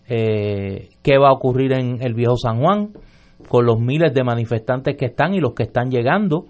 eh, 0.08 0.90
qué 1.02 1.18
va 1.18 1.28
a 1.28 1.32
ocurrir 1.32 1.72
en 1.72 2.02
el 2.02 2.14
viejo 2.14 2.36
San 2.36 2.60
Juan 2.60 2.90
con 3.48 3.64
los 3.64 3.80
miles 3.80 4.12
de 4.14 4.24
manifestantes 4.24 4.96
que 4.96 5.06
están 5.06 5.34
y 5.34 5.40
los 5.40 5.54
que 5.54 5.64
están 5.64 5.90
llegando 5.90 6.46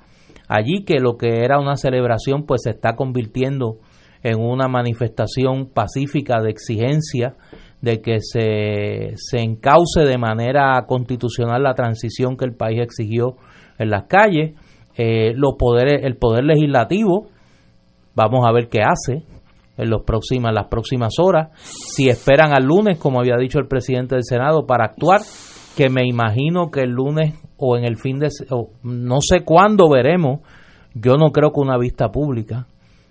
allí, 0.48 0.84
que 0.84 1.00
lo 1.00 1.16
que 1.16 1.44
era 1.44 1.58
una 1.58 1.76
celebración 1.76 2.44
pues 2.44 2.62
se 2.64 2.70
está 2.70 2.96
convirtiendo 2.96 3.78
en 4.22 4.40
una 4.40 4.68
manifestación 4.68 5.70
pacífica 5.72 6.40
de 6.40 6.50
exigencia 6.50 7.34
de 7.80 8.00
que 8.00 8.18
se, 8.20 9.12
se 9.16 9.38
encauce 9.38 10.00
de 10.00 10.18
manera 10.18 10.84
constitucional 10.86 11.62
la 11.62 11.74
transición 11.74 12.36
que 12.36 12.44
el 12.44 12.54
país 12.54 12.80
exigió 12.80 13.36
en 13.78 13.90
las 13.90 14.04
calles. 14.04 14.54
Eh, 14.96 15.32
los 15.34 15.54
poderes, 15.58 16.04
el 16.04 16.16
poder 16.16 16.44
legislativo, 16.44 17.28
vamos 18.14 18.46
a 18.46 18.52
ver 18.52 18.68
qué 18.68 18.80
hace 18.82 19.24
en 19.76 19.90
los 19.90 20.02
próximas, 20.04 20.54
las 20.54 20.68
próximas 20.68 21.14
horas. 21.18 21.50
Si 21.62 22.08
esperan 22.08 22.52
al 22.52 22.64
lunes, 22.64 22.98
como 22.98 23.20
había 23.20 23.36
dicho 23.36 23.58
el 23.58 23.68
presidente 23.68 24.14
del 24.14 24.24
Senado, 24.24 24.66
para 24.66 24.86
actuar, 24.86 25.20
que 25.76 25.90
me 25.90 26.06
imagino 26.06 26.70
que 26.70 26.80
el 26.80 26.90
lunes 26.90 27.34
o 27.58 27.76
en 27.76 27.84
el 27.84 27.96
fin 27.96 28.18
de 28.18 28.28
o 28.50 28.70
no 28.82 29.20
sé 29.20 29.44
cuándo 29.44 29.88
veremos, 29.90 30.40
yo 30.94 31.16
no 31.16 31.30
creo 31.30 31.52
que 31.52 31.60
una 31.60 31.76
vista 31.76 32.10
pública, 32.10 32.66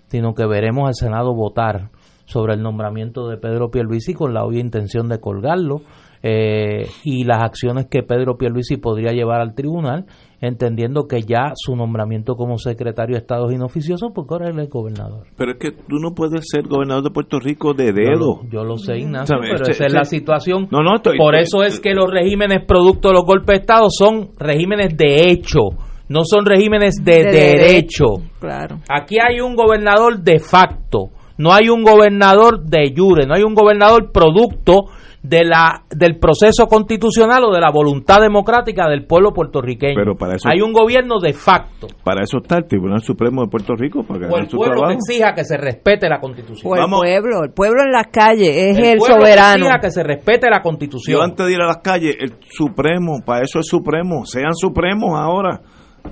sino 0.08 0.34
que 0.34 0.46
veremos 0.46 0.88
al 0.88 0.94
Senado 0.94 1.34
votar 1.34 1.90
sobre 2.24 2.54
el 2.54 2.62
nombramiento 2.62 3.28
de 3.28 3.36
Pedro 3.36 3.70
Pierluisi 3.70 4.14
con 4.14 4.34
la 4.34 4.44
obvia 4.44 4.60
intención 4.60 5.08
de 5.08 5.20
colgarlo 5.20 5.82
eh, 6.22 6.86
y 7.04 7.24
las 7.24 7.42
acciones 7.42 7.86
que 7.90 8.02
Pedro 8.02 8.36
Pierluisi 8.36 8.76
podría 8.76 9.12
llevar 9.12 9.40
al 9.40 9.54
tribunal, 9.54 10.06
entendiendo 10.40 11.06
que 11.06 11.22
ya 11.22 11.52
su 11.54 11.76
nombramiento 11.76 12.34
como 12.34 12.58
secretario 12.58 13.14
de 13.14 13.20
Estado 13.20 13.48
es 13.48 13.54
inoficioso 13.56 14.10
porque 14.14 14.34
ahora 14.34 14.48
él 14.50 14.58
es 14.58 14.68
gobernador. 14.68 15.26
Pero 15.36 15.52
es 15.52 15.58
que 15.58 15.72
tú 15.72 15.96
no 15.98 16.14
puedes 16.14 16.44
ser 16.48 16.66
gobernador 16.68 17.04
de 17.04 17.10
Puerto 17.10 17.38
Rico 17.38 17.74
de 17.74 17.92
dedo. 17.92 18.42
Yo 18.50 18.64
lo, 18.64 18.76
sé, 18.76 18.98
Ignacio, 18.98 19.36
pero 19.40 19.66
esa 19.66 19.86
es 19.86 19.92
la 19.92 20.04
situación. 20.04 20.68
No, 20.70 20.82
no, 20.82 20.96
estoy- 20.96 21.18
Por 21.18 21.34
eso 21.36 21.62
es 21.62 21.80
que 21.80 21.94
los 21.94 22.10
regímenes 22.10 22.64
producto 22.66 23.08
de 23.08 23.14
los 23.14 23.24
golpes 23.24 23.46
de 23.56 23.60
Estado 23.60 23.86
son 23.88 24.30
regímenes 24.38 24.96
de 24.96 25.30
hecho, 25.30 25.60
no 26.08 26.20
son 26.24 26.44
regímenes 26.44 26.96
de, 27.02 27.24
De 27.24 27.32
derecho. 27.32 28.04
Claro. 28.40 28.78
Aquí 28.88 29.16
hay 29.20 29.40
un 29.40 29.56
gobernador 29.56 30.20
de 30.20 30.38
facto, 30.38 31.10
no 31.38 31.52
hay 31.52 31.68
un 31.68 31.82
gobernador 31.82 32.62
de 32.64 32.92
jure, 32.96 33.26
no 33.26 33.34
hay 33.34 33.42
un 33.42 33.54
gobernador 33.54 34.12
producto 34.12 34.84
de 35.28 35.44
la 35.44 35.82
del 35.90 36.18
proceso 36.18 36.66
constitucional 36.68 37.42
o 37.44 37.52
de 37.52 37.60
la 37.60 37.70
voluntad 37.72 38.20
democrática 38.20 38.88
del 38.88 39.06
pueblo 39.06 39.32
puertorriqueño. 39.32 39.94
Pero 39.96 40.14
para 40.14 40.36
eso- 40.36 40.48
hay 40.48 40.60
un 40.60 40.72
gobierno 40.72 41.18
de 41.20 41.32
facto. 41.32 41.88
Para 42.04 42.22
eso 42.22 42.38
está 42.42 42.58
el 42.58 42.66
Tribunal 42.66 43.00
Supremo 43.00 43.42
de 43.42 43.48
Puerto 43.48 43.74
Rico, 43.74 44.04
para 44.06 44.20
que 44.20 44.26
O 44.26 44.38
el 44.38 44.48
su 44.48 44.56
pueblo 44.56 44.74
que 44.74 44.78
trabajo. 44.80 44.98
exija 44.98 45.34
que 45.34 45.44
se 45.44 45.56
respete 45.56 46.08
la 46.08 46.20
constitución. 46.20 46.72
O 46.72 46.76
el 46.76 46.82
Vamos. 46.82 47.00
pueblo, 47.00 47.42
el 47.44 47.50
pueblo 47.52 47.82
en 47.84 47.90
las 47.92 48.06
calles 48.12 48.48
es 48.56 48.78
el, 48.78 48.98
pueblo 48.98 49.16
que 49.16 49.22
soberano. 49.22 49.64
exija 49.64 49.78
que 49.80 49.90
se 49.90 50.02
respete 50.04 50.48
la 50.50 50.62
constitución. 50.62 51.16
Yo 51.18 51.22
antes 51.22 51.46
de 51.46 51.52
ir 51.52 51.60
a 51.60 51.66
las 51.66 51.78
calles, 51.78 52.16
el 52.20 52.34
Supremo, 52.48 53.20
para 53.24 53.42
eso 53.42 53.58
es 53.58 53.66
Supremo, 53.66 54.24
sean 54.26 54.54
Supremos 54.54 55.10
ahora 55.18 55.60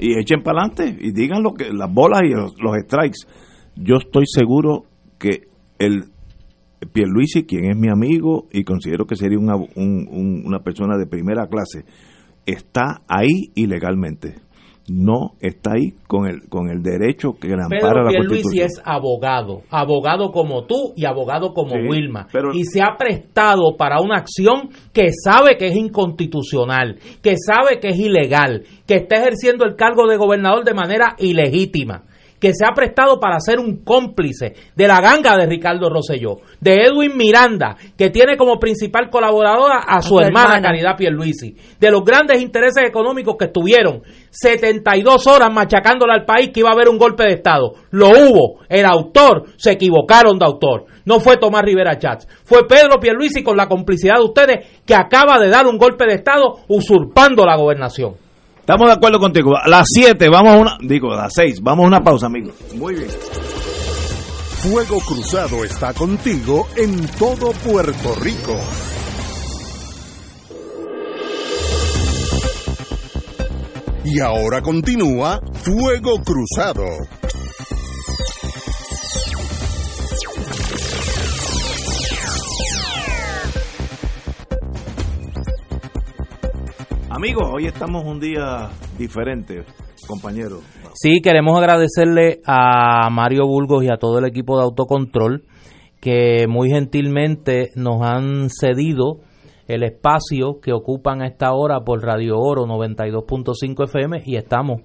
y 0.01 0.19
echen 0.19 0.43
para 0.43 0.62
adelante 0.62 0.97
y 1.01 1.12
digan 1.12 1.43
lo 1.43 1.53
que 1.53 1.73
las 1.73 1.93
bolas 1.93 2.23
y 2.24 2.31
los, 2.31 2.53
los 2.61 2.74
strikes. 2.85 3.19
Yo 3.77 3.97
estoy 3.97 4.24
seguro 4.27 4.85
que 5.19 5.43
el 5.78 6.05
Pierluisi, 6.93 7.44
quien 7.44 7.66
es 7.70 7.77
mi 7.77 7.89
amigo 7.89 8.47
y 8.52 8.65
considero 8.65 9.06
que 9.06 9.16
sería 9.16 9.39
una, 9.39 9.56
un- 9.56 10.09
un- 10.11 10.43
una 10.47 10.61
persona 10.61 10.97
de 10.97 11.06
primera 11.06 11.47
clase, 11.48 11.85
está 12.47 13.02
ahí 13.09 13.51
ilegalmente. 13.55 14.35
No 14.86 15.31
está 15.40 15.73
ahí 15.77 15.94
con 16.06 16.27
el 16.27 16.47
con 16.51 16.69
el 16.69 16.82
derecho 16.82 17.32
que 17.40 17.48
le 17.48 17.55
ampara 17.55 17.81
Pedro 17.81 18.02
la 18.05 18.11
Pierluisi 18.11 18.43
Constitución. 18.43 18.66
es 18.66 18.82
abogado, 18.85 19.62
abogado 19.70 20.31
como 20.31 20.66
tú 20.66 20.93
y 20.94 21.06
abogado 21.06 21.55
como 21.55 21.70
Sí, 21.70 21.89
Wilma. 21.89 22.27
pero- 22.31 22.52
y 22.52 22.65
se 22.65 22.82
ha 22.82 22.94
prestado 22.98 23.78
para 23.78 24.02
una 24.02 24.16
acción 24.19 24.69
que 24.93 25.09
sabe 25.11 25.56
que 25.56 25.69
es 25.69 25.77
inconstitucional, 25.77 26.98
que 27.23 27.35
sabe 27.39 27.81
que 27.81 27.89
es 27.89 27.98
ilegal, 27.98 28.65
que 28.86 28.97
está 28.97 29.16
ejerciendo 29.16 29.65
el 29.65 29.74
cargo 29.74 30.06
de 30.06 30.19
gobernador 30.19 30.65
de 30.65 30.74
manera 30.74 31.16
ilegítima, 31.19 32.02
que 32.45 32.53
se 32.53 32.66
ha 32.66 32.75
prestado 32.75 33.19
para 33.19 33.41
ser 33.41 33.59
un 33.59 33.83
cómplice 33.83 34.53
de 34.77 34.87
la 34.87 35.01
ganga 35.01 35.35
de 35.35 35.47
Ricardo 35.47 35.89
Rosselló, 35.89 36.41
de 36.61 36.83
Edwin 36.83 37.16
Miranda, 37.16 37.75
que 37.97 38.11
tiene 38.11 38.37
como 38.37 38.59
principal 38.59 39.09
colaboradora 39.09 39.79
a 39.79 40.03
su, 40.03 40.11
su 40.11 40.21
hermana, 40.21 40.57
hermana. 40.57 40.69
Caridad 40.69 40.95
Pierluisi, 40.95 41.57
de 41.81 41.91
los 41.91 42.05
grandes 42.05 42.43
intereses 42.43 42.85
económicos 42.87 43.37
que 43.39 43.47
estuvieron 43.47 44.03
72 44.29 45.27
horas 45.27 45.51
machacándole 45.51 46.12
al 46.12 46.27
país 46.27 46.51
que 46.53 46.61
iba 46.61 46.69
a 46.69 46.75
haber 46.75 46.91
un 46.91 46.99
golpe 46.99 47.23
de 47.23 47.33
Estado. 47.33 47.77
Lo 47.93 48.11
hubo. 48.11 48.61
El 48.69 48.85
autor 48.85 49.45
se 49.57 49.73
equivocaron 49.73 50.39
de 50.39 50.45
autor. 50.45 50.85
No 51.07 51.21
fue 51.21 51.39
Tomás 51.39 51.62
Rivera 51.62 51.99
Chats. 51.99 52.29
Fue 52.45 52.69
Pedro 52.69 53.01
Pierluisi 53.01 53.43
con 53.43 53.57
la 53.57 53.69
complicidad 53.69 54.16
de 54.16 54.25
ustedes 54.25 54.66
que 54.85 54.95
acaba 54.95 55.39
de 55.39 55.49
dar 55.49 55.66
un 55.66 55.79
golpe 55.79 56.05
de 56.07 56.16
Estado 56.16 56.59
usurpando 56.69 57.47
la 57.47 57.57
gobernación. 57.57 58.16
Estamos 58.65 58.86
de 58.86 58.95
acuerdo 58.95 59.20
contigo. 59.20 59.55
A 59.59 59.69
las 59.69 59.86
7 59.93 60.27
vamos 60.31 60.55
a 60.55 60.59
una, 60.59 60.78
digo, 60.81 61.12
a 61.12 61.16
las 61.24 61.35
6, 61.35 61.61
vamos 61.61 61.85
a 61.85 61.86
una 61.86 62.03
pausa, 62.03 62.24
amigos. 62.24 62.55
Muy 62.74 62.95
bien. 62.95 63.11
Fuego 64.62 65.01
Cruzado 65.01 65.62
está 65.66 65.93
contigo 65.93 66.66
en 66.74 67.07
todo 67.19 67.53
Puerto 67.53 68.15
Rico. 68.23 68.59
Y 74.07 74.19
ahora 74.20 74.62
continúa 74.62 75.41
Fuego 75.62 76.23
Cruzado. 76.24 76.86
Amigos, 87.16 87.49
hoy 87.55 87.66
estamos 87.66 88.05
un 88.05 88.19
día 88.19 88.70
diferente, 88.99 89.62
compañeros. 90.09 90.65
Sí, 90.95 91.20
queremos 91.23 91.57
agradecerle 91.57 92.41
a 92.45 93.09
Mario 93.09 93.47
Burgos 93.47 93.85
y 93.85 93.89
a 93.89 93.99
todo 93.99 94.19
el 94.19 94.24
equipo 94.24 94.57
de 94.59 94.65
autocontrol 94.65 95.45
que 96.01 96.47
muy 96.49 96.70
gentilmente 96.70 97.70
nos 97.77 98.03
han 98.03 98.49
cedido 98.51 99.20
el 99.69 99.85
espacio 99.85 100.59
que 100.61 100.73
ocupan 100.73 101.23
a 101.23 101.28
esta 101.28 101.53
hora 101.53 101.82
por 101.85 102.03
Radio 102.03 102.36
Oro 102.36 102.66
92.5 102.66 103.85
FM 103.85 104.23
y 104.27 104.35
estamos 104.35 104.81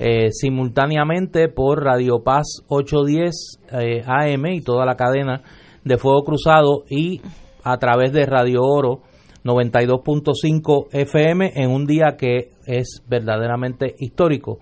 eh, 0.00 0.32
simultáneamente 0.32 1.48
por 1.48 1.84
Radio 1.84 2.24
Paz 2.24 2.64
810 2.66 3.60
eh, 3.78 4.02
AM 4.04 4.46
y 4.46 4.60
toda 4.60 4.84
la 4.84 4.96
cadena 4.96 5.42
de 5.84 5.98
Fuego 5.98 6.24
Cruzado 6.24 6.82
y 6.90 7.20
a 7.62 7.76
través 7.78 8.12
de 8.12 8.26
Radio 8.26 8.60
Oro 8.62 9.02
92.5 9.44 10.88
FM 10.92 11.52
en 11.54 11.70
un 11.70 11.86
día 11.86 12.16
que 12.18 12.50
es 12.66 13.02
verdaderamente 13.08 13.94
histórico. 13.98 14.58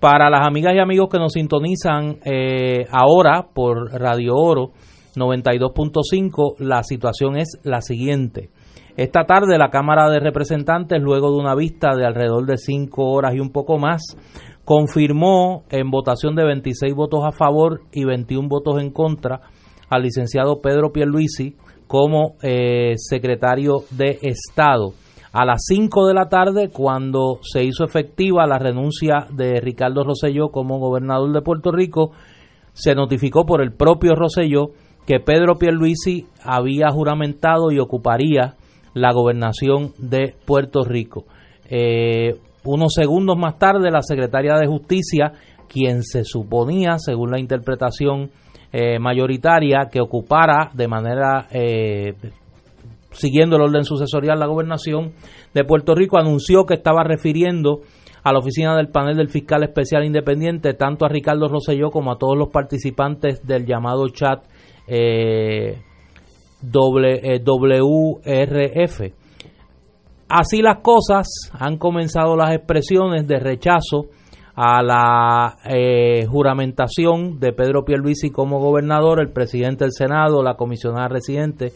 Para 0.00 0.30
las 0.30 0.46
amigas 0.46 0.74
y 0.74 0.78
amigos 0.78 1.08
que 1.10 1.18
nos 1.18 1.32
sintonizan 1.32 2.18
eh, 2.24 2.86
ahora 2.90 3.48
por 3.52 3.90
Radio 3.92 4.34
Oro 4.36 4.72
92.5, 5.16 6.56
la 6.58 6.82
situación 6.82 7.36
es 7.36 7.58
la 7.64 7.80
siguiente. 7.80 8.50
Esta 8.96 9.24
tarde 9.24 9.58
la 9.58 9.70
Cámara 9.70 10.08
de 10.10 10.20
Representantes, 10.20 11.00
luego 11.00 11.30
de 11.30 11.38
una 11.38 11.54
vista 11.54 11.94
de 11.94 12.04
alrededor 12.04 12.46
de 12.46 12.58
cinco 12.58 13.10
horas 13.10 13.34
y 13.34 13.40
un 13.40 13.50
poco 13.50 13.78
más, 13.78 14.16
confirmó 14.64 15.64
en 15.70 15.90
votación 15.90 16.34
de 16.34 16.44
26 16.44 16.94
votos 16.94 17.20
a 17.24 17.32
favor 17.32 17.82
y 17.92 18.04
21 18.04 18.48
votos 18.48 18.80
en 18.80 18.90
contra 18.90 19.40
al 19.88 20.02
licenciado 20.02 20.60
Pedro 20.60 20.92
Pierluisi 20.92 21.56
como 21.88 22.36
eh, 22.42 22.92
secretario 22.96 23.82
de 23.90 24.18
Estado. 24.22 24.92
A 25.32 25.44
las 25.44 25.64
5 25.66 26.06
de 26.06 26.14
la 26.14 26.28
tarde, 26.28 26.70
cuando 26.70 27.40
se 27.42 27.64
hizo 27.64 27.84
efectiva 27.84 28.46
la 28.46 28.58
renuncia 28.58 29.26
de 29.30 29.60
Ricardo 29.60 30.04
Rosselló 30.04 30.48
como 30.50 30.78
gobernador 30.78 31.32
de 31.32 31.42
Puerto 31.42 31.72
Rico, 31.72 32.12
se 32.72 32.94
notificó 32.94 33.44
por 33.44 33.60
el 33.60 33.72
propio 33.72 34.14
Rosselló 34.14 34.68
que 35.06 35.20
Pedro 35.20 35.56
Pierluisi 35.56 36.26
había 36.44 36.90
juramentado 36.90 37.72
y 37.72 37.78
ocuparía 37.78 38.54
la 38.94 39.12
gobernación 39.12 39.92
de 39.98 40.34
Puerto 40.46 40.84
Rico. 40.84 41.24
Eh, 41.70 42.36
unos 42.64 42.92
segundos 42.94 43.36
más 43.38 43.58
tarde, 43.58 43.90
la 43.90 44.02
secretaria 44.02 44.54
de 44.54 44.66
Justicia, 44.66 45.32
quien 45.68 46.02
se 46.02 46.24
suponía, 46.24 46.98
según 46.98 47.30
la 47.30 47.40
interpretación 47.40 48.30
eh, 48.72 48.98
mayoritaria, 48.98 49.88
que 49.90 50.00
ocupara 50.00 50.70
de 50.74 50.88
manera, 50.88 51.46
eh, 51.50 52.14
siguiendo 53.10 53.56
el 53.56 53.62
orden 53.62 53.84
sucesorial, 53.84 54.38
la 54.38 54.46
gobernación 54.46 55.12
de 55.54 55.64
Puerto 55.64 55.94
Rico, 55.94 56.18
anunció 56.18 56.64
que 56.64 56.74
estaba 56.74 57.02
refiriendo 57.02 57.80
a 58.22 58.32
la 58.32 58.40
oficina 58.40 58.76
del 58.76 58.88
panel 58.88 59.16
del 59.16 59.28
fiscal 59.28 59.62
especial 59.62 60.04
independiente, 60.04 60.74
tanto 60.74 61.06
a 61.06 61.08
Ricardo 61.08 61.48
Rosselló 61.48 61.90
como 61.90 62.12
a 62.12 62.18
todos 62.18 62.36
los 62.36 62.50
participantes 62.50 63.46
del 63.46 63.64
llamado 63.64 64.06
chat 64.08 64.44
eh, 64.86 65.78
WRF. 66.62 67.00
Así 70.28 70.60
las 70.60 70.82
cosas, 70.82 71.26
han 71.52 71.78
comenzado 71.78 72.36
las 72.36 72.54
expresiones 72.54 73.26
de 73.26 73.38
rechazo 73.38 74.08
a 74.60 74.82
la 74.82 75.56
eh, 75.64 76.26
juramentación 76.26 77.38
de 77.38 77.52
Pedro 77.52 77.84
Pierluisi 77.84 78.30
como 78.30 78.58
gobernador, 78.58 79.20
el 79.20 79.30
presidente 79.30 79.84
del 79.84 79.92
Senado, 79.92 80.42
la 80.42 80.56
comisionada 80.56 81.06
residente 81.06 81.72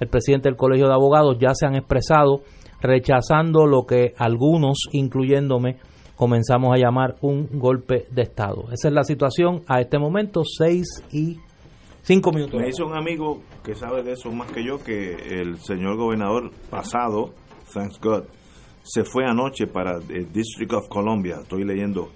el 0.00 0.08
presidente 0.08 0.50
del 0.50 0.56
Colegio 0.56 0.88
de 0.88 0.92
Abogados, 0.92 1.38
ya 1.40 1.54
se 1.54 1.64
han 1.64 1.74
expresado 1.74 2.42
rechazando 2.82 3.66
lo 3.66 3.86
que 3.86 4.12
algunos, 4.18 4.76
incluyéndome, 4.92 5.78
comenzamos 6.14 6.74
a 6.74 6.78
llamar 6.78 7.16
un 7.22 7.48
golpe 7.58 8.04
de 8.10 8.22
Estado. 8.22 8.64
Esa 8.70 8.88
es 8.88 8.94
la 8.94 9.04
situación 9.04 9.62
a 9.66 9.80
este 9.80 9.98
momento, 9.98 10.42
seis 10.44 11.02
y 11.10 11.38
cinco 12.02 12.32
minutos. 12.32 12.60
Me 12.60 12.66
dice 12.66 12.82
un 12.82 12.94
amigo 12.94 13.40
que 13.64 13.74
sabe 13.74 14.02
de 14.02 14.12
eso 14.12 14.30
más 14.30 14.52
que 14.52 14.62
yo, 14.62 14.76
que 14.84 15.14
el 15.40 15.56
señor 15.60 15.96
gobernador 15.96 16.50
pasado, 16.68 17.30
thanks 17.72 17.98
God, 17.98 18.24
se 18.82 19.04
fue 19.04 19.24
anoche 19.24 19.66
para 19.66 19.96
el 19.96 20.30
District 20.30 20.74
of 20.74 20.88
Columbia, 20.88 21.38
estoy 21.40 21.64
leyendo 21.64 22.10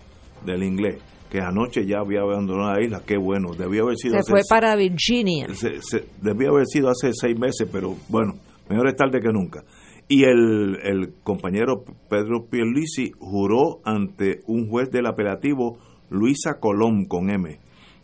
del 0.45 0.63
inglés, 0.63 1.03
que 1.31 1.41
anoche 1.41 1.87
ya 1.87 1.99
había 1.99 2.21
abandonado 2.21 2.75
la 2.75 2.85
isla, 2.85 3.03
qué 3.07 3.17
bueno, 3.17 3.55
debió 3.57 3.85
haber 3.85 3.97
sido... 3.97 4.21
Se 4.21 4.31
fue 4.31 4.41
para 4.49 4.77
Virginia. 4.77 5.47
Se, 5.55 5.81
se, 5.83 6.07
debió 6.21 6.51
haber 6.51 6.67
sido 6.67 6.89
hace 6.91 7.13
seis 7.13 7.39
meses, 7.39 7.69
pero 7.71 7.95
bueno, 8.09 8.35
mejor 8.69 8.89
es 8.89 8.97
tarde 8.97 9.21
que 9.21 9.33
nunca. 9.33 9.65
Y 10.09 10.25
el, 10.25 10.79
el 10.83 11.15
compañero 11.23 11.85
Pedro 12.09 12.47
Pierluisi 12.51 13.13
juró 13.19 13.81
ante 13.85 14.41
un 14.47 14.69
juez 14.69 14.91
del 14.91 15.07
apelativo, 15.07 15.79
Luisa 16.09 16.59
Colón, 16.59 17.05
con 17.07 17.31
M. 17.31 17.61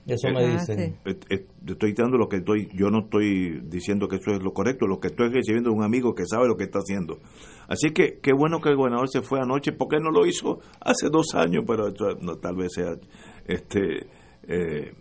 Eso 0.07 0.29
me 0.31 0.47
dicen. 0.47 0.97
Estoy 1.05 1.93
dando 1.95 2.17
lo 2.17 2.29
que 2.29 2.37
estoy, 2.37 2.69
yo 2.75 2.91
no 2.91 3.05
estoy 3.05 3.61
diciendo 3.65 4.07
que 4.07 4.17
eso 4.17 4.31
es 4.31 4.43
lo 4.43 4.53
correcto, 4.53 4.87
lo 4.87 5.01
que 5.01 5.09
estoy 5.09 5.31
recibiendo 5.31 5.71
de 5.71 5.77
un 5.77 5.83
amigo 5.83 6.15
que 6.15 6.25
sabe 6.27 6.47
lo 6.47 6.57
que 6.57 6.65
está 6.65 6.79
haciendo. 6.79 7.19
Así 7.69 7.91
que 7.91 8.21
qué 8.23 8.33
bueno 8.33 8.61
que 8.61 8.69
el 8.69 8.77
gobernador 8.77 9.09
se 9.09 9.23
fue 9.23 9.41
anoche, 9.41 9.73
porque 9.73 9.99
no 9.99 10.11
lo 10.11 10.27
hizo 10.27 10.61
hace 10.81 11.09
dos 11.11 11.35
años, 11.35 11.65
pero 11.67 11.93
no, 12.21 12.37
tal 12.37 12.57
vez 12.57 12.73
sea 12.75 12.95
este 13.47 14.07
eh, 14.49 14.93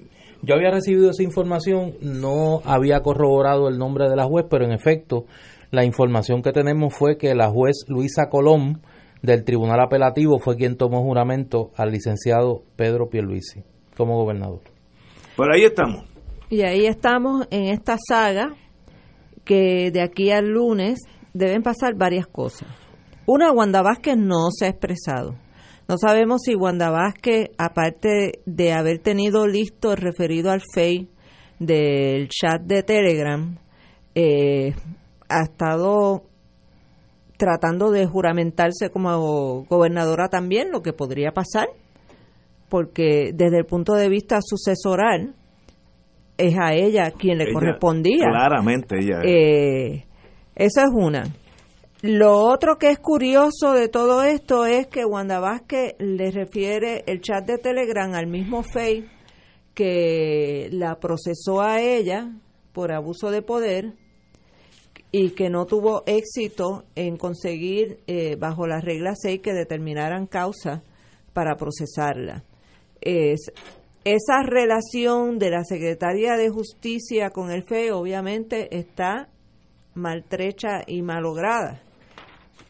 yo 0.41 0.53
había 0.53 0.69
recibido 0.69 1.09
esa 1.09 1.23
información, 1.23 1.95
no 2.01 2.61
había 2.65 3.01
corroborado 3.01 3.67
el 3.67 3.79
nombre 3.79 4.09
de 4.09 4.15
la 4.15 4.25
juez, 4.25 4.45
pero 4.49 4.65
en 4.65 4.73
efecto 4.73 5.25
la 5.71 5.85
información 5.85 6.43
que 6.43 6.51
tenemos 6.51 6.93
fue 6.93 7.17
que 7.17 7.33
la 7.33 7.49
juez 7.49 7.85
Luisa 7.87 8.29
Colón 8.29 8.81
del 9.23 9.43
Tribunal 9.43 9.79
Apelativo 9.79 10.37
fue 10.37 10.55
quien 10.55 10.77
tomó 10.77 11.01
juramento 11.01 11.71
al 11.75 11.91
licenciado 11.91 12.61
Pedro 12.75 13.09
Pierluisi 13.09 13.63
como 13.97 14.17
gobernador. 14.17 14.74
Por 15.35 15.51
ahí 15.51 15.63
estamos. 15.63 16.05
Y 16.49 16.61
ahí 16.61 16.85
estamos 16.85 17.47
en 17.51 17.65
esta 17.65 17.97
saga 18.07 18.55
que 19.43 19.91
de 19.91 20.01
aquí 20.01 20.31
al 20.31 20.47
lunes 20.49 20.99
deben 21.33 21.63
pasar 21.63 21.95
varias 21.95 22.27
cosas. 22.27 22.69
Una, 23.25 23.51
Wanda 23.51 23.81
Vázquez 23.81 24.17
no 24.17 24.49
se 24.51 24.65
ha 24.65 24.69
expresado. 24.69 25.35
No 25.87 25.97
sabemos 25.97 26.41
si 26.43 26.55
Wanda 26.55 26.89
Vázquez, 26.89 27.49
aparte 27.57 28.41
de 28.45 28.73
haber 28.73 28.99
tenido 28.99 29.47
listo 29.47 29.91
el 29.91 29.97
referido 29.97 30.51
al 30.51 30.61
FEI 30.73 31.09
del 31.59 32.27
chat 32.29 32.61
de 32.61 32.83
Telegram, 32.83 33.57
eh, 34.15 34.73
ha 35.29 35.43
estado 35.43 36.23
tratando 37.37 37.91
de 37.91 38.05
juramentarse 38.05 38.89
como 38.89 39.65
gobernadora 39.65 40.29
también, 40.29 40.71
lo 40.71 40.81
que 40.81 40.93
podría 40.93 41.31
pasar, 41.31 41.67
porque 42.75 43.31
desde 43.33 43.59
el 43.59 43.65
punto 43.65 43.93
de 43.93 44.09
vista 44.09 44.39
sucesoral 44.41 45.33
es 46.37 46.57
a 46.59 46.73
ella 46.73 47.09
quien 47.11 47.37
le 47.37 47.53
correspondía. 47.53 48.25
Claramente 48.27 48.97
ella. 48.99 49.21
Eh, 49.23 50.03
esa 50.53 50.81
es 50.81 50.89
una. 50.93 51.23
Lo 52.01 52.35
otro 52.35 52.77
que 52.77 52.89
es 52.89 52.99
curioso 52.99 53.71
de 53.71 53.87
todo 53.87 54.23
esto 54.23 54.65
es 54.65 54.87
que 54.87 55.05
Wanda 55.05 55.39
Vázquez 55.39 55.95
le 55.99 56.31
refiere 56.31 57.05
el 57.07 57.21
chat 57.21 57.45
de 57.45 57.59
Telegram 57.59 58.13
al 58.13 58.27
mismo 58.27 58.61
FEI 58.61 59.05
que 59.73 60.67
la 60.73 60.99
procesó 60.99 61.61
a 61.61 61.79
ella 61.79 62.29
por 62.73 62.91
abuso 62.91 63.31
de 63.31 63.41
poder 63.41 63.93
y 65.13 65.29
que 65.29 65.49
no 65.49 65.65
tuvo 65.65 66.03
éxito 66.07 66.83
en 66.95 67.15
conseguir, 67.15 68.01
eh, 68.07 68.35
bajo 68.35 68.67
las 68.67 68.83
reglas 68.83 69.19
6, 69.21 69.39
que 69.39 69.53
determinaran 69.53 70.27
causa 70.27 70.83
para 71.31 71.55
procesarla. 71.55 72.43
Es, 73.05 73.51
esa 74.03 74.43
relación 74.43 75.39
de 75.39 75.51
la 75.51 75.63
Secretaría 75.63 76.35
de 76.35 76.49
Justicia 76.49 77.29
con 77.29 77.51
el 77.51 77.63
FEI 77.63 77.91
obviamente 77.91 78.77
está 78.77 79.29
maltrecha 79.93 80.81
y 80.85 81.01
malograda. 81.01 81.81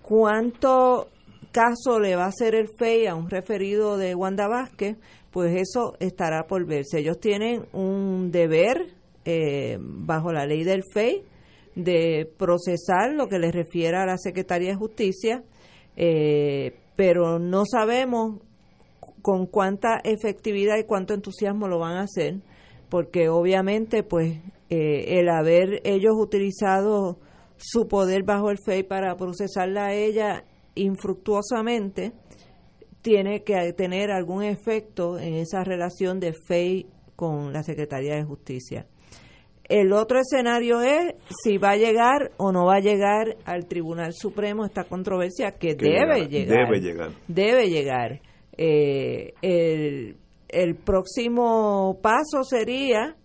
¿Cuánto 0.02 1.08
caso 1.52 2.00
le 2.00 2.16
va 2.16 2.26
a 2.26 2.28
hacer 2.28 2.54
el 2.54 2.68
FEI 2.78 3.08
a 3.08 3.16
un 3.16 3.30
referido 3.30 3.98
de 3.98 4.14
Wanda 4.14 4.48
Vázquez? 4.48 4.98
Pues 5.32 5.56
eso 5.56 5.96
estará 6.00 6.48
por 6.48 6.66
verse. 6.66 7.00
Ellos 7.00 7.20
tienen 7.20 7.66
un 7.74 8.30
deber 8.32 8.94
eh, 9.26 9.78
bajo 9.80 10.32
la 10.32 10.46
ley 10.46 10.64
del 10.64 10.84
FEI 10.94 11.24
de 11.76 12.30
procesar 12.38 13.14
lo 13.14 13.28
que 13.28 13.40
le 13.40 13.52
refiere 13.52 13.98
a 13.98 14.06
la 14.06 14.18
Secretaría 14.18 14.70
de 14.70 14.76
Justicia, 14.76 15.44
eh, 15.98 16.78
pero 16.96 17.40
no 17.40 17.64
sabemos 17.66 18.42
con 19.26 19.48
cuánta 19.48 20.02
efectividad 20.04 20.78
y 20.78 20.84
cuánto 20.84 21.16
entusiasmo 21.16 21.68
lo 21.68 21.80
van 21.80 21.98
a 21.98 22.02
hacer, 22.02 22.42
porque 22.90 23.28
obviamente 23.28 24.04
pues 24.04 24.38
eh, 24.70 25.20
el 25.20 25.30
haber 25.30 25.82
ellos 25.84 26.14
utilizado 26.16 27.18
su 27.58 27.88
poder 27.88 28.22
bajo 28.22 28.52
el 28.52 28.60
FEI 28.64 28.84
para 28.84 29.16
procesarla 29.18 29.88
a 29.88 29.94
ella 29.96 30.44
infructuosamente, 30.76 32.12
tiene 33.02 33.44
que 33.44 33.74
tener 33.74 34.12
algún 34.12 34.44
efecto 34.44 35.18
en 35.18 35.34
esa 35.34 35.64
relación 35.64 36.20
de 36.20 36.34
FEI 36.48 36.86
con 37.16 37.52
la 37.52 37.64
Secretaría 37.64 38.18
de 38.18 38.26
Justicia. 38.26 38.86
El 39.68 39.92
otro 39.92 40.20
escenario 40.20 40.82
es 40.82 41.16
si 41.44 41.58
va 41.58 41.72
a 41.72 41.78
llegar 41.78 42.30
o 42.38 42.52
no 42.52 42.68
va 42.68 42.76
a 42.76 42.80
llegar 42.80 43.38
al 43.46 43.66
Tribunal 43.66 44.14
Supremo 44.14 44.66
esta 44.66 44.84
controversia 44.84 45.50
que, 45.54 45.74
debe, 45.74 46.28
llegar, 46.28 46.68
Debe 46.68 46.80
llegar. 46.80 47.12
Debe 47.28 47.70
llegar. 47.70 48.22
Eh, 48.58 49.34
el, 49.42 50.18
el 50.50 50.76
próximo 50.76 52.00
paso 52.02 52.44
sería, 52.44 53.16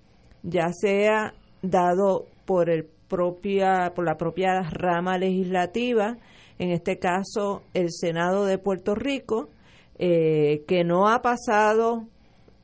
ya 0.43 0.69
sea 0.73 1.35
dado 1.63 2.27
por, 2.45 2.71
el 2.71 2.89
propia, 3.09 3.93
por 3.95 4.05
la 4.05 4.17
propia 4.17 4.63
rama 4.63 5.19
legislativa, 5.19 6.17
en 6.59 6.71
este 6.71 6.99
caso 6.99 7.63
el 7.75 7.91
Senado 7.91 8.45
de 8.45 8.59
Puerto 8.59 8.95
Rico, 8.95 9.51
eh, 9.99 10.65
que 10.67 10.85
no 10.85 11.09
ha 11.09 11.21
pasado 11.21 12.07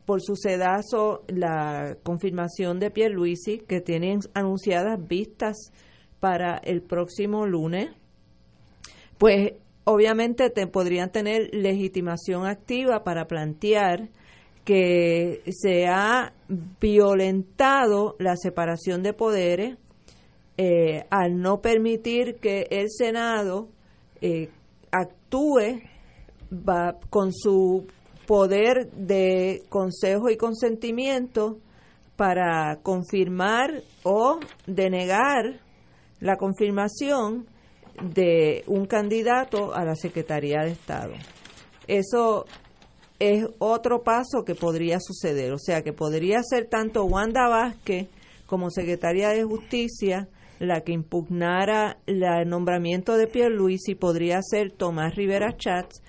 por 0.06 0.22
su 0.22 0.36
sedazo 0.36 1.24
la 1.26 1.96
confirmación 2.02 2.78
de 2.78 2.90
Pierluisi, 2.90 3.58
que 3.58 3.80
tienen 3.80 4.20
anunciadas 4.34 4.98
vistas 5.06 5.56
para 6.20 6.56
el 6.58 6.80
próximo 6.80 7.44
lunes, 7.44 7.90
pues 9.18 9.54
obviamente 9.88 10.50
te, 10.50 10.66
podrían 10.66 11.10
tener 11.10 11.48
legitimación 11.52 12.44
activa 12.44 13.04
para 13.04 13.26
plantear 13.26 14.08
que 14.64 15.42
se 15.48 15.86
ha 15.86 16.32
violentado 16.80 18.16
la 18.18 18.36
separación 18.36 19.04
de 19.04 19.12
poderes 19.12 19.78
eh, 20.58 21.04
al 21.08 21.40
no 21.40 21.60
permitir 21.60 22.36
que 22.40 22.66
el 22.70 22.90
Senado 22.90 23.68
eh, 24.20 24.50
actúe 24.90 25.82
con 27.08 27.32
su 27.32 27.86
poder 28.26 28.90
de 28.90 29.62
consejo 29.68 30.30
y 30.30 30.36
consentimiento 30.36 31.58
para 32.16 32.80
confirmar 32.82 33.82
o 34.02 34.40
denegar 34.66 35.60
la 36.18 36.36
confirmación 36.36 37.46
de 38.02 38.64
un 38.66 38.86
candidato 38.86 39.74
a 39.74 39.84
la 39.84 39.94
Secretaría 39.94 40.62
de 40.62 40.72
Estado. 40.72 41.12
Eso 41.86 42.46
es 43.18 43.46
otro 43.58 44.02
paso 44.02 44.44
que 44.44 44.54
podría 44.54 44.98
suceder, 45.00 45.52
o 45.52 45.58
sea 45.58 45.82
que 45.82 45.92
podría 45.92 46.42
ser 46.42 46.66
tanto 46.68 47.04
Wanda 47.04 47.48
Vázquez 47.48 48.08
como 48.46 48.70
Secretaría 48.70 49.30
de 49.30 49.44
Justicia 49.44 50.28
la 50.58 50.80
que 50.80 50.92
impugnara 50.92 51.98
el 52.06 52.48
nombramiento 52.48 53.16
de 53.16 53.26
Pierre 53.26 53.54
Luis 53.54 53.88
y 53.88 53.94
podría 53.94 54.40
ser 54.42 54.70
Tomás 54.70 55.14
Rivera 55.14 55.54
Chats 55.56 56.02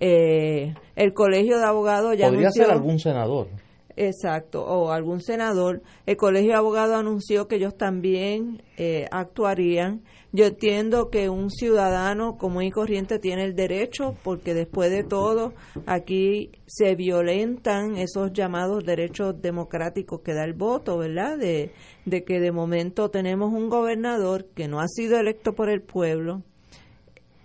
eh, 0.00 0.74
el 0.96 1.14
Colegio 1.14 1.58
de 1.58 1.64
Abogados 1.64 2.16
ya 2.16 2.26
Podría 2.26 2.48
anunció, 2.48 2.64
ser 2.64 2.72
algún 2.72 2.98
senador. 2.98 3.48
Exacto, 3.96 4.64
o 4.64 4.90
algún 4.90 5.20
senador. 5.20 5.82
El 6.06 6.16
Colegio 6.16 6.50
de 6.50 6.56
Abogados 6.56 6.96
anunció 6.96 7.46
que 7.46 7.56
ellos 7.56 7.76
también 7.76 8.62
eh, 8.76 9.06
actuarían. 9.12 10.02
Yo 10.32 10.46
entiendo 10.46 11.10
que 11.10 11.28
un 11.28 11.48
ciudadano 11.48 12.36
común 12.36 12.64
y 12.64 12.72
corriente 12.72 13.20
tiene 13.20 13.44
el 13.44 13.54
derecho, 13.54 14.16
porque 14.24 14.52
después 14.52 14.90
de 14.90 15.04
todo, 15.04 15.52
aquí 15.86 16.50
se 16.66 16.96
violentan 16.96 17.96
esos 17.96 18.32
llamados 18.32 18.84
derechos 18.84 19.40
democráticos 19.40 20.22
que 20.22 20.34
da 20.34 20.42
el 20.42 20.54
voto, 20.54 20.98
¿verdad? 20.98 21.38
De, 21.38 21.70
de 22.04 22.24
que 22.24 22.40
de 22.40 22.50
momento 22.50 23.10
tenemos 23.10 23.52
un 23.52 23.68
gobernador 23.68 24.46
que 24.56 24.66
no 24.66 24.80
ha 24.80 24.88
sido 24.88 25.20
electo 25.20 25.54
por 25.54 25.68
el 25.68 25.82
pueblo, 25.82 26.42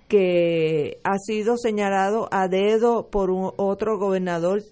que 0.07 0.99
ha 1.03 1.19
sido 1.19 1.57
señalado 1.57 2.27
a 2.31 2.47
dedo 2.47 3.11
por 3.11 3.29
un, 3.29 3.51
otro 3.57 3.99
gobernador 3.99 4.63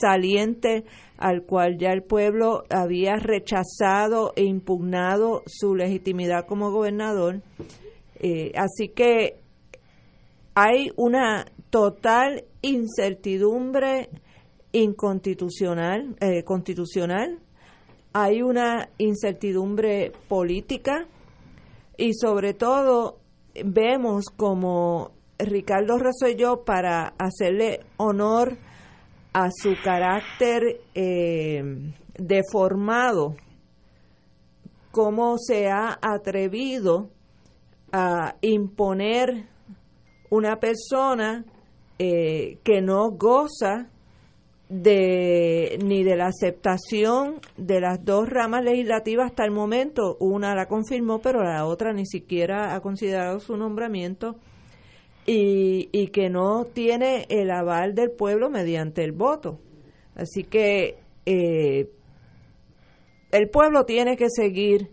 saliente 0.00 0.84
al 1.18 1.42
cual 1.42 1.78
ya 1.78 1.92
el 1.92 2.02
pueblo 2.02 2.64
había 2.70 3.16
rechazado 3.16 4.32
e 4.36 4.44
impugnado 4.44 5.42
su 5.46 5.74
legitimidad 5.74 6.46
como 6.46 6.70
gobernador. 6.70 7.42
Eh, 8.18 8.52
así 8.56 8.88
que 8.88 9.36
hay 10.54 10.90
una 10.96 11.46
total 11.70 12.44
incertidumbre 12.62 14.08
inconstitucional, 14.72 16.16
eh, 16.20 16.42
constitucional, 16.44 17.38
hay 18.12 18.42
una 18.42 18.88
incertidumbre 18.98 20.12
política 20.28 21.06
y 21.96 22.14
sobre 22.14 22.54
todo 22.54 23.18
vemos 23.64 24.26
como 24.34 25.12
Ricardo 25.38 25.98
Rosselló 25.98 26.64
para 26.64 27.14
hacerle 27.18 27.80
honor 27.98 28.56
a 29.36 29.50
su 29.50 29.74
carácter 29.84 30.80
eh, 30.94 31.62
deformado, 32.16 33.36
cómo 34.90 35.36
se 35.36 35.68
ha 35.68 35.98
atrevido 36.00 37.10
a 37.92 38.36
imponer 38.40 39.44
una 40.30 40.56
persona 40.56 41.44
eh, 41.98 42.60
que 42.64 42.80
no 42.80 43.10
goza 43.10 43.90
de 44.70 45.80
ni 45.84 46.02
de 46.02 46.16
la 46.16 46.28
aceptación 46.28 47.40
de 47.58 47.82
las 47.82 48.02
dos 48.02 48.30
ramas 48.30 48.64
legislativas 48.64 49.26
hasta 49.26 49.44
el 49.44 49.50
momento. 49.50 50.16
Una 50.18 50.54
la 50.54 50.64
confirmó, 50.64 51.18
pero 51.20 51.44
la 51.44 51.66
otra 51.66 51.92
ni 51.92 52.06
siquiera 52.06 52.74
ha 52.74 52.80
considerado 52.80 53.38
su 53.40 53.54
nombramiento 53.58 54.36
y, 55.26 55.88
y 55.92 56.08
que 56.08 56.30
no 56.30 56.64
tiene 56.64 57.26
el 57.28 57.50
aval 57.50 57.94
del 57.94 58.10
pueblo 58.10 58.50
mediante 58.50 59.02
el 59.02 59.12
voto. 59.12 59.58
Así 60.14 60.44
que 60.44 60.98
eh, 61.26 61.90
el 63.32 63.50
pueblo 63.50 63.84
tiene 63.84 64.16
que 64.16 64.30
seguir 64.30 64.90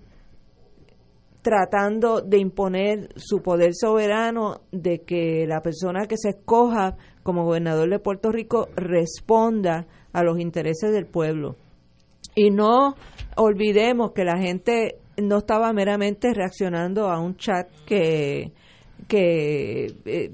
tratando 1.42 2.22
de 2.22 2.40
imponer 2.40 3.10
su 3.18 3.42
poder 3.42 3.74
soberano, 3.74 4.62
de 4.72 5.02
que 5.02 5.46
la 5.46 5.62
persona 5.62 6.08
que 6.08 6.18
se 6.18 6.30
escoja 6.30 6.98
como 7.22 7.46
gobernador 7.46 7.90
de 7.90 8.00
Puerto 8.00 8.32
Rico 8.32 8.70
responda 8.76 9.86
a 10.14 10.24
los 10.24 10.40
intereses 10.40 10.92
del 10.92 11.06
pueblo. 11.06 11.58
Y 12.34 12.50
no 12.50 12.96
olvidemos 13.36 14.14
que 14.14 14.24
la 14.24 14.38
gente 14.38 15.00
no 15.18 15.40
estaba 15.40 15.72
meramente 15.74 16.34
reaccionando 16.34 17.10
a 17.10 17.20
un 17.20 17.36
chat 17.36 17.68
que, 17.86 18.52
que 19.08 19.96
eh, 20.06 20.32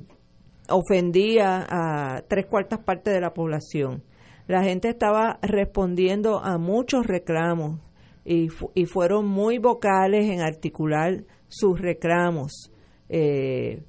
ofendía 0.70 1.66
a 1.70 2.22
tres 2.28 2.46
cuartas 2.46 2.80
partes 2.80 3.14
de 3.14 3.22
la 3.22 3.34
población. 3.34 4.04
La 4.48 4.64
gente 4.64 4.90
estaba 4.90 5.40
respondiendo 5.42 6.40
a 6.40 6.58
muchos 6.58 7.06
reclamos 7.06 7.80
y, 8.26 8.48
y 8.74 8.86
fueron 8.86 9.28
muy 9.28 9.58
vocales 9.60 10.30
en 10.30 10.42
articular 10.42 11.24
sus 11.48 11.80
reclamos. 11.80 12.72
Eh, 13.10 13.84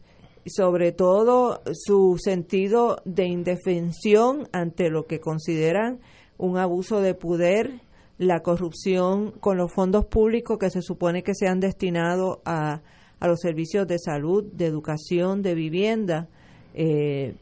sobre 0.46 0.92
todo 0.92 1.60
su 1.72 2.16
sentido 2.18 2.96
de 3.04 3.26
indefensión 3.26 4.48
ante 4.52 4.88
lo 4.88 5.06
que 5.06 5.20
consideran 5.20 6.00
un 6.38 6.56
abuso 6.56 7.00
de 7.00 7.14
poder, 7.14 7.82
la 8.16 8.40
corrupción 8.40 9.32
con 9.32 9.56
los 9.56 9.72
fondos 9.72 10.06
públicos 10.06 10.58
que 10.58 10.70
se 10.70 10.82
supone 10.82 11.22
que 11.22 11.34
se 11.34 11.46
han 11.46 11.60
destinado 11.60 12.40
a, 12.44 12.82
a 13.20 13.28
los 13.28 13.40
servicios 13.40 13.86
de 13.86 13.98
salud, 13.98 14.44
de 14.52 14.66
educación, 14.66 15.42
de 15.42 15.54
vivienda, 15.54 16.28
eh, 16.74 17.34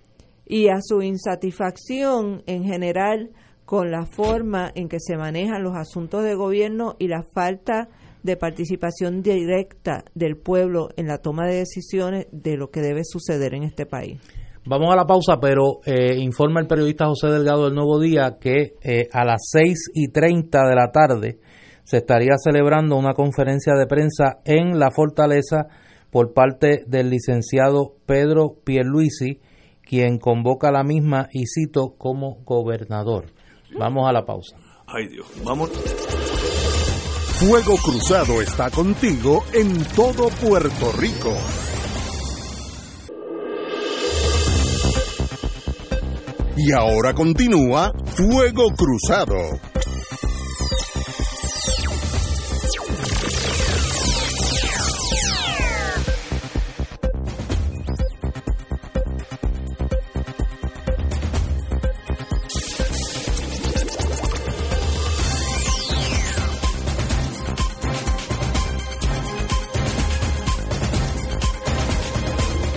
y 0.46 0.68
a 0.68 0.80
su 0.80 1.02
insatisfacción 1.02 2.42
en 2.46 2.64
general 2.64 3.30
con 3.64 3.90
la 3.90 4.06
forma 4.06 4.72
en 4.74 4.88
que 4.88 4.98
se 4.98 5.16
manejan 5.16 5.62
los 5.62 5.76
asuntos 5.76 6.24
de 6.24 6.34
gobierno 6.34 6.96
y 6.98 7.08
la 7.08 7.22
falta 7.22 7.88
de 8.22 8.36
participación 8.36 9.22
directa 9.22 10.04
del 10.14 10.36
pueblo 10.36 10.88
en 10.96 11.06
la 11.06 11.18
toma 11.18 11.46
de 11.46 11.56
decisiones 11.56 12.26
de 12.32 12.56
lo 12.56 12.70
que 12.70 12.80
debe 12.80 13.02
suceder 13.04 13.54
en 13.54 13.62
este 13.62 13.86
país. 13.86 14.20
Vamos 14.64 14.92
a 14.92 14.96
la 14.96 15.06
pausa, 15.06 15.38
pero 15.40 15.80
eh, 15.84 16.18
informa 16.18 16.60
el 16.60 16.66
periodista 16.66 17.06
José 17.06 17.28
Delgado 17.28 17.66
del 17.66 17.74
Nuevo 17.74 18.00
Día 18.00 18.38
que 18.40 18.74
eh, 18.82 19.08
a 19.12 19.24
las 19.24 19.48
6 19.52 19.92
y 19.94 20.08
30 20.08 20.66
de 20.66 20.74
la 20.74 20.90
tarde 20.90 21.38
se 21.88 21.96
estaría 21.96 22.34
celebrando 22.36 22.96
una 22.96 23.14
conferencia 23.14 23.72
de 23.72 23.86
prensa 23.86 24.40
en 24.44 24.78
la 24.78 24.90
fortaleza 24.90 25.68
por 26.10 26.34
parte 26.34 26.84
del 26.86 27.08
licenciado 27.08 27.94
Pedro 28.04 28.56
Pierluisi, 28.62 29.40
quien 29.82 30.18
convoca 30.18 30.70
la 30.70 30.84
misma 30.84 31.28
y 31.32 31.46
cito 31.46 31.94
como 31.96 32.42
gobernador. 32.44 33.32
Vamos 33.78 34.06
a 34.06 34.12
la 34.12 34.26
pausa. 34.26 34.58
Ay 34.86 35.08
Dios, 35.08 35.26
vamos. 35.42 35.70
Fuego 37.40 37.76
Cruzado 37.82 38.42
está 38.42 38.68
contigo 38.68 39.44
en 39.54 39.82
todo 39.96 40.28
Puerto 40.42 40.92
Rico. 40.92 41.32
Y 46.54 46.70
ahora 46.72 47.14
continúa 47.14 47.94
Fuego 48.04 48.74
Cruzado. 48.76 49.67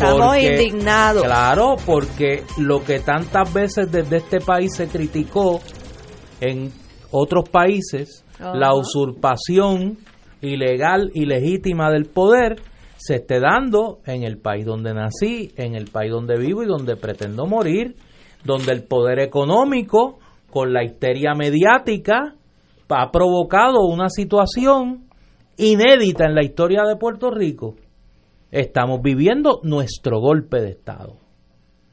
Estamos 0.01 0.37
indignados. 0.37 1.23
Claro, 1.23 1.75
porque 1.85 2.43
lo 2.57 2.83
que 2.83 2.99
tantas 2.99 3.53
veces 3.53 3.91
desde 3.91 4.17
este 4.17 4.39
país 4.39 4.75
se 4.75 4.87
criticó 4.87 5.59
en 6.39 6.71
otros 7.11 7.49
países, 7.49 8.25
la 8.39 8.73
usurpación 8.73 9.97
ilegal 10.41 11.11
y 11.13 11.25
legítima 11.25 11.91
del 11.91 12.05
poder, 12.05 12.61
se 12.97 13.15
esté 13.15 13.39
dando 13.39 13.99
en 14.05 14.23
el 14.23 14.37
país 14.37 14.65
donde 14.65 14.93
nací, 14.93 15.51
en 15.55 15.75
el 15.75 15.85
país 15.85 16.11
donde 16.11 16.37
vivo 16.37 16.63
y 16.63 16.67
donde 16.67 16.95
pretendo 16.95 17.45
morir, 17.45 17.95
donde 18.43 18.71
el 18.73 18.83
poder 18.83 19.19
económico, 19.19 20.19
con 20.49 20.73
la 20.73 20.83
histeria 20.83 21.33
mediática, 21.33 22.35
ha 22.89 23.11
provocado 23.11 23.85
una 23.85 24.09
situación 24.09 25.05
inédita 25.57 26.25
en 26.25 26.35
la 26.35 26.43
historia 26.43 26.83
de 26.83 26.95
Puerto 26.95 27.31
Rico. 27.31 27.75
Estamos 28.51 29.01
viviendo 29.01 29.61
nuestro 29.63 30.19
golpe 30.19 30.59
de 30.59 30.71
Estado. 30.71 31.15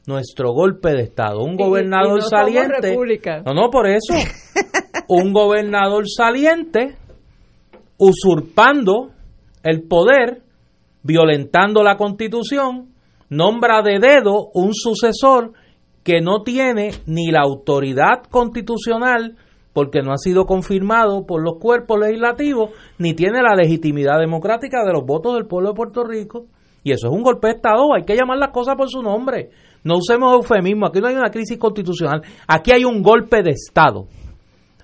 Nuestro 0.06 0.52
golpe 0.52 0.90
de 0.90 1.02
Estado. 1.02 1.42
Un 1.42 1.54
Y- 1.54 1.56
gobernador 1.64 2.18
y 2.18 2.22
no 2.22 2.28
somos 2.28 2.30
saliente. 2.30 2.96
No, 3.44 3.54
no, 3.54 3.70
por 3.70 3.86
eso. 3.88 4.14
un 5.08 5.32
gobernador 5.32 6.04
saliente 6.08 6.96
usurpando 7.98 9.10
el 9.62 9.82
poder, 9.82 10.42
violentando 11.02 11.82
la 11.82 11.96
constitución, 11.96 12.88
nombra 13.28 13.82
de 13.82 13.98
dedo 13.98 14.48
un 14.54 14.74
sucesor 14.74 15.52
que 16.02 16.20
no 16.20 16.42
tiene 16.42 16.90
ni 17.06 17.30
la 17.30 17.40
autoridad 17.42 18.22
constitucional 18.30 19.36
porque 19.78 20.02
no 20.02 20.12
ha 20.12 20.16
sido 20.16 20.44
confirmado 20.44 21.24
por 21.24 21.40
los 21.40 21.60
cuerpos 21.60 22.00
legislativos, 22.00 22.70
ni 22.98 23.14
tiene 23.14 23.40
la 23.40 23.54
legitimidad 23.54 24.18
democrática 24.18 24.84
de 24.84 24.92
los 24.92 25.06
votos 25.06 25.34
del 25.34 25.46
pueblo 25.46 25.68
de 25.68 25.76
Puerto 25.76 26.02
Rico. 26.02 26.46
Y 26.82 26.90
eso 26.90 27.06
es 27.06 27.14
un 27.14 27.22
golpe 27.22 27.46
de 27.46 27.52
Estado, 27.54 27.94
hay 27.94 28.02
que 28.04 28.16
llamar 28.16 28.38
las 28.38 28.50
cosas 28.50 28.74
por 28.74 28.88
su 28.88 29.02
nombre. 29.02 29.50
No 29.84 29.98
usemos 29.98 30.34
eufemismo, 30.34 30.86
aquí 30.86 31.00
no 31.00 31.06
hay 31.06 31.14
una 31.14 31.30
crisis 31.30 31.56
constitucional, 31.58 32.22
aquí 32.48 32.72
hay 32.72 32.84
un 32.84 33.02
golpe 33.02 33.44
de 33.44 33.52
Estado. 33.52 34.08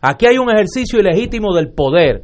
Aquí 0.01 0.27
hay 0.27 0.39
un 0.39 0.49
ejercicio 0.49 1.01
ilegítimo 1.01 1.53
del 1.57 1.73
poder, 1.73 2.23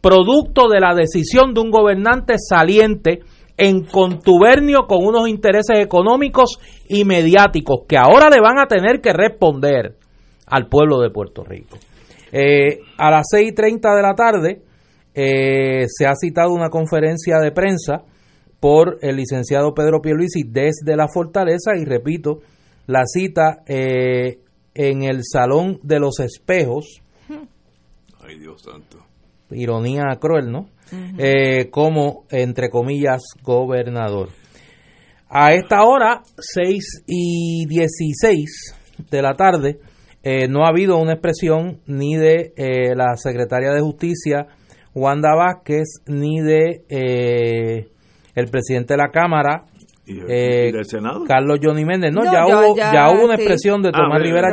producto 0.00 0.68
de 0.68 0.78
la 0.78 0.94
decisión 0.94 1.54
de 1.54 1.60
un 1.60 1.72
gobernante 1.72 2.34
saliente 2.38 3.18
en 3.56 3.82
contubernio 3.82 4.86
con 4.86 5.04
unos 5.04 5.28
intereses 5.28 5.80
económicos 5.80 6.56
y 6.88 7.04
mediáticos 7.04 7.80
que 7.88 7.96
ahora 7.96 8.30
le 8.30 8.40
van 8.40 8.60
a 8.60 8.66
tener 8.66 9.00
que 9.00 9.12
responder 9.12 10.03
al 10.46 10.68
pueblo 10.68 11.00
de 11.00 11.10
Puerto 11.10 11.44
Rico. 11.44 11.78
Eh, 12.32 12.80
a 12.98 13.10
las 13.10 13.26
6.30 13.32 13.94
de 13.94 14.02
la 14.02 14.14
tarde 14.14 14.62
eh, 15.14 15.86
se 15.88 16.06
ha 16.06 16.14
citado 16.16 16.52
una 16.52 16.68
conferencia 16.68 17.38
de 17.38 17.52
prensa 17.52 18.02
por 18.60 18.98
el 19.02 19.16
licenciado 19.16 19.74
Pedro 19.74 20.00
Pierluisi 20.00 20.42
desde 20.44 20.96
la 20.96 21.06
fortaleza 21.06 21.76
y 21.76 21.84
repito, 21.84 22.40
la 22.86 23.04
cita 23.06 23.62
eh, 23.66 24.38
en 24.74 25.04
el 25.04 25.20
Salón 25.22 25.78
de 25.82 26.00
los 26.00 26.18
Espejos, 26.20 27.00
Ay 28.20 28.38
Dios 28.38 28.62
santo. 28.62 29.04
ironía 29.50 30.04
cruel, 30.18 30.50
¿no? 30.50 30.68
Eh, 31.18 31.68
como, 31.70 32.24
entre 32.30 32.70
comillas, 32.70 33.22
gobernador. 33.42 34.30
A 35.28 35.52
esta 35.54 35.82
hora, 35.84 36.22
6 36.38 37.04
y 37.06 37.66
16 37.66 38.74
de 39.10 39.22
la 39.22 39.34
tarde, 39.34 39.78
eh, 40.24 40.48
no 40.48 40.64
ha 40.64 40.68
habido 40.70 40.98
una 40.98 41.12
expresión 41.12 41.80
ni 41.86 42.16
de 42.16 42.52
eh, 42.56 42.94
la 42.96 43.16
secretaria 43.16 43.70
de 43.72 43.80
Justicia, 43.80 44.46
Wanda 44.94 45.34
Vázquez, 45.34 45.84
ni 46.06 46.40
de 46.40 46.82
eh, 46.88 47.88
el 48.34 48.46
presidente 48.50 48.94
de 48.94 48.98
la 48.98 49.10
Cámara, 49.10 49.64
¿Y, 50.06 50.18
eh, 50.28 50.68
y 50.68 50.72
del 50.72 50.84
Senado? 50.84 51.24
Carlos 51.26 51.60
Johnny 51.62 51.84
Méndez. 51.84 52.12
No, 52.12 52.24
No, 52.24 52.32
ya, 52.32 52.44
ya- 52.46 52.46
hubo, 52.46 52.76
ya, 52.76 52.92
ya 52.92 53.10
hubo 53.10 53.24
una 53.24 53.36
sí. 53.36 53.42
expresión 53.42 53.80
de 53.82 53.88
Ah, 53.88 53.92
Tomás 53.92 54.20
bien. 54.20 54.34
Rivera 54.34 54.48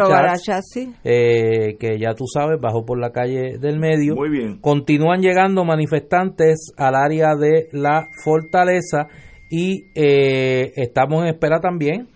sí. 0.61 0.93
eh, 1.03 1.75
que 1.77 1.99
ya 1.99 2.13
tú 2.13 2.23
sabes, 2.25 2.59
bajó 2.61 2.85
por 2.85 2.97
la 2.99 3.11
calle 3.11 3.57
del 3.59 3.77
medio. 3.79 4.15
Muy 4.15 4.29
bien. 4.29 4.59
Continúan 4.61 5.19
llegando 5.21 5.65
manifestantes 5.65 6.71
al 6.77 6.95
área 6.95 7.35
de 7.35 7.67
la 7.73 8.07
fortaleza 8.23 9.07
y 9.49 9.89
eh, 9.95 10.71
estamos 10.77 11.23
en 11.23 11.29
espera 11.29 11.59
también 11.59 12.07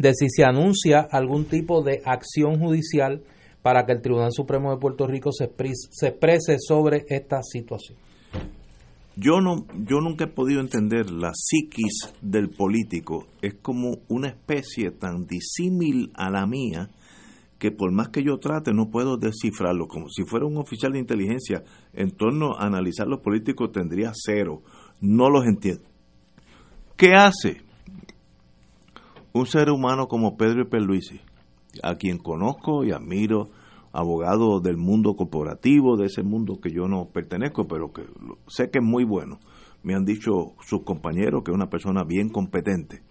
de 0.00 0.14
si 0.14 0.30
se 0.30 0.44
anuncia 0.44 1.00
algún 1.00 1.44
tipo 1.44 1.82
de 1.82 2.00
acción 2.06 2.58
judicial 2.58 3.22
para 3.60 3.84
que 3.84 3.92
el 3.92 4.00
Tribunal 4.00 4.32
Supremo 4.32 4.70
de 4.70 4.78
Puerto 4.78 5.06
Rico 5.06 5.30
se, 5.30 5.44
expres- 5.44 5.88
se 5.90 6.08
exprese 6.08 6.56
sobre 6.58 7.04
esta 7.08 7.42
situación. 7.42 7.98
Yo 9.14 9.42
no, 9.42 9.66
yo 9.86 10.00
nunca 10.00 10.24
he 10.24 10.28
podido 10.28 10.62
entender 10.62 11.10
la 11.10 11.32
psiquis 11.34 12.14
del 12.22 12.48
político. 12.48 13.26
Es 13.42 13.56
como 13.60 13.98
una 14.08 14.28
especie 14.28 14.90
tan 14.90 15.26
disímil 15.26 16.10
a 16.14 16.30
la 16.30 16.46
mía 16.46 16.88
que 17.58 17.70
por 17.70 17.92
más 17.92 18.08
que 18.08 18.22
yo 18.22 18.38
trate 18.38 18.72
no 18.72 18.88
puedo 18.88 19.18
descifrarlo. 19.18 19.86
Como 19.86 20.08
si 20.08 20.22
fuera 20.24 20.46
un 20.46 20.56
oficial 20.56 20.92
de 20.92 21.00
inteligencia 21.00 21.62
en 21.92 22.12
torno 22.12 22.54
a 22.56 22.64
analizar 22.64 23.06
los 23.06 23.20
políticos 23.20 23.72
tendría 23.72 24.12
cero. 24.14 24.62
No 25.02 25.28
los 25.28 25.44
entiendo. 25.44 25.82
¿Qué 26.96 27.12
hace 27.12 27.60
un 29.32 29.46
ser 29.46 29.70
humano 29.70 30.08
como 30.08 30.36
Pedro 30.36 30.68
Perluisi, 30.68 31.20
a 31.82 31.94
quien 31.96 32.18
conozco 32.18 32.84
y 32.84 32.92
admiro, 32.92 33.50
abogado 33.92 34.60
del 34.60 34.76
mundo 34.76 35.14
corporativo, 35.14 35.96
de 35.96 36.06
ese 36.06 36.22
mundo 36.22 36.60
que 36.60 36.70
yo 36.70 36.86
no 36.88 37.06
pertenezco, 37.06 37.66
pero 37.66 37.92
que 37.92 38.02
sé 38.48 38.70
que 38.70 38.78
es 38.78 38.84
muy 38.84 39.04
bueno. 39.04 39.38
Me 39.82 39.94
han 39.94 40.04
dicho 40.04 40.54
sus 40.60 40.82
compañeros 40.84 41.42
que 41.42 41.50
es 41.50 41.54
una 41.54 41.70
persona 41.70 42.04
bien 42.04 42.28
competente. 42.28 43.02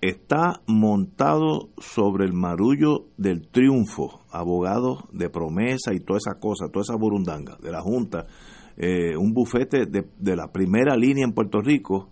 Está 0.00 0.62
montado 0.66 1.68
sobre 1.78 2.24
el 2.24 2.32
marullo 2.32 3.06
del 3.18 3.46
triunfo, 3.48 4.20
abogado 4.30 5.08
de 5.12 5.28
promesa 5.28 5.92
y 5.92 6.00
toda 6.00 6.18
esa 6.18 6.40
cosa, 6.40 6.68
toda 6.72 6.82
esa 6.82 6.96
burundanga 6.96 7.58
de 7.62 7.70
la 7.70 7.82
Junta, 7.82 8.26
eh, 8.78 9.14
un 9.16 9.34
bufete 9.34 9.84
de, 9.84 10.08
de 10.18 10.36
la 10.36 10.50
primera 10.50 10.96
línea 10.96 11.24
en 11.24 11.34
Puerto 11.34 11.60
Rico, 11.60 12.08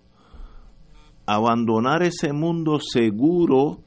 abandonar 1.28 2.02
ese 2.02 2.32
mundo 2.32 2.78
seguro 2.80 3.82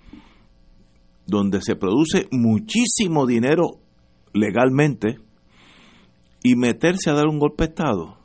donde 1.25 1.61
se 1.61 1.75
produce 1.75 2.27
muchísimo 2.31 3.25
dinero 3.25 3.79
legalmente 4.33 5.17
y 6.43 6.55
meterse 6.55 7.09
a 7.09 7.13
dar 7.13 7.27
un 7.27 7.39
golpe 7.39 7.63
de 7.63 7.69
estado. 7.69 8.20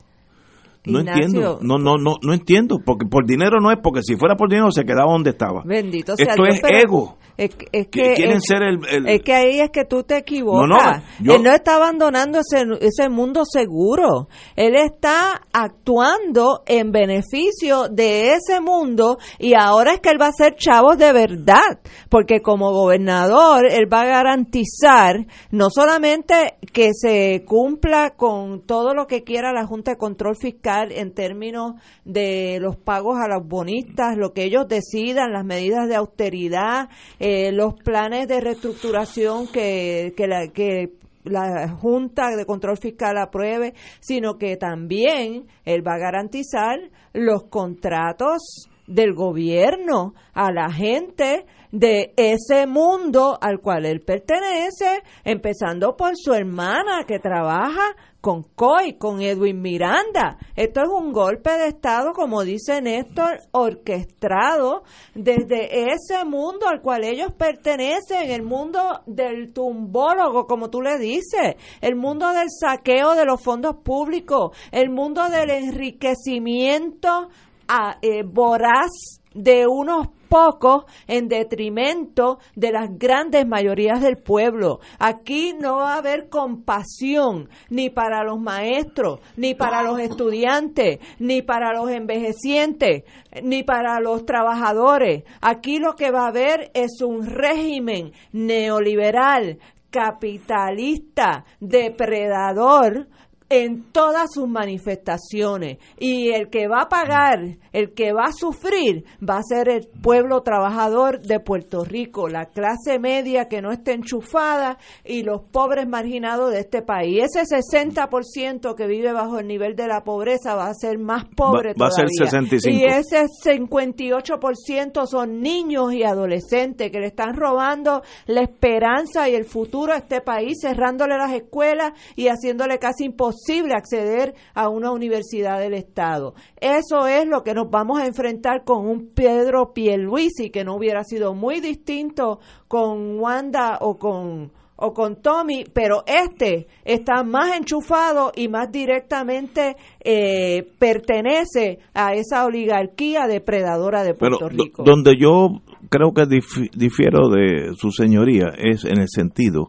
No 0.86 1.00
Ignacio. 1.00 1.24
entiendo, 1.24 1.58
no, 1.62 1.78
no, 1.78 1.96
no, 1.98 2.14
no 2.22 2.32
entiendo, 2.32 2.78
porque 2.84 3.06
por 3.06 3.26
dinero 3.26 3.60
no 3.60 3.70
es, 3.70 3.78
porque 3.82 4.00
si 4.02 4.16
fuera 4.16 4.36
por 4.36 4.48
dinero 4.48 4.70
se 4.70 4.84
quedaba 4.84 5.12
donde 5.12 5.30
estaba. 5.30 5.62
Bendito 5.64 6.16
sea 6.16 6.26
Esto 6.30 6.46
es 6.46 6.60
pero 6.60 6.78
ego. 6.78 7.18
Es, 7.36 7.50
es 7.70 7.88
Que 7.88 8.00
que, 8.02 8.14
quieren 8.14 8.38
es, 8.38 8.44
ser 8.46 8.62
el, 8.62 8.78
el- 8.88 9.06
es 9.08 9.20
que 9.22 9.34
ahí 9.34 9.60
es 9.60 9.68
que 9.70 9.84
tú 9.84 10.02
te 10.04 10.16
equivocas. 10.16 10.68
No, 10.68 10.76
no, 10.78 11.02
yo- 11.20 11.34
Él 11.34 11.42
no 11.42 11.52
está 11.52 11.76
abandonando 11.76 12.38
ese, 12.38 12.64
ese 12.80 13.10
mundo 13.10 13.42
seguro. 13.44 14.28
Él 14.56 14.74
está 14.74 15.42
actuando 15.52 16.62
en 16.66 16.92
beneficio 16.92 17.88
de 17.90 18.32
ese 18.32 18.60
mundo 18.62 19.18
y 19.38 19.52
ahora 19.54 19.92
es 19.94 20.00
que 20.00 20.08
él 20.10 20.20
va 20.20 20.28
a 20.28 20.32
ser 20.32 20.54
chavos 20.56 20.96
de 20.96 21.12
verdad. 21.12 21.80
Porque 22.08 22.40
como 22.40 22.72
gobernador, 22.72 23.66
él 23.70 23.92
va 23.92 24.02
a 24.02 24.06
garantizar 24.06 25.26
no 25.50 25.68
solamente 25.70 26.56
que 26.72 26.90
se 26.94 27.44
cumpla 27.46 28.14
con 28.16 28.62
todo 28.64 28.94
lo 28.94 29.06
que 29.06 29.24
quiera 29.24 29.52
la 29.52 29.66
Junta 29.66 29.92
de 29.92 29.96
Control 29.98 30.36
Fiscal 30.40 30.75
en 30.90 31.12
términos 31.12 31.74
de 32.04 32.58
los 32.60 32.76
pagos 32.76 33.18
a 33.18 33.28
los 33.28 33.46
bonistas, 33.46 34.16
lo 34.16 34.32
que 34.32 34.44
ellos 34.44 34.68
decidan, 34.68 35.32
las 35.32 35.44
medidas 35.44 35.88
de 35.88 35.96
austeridad, 35.96 36.88
eh, 37.18 37.52
los 37.52 37.74
planes 37.74 38.28
de 38.28 38.40
reestructuración 38.40 39.48
que, 39.48 40.12
que, 40.16 40.26
la, 40.26 40.48
que 40.48 40.92
la 41.24 41.68
Junta 41.68 42.36
de 42.36 42.46
Control 42.46 42.78
Fiscal 42.78 43.18
apruebe, 43.18 43.74
sino 44.00 44.38
que 44.38 44.56
también 44.56 45.46
él 45.64 45.86
va 45.86 45.94
a 45.94 45.98
garantizar 45.98 46.78
los 47.12 47.44
contratos 47.44 48.68
del 48.86 49.14
gobierno 49.14 50.14
a 50.32 50.52
la 50.52 50.70
gente 50.70 51.44
de 51.72 52.14
ese 52.16 52.66
mundo 52.66 53.36
al 53.40 53.60
cual 53.60 53.84
él 53.84 54.00
pertenece, 54.00 55.02
empezando 55.24 55.96
por 55.96 56.12
su 56.14 56.32
hermana 56.32 57.04
que 57.06 57.18
trabaja 57.18 57.94
con 58.26 58.42
COI, 58.42 58.94
con 58.94 59.22
Edwin 59.22 59.62
Miranda. 59.62 60.36
Esto 60.56 60.80
es 60.80 60.88
un 60.88 61.12
golpe 61.12 61.48
de 61.48 61.68
Estado, 61.68 62.12
como 62.12 62.42
dice 62.42 62.82
Néstor, 62.82 63.38
orquestado 63.52 64.82
desde 65.14 65.92
ese 65.92 66.24
mundo 66.24 66.66
al 66.66 66.82
cual 66.82 67.04
ellos 67.04 67.30
pertenecen, 67.38 68.32
el 68.32 68.42
mundo 68.42 68.80
del 69.06 69.52
tumbólogo, 69.52 70.48
como 70.48 70.70
tú 70.70 70.82
le 70.82 70.98
dices, 70.98 71.54
el 71.80 71.94
mundo 71.94 72.32
del 72.32 72.48
saqueo 72.50 73.14
de 73.14 73.26
los 73.26 73.40
fondos 73.40 73.76
públicos, 73.76 74.50
el 74.72 74.90
mundo 74.90 75.28
del 75.28 75.50
enriquecimiento 75.50 77.28
a, 77.68 77.98
eh, 78.02 78.24
voraz 78.24 79.20
de 79.34 79.68
unos 79.68 80.08
pocos 80.28 80.84
en 81.06 81.28
detrimento 81.28 82.38
de 82.54 82.72
las 82.72 82.98
grandes 82.98 83.46
mayorías 83.46 84.00
del 84.00 84.16
pueblo. 84.16 84.80
Aquí 84.98 85.54
no 85.58 85.76
va 85.76 85.94
a 85.94 85.98
haber 85.98 86.28
compasión 86.28 87.48
ni 87.70 87.90
para 87.90 88.24
los 88.24 88.38
maestros, 88.40 89.20
ni 89.36 89.54
para 89.54 89.82
los 89.82 89.98
estudiantes, 89.98 90.98
ni 91.18 91.42
para 91.42 91.72
los 91.72 91.90
envejecientes, 91.90 93.04
ni 93.42 93.62
para 93.62 94.00
los 94.00 94.24
trabajadores. 94.26 95.24
Aquí 95.40 95.78
lo 95.78 95.94
que 95.94 96.10
va 96.10 96.24
a 96.24 96.28
haber 96.28 96.70
es 96.74 97.00
un 97.02 97.26
régimen 97.26 98.12
neoliberal, 98.32 99.58
capitalista, 99.90 101.44
depredador, 101.60 103.08
en 103.48 103.84
todas 103.92 104.32
sus 104.32 104.48
manifestaciones. 104.48 105.78
Y 105.98 106.30
el 106.30 106.48
que 106.50 106.66
va 106.68 106.82
a 106.82 106.88
pagar, 106.88 107.56
el 107.72 107.94
que 107.94 108.12
va 108.12 108.24
a 108.26 108.32
sufrir, 108.32 109.04
va 109.22 109.38
a 109.38 109.42
ser 109.42 109.68
el 109.68 109.86
pueblo 110.02 110.42
trabajador 110.42 111.20
de 111.20 111.38
Puerto 111.40 111.84
Rico, 111.84 112.28
la 112.28 112.46
clase 112.46 112.98
media 112.98 113.46
que 113.48 113.62
no 113.62 113.70
esté 113.72 113.92
enchufada 113.92 114.78
y 115.04 115.22
los 115.22 115.42
pobres 115.42 115.86
marginados 115.86 116.50
de 116.52 116.60
este 116.60 116.82
país. 116.82 117.22
Ese 117.24 117.44
60% 117.44 118.74
que 118.74 118.86
vive 118.86 119.12
bajo 119.12 119.38
el 119.38 119.46
nivel 119.46 119.76
de 119.76 119.86
la 119.86 120.02
pobreza 120.02 120.54
va 120.54 120.66
a 120.68 120.74
ser 120.74 120.98
más 120.98 121.24
pobre 121.36 121.72
Va- 121.74 121.84
va 121.84 121.88
a 121.88 121.90
ser 121.92 122.06
todavía. 122.06 122.30
65. 122.60 122.76
Y 122.76 122.84
ese 122.84 123.26
58% 123.44 125.06
son 125.06 125.40
niños 125.40 125.92
y 125.92 126.02
adolescentes 126.02 126.90
que 126.90 127.00
le 127.00 127.06
están 127.06 127.34
robando 127.36 128.02
la 128.26 128.42
esperanza 128.42 129.28
y 129.28 129.34
el 129.34 129.44
futuro 129.44 129.92
a 129.92 129.98
este 129.98 130.20
país, 130.20 130.58
cerrándole 130.60 131.16
las 131.16 131.32
escuelas 131.32 131.92
y 132.16 132.28
haciéndole 132.28 132.78
casi 132.78 133.04
imposible 133.04 133.35
acceder 133.74 134.34
a 134.54 134.68
una 134.68 134.90
universidad 134.92 135.58
del 135.60 135.74
Estado. 135.74 136.34
Eso 136.60 137.06
es 137.06 137.26
lo 137.26 137.42
que 137.42 137.54
nos 137.54 137.70
vamos 137.70 137.98
a 138.00 138.06
enfrentar 138.06 138.64
con 138.64 138.86
un 138.86 139.10
Pedro 139.14 139.72
Pierluisi 139.72 140.50
que 140.50 140.64
no 140.64 140.76
hubiera 140.76 141.04
sido 141.04 141.34
muy 141.34 141.60
distinto 141.60 142.40
con 142.68 143.18
Wanda 143.20 143.78
o 143.80 143.96
con 143.98 144.52
o 144.78 144.92
con 144.92 145.22
Tommy, 145.22 145.64
pero 145.72 146.02
este 146.06 146.66
está 146.84 147.22
más 147.24 147.56
enchufado 147.56 148.30
y 148.36 148.48
más 148.48 148.70
directamente 148.70 149.74
eh, 150.04 150.68
pertenece 150.78 151.78
a 151.94 152.12
esa 152.12 152.44
oligarquía 152.44 153.26
depredadora 153.26 154.02
de 154.04 154.12
Puerto 154.12 154.50
Rico. 154.50 154.82
donde 154.84 155.14
yo 155.18 155.62
creo 155.88 156.12
que 156.12 156.24
dif- 156.24 156.70
difiero 156.76 157.30
de 157.30 157.72
su 157.74 157.90
señoría 157.90 158.48
es 158.58 158.84
en 158.84 158.98
el 159.00 159.08
sentido 159.08 159.68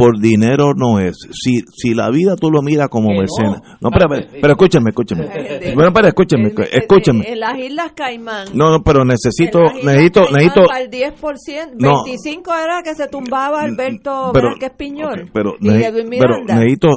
por 0.00 0.18
dinero 0.18 0.72
no 0.74 0.98
es. 0.98 1.14
Si 1.30 1.60
si 1.76 1.92
la 1.94 2.08
vida 2.10 2.34
tú 2.34 2.50
lo 2.50 2.62
miras 2.62 2.88
como 2.88 3.12
no. 3.12 3.20
mecenas. 3.20 3.60
No, 3.82 3.90
pero, 3.90 4.08
pero, 4.08 4.26
pero 4.40 4.52
escúchame, 4.54 4.90
escúchame. 4.90 5.26
Bueno, 5.74 5.92
pero 5.92 6.08
escúchame, 6.08 6.52
escúchame. 6.72 7.24
En 7.30 7.40
las 7.40 7.58
Islas 7.58 7.92
Caimán. 7.94 8.48
No, 8.54 8.70
no, 8.70 8.82
pero 8.82 9.04
necesito 9.04 9.60
necesito 9.84 10.22
Caimán 10.22 10.32
necesito 10.42 10.64
para 10.66 10.80
el 10.80 10.90
10%, 10.90 11.70
No. 11.78 12.04
25 12.04 12.50
era 12.54 12.82
que 12.82 12.94
se 12.94 13.08
tumbaba 13.08 13.60
Alberto 13.62 14.30
pero- 14.32 14.48
Velázquez 14.48 14.72
Piñol 14.78 15.20
ok, 15.24 15.30
pero, 15.34 15.54
y 15.60 15.68
neces- 15.68 16.16
pero 16.18 16.44
necesito 16.44 16.88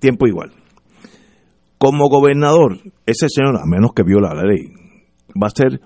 tiempo 0.00 0.26
igual. 0.26 0.50
Como 1.78 2.08
gobernador, 2.08 2.78
ese 3.06 3.28
señor, 3.28 3.56
a 3.56 3.64
menos 3.64 3.92
que 3.94 4.02
viola 4.02 4.34
la 4.34 4.42
ley, 4.42 4.66
va 5.40 5.46
a 5.46 5.50
ser 5.50 5.80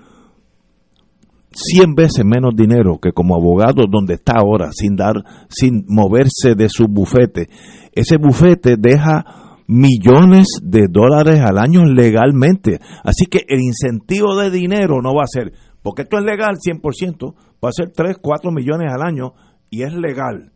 100 1.54 1.94
veces 1.94 2.24
menos 2.24 2.54
dinero 2.56 2.98
que 3.00 3.12
como 3.12 3.34
abogado 3.34 3.84
donde 3.88 4.14
está 4.14 4.34
ahora, 4.38 4.70
sin 4.72 4.96
dar, 4.96 5.14
sin 5.48 5.84
moverse 5.88 6.54
de 6.56 6.68
su 6.68 6.86
bufete. 6.88 7.48
Ese 7.92 8.16
bufete 8.16 8.76
deja 8.76 9.24
millones 9.66 10.46
de 10.62 10.86
dólares 10.90 11.40
al 11.40 11.58
año 11.58 11.84
legalmente. 11.84 12.80
Así 13.02 13.26
que 13.26 13.42
el 13.48 13.60
incentivo 13.60 14.36
de 14.36 14.50
dinero 14.50 15.00
no 15.02 15.14
va 15.14 15.22
a 15.22 15.26
ser, 15.26 15.52
porque 15.82 16.02
esto 16.02 16.18
es 16.18 16.24
legal 16.24 16.56
100%, 16.56 17.34
va 17.64 17.68
a 17.68 17.72
ser 17.72 17.92
3, 17.94 18.18
4 18.20 18.50
millones 18.50 18.92
al 18.92 19.02
año 19.02 19.32
y 19.70 19.82
es 19.82 19.94
legal. 19.94 20.52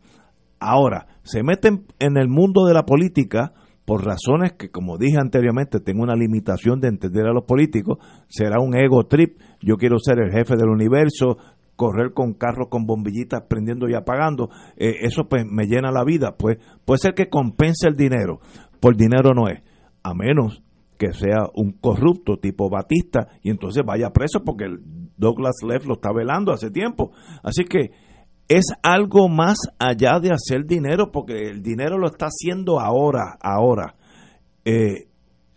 Ahora, 0.59 1.07
se 1.23 1.43
meten 1.43 1.85
en 1.99 2.17
el 2.17 2.27
mundo 2.27 2.65
de 2.65 2.73
la 2.73 2.83
política 2.85 3.53
por 3.89 4.05
razones 4.05 4.53
que, 4.53 4.69
como 4.69 4.99
dije 4.99 5.17
anteriormente, 5.19 5.79
tengo 5.79 6.03
una 6.03 6.13
limitación 6.13 6.79
de 6.79 6.89
entender 6.89 7.25
a 7.25 7.33
los 7.33 7.45
políticos, 7.45 7.97
será 8.27 8.61
un 8.61 8.77
ego 8.77 9.07
trip, 9.07 9.39
yo 9.61 9.77
quiero 9.77 9.97
ser 9.97 10.19
el 10.19 10.31
jefe 10.31 10.55
del 10.55 10.69
universo, 10.69 11.39
correr 11.75 12.13
con 12.13 12.35
carros 12.35 12.67
con 12.69 12.85
bombillitas 12.85 13.45
prendiendo 13.49 13.89
y 13.89 13.95
apagando, 13.95 14.51
eh, 14.77 14.97
eso 15.01 15.27
pues 15.27 15.43
me 15.49 15.65
llena 15.65 15.91
la 15.91 16.03
vida, 16.03 16.35
pues 16.37 16.59
puede 16.85 16.99
ser 16.99 17.15
que 17.15 17.29
compense 17.29 17.87
el 17.87 17.95
dinero, 17.95 18.41
por 18.79 18.95
dinero 18.95 19.33
no 19.33 19.47
es, 19.47 19.63
a 20.03 20.13
menos 20.13 20.61
que 20.99 21.11
sea 21.11 21.47
un 21.55 21.71
corrupto 21.71 22.37
tipo 22.37 22.69
Batista 22.69 23.29
y 23.41 23.49
entonces 23.49 23.83
vaya 23.83 24.11
preso 24.11 24.43
porque 24.45 24.67
Douglas 25.17 25.55
Leff 25.67 25.87
lo 25.87 25.95
está 25.95 26.11
velando 26.13 26.51
hace 26.51 26.69
tiempo. 26.69 27.11
Así 27.41 27.63
que 27.63 27.91
es 28.49 28.65
algo 28.83 29.29
más 29.29 29.57
allá 29.79 30.19
de 30.19 30.31
hacer 30.31 30.65
dinero 30.65 31.11
porque 31.11 31.49
el 31.49 31.61
dinero 31.61 31.97
lo 31.97 32.07
está 32.07 32.25
haciendo 32.25 32.79
ahora, 32.79 33.37
ahora. 33.41 33.95
Eh, 34.65 35.07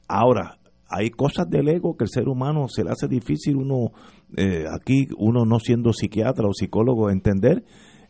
ahora, 0.07 0.59
hay 0.89 1.11
cosas 1.11 1.49
del 1.51 1.69
ego 1.69 1.97
que 1.97 2.05
el 2.05 2.11
ser 2.11 2.29
humano 2.29 2.69
se 2.69 2.85
le 2.85 2.91
hace 2.91 3.09
difícil 3.09 3.57
uno, 3.57 3.93
eh, 4.37 4.65
aquí 4.73 5.09
uno 5.19 5.45
no 5.45 5.59
siendo 5.59 5.93
psiquiatra 5.93 6.47
o 6.47 6.53
psicólogo, 6.53 7.11
entender. 7.11 7.65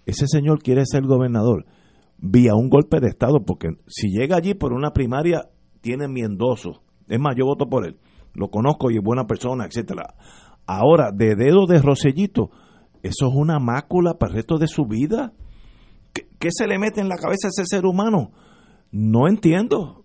Ese 0.04 0.26
señor 0.26 0.62
quiere 0.62 0.84
ser 0.84 1.04
gobernador 1.04 1.64
vía 2.18 2.54
un 2.54 2.68
golpe 2.68 3.00
de 3.00 3.08
Estado 3.08 3.44
porque 3.44 3.68
si 3.86 4.08
llega 4.08 4.36
allí 4.36 4.54
por 4.54 4.72
una 4.72 4.92
primaria 4.92 5.48
tiene 5.80 6.06
mi 6.06 6.20
endoso 6.20 6.82
es 7.12 7.20
más, 7.20 7.36
yo 7.36 7.44
voto 7.44 7.68
por 7.68 7.86
él. 7.86 7.98
Lo 8.34 8.48
conozco 8.48 8.90
y 8.90 8.96
es 8.96 9.02
buena 9.02 9.26
persona, 9.26 9.66
etcétera. 9.66 10.14
Ahora, 10.66 11.10
de 11.12 11.34
dedo 11.36 11.66
de 11.66 11.80
Rosellito, 11.80 12.50
eso 13.02 13.28
es 13.28 13.34
una 13.34 13.58
mácula 13.58 14.14
para 14.14 14.30
el 14.30 14.36
resto 14.36 14.58
de 14.58 14.68
su 14.68 14.86
vida. 14.86 15.32
¿Qué, 16.12 16.48
se 16.50 16.66
le 16.66 16.78
mete 16.78 17.00
en 17.00 17.08
la 17.08 17.16
cabeza 17.16 17.48
a 17.48 17.50
ese 17.50 17.64
ser 17.64 17.84
humano? 17.84 18.30
No 18.90 19.28
entiendo. 19.28 20.04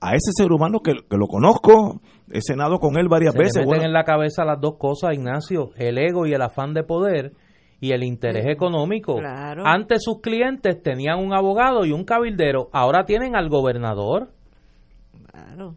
A 0.00 0.14
ese 0.14 0.30
ser 0.32 0.52
humano 0.52 0.80
que, 0.80 0.92
lo 0.92 1.26
conozco, 1.26 2.00
he 2.30 2.40
cenado 2.40 2.78
con 2.78 2.96
él 2.98 3.08
varias 3.08 3.34
veces. 3.34 3.54
Se 3.54 3.66
meten 3.66 3.86
en 3.86 3.92
la 3.92 4.04
cabeza 4.04 4.44
las 4.44 4.60
dos 4.60 4.76
cosas, 4.78 5.12
Ignacio, 5.12 5.70
el 5.76 5.98
ego 5.98 6.26
y 6.26 6.32
el 6.32 6.42
afán 6.42 6.72
de 6.72 6.84
poder 6.84 7.32
y 7.80 7.92
el 7.92 8.04
interés 8.04 8.46
económico. 8.46 9.18
Antes 9.64 10.04
sus 10.04 10.20
clientes 10.20 10.80
tenían 10.82 11.18
un 11.18 11.34
abogado 11.34 11.84
y 11.84 11.92
un 11.92 12.04
cabildero, 12.04 12.68
ahora 12.72 13.04
tienen 13.04 13.36
al 13.36 13.48
gobernador. 13.48 14.32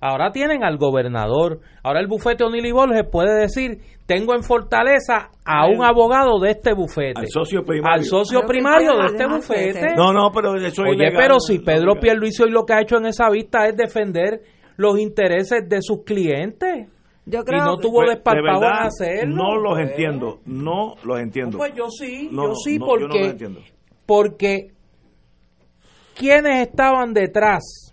Ahora 0.02 0.32
tienen 0.32 0.64
al 0.64 0.78
gobernador. 0.78 1.60
Ahora 1.84 2.00
el 2.00 2.08
bufete 2.08 2.44
O'Neill 2.44 2.74
Borges 2.74 3.04
puede 3.12 3.42
decir, 3.42 3.80
tengo 4.06 4.34
en 4.34 4.44
Fortaleza 4.44 5.30
a 5.46 5.68
un 5.68 5.84
abogado 5.84 6.40
de 6.40 6.52
este 6.52 6.74
bufete. 6.74 7.20
Al 7.20 7.28
socio 7.28 7.64
primario. 7.64 8.00
Al 8.00 8.04
socio 8.04 8.42
primario 8.42 8.92
de 8.98 9.06
este 9.08 9.26
bufete. 9.26 9.96
No, 9.96 10.14
no, 10.14 10.32
pero 10.34 10.56
eso 10.56 10.86
es 10.86 10.92
Oye, 10.92 11.12
pero 11.16 11.40
si 11.40 11.60
Pedro 11.60 11.96
Pierluisi 11.96 12.44
hoy 12.44 12.52
lo 12.52 12.66
que 12.66 12.74
ha 12.74 12.82
hecho 12.82 12.98
en 12.98 13.06
esa 13.08 13.30
vista 13.30 13.66
es 13.68 13.76
defender 13.76 14.42
los 14.78 15.00
intereses 15.00 15.68
de 15.68 15.82
sus 15.82 16.04
clientes. 16.04 16.88
Yo 17.26 17.44
creo 17.44 17.60
y 17.60 17.66
no 17.66 17.78
tuvo 17.78 18.00
pues, 18.00 18.16
desparpajo 18.16 18.64
en 18.64 18.88
hacerlo. 18.88 19.36
No 19.36 19.56
los 19.56 19.74
pues. 19.74 19.90
entiendo, 19.92 20.40
no 20.46 20.96
los 21.04 21.20
entiendo. 21.20 21.58
pues 21.58 21.74
yo 21.76 21.88
sí, 21.90 22.30
yo 22.32 22.56
sí, 22.56 22.80
porque, 22.80 23.38
porque 24.06 24.72
quienes 26.16 26.68
estaban 26.68 27.14
detrás 27.14 27.91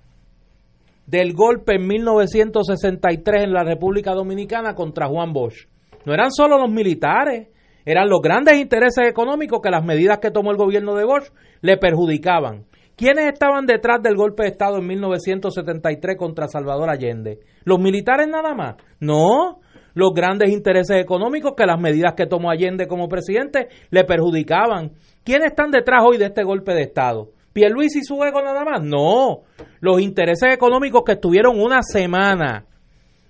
del 1.09 1.33
golpe 1.33 1.77
en 1.77 1.87
1963 1.87 3.45
en 3.45 3.53
la 3.55 3.65
República 3.65 4.13
Dominicana 4.13 4.75
contra 4.75 5.09
Juan 5.09 5.33
Bosch. 5.33 5.67
No 6.05 6.13
eran 6.13 6.31
solo 6.31 6.59
los 6.59 6.71
militares, 6.71 7.49
eran 7.87 8.11
los 8.11 8.21
grandes 8.21 8.59
intereses 8.59 9.09
económicos 9.09 9.61
que 9.63 9.71
las 9.71 9.83
medidas 9.83 10.19
que 10.19 10.31
tomó 10.31 10.51
el 10.51 10.59
gobierno 10.59 10.95
de 10.95 11.07
Bosch 11.07 11.33
le 11.63 11.79
perjudicaban. 11.79 12.67
¿Quiénes 12.95 13.27
estaban 13.33 13.65
detrás 13.65 14.03
del 14.03 14.17
golpe 14.17 14.43
de 14.43 14.51
Estado 14.51 14.79
en 14.79 14.87
1973 14.87 16.17
contra 16.19 16.47
Salvador 16.47 16.91
Allende? 16.91 17.39
¿Los 17.65 17.79
militares 17.79 18.29
nada 18.29 18.55
más? 18.55 18.77
No, 19.01 19.61
los 19.95 20.13
grandes 20.15 20.51
intereses 20.51 21.01
económicos 21.01 21.55
que 21.57 21.65
las 21.65 21.81
medidas 21.81 22.13
que 22.17 22.27
tomó 22.27 22.51
Allende 22.51 22.87
como 22.87 23.09
presidente 23.09 23.69
le 23.91 24.05
perjudicaban. 24.05 24.93
¿Quiénes 25.25 25.53
están 25.53 25.71
detrás 25.71 26.03
hoy 26.05 26.19
de 26.19 26.27
este 26.27 26.43
golpe 26.43 26.75
de 26.75 26.83
Estado? 26.83 27.31
Luis 27.69 27.97
y 27.97 28.03
su 28.03 28.23
ego 28.23 28.43
nada 28.43 28.65
más. 28.65 28.83
No, 28.83 29.43
los 29.81 30.01
intereses 30.01 30.53
económicos 30.53 31.03
que 31.05 31.13
estuvieron 31.13 31.61
una 31.61 31.83
semana 31.83 32.67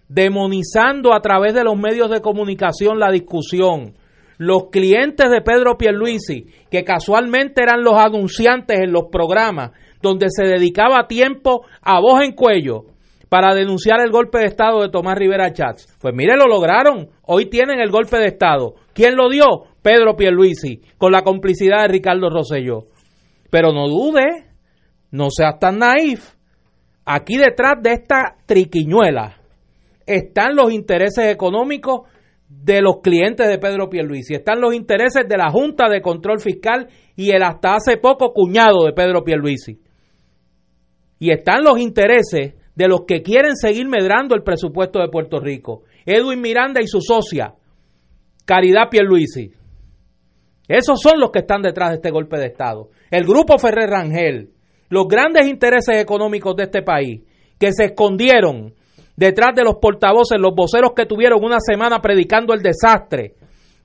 demonizando 0.09 1.15
a 1.15 1.21
través 1.21 1.55
de 1.55 1.65
los 1.65 1.77
medios 1.77 2.11
de 2.11 2.21
comunicación 2.21 2.99
la 2.99 3.11
discusión. 3.11 3.95
Los 4.39 4.71
clientes 4.71 5.31
de 5.31 5.41
Pedro 5.41 5.77
Pierluisi, 5.77 6.47
que 6.71 6.85
casualmente 6.85 7.63
eran 7.63 7.83
los 7.83 7.95
anunciantes 7.95 8.79
en 8.81 8.93
los 8.93 9.05
programas, 9.11 9.73
donde 10.01 10.27
se 10.31 10.45
dedicaba 10.45 11.09
tiempo 11.09 11.63
a 11.83 12.01
voz 12.01 12.23
en 12.23 12.33
cuello 12.33 12.85
para 13.29 13.55
denunciar 13.55 14.01
el 14.01 14.11
golpe 14.11 14.39
de 14.39 14.47
Estado 14.47 14.81
de 14.81 14.91
Tomás 14.91 15.19
Rivera 15.19 15.53
Chats. 15.53 15.99
Pues 16.01 16.15
mire, 16.15 16.37
lo 16.37 16.47
lograron. 16.47 17.09
Hoy 17.27 17.47
tienen 17.47 17.81
el 17.81 17.91
golpe 17.91 18.17
de 18.17 18.29
Estado. 18.29 18.75
¿Quién 18.95 19.17
lo 19.17 19.29
dio? 19.29 19.65
Pedro 19.83 20.17
Pierluisi, 20.17 20.81
con 20.99 21.13
la 21.13 21.23
complicidad 21.23 21.83
de 21.83 21.89
Ricardo 21.89 22.31
Rosselló. 22.31 22.85
Pero 23.51 23.73
no 23.73 23.89
dude, 23.89 24.47
no 25.11 25.29
seas 25.31 25.59
tan 25.59 25.79
naif. 25.79 26.35
Aquí 27.05 27.37
detrás 27.37 27.75
de 27.83 27.93
esta 27.93 28.37
triquiñuela 28.47 29.37
están 30.07 30.55
los 30.55 30.73
intereses 30.73 31.33
económicos 31.33 32.03
de 32.49 32.81
los 32.81 33.01
clientes 33.03 33.47
de 33.47 33.59
Pedro 33.59 33.91
Pierluisi, 33.91 34.35
están 34.35 34.61
los 34.61 34.75
intereses 34.75 35.29
de 35.29 35.37
la 35.37 35.51
Junta 35.51 35.89
de 35.89 36.01
Control 36.01 36.41
Fiscal 36.41 36.89
y 37.15 37.31
el 37.31 37.43
hasta 37.43 37.75
hace 37.75 37.99
poco 37.99 38.33
cuñado 38.33 38.85
de 38.85 38.93
Pedro 38.93 39.23
Pierluisi. 39.23 39.81
Y 41.19 41.31
están 41.31 41.63
los 41.63 41.79
intereses 41.79 42.55
de 42.75 42.89
los 42.89 43.03
que 43.07 43.23
quieren 43.23 43.57
seguir 43.57 43.87
medrando 43.89 44.35
el 44.35 44.43
presupuesto 44.43 45.01
de 45.01 45.09
Puerto 45.09 45.41
Rico. 45.41 45.83
Edwin 46.07 46.41
Miranda 46.41 46.81
y 46.81 46.87
su 46.87 47.01
socia, 47.01 47.55
Caridad 48.45 48.89
Pierluisi. 48.91 49.58
Esos 50.69 51.01
son 51.01 51.19
los 51.19 51.31
que 51.31 51.41
están 51.41 51.63
detrás 51.63 51.89
de 51.89 51.95
este 51.97 52.11
golpe 52.11 52.39
de 52.39 52.47
Estado. 52.47 52.91
El 53.11 53.25
grupo 53.25 53.59
Ferrer 53.59 53.89
Rangel, 53.89 54.51
los 54.91 55.09
grandes 55.09 55.49
intereses 55.49 55.97
económicos 55.97 56.55
de 56.57 56.65
este 56.65 56.83
país, 56.83 57.23
que 57.59 57.73
se 57.73 57.87
escondieron 57.87 58.75
detrás 59.17 59.55
de 59.57 59.65
los 59.65 59.77
portavoces, 59.77 60.39
los 60.39 60.55
voceros 60.55 60.93
que 60.95 61.07
tuvieron 61.07 61.43
una 61.43 61.59
semana 61.59 62.01
predicando 62.01 62.53
el 62.53 62.63
desastre, 62.63 63.35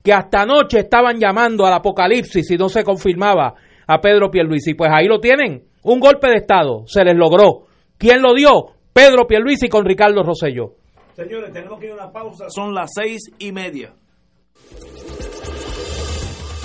que 0.03 0.13
hasta 0.13 0.41
anoche 0.41 0.79
estaban 0.79 1.17
llamando 1.17 1.65
al 1.65 1.73
apocalipsis 1.73 2.51
y 2.51 2.57
no 2.57 2.67
se 2.67 2.83
confirmaba 2.83 3.55
a 3.87 4.01
Pedro 4.01 4.29
Pierluisi. 4.29 4.73
Pues 4.73 4.91
ahí 4.93 5.07
lo 5.07 5.19
tienen, 5.19 5.63
un 5.83 5.99
golpe 5.99 6.27
de 6.27 6.35
Estado, 6.35 6.83
se 6.85 7.03
les 7.03 7.15
logró. 7.15 7.63
¿Quién 7.97 8.21
lo 8.21 8.33
dio? 8.33 8.73
Pedro 8.91 9.25
Pierluisi 9.25 9.69
con 9.69 9.85
Ricardo 9.85 10.21
Rosselló. 10.21 10.73
Señores, 11.13 11.51
tenemos 11.53 11.79
que 11.79 11.85
ir 11.85 11.91
a 11.93 11.95
una 11.95 12.11
pausa, 12.11 12.45
son 12.49 12.73
las 12.73 12.91
seis 12.93 13.31
y 13.39 13.51
media. 13.51 13.93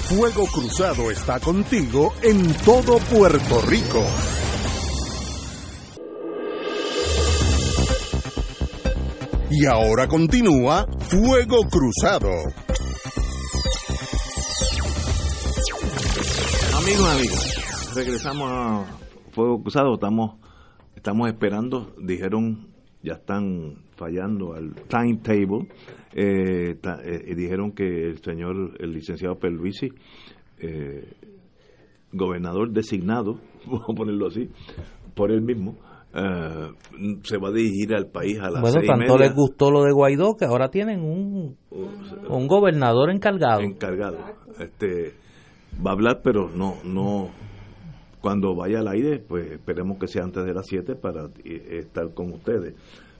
Fuego 0.08 0.46
Cruzado 0.46 1.10
está 1.10 1.38
contigo 1.38 2.14
en 2.22 2.54
todo 2.64 2.96
Puerto 2.98 3.60
Rico. 3.68 4.02
Y 9.50 9.66
ahora 9.66 10.08
continúa 10.08 10.86
Fuego 11.10 11.58
Cruzado. 11.70 12.30
Amigos, 16.78 17.14
amigas, 17.14 17.94
regresamos 17.94 18.50
a 18.50 18.84
Fuego 19.32 19.62
Cruzado. 19.62 19.92
Estamos, 19.92 20.36
estamos 20.96 21.28
esperando, 21.28 21.94
dijeron, 21.98 22.68
ya 23.02 23.12
están 23.12 23.84
fallando 23.94 24.54
al 24.54 24.74
timetable 24.88 25.68
eh, 26.14 26.76
eh 26.82 27.34
dijeron 27.34 27.72
que 27.72 27.84
el 27.84 28.18
señor, 28.22 28.74
el 28.78 28.92
licenciado 28.92 29.36
Perluisi, 29.36 29.88
eh, 30.58 31.12
gobernador 32.12 32.70
designado, 32.70 33.40
vamos 33.66 33.84
a 33.88 33.92
ponerlo 33.92 34.26
así, 34.28 34.48
por 35.14 35.30
él 35.30 35.42
mismo, 35.42 35.76
eh, 36.14 36.68
se 37.22 37.38
va 37.38 37.48
a 37.48 37.52
dirigir 37.52 37.94
al 37.94 38.06
país 38.06 38.38
a 38.38 38.50
las 38.50 38.62
bueno, 38.62 38.80
tanto 38.86 39.18
les 39.18 39.34
gustó 39.34 39.70
lo 39.70 39.82
de 39.82 39.92
Guaidó 39.92 40.36
que 40.36 40.46
ahora 40.46 40.70
tienen 40.70 41.00
un, 41.00 41.56
un 41.70 42.46
gobernador 42.46 43.10
encargado. 43.10 43.60
Encargado. 43.60 44.18
Este, 44.58 45.12
va 45.84 45.90
a 45.90 45.94
hablar, 45.94 46.20
pero 46.24 46.48
no, 46.48 46.76
no, 46.84 47.28
cuando 48.20 48.54
vaya 48.56 48.80
al 48.80 48.88
aire, 48.88 49.18
pues 49.20 49.52
esperemos 49.52 49.98
que 49.98 50.08
sea 50.08 50.24
antes 50.24 50.44
de 50.44 50.54
las 50.54 50.66
7 50.66 50.94
para 50.96 51.28
estar 51.44 52.12
con 52.14 52.32
ustedes. 52.32 52.74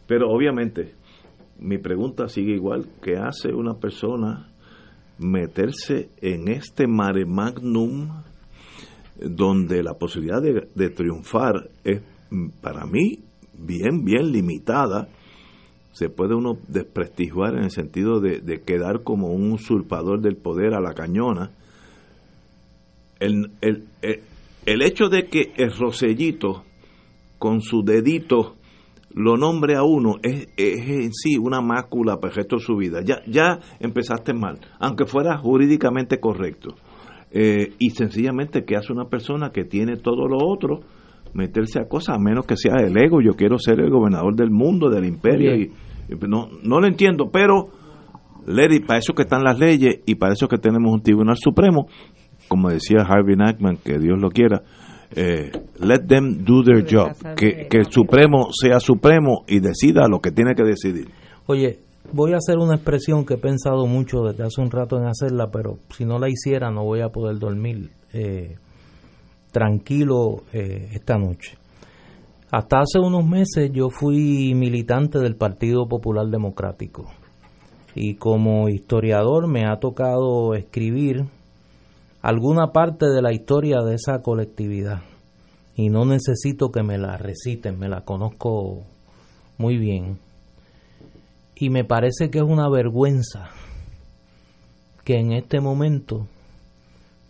Pero 0.07 0.31
obviamente, 0.31 0.95
mi 1.59 1.79
pregunta 1.79 2.29
sigue 2.29 2.55
igual, 2.55 2.87
¿qué 3.03 3.17
hace 3.17 3.53
una 3.53 3.75
persona 3.75 4.49
meterse 5.19 6.11
en 6.21 6.49
este 6.49 6.87
mare 6.87 7.27
magnum 7.27 8.23
donde 9.21 9.83
la 9.83 9.95
posibilidad 9.95 10.41
de, 10.41 10.91
triunfar 10.91 11.69
es 11.83 12.01
para 12.61 12.87
mí 12.87 13.21
bien, 13.55 14.05
bien 14.05 14.31
limitada? 14.31 15.09
Se 15.93 16.09
puede 16.09 16.37
uno 16.37 16.59
desprestigiar 16.69 17.55
en 17.55 17.65
el 17.65 17.71
sentido 17.71 18.21
de, 18.21 18.63
quedar 18.65 19.03
como 19.03 19.33
un 19.33 19.53
usurpador 19.53 20.21
del 20.21 20.37
poder 20.37 20.75
a 20.75 20.81
la 20.81 20.95
cañona. 20.95 21.51
El, 23.19 23.51
el, 23.61 23.89
el 24.65 24.83
hecho 24.83 25.09
de 25.09 25.27
que 25.27 25.55
el 25.57 25.73
Rosellito 25.73 26.63
con 27.41 27.63
su 27.63 27.83
dedito 27.83 28.58
lo 29.15 29.37
nombre 29.37 29.75
a 29.77 29.83
uno 29.83 30.17
es, 30.23 30.49
es 30.57 30.89
en 30.89 31.13
sí 31.13 31.39
una 31.39 31.61
mácula 31.61 32.17
para 32.17 32.31
el 32.31 32.37
resto 32.37 32.57
de 32.57 32.63
su 32.63 32.77
vida. 32.77 33.01
Ya, 33.05 33.23
ya 33.27 33.59
empezaste 33.81 34.35
mal, 34.35 34.59
aunque 34.79 35.07
fuera 35.07 35.39
jurídicamente 35.39 36.21
correcto. 36.21 36.75
Eh, 37.31 37.75
y 37.79 37.91
sencillamente, 37.91 38.65
¿qué 38.65 38.77
hace 38.77 38.93
una 38.93 39.07
persona 39.07 39.51
que 39.51 39.65
tiene 39.65 39.97
todo 39.97 40.29
lo 40.29 40.39
otro? 40.39 40.81
Meterse 41.35 41.79
a 41.81 41.89
cosas, 41.89 42.17
a 42.17 42.19
menos 42.19 42.47
que 42.47 42.57
sea 42.57 42.77
el 42.79 42.97
ego. 42.97 43.21
Yo 43.21 43.35
quiero 43.35 43.59
ser 43.59 43.81
el 43.81 43.91
gobernador 43.91 44.35
del 44.35 44.51
mundo, 44.51 44.89
del 44.89 45.05
imperio. 45.05 45.55
Y, 45.57 45.73
y 46.09 46.15
no, 46.27 46.49
no 46.63 46.81
lo 46.81 46.87
entiendo, 46.87 47.31
pero 47.31 47.69
Lady, 48.47 48.81
para 48.81 48.99
eso 48.99 49.13
que 49.13 49.23
están 49.23 49.45
las 49.45 49.59
leyes 49.59 50.01
y 50.07 50.15
para 50.15 50.33
eso 50.33 50.49
que 50.49 50.57
tenemos 50.57 50.91
un 50.91 51.03
tribunal 51.03 51.37
supremo, 51.37 51.87
como 52.49 52.71
decía 52.71 53.05
Harvey 53.07 53.37
Nackman, 53.37 53.77
que 53.77 53.99
Dios 53.99 54.19
lo 54.19 54.31
quiera, 54.31 54.63
eh, 55.15 55.51
let 55.81 56.07
them 56.07 56.45
do 56.45 56.63
their 56.63 56.85
job, 56.85 57.15
que, 57.35 57.67
que 57.69 57.79
el 57.79 57.91
Supremo 57.91 58.49
sea 58.53 58.81
Supremo 58.81 59.45
y 59.47 59.61
decida 59.61 60.09
lo 60.09 60.21
que 60.21 60.31
tiene 60.31 60.55
que 60.55 60.65
decidir. 60.65 61.09
Oye, 61.47 61.79
voy 62.13 62.33
a 62.33 62.37
hacer 62.37 62.59
una 62.59 62.75
expresión 62.75 63.25
que 63.25 63.35
he 63.35 63.39
pensado 63.39 63.87
mucho 63.87 64.23
desde 64.23 64.45
hace 64.45 64.61
un 64.61 64.71
rato 64.71 64.99
en 64.99 65.07
hacerla, 65.07 65.51
pero 65.51 65.79
si 65.97 66.05
no 66.05 66.19
la 66.19 66.29
hiciera 66.29 66.71
no 66.71 66.85
voy 66.85 67.01
a 67.01 67.09
poder 67.09 67.39
dormir 67.39 67.91
eh, 68.13 68.57
tranquilo 69.53 70.43
eh, 70.53 70.91
esta 70.93 71.17
noche. 71.17 71.57
Hasta 72.51 72.81
hace 72.81 72.99
unos 72.99 73.27
meses 73.27 73.71
yo 73.73 73.91
fui 73.91 74.55
militante 74.55 75.19
del 75.19 75.37
Partido 75.37 75.87
Popular 75.87 76.27
Democrático 76.27 77.05
y 77.95 78.15
como 78.15 78.69
historiador 78.69 79.49
me 79.49 79.67
ha 79.67 79.77
tocado 79.77 80.55
escribir 80.55 81.25
alguna 82.29 82.73
parte 82.73 83.07
de 83.07 83.23
la 83.23 83.33
historia 83.33 83.79
de 83.81 83.95
esa 83.95 84.21
colectividad 84.21 85.01
y 85.75 85.89
no 85.89 86.05
necesito 86.05 86.71
que 86.71 86.83
me 86.83 86.99
la 86.99 87.17
reciten, 87.17 87.79
me 87.79 87.89
la 87.89 88.03
conozco 88.03 88.83
muy 89.57 89.79
bien. 89.79 90.19
Y 91.55 91.71
me 91.71 91.85
parece 91.85 92.29
que 92.29 92.41
es 92.41 92.45
una 92.45 92.69
vergüenza 92.69 93.49
que 95.05 95.15
en 95.15 95.33
este 95.33 95.61
momento 95.63 96.27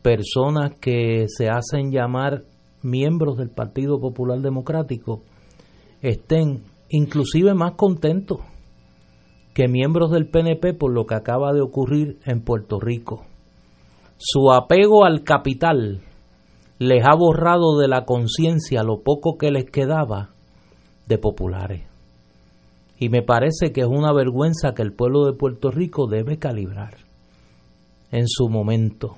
personas 0.02 0.72
que 0.80 1.26
se 1.28 1.48
hacen 1.48 1.92
llamar 1.92 2.42
miembros 2.82 3.38
del 3.38 3.50
Partido 3.50 4.00
Popular 4.00 4.40
Democrático 4.40 5.22
estén 6.02 6.64
inclusive 6.88 7.54
más 7.54 7.74
contentos 7.74 8.40
que 9.54 9.68
miembros 9.68 10.10
del 10.10 10.26
PNP 10.26 10.74
por 10.74 10.92
lo 10.92 11.06
que 11.06 11.14
acaba 11.14 11.52
de 11.52 11.60
ocurrir 11.60 12.18
en 12.24 12.40
Puerto 12.40 12.80
Rico 12.80 13.27
su 14.18 14.52
apego 14.52 15.04
al 15.04 15.22
capital 15.22 16.02
les 16.78 17.04
ha 17.04 17.14
borrado 17.14 17.78
de 17.78 17.88
la 17.88 18.04
conciencia 18.04 18.82
lo 18.82 19.00
poco 19.00 19.38
que 19.38 19.50
les 19.50 19.70
quedaba 19.70 20.30
de 21.06 21.18
populares. 21.18 21.82
Y 22.98 23.08
me 23.08 23.22
parece 23.22 23.72
que 23.72 23.82
es 23.82 23.86
una 23.86 24.12
vergüenza 24.12 24.74
que 24.74 24.82
el 24.82 24.92
pueblo 24.92 25.24
de 25.24 25.32
Puerto 25.32 25.70
Rico 25.70 26.08
debe 26.08 26.38
calibrar 26.38 26.96
en 28.10 28.26
su 28.26 28.48
momento. 28.48 29.16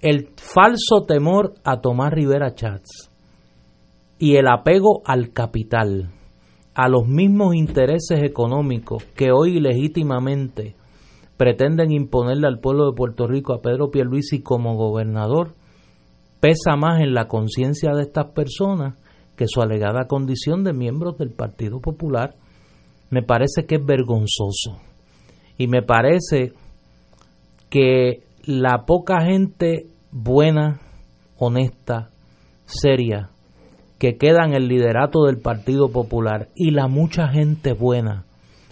El 0.00 0.28
falso 0.36 1.04
temor 1.06 1.54
a 1.64 1.80
tomar 1.80 2.14
Rivera 2.14 2.54
Chats 2.54 3.10
y 4.18 4.36
el 4.36 4.48
apego 4.48 5.00
al 5.06 5.32
capital, 5.32 6.10
a 6.74 6.88
los 6.88 7.06
mismos 7.06 7.54
intereses 7.54 8.22
económicos 8.22 9.02
que 9.16 9.32
hoy 9.32 9.60
legítimamente 9.60 10.76
pretenden 11.36 11.90
imponerle 11.90 12.46
al 12.46 12.60
pueblo 12.60 12.86
de 12.86 12.96
Puerto 12.96 13.26
Rico 13.26 13.54
a 13.54 13.60
Pedro 13.60 13.90
Pierluisi 13.90 14.42
como 14.42 14.76
gobernador 14.76 15.54
pesa 16.44 16.76
más 16.76 17.00
en 17.00 17.14
la 17.14 17.26
conciencia 17.26 17.92
de 17.94 18.02
estas 18.02 18.26
personas 18.32 18.96
que 19.34 19.46
su 19.48 19.62
alegada 19.62 20.06
condición 20.06 20.62
de 20.62 20.74
miembros 20.74 21.16
del 21.16 21.30
Partido 21.30 21.80
Popular. 21.80 22.34
Me 23.08 23.22
parece 23.22 23.64
que 23.64 23.76
es 23.76 23.84
vergonzoso 23.84 24.78
y 25.56 25.68
me 25.68 25.80
parece 25.80 26.52
que 27.70 28.24
la 28.44 28.84
poca 28.84 29.22
gente 29.22 29.86
buena, 30.10 30.80
honesta, 31.38 32.10
seria, 32.66 33.30
que 33.98 34.16
queda 34.18 34.44
en 34.44 34.52
el 34.52 34.68
liderato 34.68 35.24
del 35.24 35.38
Partido 35.38 35.90
Popular 35.90 36.50
y 36.54 36.72
la 36.72 36.88
mucha 36.88 37.28
gente 37.28 37.72
buena, 37.72 38.26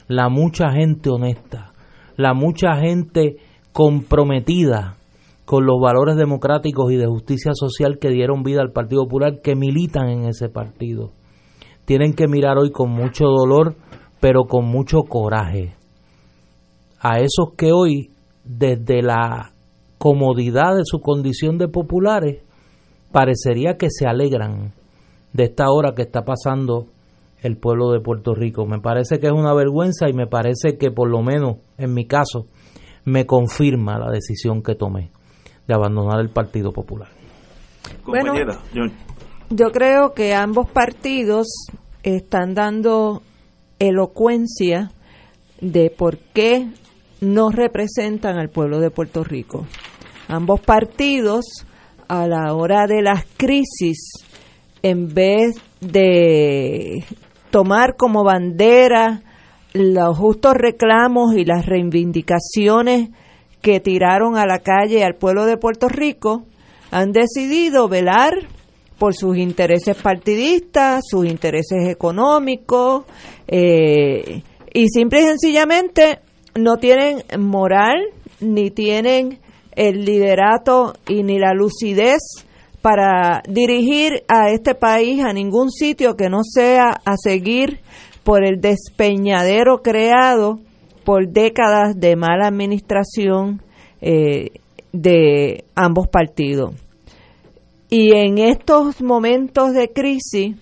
la 0.09 0.29
mucha 0.29 0.73
gente 0.73 1.09
honesta, 1.09 1.72
la 2.17 2.35
mucha 2.35 2.77
gente 2.77 3.37
comprometida 3.73 4.97
con 5.45 5.67
los 5.67 5.81
valores 5.81 6.17
democráticos 6.17 6.93
y 6.93 6.97
de 6.97 7.07
justicia 7.07 7.53
social 7.55 7.99
que 7.99 8.11
dieron 8.11 8.43
vida 8.43 8.61
al 8.61 8.73
Partido 8.73 9.05
Popular, 9.05 9.41
que 9.43 9.55
militan 9.55 10.09
en 10.09 10.25
ese 10.25 10.49
partido. 10.49 11.11
Tienen 11.85 12.15
que 12.15 12.29
mirar 12.29 12.59
hoy 12.59 12.71
con 12.71 12.91
mucho 12.91 13.25
dolor, 13.25 13.75
pero 14.21 14.45
con 14.45 14.67
mucho 14.67 15.03
coraje, 15.03 15.75
a 17.01 17.19
esos 17.19 17.55
que 17.57 17.73
hoy, 17.73 18.11
desde 18.45 19.03
la 19.03 19.53
comodidad 19.99 20.77
de 20.77 20.83
su 20.85 21.01
condición 21.01 21.59
de 21.59 21.69
populares, 21.69 22.43
parecería 23.11 23.77
que 23.77 23.89
se 23.91 24.07
alegran 24.07 24.73
de 25.33 25.45
esta 25.45 25.71
hora 25.71 25.95
que 25.95 26.03
está 26.03 26.23
pasando 26.23 26.87
el 27.43 27.57
pueblo 27.57 27.91
de 27.91 28.01
Puerto 28.01 28.35
Rico. 28.35 28.67
Me 28.67 28.81
parece 28.81 29.19
que 29.19 29.27
es 29.27 29.33
una 29.33 29.53
vergüenza 29.53 30.09
y 30.09 30.13
me 30.13 30.27
parece 30.27 30.79
que 30.79 30.91
por 30.91 31.09
lo 31.09 31.23
menos 31.23 31.59
en 31.77 31.93
mi 31.93 32.07
caso 32.07 32.47
me 33.05 33.27
confirma 33.27 33.99
la 33.99 34.11
decisión 34.11 34.63
que 34.63 34.75
tomé 34.75 35.11
de 35.67 35.75
abandonar 35.75 36.21
el 36.21 36.31
Partido 36.31 36.73
Popular. 36.73 37.09
Bueno, 38.07 38.33
yo 39.51 39.71
creo 39.73 40.15
que 40.15 40.35
ambos 40.35 40.71
partidos 40.71 41.47
están 42.03 42.55
dando 42.55 43.23
elocuencia 43.79 44.93
de 45.61 45.91
por 45.91 46.19
qué 46.19 46.69
no 47.21 47.51
representan 47.51 48.39
al 48.39 48.49
pueblo 48.49 48.81
de 48.81 48.91
Puerto 48.91 49.25
Rico. 49.25 49.67
Ambos 50.29 50.61
partidos, 50.61 51.45
a 52.09 52.27
la 52.27 52.55
hora 52.55 52.87
de 52.87 53.03
las 53.03 53.25
crisis, 53.37 53.99
en 54.83 55.13
vez 55.13 55.55
de 55.81 57.05
tomar 57.53 57.97
como 57.97 58.25
bandera 58.25 59.23
los 59.75 60.19
justos 60.19 60.55
reclamos 60.55 61.37
y 61.37 61.45
las 61.45 61.67
reivindicaciones 61.67 63.11
que 63.61 63.79
tiraron 63.79 64.37
a 64.37 64.47
la 64.47 64.59
calle 64.59 65.05
al 65.05 65.15
pueblo 65.15 65.47
de 65.47 65.57
Puerto 65.57 65.89
Rico, 65.89 66.45
han 66.91 67.13
decidido 67.13 67.89
velar 67.89 68.33
por 68.99 69.15
sus 69.15 69.37
intereses 69.37 69.97
partidistas, 69.97 71.05
sus 71.09 71.27
intereses 71.27 71.89
económicos, 71.89 73.05
eh, 73.47 74.43
y 74.73 74.89
simple 74.89 75.23
y 75.23 75.27
sencillamente 75.27 76.21
no 76.55 76.77
tienen 76.79 77.23
moral, 77.39 77.99
ni 78.41 78.71
tienen 78.71 79.39
el 79.77 80.05
liderato 80.05 80.95
y 81.07 81.23
ni 81.23 81.39
la 81.39 81.53
lucidez 81.55 82.47
para 82.83 83.43
dirigir 83.49 84.25
a 84.29 84.51
este 84.51 84.75
país 84.75 85.25
a 85.25 85.33
ningún 85.33 85.71
sitio 85.71 86.17
que 86.17 86.29
no 86.29 86.41
sea 86.43 86.91
a 87.05 87.17
seguir 87.17 87.81
por 88.25 88.45
el 88.45 88.61
despeñadero 88.61 89.83
creado 89.83 90.59
por 91.05 91.29
décadas 91.29 91.99
de 91.99 92.17
mala 92.17 92.49
administración 92.49 93.63
eh, 94.01 94.51
de 94.93 95.65
ambos 95.75 96.09
partidos. 96.09 96.75
Y 97.89 98.17
en 98.17 98.39
estos 98.39 99.01
momentos 99.01 99.73
de 99.73 99.93
crisis 99.93 100.57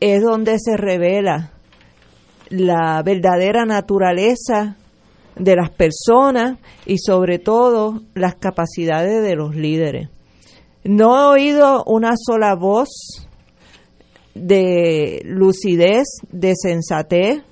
es 0.00 0.22
donde 0.22 0.58
se 0.58 0.76
revela 0.76 1.52
la 2.50 3.02
verdadera 3.02 3.64
naturaleza 3.64 4.76
de 5.36 5.56
las 5.56 5.70
personas 5.70 6.58
y 6.86 6.98
sobre 6.98 7.38
todo 7.38 8.02
las 8.14 8.34
capacidades 8.36 9.22
de 9.22 9.36
los 9.36 9.54
líderes. 9.54 10.08
No 10.84 11.16
he 11.16 11.40
oído 11.40 11.84
una 11.84 12.14
sola 12.16 12.54
voz 12.54 12.88
de 14.34 15.22
lucidez, 15.24 16.06
de 16.30 16.54
sensatez, 16.56 17.42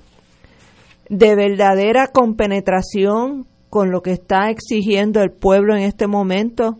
de 1.08 1.34
verdadera 1.34 2.08
compenetración 2.08 3.46
con 3.68 3.90
lo 3.90 4.02
que 4.02 4.12
está 4.12 4.50
exigiendo 4.50 5.20
el 5.22 5.30
pueblo 5.30 5.76
en 5.76 5.82
este 5.82 6.06
momento 6.06 6.78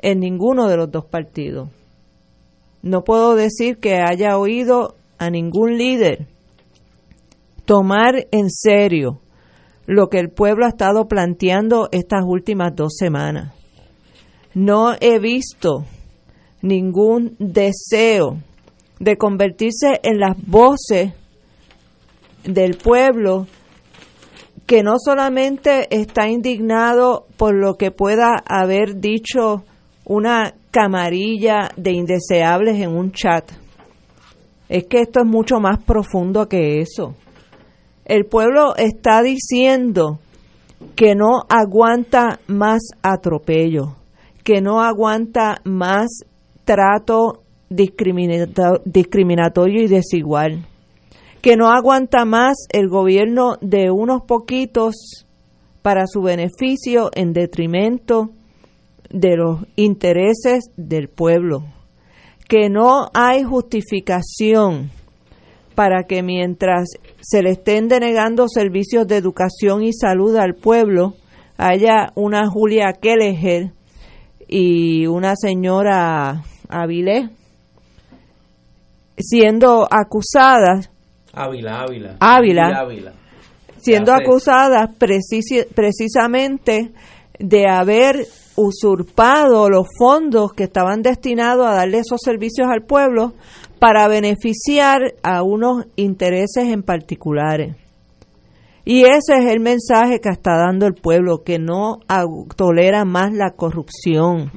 en 0.00 0.20
ninguno 0.20 0.68
de 0.68 0.76
los 0.76 0.90
dos 0.90 1.04
partidos. 1.06 1.70
No 2.82 3.02
puedo 3.02 3.34
decir 3.34 3.78
que 3.78 3.96
haya 3.96 4.38
oído 4.38 4.94
a 5.18 5.30
ningún 5.30 5.76
líder 5.76 6.26
tomar 7.64 8.28
en 8.30 8.50
serio 8.50 9.20
lo 9.86 10.08
que 10.08 10.18
el 10.18 10.30
pueblo 10.30 10.66
ha 10.66 10.70
estado 10.70 11.08
planteando 11.08 11.88
estas 11.92 12.24
últimas 12.24 12.74
dos 12.74 12.94
semanas. 12.96 13.52
No 14.56 14.94
he 14.98 15.18
visto 15.18 15.84
ningún 16.62 17.36
deseo 17.38 18.38
de 18.98 19.18
convertirse 19.18 20.00
en 20.02 20.18
las 20.18 20.34
voces 20.46 21.12
del 22.42 22.78
pueblo 22.78 23.46
que 24.64 24.82
no 24.82 24.94
solamente 24.98 25.94
está 25.94 26.30
indignado 26.30 27.26
por 27.36 27.54
lo 27.54 27.74
que 27.74 27.90
pueda 27.90 28.42
haber 28.46 28.98
dicho 28.98 29.64
una 30.06 30.54
camarilla 30.70 31.70
de 31.76 31.92
indeseables 31.92 32.80
en 32.80 32.96
un 32.96 33.12
chat. 33.12 33.52
Es 34.70 34.86
que 34.86 35.02
esto 35.02 35.20
es 35.20 35.26
mucho 35.26 35.60
más 35.60 35.82
profundo 35.82 36.48
que 36.48 36.80
eso. 36.80 37.14
El 38.06 38.24
pueblo 38.24 38.74
está 38.74 39.20
diciendo 39.20 40.18
que 40.94 41.14
no 41.14 41.42
aguanta 41.46 42.40
más 42.46 42.80
atropello, 43.02 43.96
que 44.46 44.62
no 44.62 44.80
aguanta 44.80 45.60
más 45.64 46.06
trato 46.64 47.42
discriminatorio 47.68 49.82
y 49.82 49.88
desigual, 49.88 50.64
que 51.42 51.56
no 51.56 51.68
aguanta 51.68 52.24
más 52.24 52.54
el 52.72 52.88
gobierno 52.88 53.56
de 53.60 53.90
unos 53.90 54.22
poquitos 54.22 55.26
para 55.82 56.06
su 56.06 56.22
beneficio 56.22 57.10
en 57.16 57.32
detrimento 57.32 58.30
de 59.10 59.36
los 59.36 59.66
intereses 59.74 60.70
del 60.76 61.08
pueblo, 61.08 61.64
que 62.48 62.70
no 62.70 63.08
hay 63.14 63.42
justificación 63.42 64.92
para 65.74 66.04
que 66.04 66.22
mientras 66.22 66.88
se 67.20 67.42
le 67.42 67.50
estén 67.50 67.88
denegando 67.88 68.46
servicios 68.46 69.08
de 69.08 69.16
educación 69.16 69.82
y 69.82 69.92
salud 69.92 70.36
al 70.36 70.54
pueblo, 70.54 71.14
haya 71.56 72.12
una 72.14 72.48
Julia 72.48 72.92
Kelleher 72.92 73.72
y 74.48 75.06
una 75.06 75.34
señora 75.36 76.42
Avilés 76.68 77.30
siendo 79.18 79.88
acusadas 79.90 80.90
Ávila, 81.36 81.82
Ávila. 81.82 82.16
Ávila, 82.18 83.12
siendo 83.76 84.14
acusadas 84.14 84.90
precisamente 84.96 86.92
de 87.38 87.68
haber 87.68 88.26
usurpado 88.56 89.68
los 89.68 89.86
fondos 89.98 90.54
que 90.54 90.64
estaban 90.64 91.02
destinados 91.02 91.66
a 91.66 91.74
darle 91.74 91.98
esos 91.98 92.20
servicios 92.24 92.68
al 92.70 92.86
pueblo 92.86 93.34
para 93.78 94.08
beneficiar 94.08 95.12
a 95.22 95.42
unos 95.42 95.84
intereses 95.96 96.68
en 96.68 96.82
particulares. 96.82 97.76
Y 98.88 99.02
ese 99.02 99.36
es 99.40 99.46
el 99.46 99.58
mensaje 99.58 100.20
que 100.20 100.28
está 100.28 100.56
dando 100.56 100.86
el 100.86 100.94
pueblo, 100.94 101.42
que 101.42 101.58
no 101.58 101.98
tolera 102.54 103.04
más 103.04 103.32
la 103.32 103.50
corrupción, 103.50 104.52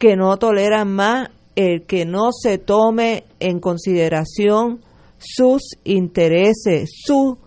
que 0.00 0.16
no 0.16 0.36
tolera 0.36 0.84
más 0.84 1.30
el 1.54 1.86
que 1.86 2.04
no 2.06 2.32
se 2.32 2.58
tome 2.58 3.22
en 3.38 3.60
consideración 3.60 4.80
sus 5.18 5.62
intereses, 5.84 6.90
su 7.04 7.38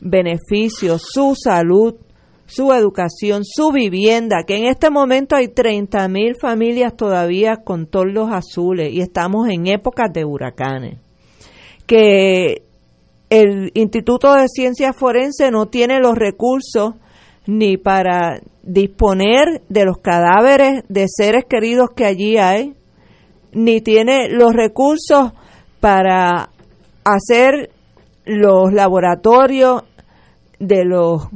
beneficio, 0.00 0.98
su 0.98 1.34
salud, 1.34 1.94
su 2.44 2.74
educación, 2.74 3.42
su 3.46 3.72
vivienda, 3.72 4.44
que 4.46 4.56
en 4.56 4.66
este 4.66 4.90
momento 4.90 5.34
hay 5.34 5.48
30 5.48 6.08
mil 6.08 6.34
familias 6.38 6.94
todavía 6.94 7.56
con 7.64 7.86
toldos 7.86 8.28
azules 8.30 8.92
y 8.92 9.00
estamos 9.00 9.48
en 9.48 9.66
épocas 9.66 10.12
de 10.12 10.26
huracanes, 10.26 10.98
que 11.86 12.67
el 13.30 13.70
Instituto 13.74 14.34
de 14.34 14.48
Ciencias 14.48 14.96
Forenses 14.96 15.50
no 15.52 15.66
tiene 15.66 16.00
los 16.00 16.16
recursos 16.16 16.94
ni 17.46 17.76
para 17.76 18.40
disponer 18.62 19.62
de 19.68 19.84
los 19.84 19.98
cadáveres 19.98 20.84
de 20.88 21.06
seres 21.08 21.44
queridos 21.48 21.90
que 21.94 22.04
allí 22.04 22.36
hay, 22.36 22.74
ni 23.52 23.80
tiene 23.80 24.28
los 24.28 24.52
recursos 24.52 25.32
para 25.80 26.50
hacer 27.04 27.70
los 28.24 28.72
laboratorios 28.72 29.84
de 30.58 30.84
los 30.84 31.28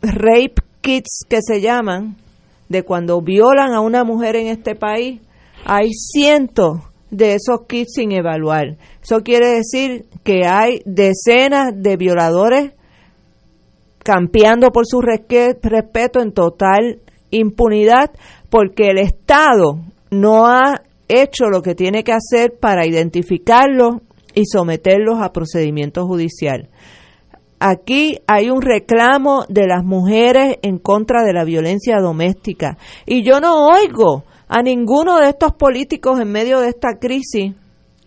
rape 0.00 0.54
kits 0.80 1.24
que 1.28 1.38
se 1.40 1.60
llaman, 1.60 2.16
de 2.68 2.82
cuando 2.82 3.20
violan 3.20 3.72
a 3.74 3.80
una 3.80 4.02
mujer 4.02 4.34
en 4.34 4.48
este 4.48 4.74
país, 4.74 5.20
hay 5.64 5.92
cientos 5.92 6.80
de 7.12 7.34
esos 7.34 7.66
kits 7.68 7.92
sin 7.94 8.10
evaluar. 8.10 8.78
Eso 9.02 9.20
quiere 9.20 9.48
decir 9.48 10.06
que 10.24 10.46
hay 10.46 10.80
decenas 10.84 11.72
de 11.76 11.96
violadores 11.96 12.72
campeando 14.02 14.72
por 14.72 14.86
su 14.86 15.00
respeto 15.00 16.20
en 16.20 16.32
total 16.32 17.00
impunidad 17.30 18.10
porque 18.50 18.88
el 18.88 18.98
Estado 18.98 19.78
no 20.10 20.46
ha 20.46 20.82
hecho 21.06 21.44
lo 21.50 21.62
que 21.62 21.74
tiene 21.74 22.02
que 22.02 22.12
hacer 22.12 22.54
para 22.58 22.86
identificarlos 22.86 23.96
y 24.34 24.46
someterlos 24.46 25.20
a 25.20 25.32
procedimiento 25.32 26.06
judicial. 26.06 26.70
Aquí 27.60 28.18
hay 28.26 28.50
un 28.50 28.62
reclamo 28.62 29.44
de 29.48 29.66
las 29.66 29.84
mujeres 29.84 30.56
en 30.62 30.78
contra 30.78 31.22
de 31.22 31.32
la 31.32 31.44
violencia 31.44 31.98
doméstica. 32.00 32.76
Y 33.06 33.22
yo 33.22 33.40
no 33.40 33.66
oigo 33.66 34.24
a 34.52 34.62
ninguno 34.62 35.18
de 35.18 35.30
estos 35.30 35.54
políticos 35.54 36.20
en 36.20 36.30
medio 36.30 36.60
de 36.60 36.68
esta 36.68 36.98
crisis 37.00 37.54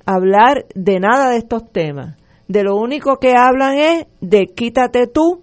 hablar 0.06 0.68
de 0.76 1.00
nada 1.00 1.32
de 1.32 1.38
estos 1.38 1.72
temas. 1.72 2.18
De 2.48 2.62
lo 2.62 2.76
único 2.76 3.18
que 3.18 3.34
hablan 3.36 3.80
es 3.80 4.06
de 4.22 4.46
quítate 4.46 5.08
tú 5.08 5.42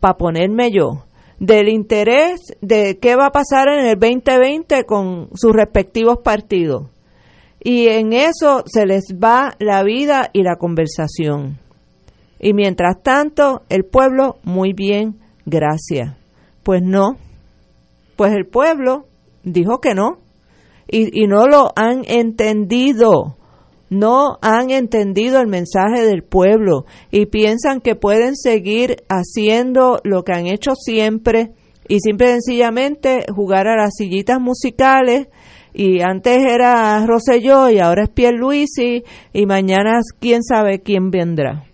para 0.00 0.18
ponerme 0.18 0.70
yo. 0.70 1.06
Del 1.38 1.70
interés 1.70 2.42
de 2.60 2.98
qué 2.98 3.16
va 3.16 3.28
a 3.28 3.32
pasar 3.32 3.68
en 3.68 3.86
el 3.86 3.98
2020 3.98 4.84
con 4.84 5.30
sus 5.34 5.54
respectivos 5.54 6.18
partidos. 6.22 6.90
Y 7.60 7.88
en 7.88 8.12
eso 8.12 8.64
se 8.66 8.84
les 8.84 9.14
va 9.14 9.54
la 9.58 9.82
vida 9.82 10.28
y 10.34 10.42
la 10.42 10.56
conversación. 10.56 11.58
Y 12.38 12.52
mientras 12.52 13.02
tanto, 13.02 13.62
el 13.70 13.86
pueblo, 13.86 14.36
muy 14.42 14.74
bien, 14.74 15.18
gracias. 15.46 16.14
Pues 16.62 16.82
no, 16.82 17.16
pues 18.16 18.34
el 18.34 18.44
pueblo 18.44 19.06
dijo 19.42 19.80
que 19.80 19.94
no. 19.94 20.23
Y, 20.88 21.22
y 21.22 21.26
no 21.26 21.46
lo 21.46 21.72
han 21.76 22.02
entendido. 22.06 23.36
No 23.90 24.38
han 24.40 24.70
entendido 24.70 25.40
el 25.40 25.46
mensaje 25.46 26.04
del 26.04 26.22
pueblo 26.22 26.84
y 27.10 27.26
piensan 27.26 27.80
que 27.80 27.94
pueden 27.94 28.34
seguir 28.34 29.04
haciendo 29.08 30.00
lo 30.04 30.24
que 30.24 30.32
han 30.32 30.46
hecho 30.46 30.74
siempre 30.74 31.52
y 31.86 32.00
simple 32.00 32.26
y 32.26 32.30
sencillamente 32.30 33.26
jugar 33.32 33.68
a 33.68 33.76
las 33.76 33.94
sillitas 33.96 34.40
musicales 34.40 35.28
y 35.74 36.00
antes 36.00 36.38
era 36.42 37.04
Rosselló 37.06 37.68
y 37.68 37.78
ahora 37.78 38.04
es 38.04 38.10
Pierluisi 38.10 39.04
y 39.32 39.46
mañana 39.46 40.00
quién 40.18 40.42
sabe 40.42 40.80
quién 40.80 41.10
vendrá 41.10 41.66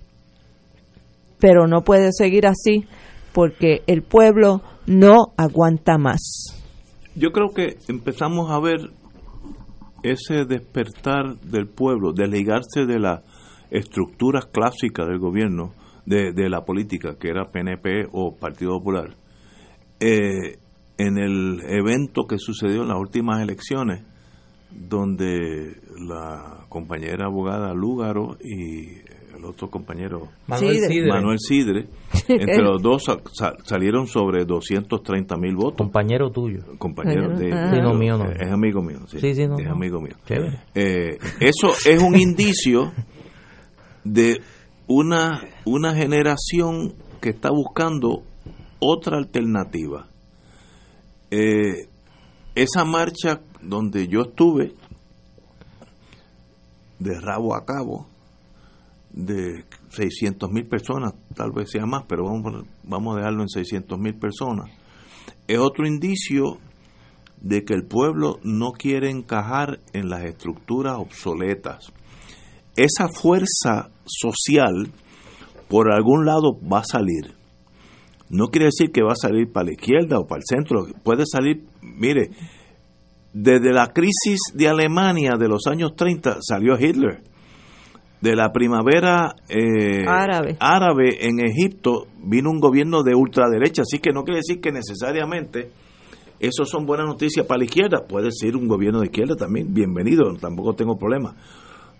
pero 1.41 1.67
no 1.67 1.83
puede 1.83 2.11
seguir 2.13 2.47
así 2.47 2.87
porque 3.33 3.83
el 3.87 4.03
pueblo 4.03 4.61
no 4.87 5.33
aguanta 5.37 5.99
más. 5.99 6.55
Yo 7.17 7.33
creo 7.33 7.49
que 7.49 7.79
empezamos 7.89 8.51
a 8.51 8.61
ver 8.61 8.91
ese 10.03 10.45
despertar 10.45 11.39
del 11.41 11.69
pueblo, 11.69 12.13
desligarse 12.13 12.87
de 12.87 12.99
las 12.99 13.23
estructuras 13.71 14.47
clásicas 14.47 15.07
del 15.07 15.19
gobierno, 15.19 15.73
de, 16.07 16.49
la 16.49 16.65
política, 16.65 17.17
que 17.19 17.29
era 17.29 17.51
PNP 17.53 18.09
o 18.13 18.35
Partido 18.37 18.73
Popular. 18.79 19.15
Eh, 20.01 20.59
en 20.99 21.19
el 21.19 21.61
evento 21.69 22.27
que 22.27 22.39
sucedió 22.39 22.83
en 22.83 22.89
las 22.89 22.99
últimas 22.99 23.41
elecciones, 23.41 24.03
donde 24.71 25.81
la 25.99 26.67
compañera 26.69 27.27
abogada 27.27 27.75
Lúgaro 27.75 28.37
y 28.43 28.99
el 29.41 29.47
otro 29.47 29.69
compañero 29.69 30.29
Manuel 30.47 31.39
Sidre, 31.39 31.89
entre 32.29 32.63
los 32.63 32.83
dos 32.83 33.05
salieron 33.65 34.07
sobre 34.07 34.45
230 34.45 35.37
mil 35.37 35.57
votos. 35.57 35.79
Compañero 35.79 36.31
tuyo. 36.31 36.61
Compañero 36.79 37.37
de... 37.37 37.51
mío 37.95 38.19
no. 38.19 38.31
Es 38.31 38.51
amigo 38.51 38.83
mío, 38.83 39.01
sí. 39.07 39.19
es 39.27 39.39
amigo 39.69 40.01
mío. 40.01 40.15
Eh, 40.75 41.19
eso 41.41 41.73
es 41.87 42.03
un 42.03 42.17
indicio 42.17 42.93
de 44.05 44.41
una, 44.87 45.43
una 45.65 45.95
generación 45.95 46.95
que 47.21 47.31
está 47.31 47.51
buscando 47.51 48.23
otra 48.79 49.17
alternativa. 49.17 50.09
Eh, 51.31 51.89
esa 52.55 52.85
marcha 52.85 53.41
donde 53.63 54.09
yo 54.09 54.23
estuve, 54.23 54.75
de 56.99 57.19
rabo 57.19 57.55
a 57.55 57.65
cabo, 57.65 58.10
de 59.13 59.65
600 59.91 60.51
mil 60.51 60.67
personas, 60.67 61.15
tal 61.35 61.51
vez 61.53 61.71
sea 61.71 61.87
más, 61.87 62.05
pero 62.09 62.25
vamos, 62.25 62.65
vamos 62.85 63.15
a 63.15 63.19
dejarlo 63.19 63.43
en 63.43 63.49
600 63.49 63.99
mil 63.99 64.15
personas, 64.15 64.71
es 65.47 65.59
otro 65.59 65.87
indicio 65.87 66.59
de 67.41 67.65
que 67.65 67.75
el 67.75 67.85
pueblo 67.85 68.39
no 68.43 68.73
quiere 68.73 69.11
encajar 69.11 69.81
en 69.93 70.11
las 70.11 70.25
estructuras 70.25 70.99
obsoletas. 70.99 71.93
Esa 72.77 73.09
fuerza 73.09 73.91
social 74.05 74.93
por 75.69 75.93
algún 75.93 76.27
lado 76.27 76.59
va 76.61 76.81
a 76.81 76.85
salir. 76.85 77.35
No 78.29 78.49
quiere 78.49 78.67
decir 78.67 78.93
que 78.93 79.03
va 79.03 79.13
a 79.13 79.17
salir 79.17 79.51
para 79.51 79.67
la 79.67 79.73
izquierda 79.73 80.19
o 80.19 80.27
para 80.27 80.41
el 80.41 80.45
centro, 80.47 80.87
puede 81.03 81.25
salir, 81.27 81.65
mire, 81.83 82.31
desde 83.33 83.73
la 83.73 83.89
crisis 83.89 84.41
de 84.55 84.69
Alemania 84.69 85.33
de 85.39 85.49
los 85.49 85.67
años 85.67 85.95
30 85.97 86.39
salió 86.41 86.79
Hitler 86.79 87.23
de 88.21 88.37
la 88.37 88.53
primavera 88.53 89.35
eh, 89.49 90.05
árabe. 90.07 91.19
en 91.21 91.41
Egipto 91.41 92.07
vino 92.23 92.51
un 92.51 92.61
gobierno 92.61 93.03
de 93.03 93.15
ultraderecha, 93.15 93.83
así 93.83 93.99
que 93.99 94.13
no 94.13 94.25
quiere 94.25 94.41
decir 94.41 94.61
que 94.61 94.73
necesariamente 94.73 95.71
Eso 96.39 96.65
son 96.65 96.87
buenas 96.87 97.07
noticias 97.07 97.47
para 97.47 97.59
la 97.59 97.65
izquierda. 97.65 98.07
Puede 98.07 98.31
ser 98.33 98.57
un 98.57 98.67
gobierno 98.67 99.01
de 99.01 99.07
izquierda 99.07 99.37
también, 99.37 99.73
bienvenido, 99.73 100.25
tampoco 100.41 100.75
tengo 100.75 100.97
problema. 100.97 101.35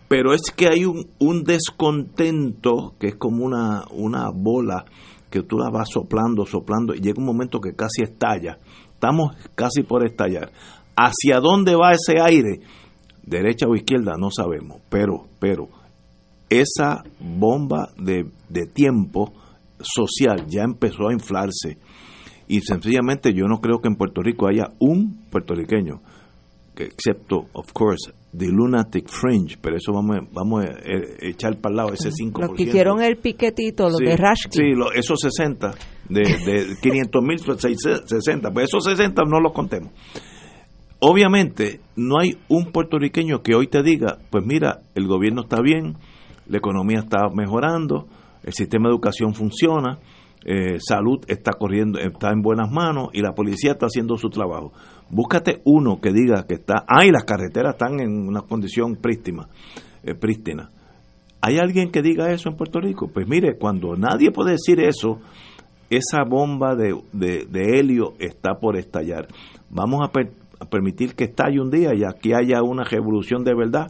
Pero 0.09 0.33
es 0.33 0.51
que 0.55 0.67
hay 0.67 0.85
un, 0.85 1.07
un 1.21 1.45
descontento 1.45 2.95
que 2.99 3.09
es 3.09 3.15
como 3.17 3.45
una, 3.45 3.85
una 3.93 4.31
bola 4.31 4.85
que 5.31 5.43
tú 5.43 5.59
la 5.59 5.71
vas 5.71 5.89
soplando, 5.91 6.45
soplando, 6.45 6.95
y 6.95 7.01
llega 7.01 7.21
un 7.21 7.27
momento 7.27 7.61
que 7.61 7.75
casi 7.75 8.03
estalla. 8.03 8.59
Estamos 8.93 9.37
casi 9.55 9.83
por 9.83 10.05
estallar. 10.05 10.51
¿Hacia 10.97 11.39
dónde 11.41 11.77
va 11.77 11.93
ese 11.93 12.21
aire? 12.21 12.61
Derecha 13.23 13.67
o 13.69 13.77
izquierda, 13.77 14.17
no 14.19 14.31
sabemos. 14.31 14.81
Pero, 14.91 15.27
pero, 15.39 15.69
esa 16.51 17.03
bomba 17.21 17.89
de, 17.97 18.27
de 18.49 18.67
tiempo 18.67 19.33
social 19.81 20.45
ya 20.49 20.63
empezó 20.65 21.09
a 21.09 21.13
inflarse 21.13 21.79
y 22.49 22.61
sencillamente 22.61 23.33
yo 23.33 23.47
no 23.47 23.61
creo 23.61 23.81
que 23.81 23.89
en 23.89 23.95
Puerto 23.97 24.21
Rico 24.23 24.49
haya 24.49 24.69
un 24.81 25.25
puertorriqueño, 25.31 26.03
que, 26.75 26.85
excepto, 26.85 27.47
of 27.53 27.73
course, 27.73 28.13
the 28.37 28.47
lunatic 28.49 29.09
fringe, 29.09 29.57
pero 29.61 29.77
eso 29.77 29.93
vamos, 29.93 30.17
a- 30.17 30.29
vamos 30.33 30.65
a 30.65 30.69
eh, 30.69 31.17
echar 31.31 31.57
para 31.61 31.73
el 31.73 31.77
lado 31.77 31.93
ese 31.93 32.11
5%. 32.11 32.41
Los 32.49 32.57
que 32.57 32.65
hicieron 32.65 33.01
el 33.03 33.17
piquetito, 33.19 33.85
los 33.89 33.99
Sí, 33.99 34.05
de 34.05 34.17
Rashki. 34.17 34.51
Sí, 34.59 34.75
lo- 34.75 34.93
esos 34.93 35.21
60, 35.21 35.73
de, 36.09 36.21
de 36.23 36.77
500 36.83 37.23
mil, 37.23 37.39
60, 37.39 38.51
pues 38.53 38.65
esos 38.69 38.85
60 38.85 39.23
no 39.27 39.39
los 39.41 39.53
contemos. 39.53 39.93
Obviamente, 40.99 41.81
no 41.97 42.19
hay 42.21 42.37
un 42.49 42.73
puertorriqueño 42.73 43.43
que 43.43 43.55
hoy 43.55 43.69
te 43.69 43.83
diga, 43.83 44.19
pues 44.31 44.45
mira, 44.45 44.81
el 44.95 45.07
gobierno 45.07 45.43
está 45.43 45.63
bien, 45.63 45.97
la 46.51 46.59
economía 46.59 46.99
está 47.01 47.29
mejorando, 47.35 48.07
el 48.43 48.53
sistema 48.53 48.89
de 48.89 48.95
educación 48.95 49.35
funciona, 49.35 49.99
eh, 50.45 50.79
salud 50.81 51.21
está 51.29 51.53
corriendo, 51.53 51.99
está 51.99 52.31
en 52.31 52.43
buenas 52.43 52.71
manos 52.71 53.09
y 53.13 53.21
la 53.21 53.33
policía 53.33 53.73
está 53.73 53.87
haciendo 53.87 54.17
su 54.17 54.31
trabajo. 54.31 54.73
Búscate 55.11 55.61
uno 55.65 56.01
que 56.01 56.13
diga 56.13 56.47
que 56.47 56.55
está, 56.55 56.85
ah, 56.89 57.05
y 57.05 57.11
las 57.11 57.25
carreteras 57.25 57.75
están 57.75 58.01
en 58.01 58.27
una 58.27 58.43
condición 58.43 58.97
prístima, 58.97 59.49
eh, 60.03 60.15
prístina. 60.15 60.71
¿Hay 61.43 61.59
alguien 61.59 61.91
que 61.91 62.03
diga 62.03 62.31
eso 62.33 62.49
en 62.51 62.57
Puerto 62.57 62.81
Rico? 62.81 63.09
Pues 63.13 63.27
mire, 63.29 63.57
cuando 63.59 63.97
nadie 63.97 64.31
puede 64.31 64.53
decir 64.53 64.81
eso, 64.81 65.21
esa 65.89 66.23
bomba 66.29 66.75
de, 66.77 66.95
de- 67.13 67.79
helio 67.79 68.13
está 68.19 68.55
por 68.61 68.77
estallar. 68.77 69.27
Vamos 69.71 70.01
a 70.07 70.67
permitir 70.67 71.15
que 71.15 71.25
estalle 71.25 71.61
un 71.61 71.71
día 71.71 71.95
y 71.95 72.05
aquí 72.05 72.33
haya 72.33 72.63
una 72.63 72.85
revolución 72.85 73.43
de 73.45 73.55
verdad. 73.55 73.87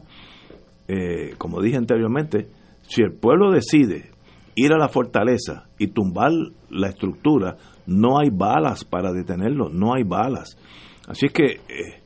Eh, 0.92 1.36
como 1.38 1.62
dije 1.62 1.76
anteriormente, 1.76 2.48
si 2.82 3.00
el 3.02 3.12
pueblo 3.12 3.52
decide 3.52 4.10
ir 4.56 4.72
a 4.72 4.76
la 4.76 4.88
fortaleza 4.88 5.68
y 5.78 5.86
tumbar 5.86 6.32
la 6.68 6.88
estructura, 6.88 7.56
no 7.86 8.18
hay 8.18 8.30
balas 8.30 8.84
para 8.84 9.12
detenerlo, 9.12 9.68
no 9.68 9.94
hay 9.94 10.02
balas. 10.02 10.58
Así 11.06 11.26
es 11.26 11.32
que 11.32 11.44
eh, 11.44 12.02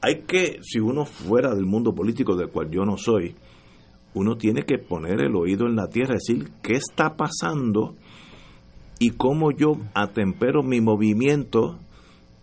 hay 0.00 0.22
que, 0.22 0.58
si 0.62 0.80
uno 0.80 1.04
fuera 1.04 1.54
del 1.54 1.66
mundo 1.66 1.94
político 1.94 2.34
del 2.34 2.48
cual 2.48 2.70
yo 2.70 2.86
no 2.86 2.96
soy, 2.96 3.34
uno 4.14 4.36
tiene 4.36 4.62
que 4.62 4.78
poner 4.78 5.20
el 5.20 5.36
oído 5.36 5.66
en 5.66 5.76
la 5.76 5.88
tierra, 5.88 6.14
decir 6.14 6.48
qué 6.62 6.76
está 6.76 7.16
pasando 7.16 7.94
y 8.98 9.10
cómo 9.10 9.50
yo 9.50 9.72
atempero 9.92 10.62
mi 10.62 10.80
movimiento, 10.80 11.78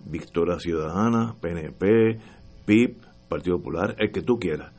Victoria 0.06 0.60
Ciudadana, 0.60 1.34
PNP, 1.42 2.20
PIB, 2.68 2.98
Partido 3.28 3.58
Popular, 3.58 3.96
el 3.98 4.12
que 4.12 4.22
tú 4.22 4.38
quieras, 4.38 4.74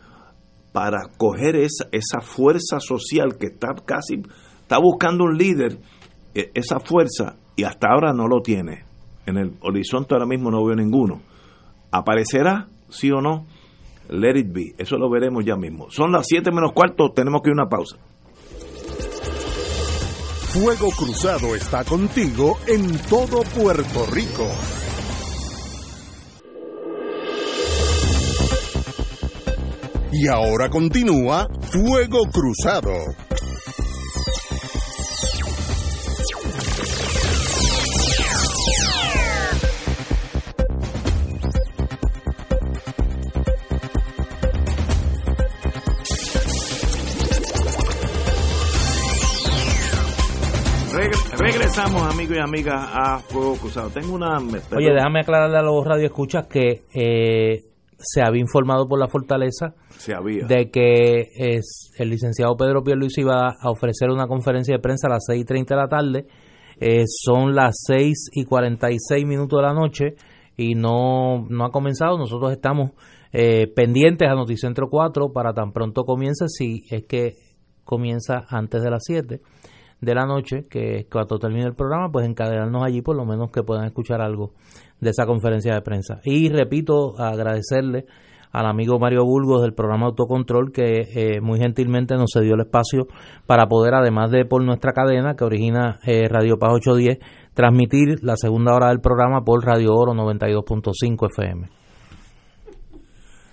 para 0.72 1.00
coger 1.18 1.56
esa, 1.56 1.88
esa 1.92 2.20
fuerza 2.20 2.80
social 2.80 3.36
que 3.38 3.46
está 3.46 3.68
casi, 3.84 4.22
está 4.62 4.78
buscando 4.78 5.24
un 5.24 5.36
líder, 5.36 5.78
e- 6.34 6.50
esa 6.54 6.80
fuerza, 6.80 7.36
y 7.56 7.64
hasta 7.64 7.88
ahora 7.88 8.12
no 8.12 8.26
lo 8.26 8.40
tiene. 8.40 8.84
En 9.26 9.36
el 9.36 9.52
horizonte 9.60 10.14
ahora 10.14 10.26
mismo 10.26 10.50
no 10.50 10.64
veo 10.64 10.74
ninguno. 10.74 11.20
¿Aparecerá? 11.90 12.68
¿Sí 12.88 13.10
o 13.10 13.20
no? 13.20 13.46
Let 14.08 14.38
it 14.38 14.52
be. 14.52 14.74
Eso 14.78 14.96
lo 14.96 15.08
veremos 15.10 15.44
ya 15.44 15.56
mismo. 15.56 15.90
Son 15.90 16.10
las 16.10 16.26
7 16.26 16.50
menos 16.50 16.72
cuarto, 16.72 17.10
tenemos 17.12 17.42
que 17.42 17.50
ir 17.50 17.58
a 17.58 17.62
una 17.62 17.68
pausa. 17.68 17.96
Fuego 20.52 20.90
Cruzado 20.90 21.54
está 21.54 21.82
contigo 21.84 22.58
en 22.66 22.98
todo 23.08 23.42
Puerto 23.56 24.06
Rico. 24.12 24.46
Y 30.12 30.28
ahora 30.28 30.68
continúa 30.68 31.48
Fuego 31.70 32.26
Cruzado. 32.30 32.92
Regre- 50.94 51.38
regresamos, 51.38 52.02
amigos 52.12 52.36
y 52.36 52.40
amigas, 52.40 52.84
a 52.92 53.18
Fuego 53.20 53.56
Cruzado. 53.56 53.88
Tengo 53.90 54.14
una... 54.14 54.36
Oye, 54.76 54.92
déjame 54.92 55.20
aclararle 55.20 55.56
a 55.58 55.62
los 55.62 55.84
radioescuchas 55.86 56.46
que 56.48 56.82
eh, 56.92 57.64
se 58.02 58.22
había 58.22 58.40
informado 58.40 58.86
por 58.88 58.98
la 58.98 59.08
Fortaleza 59.08 59.74
Se 59.96 60.14
había. 60.14 60.46
de 60.46 60.70
que 60.70 61.28
es, 61.34 61.92
el 61.98 62.10
licenciado 62.10 62.56
Pedro 62.56 62.82
Pierluisi 62.82 63.22
iba 63.22 63.56
a 63.58 63.70
ofrecer 63.70 64.10
una 64.10 64.26
conferencia 64.26 64.74
de 64.74 64.82
prensa 64.82 65.06
a 65.08 65.10
las 65.10 65.24
6 65.26 65.40
y 65.40 65.44
30 65.44 65.74
de 65.74 65.80
la 65.80 65.88
tarde. 65.88 66.26
Eh, 66.80 67.04
son 67.06 67.54
las 67.54 67.74
6 67.86 68.30
y 68.32 68.44
46 68.44 69.24
minutos 69.26 69.58
de 69.58 69.66
la 69.66 69.72
noche 69.72 70.14
y 70.56 70.74
no, 70.74 71.46
no 71.48 71.64
ha 71.64 71.70
comenzado. 71.70 72.18
Nosotros 72.18 72.52
estamos 72.52 72.90
eh, 73.32 73.66
pendientes 73.68 74.28
a 74.28 74.34
Noticentro 74.34 74.88
4 74.90 75.32
para 75.32 75.54
tan 75.54 75.72
pronto 75.72 76.04
comience, 76.04 76.46
si 76.48 76.84
es 76.90 77.04
que 77.04 77.34
comienza 77.84 78.44
antes 78.48 78.82
de 78.82 78.90
las 78.90 79.02
7 79.04 79.40
de 80.00 80.14
la 80.14 80.26
noche, 80.26 80.66
que 80.68 80.96
es 80.96 81.06
cuando 81.06 81.38
termine 81.38 81.64
el 81.64 81.74
programa, 81.74 82.10
pues 82.10 82.26
encadenarnos 82.26 82.82
allí 82.84 83.02
por 83.02 83.16
lo 83.16 83.24
menos 83.24 83.50
que 83.52 83.62
puedan 83.62 83.84
escuchar 83.86 84.20
algo 84.20 84.52
de 85.02 85.10
esa 85.10 85.26
conferencia 85.26 85.74
de 85.74 85.82
prensa. 85.82 86.20
Y 86.24 86.48
repito, 86.48 87.18
agradecerle 87.20 88.06
al 88.52 88.66
amigo 88.66 88.98
Mario 88.98 89.24
Burgos 89.24 89.62
del 89.62 89.72
programa 89.74 90.06
Autocontrol 90.06 90.72
que 90.72 91.08
eh, 91.14 91.40
muy 91.40 91.58
gentilmente 91.58 92.14
nos 92.16 92.30
cedió 92.34 92.54
el 92.54 92.60
espacio 92.60 93.06
para 93.46 93.66
poder, 93.66 93.94
además 93.94 94.30
de 94.30 94.44
por 94.44 94.62
nuestra 94.62 94.92
cadena 94.92 95.34
que 95.34 95.44
origina 95.44 95.98
eh, 96.06 96.28
Radio 96.28 96.58
Paz 96.58 96.72
810, 96.74 97.18
transmitir 97.54 98.22
la 98.22 98.36
segunda 98.36 98.74
hora 98.74 98.88
del 98.88 99.00
programa 99.00 99.42
por 99.42 99.64
Radio 99.64 99.94
Oro 99.94 100.12
92.5 100.12 101.28
FM. 101.34 101.68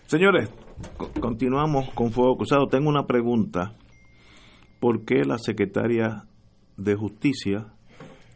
Señores, 0.05 0.49
co- 0.97 1.09
continuamos 1.19 1.89
con 1.91 2.11
Fuego 2.11 2.35
Cruzado. 2.37 2.67
Tengo 2.67 2.89
una 2.89 3.05
pregunta. 3.07 3.73
¿Por 4.79 5.05
qué 5.05 5.23
la 5.25 5.37
secretaria 5.37 6.23
de 6.77 6.95
Justicia 6.95 7.67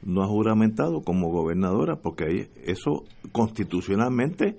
no 0.05 0.23
ha 0.23 0.27
juramentado 0.27 1.01
como 1.01 1.29
gobernadora? 1.29 1.97
Porque 1.97 2.25
ahí 2.25 2.47
eso 2.65 3.03
constitucionalmente 3.31 4.57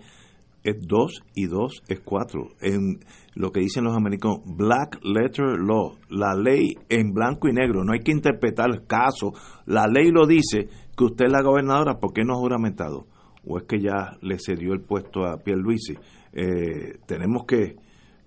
es 0.64 0.76
dos 0.86 1.22
y 1.34 1.46
dos 1.46 1.82
es 1.88 2.00
cuatro. 2.00 2.48
En 2.60 3.00
lo 3.34 3.52
que 3.52 3.60
dicen 3.60 3.84
los 3.84 3.96
americanos, 3.96 4.40
black 4.44 4.98
letter 5.04 5.58
law, 5.58 5.96
la 6.08 6.34
ley 6.34 6.74
en 6.88 7.12
blanco 7.12 7.48
y 7.48 7.52
negro, 7.52 7.84
no 7.84 7.92
hay 7.92 8.00
que 8.00 8.12
interpretar 8.12 8.70
el 8.70 8.86
caso. 8.86 9.32
La 9.66 9.86
ley 9.86 10.10
lo 10.10 10.26
dice 10.26 10.68
que 10.96 11.04
usted 11.04 11.26
es 11.26 11.32
la 11.32 11.42
gobernadora, 11.42 11.98
¿por 11.98 12.12
qué 12.12 12.24
no 12.24 12.34
ha 12.34 12.38
juramentado? 12.38 13.06
¿O 13.46 13.58
es 13.58 13.64
que 13.64 13.80
ya 13.80 14.16
le 14.22 14.38
cedió 14.38 14.72
el 14.72 14.80
puesto 14.80 15.26
a 15.26 15.36
Pierluisi? 15.36 15.94
Eh, 16.32 16.98
tenemos 17.06 17.44
que, 17.46 17.76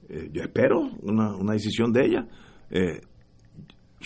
eh, 0.10 0.30
yo 0.32 0.44
espero 0.44 0.82
una, 1.02 1.36
una 1.36 1.54
decisión 1.54 1.92
de 1.92 2.06
ella. 2.06 2.28
Eh, 2.70 3.02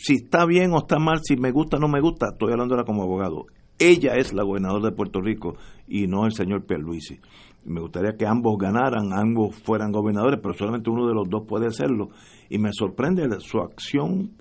si 0.01 0.15
está 0.15 0.45
bien 0.45 0.73
o 0.73 0.79
está 0.79 0.97
mal, 0.97 1.19
si 1.23 1.35
me 1.35 1.51
gusta 1.51 1.77
o 1.77 1.79
no 1.79 1.87
me 1.87 2.01
gusta, 2.01 2.29
estoy 2.31 2.51
hablando 2.51 2.73
ahora 2.73 2.85
como 2.85 3.03
abogado. 3.03 3.45
Ella 3.77 4.15
es 4.15 4.33
la 4.33 4.43
gobernadora 4.43 4.89
de 4.89 4.95
Puerto 4.95 5.21
Rico 5.21 5.55
y 5.87 6.07
no 6.07 6.25
el 6.25 6.33
señor 6.33 6.65
Pierluisi. 6.65 7.19
Me 7.65 7.81
gustaría 7.81 8.17
que 8.17 8.25
ambos 8.25 8.57
ganaran, 8.57 9.13
ambos 9.13 9.55
fueran 9.55 9.91
gobernadores, 9.91 10.39
pero 10.41 10.55
solamente 10.55 10.89
uno 10.89 11.07
de 11.07 11.13
los 11.13 11.29
dos 11.29 11.43
puede 11.47 11.67
hacerlo. 11.67 12.09
Y 12.49 12.57
me 12.57 12.73
sorprende 12.73 13.27
su 13.39 13.59
acción 13.59 14.31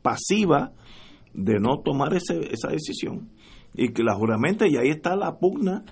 pasiva 0.00 0.72
de 1.34 1.60
no 1.60 1.80
tomar 1.84 2.14
ese, 2.14 2.50
esa 2.50 2.68
decisión. 2.68 3.28
Y 3.74 3.92
que 3.92 4.02
la 4.02 4.14
juramente, 4.14 4.66
y 4.68 4.76
ahí 4.76 4.88
está 4.88 5.14
la 5.14 5.38
pugna 5.38 5.84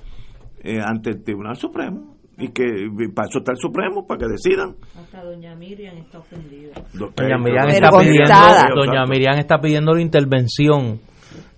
eh, 0.62 0.80
ante 0.82 1.10
el 1.10 1.22
Tribunal 1.22 1.56
Supremo. 1.56 2.16
Y 2.40 2.48
que 2.48 2.64
eso 2.64 3.38
está 3.38 3.52
el 3.52 3.58
Supremo, 3.58 4.06
para 4.06 4.20
que 4.20 4.26
decidan. 4.28 4.74
Hasta 4.98 5.22
doña 5.22 5.54
Miriam 5.54 5.96
está 5.96 6.18
ofendida. 6.18 6.72
Doña 6.92 7.36
Miriam, 7.38 7.68
está 7.68 7.90
pidiendo, 7.90 8.74
doña 8.74 9.06
Miriam 9.06 9.38
está 9.38 9.58
pidiendo 9.60 9.94
la 9.94 10.02
intervención 10.02 11.00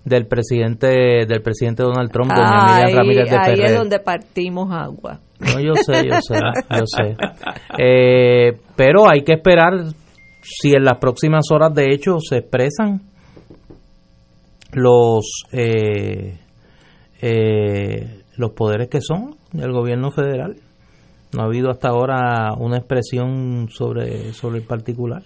del 0.05 0.27
presidente 0.27 1.25
del 1.25 1.41
presidente 1.41 1.81
Donald 1.83 2.11
Trump, 2.11 2.31
doña 2.31 2.65
Miriam 2.65 2.97
Ramírez 2.97 3.29
de 3.29 3.37
ahí 3.37 3.61
es 3.63 3.75
donde 3.77 3.99
partimos 3.99 4.69
agua. 4.71 5.19
No, 5.39 5.59
yo 5.59 5.75
sé, 5.75 6.05
yo 6.07 6.21
sé, 6.21 6.39
yo 6.69 6.85
sé. 6.85 7.15
Eh, 7.77 8.57
pero 8.75 9.09
hay 9.09 9.23
que 9.23 9.33
esperar 9.33 9.73
si 10.41 10.73
en 10.73 10.83
las 10.83 10.97
próximas 10.99 11.45
horas, 11.51 11.73
de 11.73 11.93
hecho, 11.93 12.19
se 12.19 12.37
expresan 12.39 13.01
los 14.73 15.45
eh, 15.51 16.37
eh, 17.21 18.23
los 18.35 18.51
poderes 18.51 18.89
que 18.89 18.99
son 19.01 19.35
el 19.53 19.71
gobierno 19.71 20.11
federal. 20.11 20.55
No 21.33 21.41
ha 21.41 21.45
habido 21.45 21.69
hasta 21.69 21.89
ahora 21.89 22.53
una 22.57 22.77
expresión 22.77 23.67
sobre, 23.69 24.33
sobre 24.33 24.59
el 24.59 24.65
particular. 24.65 25.23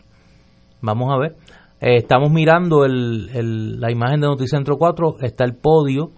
Vamos 0.81 1.13
a 1.13 1.17
ver. 1.17 1.35
Eh, 1.79 1.97
estamos 1.97 2.31
mirando 2.31 2.85
el, 2.85 3.79
la 3.79 3.91
imagen 3.91 4.21
de 4.21 4.27
Noticentro 4.27 4.77
4. 4.77 5.17
Está 5.21 5.43
el 5.43 5.55
podio 5.55 6.11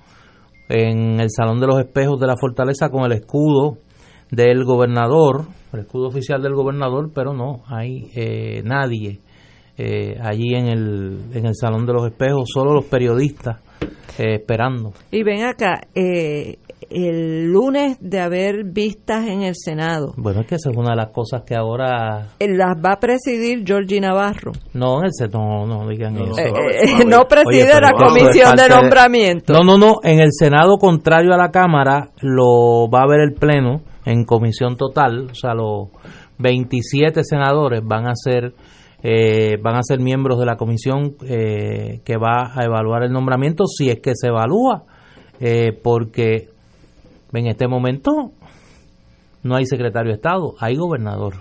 en 0.70 1.20
el 1.20 1.30
Salón 1.32 1.60
de 1.60 1.68
los 1.68 1.80
Espejos 1.80 2.20
de 2.20 2.28
la 2.28 2.36
Fortaleza 2.40 2.90
con 2.90 3.04
el 3.04 3.14
escudo 3.14 3.78
del 4.32 4.64
gobernador, 4.64 5.46
el 5.74 5.80
escudo 5.80 6.08
oficial 6.08 6.42
del 6.42 6.54
gobernador, 6.54 7.12
pero 7.14 7.34
no 7.34 7.64
hay 7.68 8.12
eh, 8.16 8.62
nadie 8.64 9.22
eh, 9.82 10.18
allí 10.22 10.56
en 10.56 10.68
el, 10.68 11.20
en 11.34 11.46
el 11.46 11.56
Salón 11.56 11.86
de 11.86 11.94
los 11.94 12.06
Espejos, 12.06 12.50
solo 12.54 12.74
los 12.74 12.86
periodistas 12.86 13.60
eh, 14.18 14.36
esperando. 14.36 14.92
Y 15.10 15.24
ven 15.24 15.46
acá, 15.46 15.80
eh, 15.96 16.58
el 16.90 17.52
lunes 17.52 17.98
de 18.00 18.20
haber 18.20 18.64
vistas 18.66 19.28
en 19.28 19.44
el 19.44 19.56
Senado, 19.56 20.14
Bueno, 20.18 20.42
es 20.42 20.48
que 20.48 20.56
esa 20.56 20.70
es 20.70 20.78
una 20.78 20.92
de 20.92 20.96
las 20.96 21.12
cosas 21.12 21.44
que 21.46 21.56
ahora... 21.56 22.28
eh, 22.40 22.48
las 22.50 22.78
va 22.78 22.94
a 22.94 23.00
presidir 23.00 23.64
Georgie 23.66 24.02
Navarro. 24.02 24.52
No, 24.74 25.00
en 25.00 25.06
el 25.06 25.14
Senado, 25.14 25.66
no, 25.66 25.66
no 25.66 25.88
digan 25.88 26.18
eso. 26.18 26.40
Eh, 26.40 26.52
eh, 26.84 27.06
no 27.08 27.28
preside 27.28 27.72
Oye, 27.72 27.82
la 27.82 27.94
comisión 27.94 28.56
de 28.56 28.70
nombramiento. 28.70 29.54
No, 29.54 29.64
no, 29.64 29.78
no. 29.78 29.96
En 30.04 30.20
el 30.20 30.30
Senado, 30.32 30.78
contrario 30.78 31.34
a 31.34 31.38
la 31.38 31.52
Cámara, 31.52 32.12
lo 32.22 32.90
va 32.90 33.02
a 33.04 33.08
ver 33.08 33.22
el 33.22 33.34
Pleno 33.34 33.82
en 34.06 34.26
comisión 34.26 34.76
total. 34.76 35.30
O 35.32 35.36
sea, 35.36 35.54
los 35.54 35.90
27 36.40 37.24
senadores 37.24 37.82
van 37.84 38.08
a 38.08 38.14
ser 38.16 38.54
eh, 39.02 39.58
van 39.62 39.76
a 39.76 39.84
ser 39.84 40.00
miembros 40.00 40.40
de 40.40 40.46
la 40.46 40.58
comisión 40.58 41.16
eh, 41.26 42.02
que 42.04 42.18
va 42.18 42.52
a 42.54 42.66
evaluar 42.66 43.04
el 43.04 43.12
nombramiento, 43.12 43.66
si 43.66 43.90
es 43.90 44.00
que 44.02 44.12
se 44.14 44.28
evalúa, 44.28 44.84
eh, 45.40 45.72
porque 45.82 46.50
en 47.34 47.48
este 47.48 47.68
momento 47.68 48.32
no 49.44 49.56
hay 49.56 49.66
secretario 49.66 50.10
de 50.12 50.16
Estado, 50.16 50.56
hay 50.60 50.76
gobernador, 50.76 51.36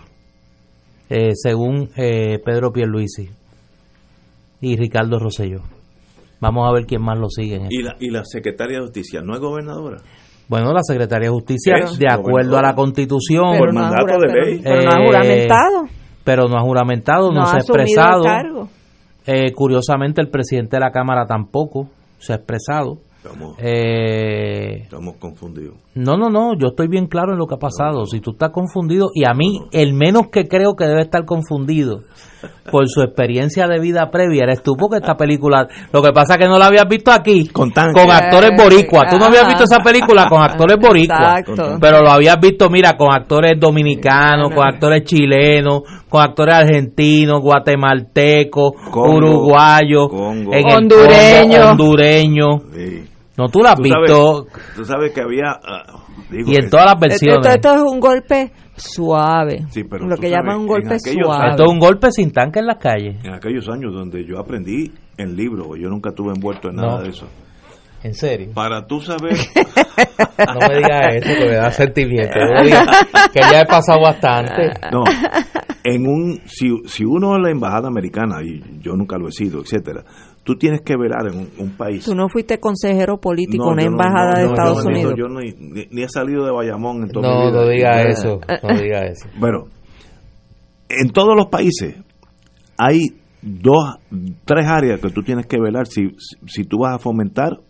eh, 1.11 1.31
según 1.35 1.91
eh, 1.97 2.39
Pedro 2.45 2.73
Pierluisi 2.73 3.29
y 4.61 4.77
Ricardo 4.77 5.19
Rosselló. 5.19 5.63
Vamos 6.41 6.69
a 6.69 6.73
ver 6.73 6.87
quién 6.87 7.03
más 7.03 7.19
lo 7.19 7.29
sigue. 7.29 7.57
en 7.57 7.67
Y 7.71 7.83
la, 7.83 7.97
y 7.99 8.11
la 8.11 8.23
secretaria 8.25 8.79
de 8.79 8.85
Justicia 8.85 9.21
no 9.23 9.35
es 9.35 9.41
gobernadora. 9.41 9.99
Bueno, 10.49 10.73
la 10.73 10.83
Secretaría 10.83 11.29
de 11.29 11.35
Justicia, 11.35 11.75
Es 11.77 11.99
de 11.99 12.07
acuerdo 12.11 12.57
a 12.57 12.63
la 12.63 12.75
Constitución, 12.75 13.59
Por 13.59 13.75
no 13.75 13.81
mandato 13.81 14.05
jura- 14.15 14.17
de 14.17 14.33
pero- 14.33 14.45
ley. 14.47 14.61
pero 14.63 14.83
no 14.83 14.91
ha 14.91 15.03
eh, 15.03 15.07
juramentado. 15.07 15.85
Pero 16.25 16.49
no 16.49 16.57
ha 16.57 16.63
juramentado, 16.63 17.29
no, 17.33 17.41
No 17.41 17.47
se 17.47 17.53
ha 17.53 17.55
ha 17.57 17.59
asumido 17.59 17.83
el 17.83 17.89
expresado. 17.89 18.23
cargo. 18.23 18.69
Eh, 19.27 19.53
curiosamente, 19.53 20.23
el 20.23 20.31
presidente 20.31 20.77
de 20.77 20.81
la 20.81 20.91
Cámara 20.91 21.27
tampoco 21.27 21.91
se 22.19 22.33
ha 22.33 22.37
expresado. 22.37 22.99
Estamos, 23.19 23.57
Eh, 23.59 24.83
estamos 24.85 25.17
confundidos. 25.17 25.75
no, 25.95 26.17
no, 26.17 26.31
no, 26.31 26.55
yo 26.57 26.69
estoy 26.69 26.87
bien 26.89 27.07
claro 27.09 27.33
en 27.33 27.39
lo 27.39 27.47
que 27.49 27.57
ha 27.57 27.59
pasado. 27.59 28.07
Si 28.07 28.21
tú 28.21 28.31
estás 28.31 28.51
confundido, 28.51 29.11
y 29.13 29.25
a 29.25 29.35
mí, 29.35 29.61
el 29.73 29.93
menos 29.93 30.29
que 30.31 30.47
creo 30.47 30.77
que 30.77 30.85
debe 30.87 31.03
estar 31.03 31.25
confundido 31.25 32.03
por 32.71 32.89
su 32.89 33.03
experiencia 33.03 33.67
de 33.67 33.79
vida 33.81 34.11
previa, 34.11 34.45
eres 34.45 34.63
tú, 34.63 34.77
porque 34.77 34.97
esta 34.97 35.17
película, 35.17 35.67
lo 35.93 36.03
que 36.03 36.13
pasa 36.13 36.35
es 36.35 36.41
que 36.41 36.49
no 36.49 36.59
la 36.59 36.67
habías 36.67 36.87
visto 36.89 37.11
aquí, 37.11 37.49
con, 37.49 37.73
actores 37.77 38.51
boricuas. 38.57 39.11
Tú 39.11 39.19
no 39.19 39.27
habías 39.27 39.47
visto 39.47 39.65
esa 39.65 39.81
película 39.81 40.27
con 40.29 40.43
actores 40.43 40.77
boricuas, 40.81 41.41
Exacto. 41.41 41.79
pero 41.81 42.03
lo 42.03 42.11
habías 42.11 42.39
visto, 42.41 42.69
mira, 42.69 42.97
con 42.97 43.09
actores 43.13 43.59
dominicanos, 43.59 44.53
con 44.55 44.67
actores 44.67 45.05
chilenos, 45.05 45.83
con 46.09 46.23
actores 46.23 46.55
argentinos, 46.55 47.41
guatemaltecos, 47.41 48.73
uruguayos, 48.95 50.09
Congo. 50.09 50.53
en 50.53 50.67
el 50.67 50.75
Hondureño. 50.75 51.59
Congo, 51.59 51.71
hondureño. 51.71 52.47
Sí. 52.75 53.05
No, 53.39 53.49
tú 53.49 53.61
la 53.61 53.71
has 53.71 53.77
Tú 53.77 53.83
visto. 53.83 54.47
sabes- 54.49 54.75
tú 54.77 54.85
sabes 54.85 55.13
que 55.13 55.21
había... 55.23 55.53
ah, 55.65 56.05
digo 56.31 56.51
Y 56.51 56.57
en 56.57 56.63
que- 56.65 56.69
todas 56.69 56.87
las 56.87 57.01
versiones. 57.01 57.47
esto 57.47 57.75
es 57.75 57.81
un 57.83 58.01
golpe 58.01 58.53
suave. 58.77 59.65
Sí, 59.71 59.85
pero 59.85 60.07
lo 60.07 60.17
que 60.17 60.29
sabes, 60.29 60.33
llaman 60.33 60.57
un 60.57 60.63
en 60.63 60.67
golpe 60.69 60.97
suave. 60.99 61.51
Esto 61.51 61.65
es 61.65 61.69
un 61.71 61.79
golpe 61.79 62.11
sin 62.13 62.31
tanque 62.33 62.59
en 62.59 62.67
las 62.67 62.79
calles. 62.79 63.25
En 63.25 63.33
aquellos 63.35 63.69
años 63.69 63.95
donde 63.95 64.25
yo 64.27 64.39
aprendí 64.39 64.93
en 65.17 65.37
libros, 65.37 65.69
yo 65.81 65.89
nunca 65.89 66.11
estuve 66.11 66.33
envuelto 66.35 66.69
en 66.69 66.77
No. 66.77 66.83
nada 66.83 67.03
de 67.03 67.09
eso. 67.11 67.27
En 68.03 68.15
serio. 68.15 68.51
Para 68.55 68.87
tú 68.87 69.01
saber... 69.01 69.33
No 70.39 70.69
me 70.69 70.77
digas 70.77 71.01
eso, 71.17 71.29
que 71.41 71.47
me 71.47 71.55
da 71.57 71.71
sentimiento. 71.73 72.39
Que 73.33 73.41
ya 73.41 73.61
he 73.61 73.67
pasado 73.67 74.01
bastante. 74.01 74.71
No, 74.93 75.03
en 75.85 76.07
un 76.07 76.41
si, 76.47 76.71
si 76.87 77.05
uno 77.05 77.37
es 77.37 77.43
la 77.43 77.51
embajada 77.51 77.89
americana 77.89 78.37
y 78.43 78.61
yo 78.81 78.93
nunca 78.93 79.17
lo 79.19 79.29
he 79.29 79.33
sido, 79.33 79.61
etcétera, 79.61 80.05
tú 80.49 80.57
tienes 80.57 80.81
que 80.81 80.97
velar 80.97 81.27
en 81.31 81.41
un, 81.41 81.49
un 81.59 81.77
país. 81.77 82.07
Tú 82.07 82.15
no 82.15 82.27
fuiste 82.31 82.59
consejero 82.59 83.19
político 83.19 83.67
No, 83.67 83.73
en 83.73 83.75
una 83.75 83.83
no- 83.85 83.91
embajada 83.91 84.31
no, 84.33 84.39
de 84.39 84.45
no, 84.45 84.51
Estados 84.55 84.87
Unidos. 84.87 85.15
Yo 85.15 85.29
no- 85.29 85.41
ni, 85.41 85.53
ni 85.91 86.03
he 86.03 86.09
salido 86.09 86.47
de 86.47 86.53
Bayamón 86.53 87.03
en 87.03 87.11
toda 87.11 87.29
No, 87.29 87.41
mi 87.41 87.51
vida. 87.51 87.61
no 87.61 87.69
diga 87.69 88.03
Eh, 88.03 88.09
eso. 88.13 88.41
No 88.63 88.81
diga 88.81 89.05
eso. 89.05 89.29
Bueno, 89.39 89.65
en 90.89 91.11
todos 91.11 91.37
los 91.37 91.49
países 91.49 91.97
hay 92.79 93.09
dos, 93.43 93.97
tres 94.47 94.67
áreas 94.67 95.01
que 95.01 95.11
tú 95.11 95.23
tienes 95.23 95.47
que 95.47 95.61
velar 95.61 95.87
si, 95.87 96.17
si 96.47 96.65
tú 96.65 96.79
vas 96.79 96.95
a 96.95 96.99
fomentar 96.99 97.61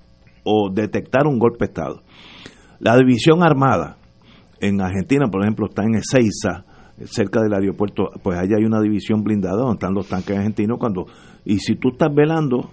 o 0.44 0.70
detectar 0.72 1.26
un 1.26 1.40
golpe 1.40 1.64
de 1.64 1.64
Estado. 1.66 2.02
La 2.78 2.96
división 2.96 3.42
armada 3.42 3.96
en 4.60 4.80
Argentina, 4.80 5.26
por 5.30 5.42
ejemplo, 5.42 5.66
está 5.66 5.82
en 5.82 5.96
Ezeiza, 5.96 6.64
cerca 7.06 7.40
del 7.42 7.54
aeropuerto, 7.54 8.10
pues 8.22 8.38
allá 8.38 8.56
hay 8.58 8.64
una 8.64 8.80
división 8.80 9.22
blindada 9.22 9.56
donde 9.56 9.74
están 9.74 9.94
los 9.94 10.08
tanques 10.08 10.36
argentinos 10.36 10.78
cuando 10.78 11.06
y 11.48 11.58
si 11.58 11.74
tú 11.76 11.88
estás 11.92 12.14
velando 12.14 12.70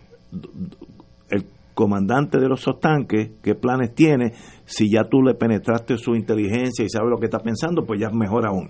el 1.30 1.46
comandante 1.74 2.38
de 2.40 2.48
los 2.48 2.64
tanques, 2.80 3.32
qué 3.42 3.56
planes 3.56 3.96
tiene, 3.96 4.34
si 4.66 4.90
ya 4.92 5.04
tú 5.10 5.22
le 5.22 5.34
penetraste 5.34 5.98
su 5.98 6.16
inteligencia 6.16 6.86
y 6.86 6.90
sabes 6.90 7.10
lo 7.10 7.18
que 7.18 7.26
está 7.26 7.40
pensando, 7.40 7.86
pues 7.86 8.00
ya 8.00 8.08
es 8.08 8.14
mejor 8.14 8.46
aún. 8.46 8.70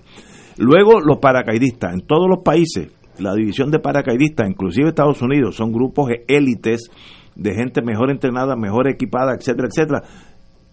Luego 0.57 0.99
los 1.01 1.17
paracaidistas, 1.17 1.93
en 1.93 2.01
todos 2.07 2.27
los 2.29 2.39
países, 2.43 2.89
la 3.19 3.33
división 3.33 3.71
de 3.71 3.79
paracaidistas, 3.79 4.49
inclusive 4.49 4.89
Estados 4.89 5.21
Unidos, 5.21 5.55
son 5.55 5.71
grupos 5.71 6.09
élites 6.27 6.89
de 7.35 7.53
gente 7.53 7.81
mejor 7.81 8.09
entrenada, 8.11 8.55
mejor 8.55 8.87
equipada, 8.89 9.33
etcétera, 9.35 9.67
etcétera. 9.69 10.03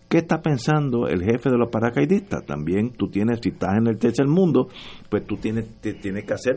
¿Qué 0.09 0.19
está 0.19 0.43
pensando 0.43 1.09
el 1.09 1.23
jefe 1.23 1.49
de 1.51 1.57
los 1.57 1.71
paracaidistas? 1.71 2.45
También 2.45 2.91
tú 2.93 3.09
tienes, 3.09 3.41
si 3.43 3.49
estás 3.49 3.71
en 3.79 3.87
el 3.89 3.99
tercer 3.99 4.27
mundo, 4.27 4.69
pues 5.09 5.27
tú 5.27 5.37
tienes, 5.37 5.81
te- 5.81 5.95
tienes 5.95 6.25
que 6.25 6.35
hacer 6.35 6.57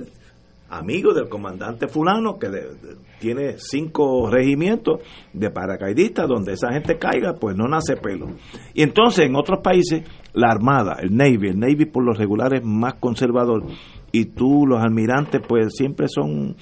amigo 0.69 1.13
del 1.13 1.29
comandante 1.29 1.87
fulano 1.87 2.37
que 2.39 2.49
de- 2.49 2.95
tiene 3.19 3.55
cinco 3.57 4.29
regimientos 4.29 4.99
de 5.33 5.49
paracaidistas 5.49 6.27
donde 6.27 6.53
esa 6.53 6.71
gente 6.73 6.97
caiga 6.97 7.33
pues 7.39 7.55
no 7.55 7.67
nace 7.67 7.95
pelo. 7.97 8.27
Y 8.73 8.81
entonces 8.83 9.25
en 9.27 9.35
otros 9.35 9.59
países 9.63 10.03
la 10.33 10.49
armada 10.49 10.97
el 11.01 11.15
navy 11.15 11.49
el 11.49 11.59
navy 11.59 11.85
por 11.85 12.03
los 12.03 12.17
regulares 12.17 12.61
más 12.63 12.95
conservador 12.95 13.63
y 14.11 14.25
tú 14.25 14.65
los 14.67 14.81
almirantes 14.81 15.41
pues 15.47 15.73
siempre 15.75 16.07
son 16.09 16.55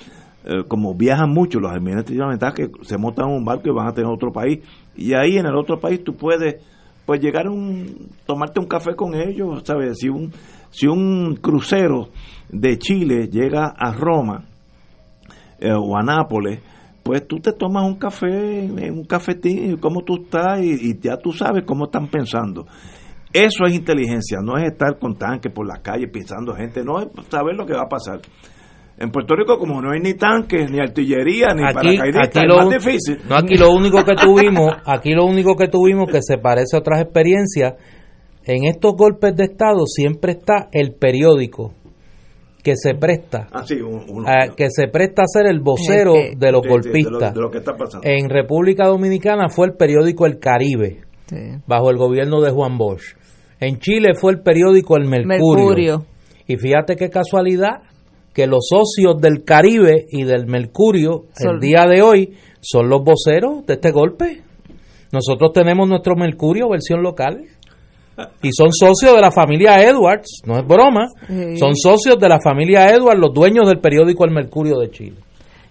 eh, 0.46 0.64
como 0.68 0.94
viajan 0.94 1.30
mucho 1.30 1.60
los 1.60 1.72
almirantes 1.72 2.16
la 2.16 2.28
ventaja 2.28 2.54
que 2.54 2.70
se 2.82 2.98
montan 2.98 3.30
un 3.30 3.46
barco 3.46 3.70
y 3.70 3.74
van 3.74 3.88
a 3.88 3.94
tener 3.94 4.12
otro 4.12 4.32
país. 4.32 4.60
Y 4.96 5.14
ahí 5.16 5.38
en 5.38 5.46
el 5.46 5.56
otro 5.56 5.80
país 5.80 6.04
tú 6.04 6.14
puedes 6.16 6.56
pues 7.06 7.20
llegar 7.20 7.48
a 7.48 7.52
un 7.52 8.10
tomarte 8.26 8.60
un 8.60 8.68
café 8.68 8.96
con 8.96 9.14
ellos 9.16 9.62
sabes 9.66 9.98
si 10.00 10.08
un 10.10 10.32
si 10.74 10.88
un 10.88 11.36
crucero 11.42 12.10
de 12.50 12.78
Chile 12.78 13.28
llega 13.32 13.68
a 13.78 13.94
Roma 13.94 14.44
eh, 15.60 15.72
o 15.72 15.96
a 15.98 16.02
Nápoles 16.04 16.60
pues 17.04 17.28
tú 17.28 17.38
te 17.40 17.52
tomas 17.54 17.84
un 17.86 17.96
café 17.96 18.64
en 18.66 18.94
un 18.98 19.04
cafetín 19.06 19.78
cómo 19.78 20.04
tú 20.04 20.24
estás 20.24 20.62
y, 20.62 20.72
y 20.92 21.00
ya 21.02 21.18
tú 21.18 21.32
sabes 21.34 21.64
cómo 21.66 21.86
están 21.86 22.08
pensando. 22.08 22.66
Eso 23.34 23.66
es 23.66 23.74
inteligencia 23.74 24.40
no 24.42 24.58
es 24.58 24.72
estar 24.72 24.98
con 25.00 25.16
tanques 25.18 25.52
por 25.52 25.68
la 25.68 25.82
calle 25.82 26.08
pensando 26.08 26.54
gente 26.56 26.84
no 26.84 27.00
es 27.02 27.08
saber 27.30 27.56
lo 27.56 27.66
que 27.66 27.74
va 27.74 27.84
a 27.84 27.90
pasar. 27.90 28.20
En 28.98 29.10
Puerto 29.12 29.36
Rico 29.36 29.58
como 29.58 29.82
no 29.82 29.92
hay 29.92 30.00
ni 30.00 30.14
tanques 30.14 30.70
ni 30.72 30.80
artillería 30.80 31.48
ni 31.56 31.64
Aquí, 31.64 31.74
paracaidistas 31.74 32.28
aquí 32.28 32.40
es 32.40 32.46
lo, 32.48 32.56
más 32.58 32.66
un- 32.68 32.72
difícil. 32.74 33.18
no, 33.28 33.36
aquí 33.36 33.58
lo 33.58 33.72
único 33.72 34.04
que 34.06 34.16
tuvimos, 34.16 34.72
aquí 34.86 35.14
lo 35.14 35.26
único 35.26 35.56
que 35.56 35.68
tuvimos 35.68 36.10
que 36.10 36.22
se 36.22 36.38
parece 36.38 36.76
a 36.78 36.80
otras 36.80 37.02
experiencias, 37.02 37.74
en 38.46 38.66
estos 38.66 38.94
golpes 38.96 39.36
de 39.36 39.44
Estado 39.46 39.86
siempre 39.86 40.34
está 40.34 40.70
el 40.72 40.94
periódico 40.96 41.74
que 42.64 42.76
se 42.78 42.94
presta 42.96 43.48
Ah, 43.52 43.64
sí, 43.66 43.76
un- 43.76 44.06
uno- 44.10 44.28
a- 44.28 44.56
que 44.56 44.68
se 44.70 44.88
presta 44.88 45.24
a 45.24 45.28
ser 45.28 45.48
el 45.48 45.60
vocero 45.60 46.14
Sí, 46.14 46.36
de 46.38 46.52
los 46.52 46.62
Sí, 46.64 46.70
sí, 46.70 46.70
de 46.70 46.70
lo- 46.70 46.70
golpistas. 47.10 47.34
de 47.34 47.42
lo 47.42 47.52
que 47.52 47.58
está 47.58 47.76
pasando. 47.76 48.08
En 48.08 48.30
República 48.30 48.88
Dominicana 48.88 49.50
fue 49.50 49.68
el 49.68 49.74
periódico 49.74 50.26
El 50.26 50.40
Caribe, 50.40 51.02
Sí. 51.28 51.36
bajo 51.68 51.90
el 51.90 51.98
gobierno 51.98 52.40
de 52.42 52.52
Juan 52.52 52.78
Bosch. 52.78 53.16
En 53.60 53.80
Chile 53.80 54.14
fue 54.16 54.32
el 54.34 54.42
periódico 54.42 54.96
El 54.98 55.08
Mercurio. 55.08 55.66
Mercurio. 55.66 56.06
Y 56.48 56.56
fíjate 56.58 56.96
qué 56.96 57.10
casualidad 57.10 57.82
que 58.34 58.48
los 58.48 58.66
socios 58.68 59.22
del 59.22 59.44
Caribe 59.44 60.06
y 60.10 60.24
del 60.24 60.48
Mercurio 60.48 61.26
Son- 61.38 61.56
el 61.56 61.60
día 61.60 61.86
de 61.86 62.02
hoy 62.02 62.34
son 62.62 62.90
los 62.90 63.02
voceros 63.04 63.66
de 63.66 63.74
este 63.74 63.92
golpe. 63.92 64.42
Nosotros 65.12 65.52
tenemos 65.54 65.88
nuestro 65.88 66.16
Mercurio 66.16 66.70
versión 66.70 67.04
local 67.04 67.44
y 68.42 68.50
son 68.52 68.72
socios 68.72 69.16
de 69.16 69.22
la 69.22 69.32
familia 69.32 69.82
Edwards, 69.84 70.42
no 70.46 70.58
es 70.60 70.66
broma, 70.68 71.08
Sí. 71.28 71.58
son 71.58 71.76
socios 71.76 72.18
de 72.20 72.30
la 72.30 72.40
familia 72.40 72.90
Edwards, 72.94 73.20
los 73.20 73.34
dueños 73.34 73.68
del 73.68 73.80
periódico 73.80 74.26
El 74.26 74.32
Mercurio 74.32 74.78
de 74.80 74.90
Chile. 74.92 75.16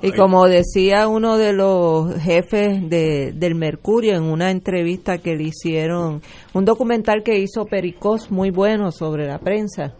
Y 0.05 0.11
como 0.11 0.49
decía 0.49 1.07
uno 1.07 1.39
de 1.39 1.53
los 1.53 2.13
jefes 2.21 2.89
de, 2.91 3.31
del 3.37 3.55
Mercurio 3.55 4.17
en 4.17 4.25
una 4.25 4.51
entrevista 4.51 5.19
que 5.19 5.37
le 5.37 5.45
hicieron, 5.45 6.21
un 6.55 6.65
documental 6.65 7.23
que 7.23 7.39
hizo 7.39 7.67
Pericos 7.67 8.29
muy 8.33 8.51
bueno 8.51 8.91
sobre 8.91 9.29
la 9.29 9.39
prensa, 9.39 9.95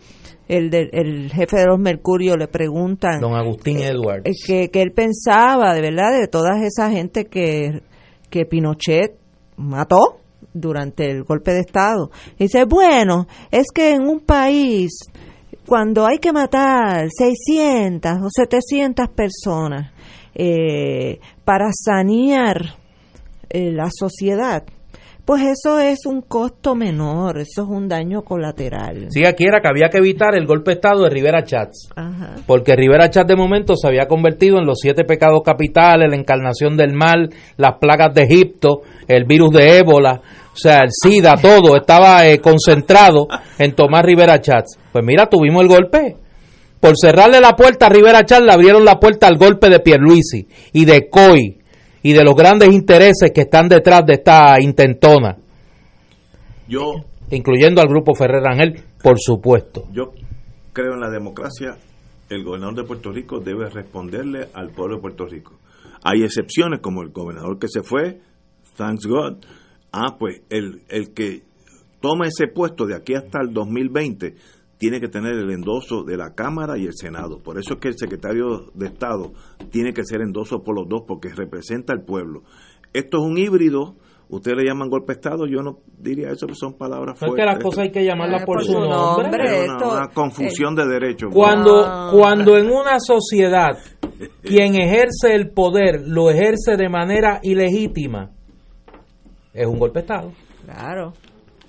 el, 0.49 0.71
del 0.71 0.91
el 0.93 1.31
jefe 1.31 1.57
de 1.57 1.67
los 1.67 1.79
Mercurio 1.79 2.37
le 2.37 2.49
preguntan 2.49 3.21
Don 3.21 3.35
Agustín 3.37 3.79
Edwards. 3.79 4.25
eh, 4.27 4.33
que, 4.45 4.69
que 4.71 4.83
él 4.83 4.91
pensaba 4.91 5.73
de 5.73 5.81
verdad 5.81 6.19
de 6.21 6.27
toda 6.27 6.59
esa 6.67 6.91
gente 6.91 7.27
que, 7.27 7.81
que 8.29 8.45
Pinochet 8.45 9.15
mató 9.57 10.17
durante 10.53 11.11
el 11.11 11.25
golpe 11.25 11.53
de 11.53 11.61
Estado. 11.61 12.11
Dice, 12.39 12.65
bueno, 12.65 13.27
es 13.51 13.67
que 13.75 13.93
en 13.95 14.03
un 14.03 14.21
país, 14.21 14.91
cuando 15.67 16.07
hay 16.07 16.19
que 16.19 16.33
matar 16.33 17.09
600 17.11 18.19
o 18.23 18.29
700 18.31 19.09
personas 19.09 19.93
eh, 20.35 21.21
para 21.45 21.71
sanear 21.73 22.77
eh, 23.49 23.71
la 23.73 23.89
sociedad, 23.91 24.65
pues 25.25 25.43
eso 25.43 25.79
es 25.79 26.05
un 26.05 26.23
costo 26.23 26.75
menor, 26.75 27.39
eso 27.39 27.63
es 27.63 27.69
un 27.69 27.89
daño 27.89 28.23
colateral. 28.23 29.07
Sí, 29.11 29.25
aquí 29.25 29.45
era 29.45 29.61
que 29.61 29.69
había 29.69 29.89
que 29.89 29.99
evitar 29.99 30.35
el 30.35 30.47
golpe 30.47 30.73
de 30.73 30.75
Estado 30.75 31.05
de 31.05 31.11
Rivera 31.11 31.45
Chats. 31.45 31.91
Ajá. 31.95 32.37
Porque 32.45 32.75
Rivera 32.75 33.09
Chat 33.09 33.29
de 33.29 33.37
momento 33.37 33.77
se 33.77 33.87
había 33.87 34.09
convertido 34.09 34.59
en 34.59 34.67
los 34.67 34.79
siete 34.81 35.05
pecados 35.05 35.43
capitales, 35.45 36.11
la 36.11 36.17
encarnación 36.17 36.77
del 36.77 36.93
mal, 36.93 37.31
las 37.57 37.75
plagas 37.79 38.13
de 38.15 38.23
Egipto, 38.23 38.83
el 39.07 39.25
virus 39.25 39.51
de 39.51 39.79
ébola, 39.79 40.21
o 40.53 40.57
sea, 40.57 40.81
el 40.81 40.91
SIDA, 40.91 41.35
todo 41.41 41.77
estaba 41.77 42.27
eh, 42.27 42.41
concentrado 42.41 43.29
en 43.59 43.75
tomar 43.77 44.05
Rivera 44.05 44.41
Chats. 44.41 44.77
Pues 44.93 45.05
mira, 45.05 45.27
tuvimos 45.27 45.63
el 45.63 45.69
golpe. 45.69 46.17
Por 46.81 46.95
cerrarle 47.01 47.41
la 47.41 47.55
puerta 47.55 47.87
a 47.87 47.91
Rivera 47.91 48.27
Chat, 48.27 48.43
le 48.43 48.51
abrieron 48.51 48.85
la 48.85 48.99
puerta 48.99 49.29
al 49.29 49.39
golpe 49.39 49.71
de 49.71 49.79
Pierluisi 49.79 50.49
y 50.73 50.85
de 50.85 51.09
COI 51.09 51.62
y 52.03 52.13
de 52.13 52.25
los 52.25 52.35
grandes 52.35 52.73
intereses 52.73 53.31
que 53.33 53.43
están 53.43 53.69
detrás 53.69 54.05
de 54.07 54.15
esta 54.15 54.61
intentona, 54.61 55.37
Yo, 56.69 56.93
incluyendo 57.31 57.81
al 57.81 57.89
grupo 57.89 58.15
Ferrer 58.15 58.47
Ángel, 58.47 58.83
por 59.03 59.17
supuesto. 59.19 59.85
yo 59.93 60.13
creo 60.73 60.95
en 60.95 61.01
la 61.01 61.11
democracia. 61.11 61.77
El 62.29 62.45
gobernador 62.45 62.77
de 62.77 62.85
Puerto 62.85 63.13
Rico 63.13 63.41
debe 63.41 63.69
responderle 63.69 64.49
al 64.55 64.71
pueblo 64.71 64.97
de 64.97 65.03
Puerto 65.03 65.27
Rico. 65.27 65.59
Hay 66.03 66.23
excepciones 66.23 66.81
como 66.81 67.03
el 67.03 67.11
gobernador 67.11 67.59
que 67.59 67.69
se 67.69 67.83
fue, 67.83 68.21
thanks 68.77 69.07
God. 69.07 69.37
Ah, 69.93 70.17
pues 70.19 70.41
el, 70.49 70.81
el 70.89 71.13
que 71.13 71.43
toma 72.01 72.27
ese 72.27 72.47
puesto 72.49 72.87
de 72.87 72.97
aquí 72.97 73.15
hasta 73.15 73.39
el 73.43 73.53
2020 73.53 74.35
tiene 74.83 74.99
que 74.99 75.07
tener 75.07 75.35
el 75.35 75.49
endoso 75.53 76.03
de 76.03 76.17
la 76.17 76.35
Cámara 76.35 76.77
y 76.77 76.87
el 76.87 76.95
Senado. 76.97 77.39
Por 77.39 77.57
eso 77.57 77.75
es 77.75 77.79
que 77.79 77.87
el 77.87 77.97
secretario 77.97 78.73
de 78.75 78.87
Estado 78.87 79.31
tiene 79.71 79.93
que 79.93 80.03
ser 80.05 80.23
endoso 80.23 80.65
por 80.65 80.75
los 80.75 80.89
dos 80.89 81.03
porque 81.07 81.29
representa 81.29 81.93
al 81.93 82.03
pueblo. 82.03 82.43
Esto 82.93 83.19
es 83.19 83.23
un 83.23 83.39
híbrido. 83.39 83.95
Ustedes 84.29 84.57
le 84.57 84.65
llaman 84.65 84.89
golpe 84.91 85.13
de 85.13 85.21
Estado, 85.21 85.47
yo 85.47 85.63
no 85.63 85.79
diría 85.99 86.31
eso, 86.33 86.49
que 86.49 86.57
son 86.57 86.73
palabras 86.77 87.11
No 87.11 87.13
es 87.13 87.19
fuertes. 87.21 87.37
que 87.37 87.47
las 87.47 87.63
cosas 87.63 87.79
hay 87.85 87.91
que 87.93 88.05
llamarlas 88.05 88.43
Eh, 88.43 88.45
por, 88.45 88.57
por 88.57 88.65
su 88.65 88.73
nombre. 88.73 89.25
nombre. 89.29 89.65
Es 89.67 89.71
una, 89.71 90.09
confusión 90.13 90.75
de 90.75 90.87
derechos. 90.89 91.31
Cuando, 91.33 91.85
Ah. 91.87 92.11
cuando 92.13 92.57
en 92.59 92.67
una 92.69 92.99
sociedad 92.99 93.79
quien 94.43 94.75
ejerce 94.75 95.33
el 95.33 95.51
poder 95.51 96.03
lo 96.09 96.29
ejerce 96.29 96.77
de 96.77 96.89
manera 96.89 97.39
ilegítima, 97.45 98.33
es 99.55 99.67
un 99.69 99.79
golpe 99.79 100.01
de 100.01 100.07
Estado. 100.07 100.33
Claro. 100.65 101.13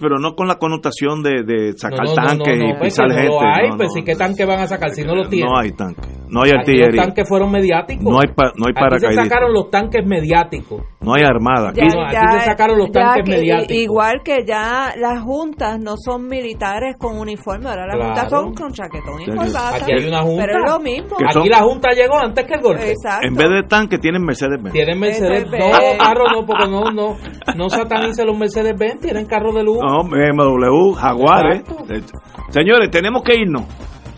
Pero 0.04 0.20
no 0.20 0.36
con 0.36 0.48
la 0.48 0.56
connotación 0.56 1.24
de, 1.24 1.44
de 1.44 1.74
sacar 1.78 2.06
No, 2.06 2.14
no, 2.14 2.22
no, 2.22 2.28
tanques 2.28 2.58
no, 2.60 2.64
y 2.66 2.68
no, 2.74 2.78
pues 2.78 2.94
pisar 2.94 3.08
no 3.08 3.14
gente. 3.16 3.30
lo 3.30 3.42
hay, 3.42 3.70
no, 3.70 3.78
pues 3.78 3.88
no, 3.90 3.94
sí, 3.96 4.04
¿qué 4.04 4.16
tanque 4.16 4.46
van 4.46 4.60
a 4.60 4.68
sacar 4.68 4.90
si 4.92 5.04
no 5.04 5.16
lo 5.16 5.28
tienen? 5.30 5.50
No 5.50 5.58
hay 5.58 5.72
tanques, 5.72 6.06
no 6.30 6.42
hay 6.44 6.52
Aquí 6.52 6.60
artillería, 6.60 6.88
los 6.98 7.06
tanques 7.06 7.30
fueron 7.30 7.52
mediáticos. 7.52 8.04
no 8.04 8.20
hay, 8.20 8.28
pa- 8.36 8.52
no 8.58 8.66
hay 8.68 8.74
Aquí 8.76 8.76
se 8.76 8.82
paracaidistas, 8.82 9.28
sacaron 9.30 9.54
los 9.54 9.70
tanques 9.72 10.06
mediáticos. 10.06 10.82
no 11.02 11.14
hay 11.16 11.24
armada. 11.24 11.70
Aquí, 11.70 11.82
no, 11.82 12.06
aquí 12.06 12.16
se 12.40 12.46
sacaron 12.46 12.78
los 12.78 12.92
tanques 12.92 13.24
que- 13.24 13.32
mediáticos. 13.32 13.78
Igual 13.78 14.22
que 14.24 14.46
ya 14.46 14.94
las 14.98 15.22
juntas 15.24 15.80
no 15.80 15.96
son 15.98 16.28
militares 16.28 16.96
con 17.00 17.18
uniforme, 17.18 17.70
ahora 17.70 17.88
las 17.88 17.96
Claro. 17.96 18.14
juntas 18.14 18.30
son 18.30 18.54
con 18.54 18.72
chaquetón 18.74 19.22
y 19.22 19.26
corbata. 19.28 19.76
Aquí 19.78 19.92
hay 19.94 20.06
una 20.08 20.22
junta. 20.22 20.44
Pero 20.46 20.60
es 20.66 20.72
lo 20.72 20.80
mismo. 20.80 21.16
Aquí 21.24 21.32
son- 21.34 21.50
la 21.50 21.60
Junta 21.64 21.90
llegó 21.92 22.18
antes 22.20 22.46
que 22.46 22.54
el 22.56 22.62
golpe. 22.62 22.90
Exacto. 22.92 23.28
en 23.28 23.34
vez 23.36 23.48
de 23.50 23.64
tanques 23.70 24.00
tienen 24.02 24.22
Mercedes-Benz. 24.24 24.74
Tienen 24.74 25.00
Mercedes. 25.00 25.50
Mercedes-Benz. 25.50 25.98
No, 25.98 26.04
carro 26.04 26.24
no, 26.34 26.46
porque 26.46 26.68
no, 26.68 26.92
no, 26.92 27.16
no 27.56 27.70
satanice 27.70 28.26
los 28.26 28.38
Mercedes-Benz, 28.38 29.00
tienen 29.02 29.26
carro 29.26 29.54
de 29.54 29.64
luz. 29.64 29.78
No, 29.94 30.04
BMW, 30.10 30.94
Jaguares. 30.94 31.62
Eh, 31.90 32.02
Señores, 32.50 32.90
tenemos 32.92 33.22
que 33.24 33.36
irnos. 33.36 33.64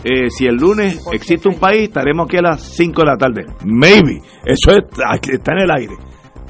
Eh, 0.03 0.30
si 0.30 0.45
el 0.45 0.56
lunes 0.56 1.03
existe 1.11 1.49
un 1.49 1.56
país, 1.56 1.84
estaremos 1.89 2.27
aquí 2.27 2.38
a 2.38 2.41
las 2.43 2.61
5 2.61 3.02
de 3.02 3.07
la 3.07 3.18
tarde. 3.18 3.45
Maybe. 3.65 4.22
Eso 4.45 4.72
es- 4.72 5.30
está 5.31 5.53
en 5.53 5.60
el 5.60 5.72
aire. 5.72 5.93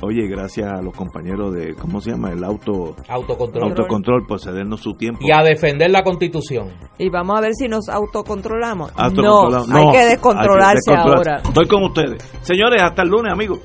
Oye, 0.02 0.28
gracias 0.28 0.68
a 0.72 0.82
los 0.82 0.94
compañeros 0.94 1.54
de, 1.56 1.74
¿cómo 1.74 2.02
se 2.02 2.12
llama? 2.12 2.30
El 2.32 2.44
auto 2.44 2.96
Autocontrol. 3.08 3.64
autocontrol 3.70 4.28
por 4.28 4.42
cedernos 4.42 4.82
su 4.82 4.92
tiempo. 4.94 5.20
Y 5.22 5.32
a 5.32 5.42
defender 5.42 5.90
la 5.90 6.04
constitución. 6.04 6.68
Y 6.98 7.10
vamos 7.10 7.38
a 7.38 7.42
ver 7.42 7.54
si 7.54 7.68
nos 7.70 7.88
autocontrolamos. 7.88 8.92
No, 8.96 9.04
hay 9.04 9.14
No, 9.86 9.92
que 9.92 10.06
descontrolarse 10.06 10.92
hay 10.92 10.98
que 10.98 11.02
descontrolarse. 11.02 11.32
ahora. 11.32 11.42
Estoy 11.46 11.68
con 11.68 11.84
ustedes. 11.86 12.24
Señores, 12.42 12.82
hasta 12.84 13.04
el 13.04 13.10
lunes, 13.10 13.32
amigos. 13.32 13.60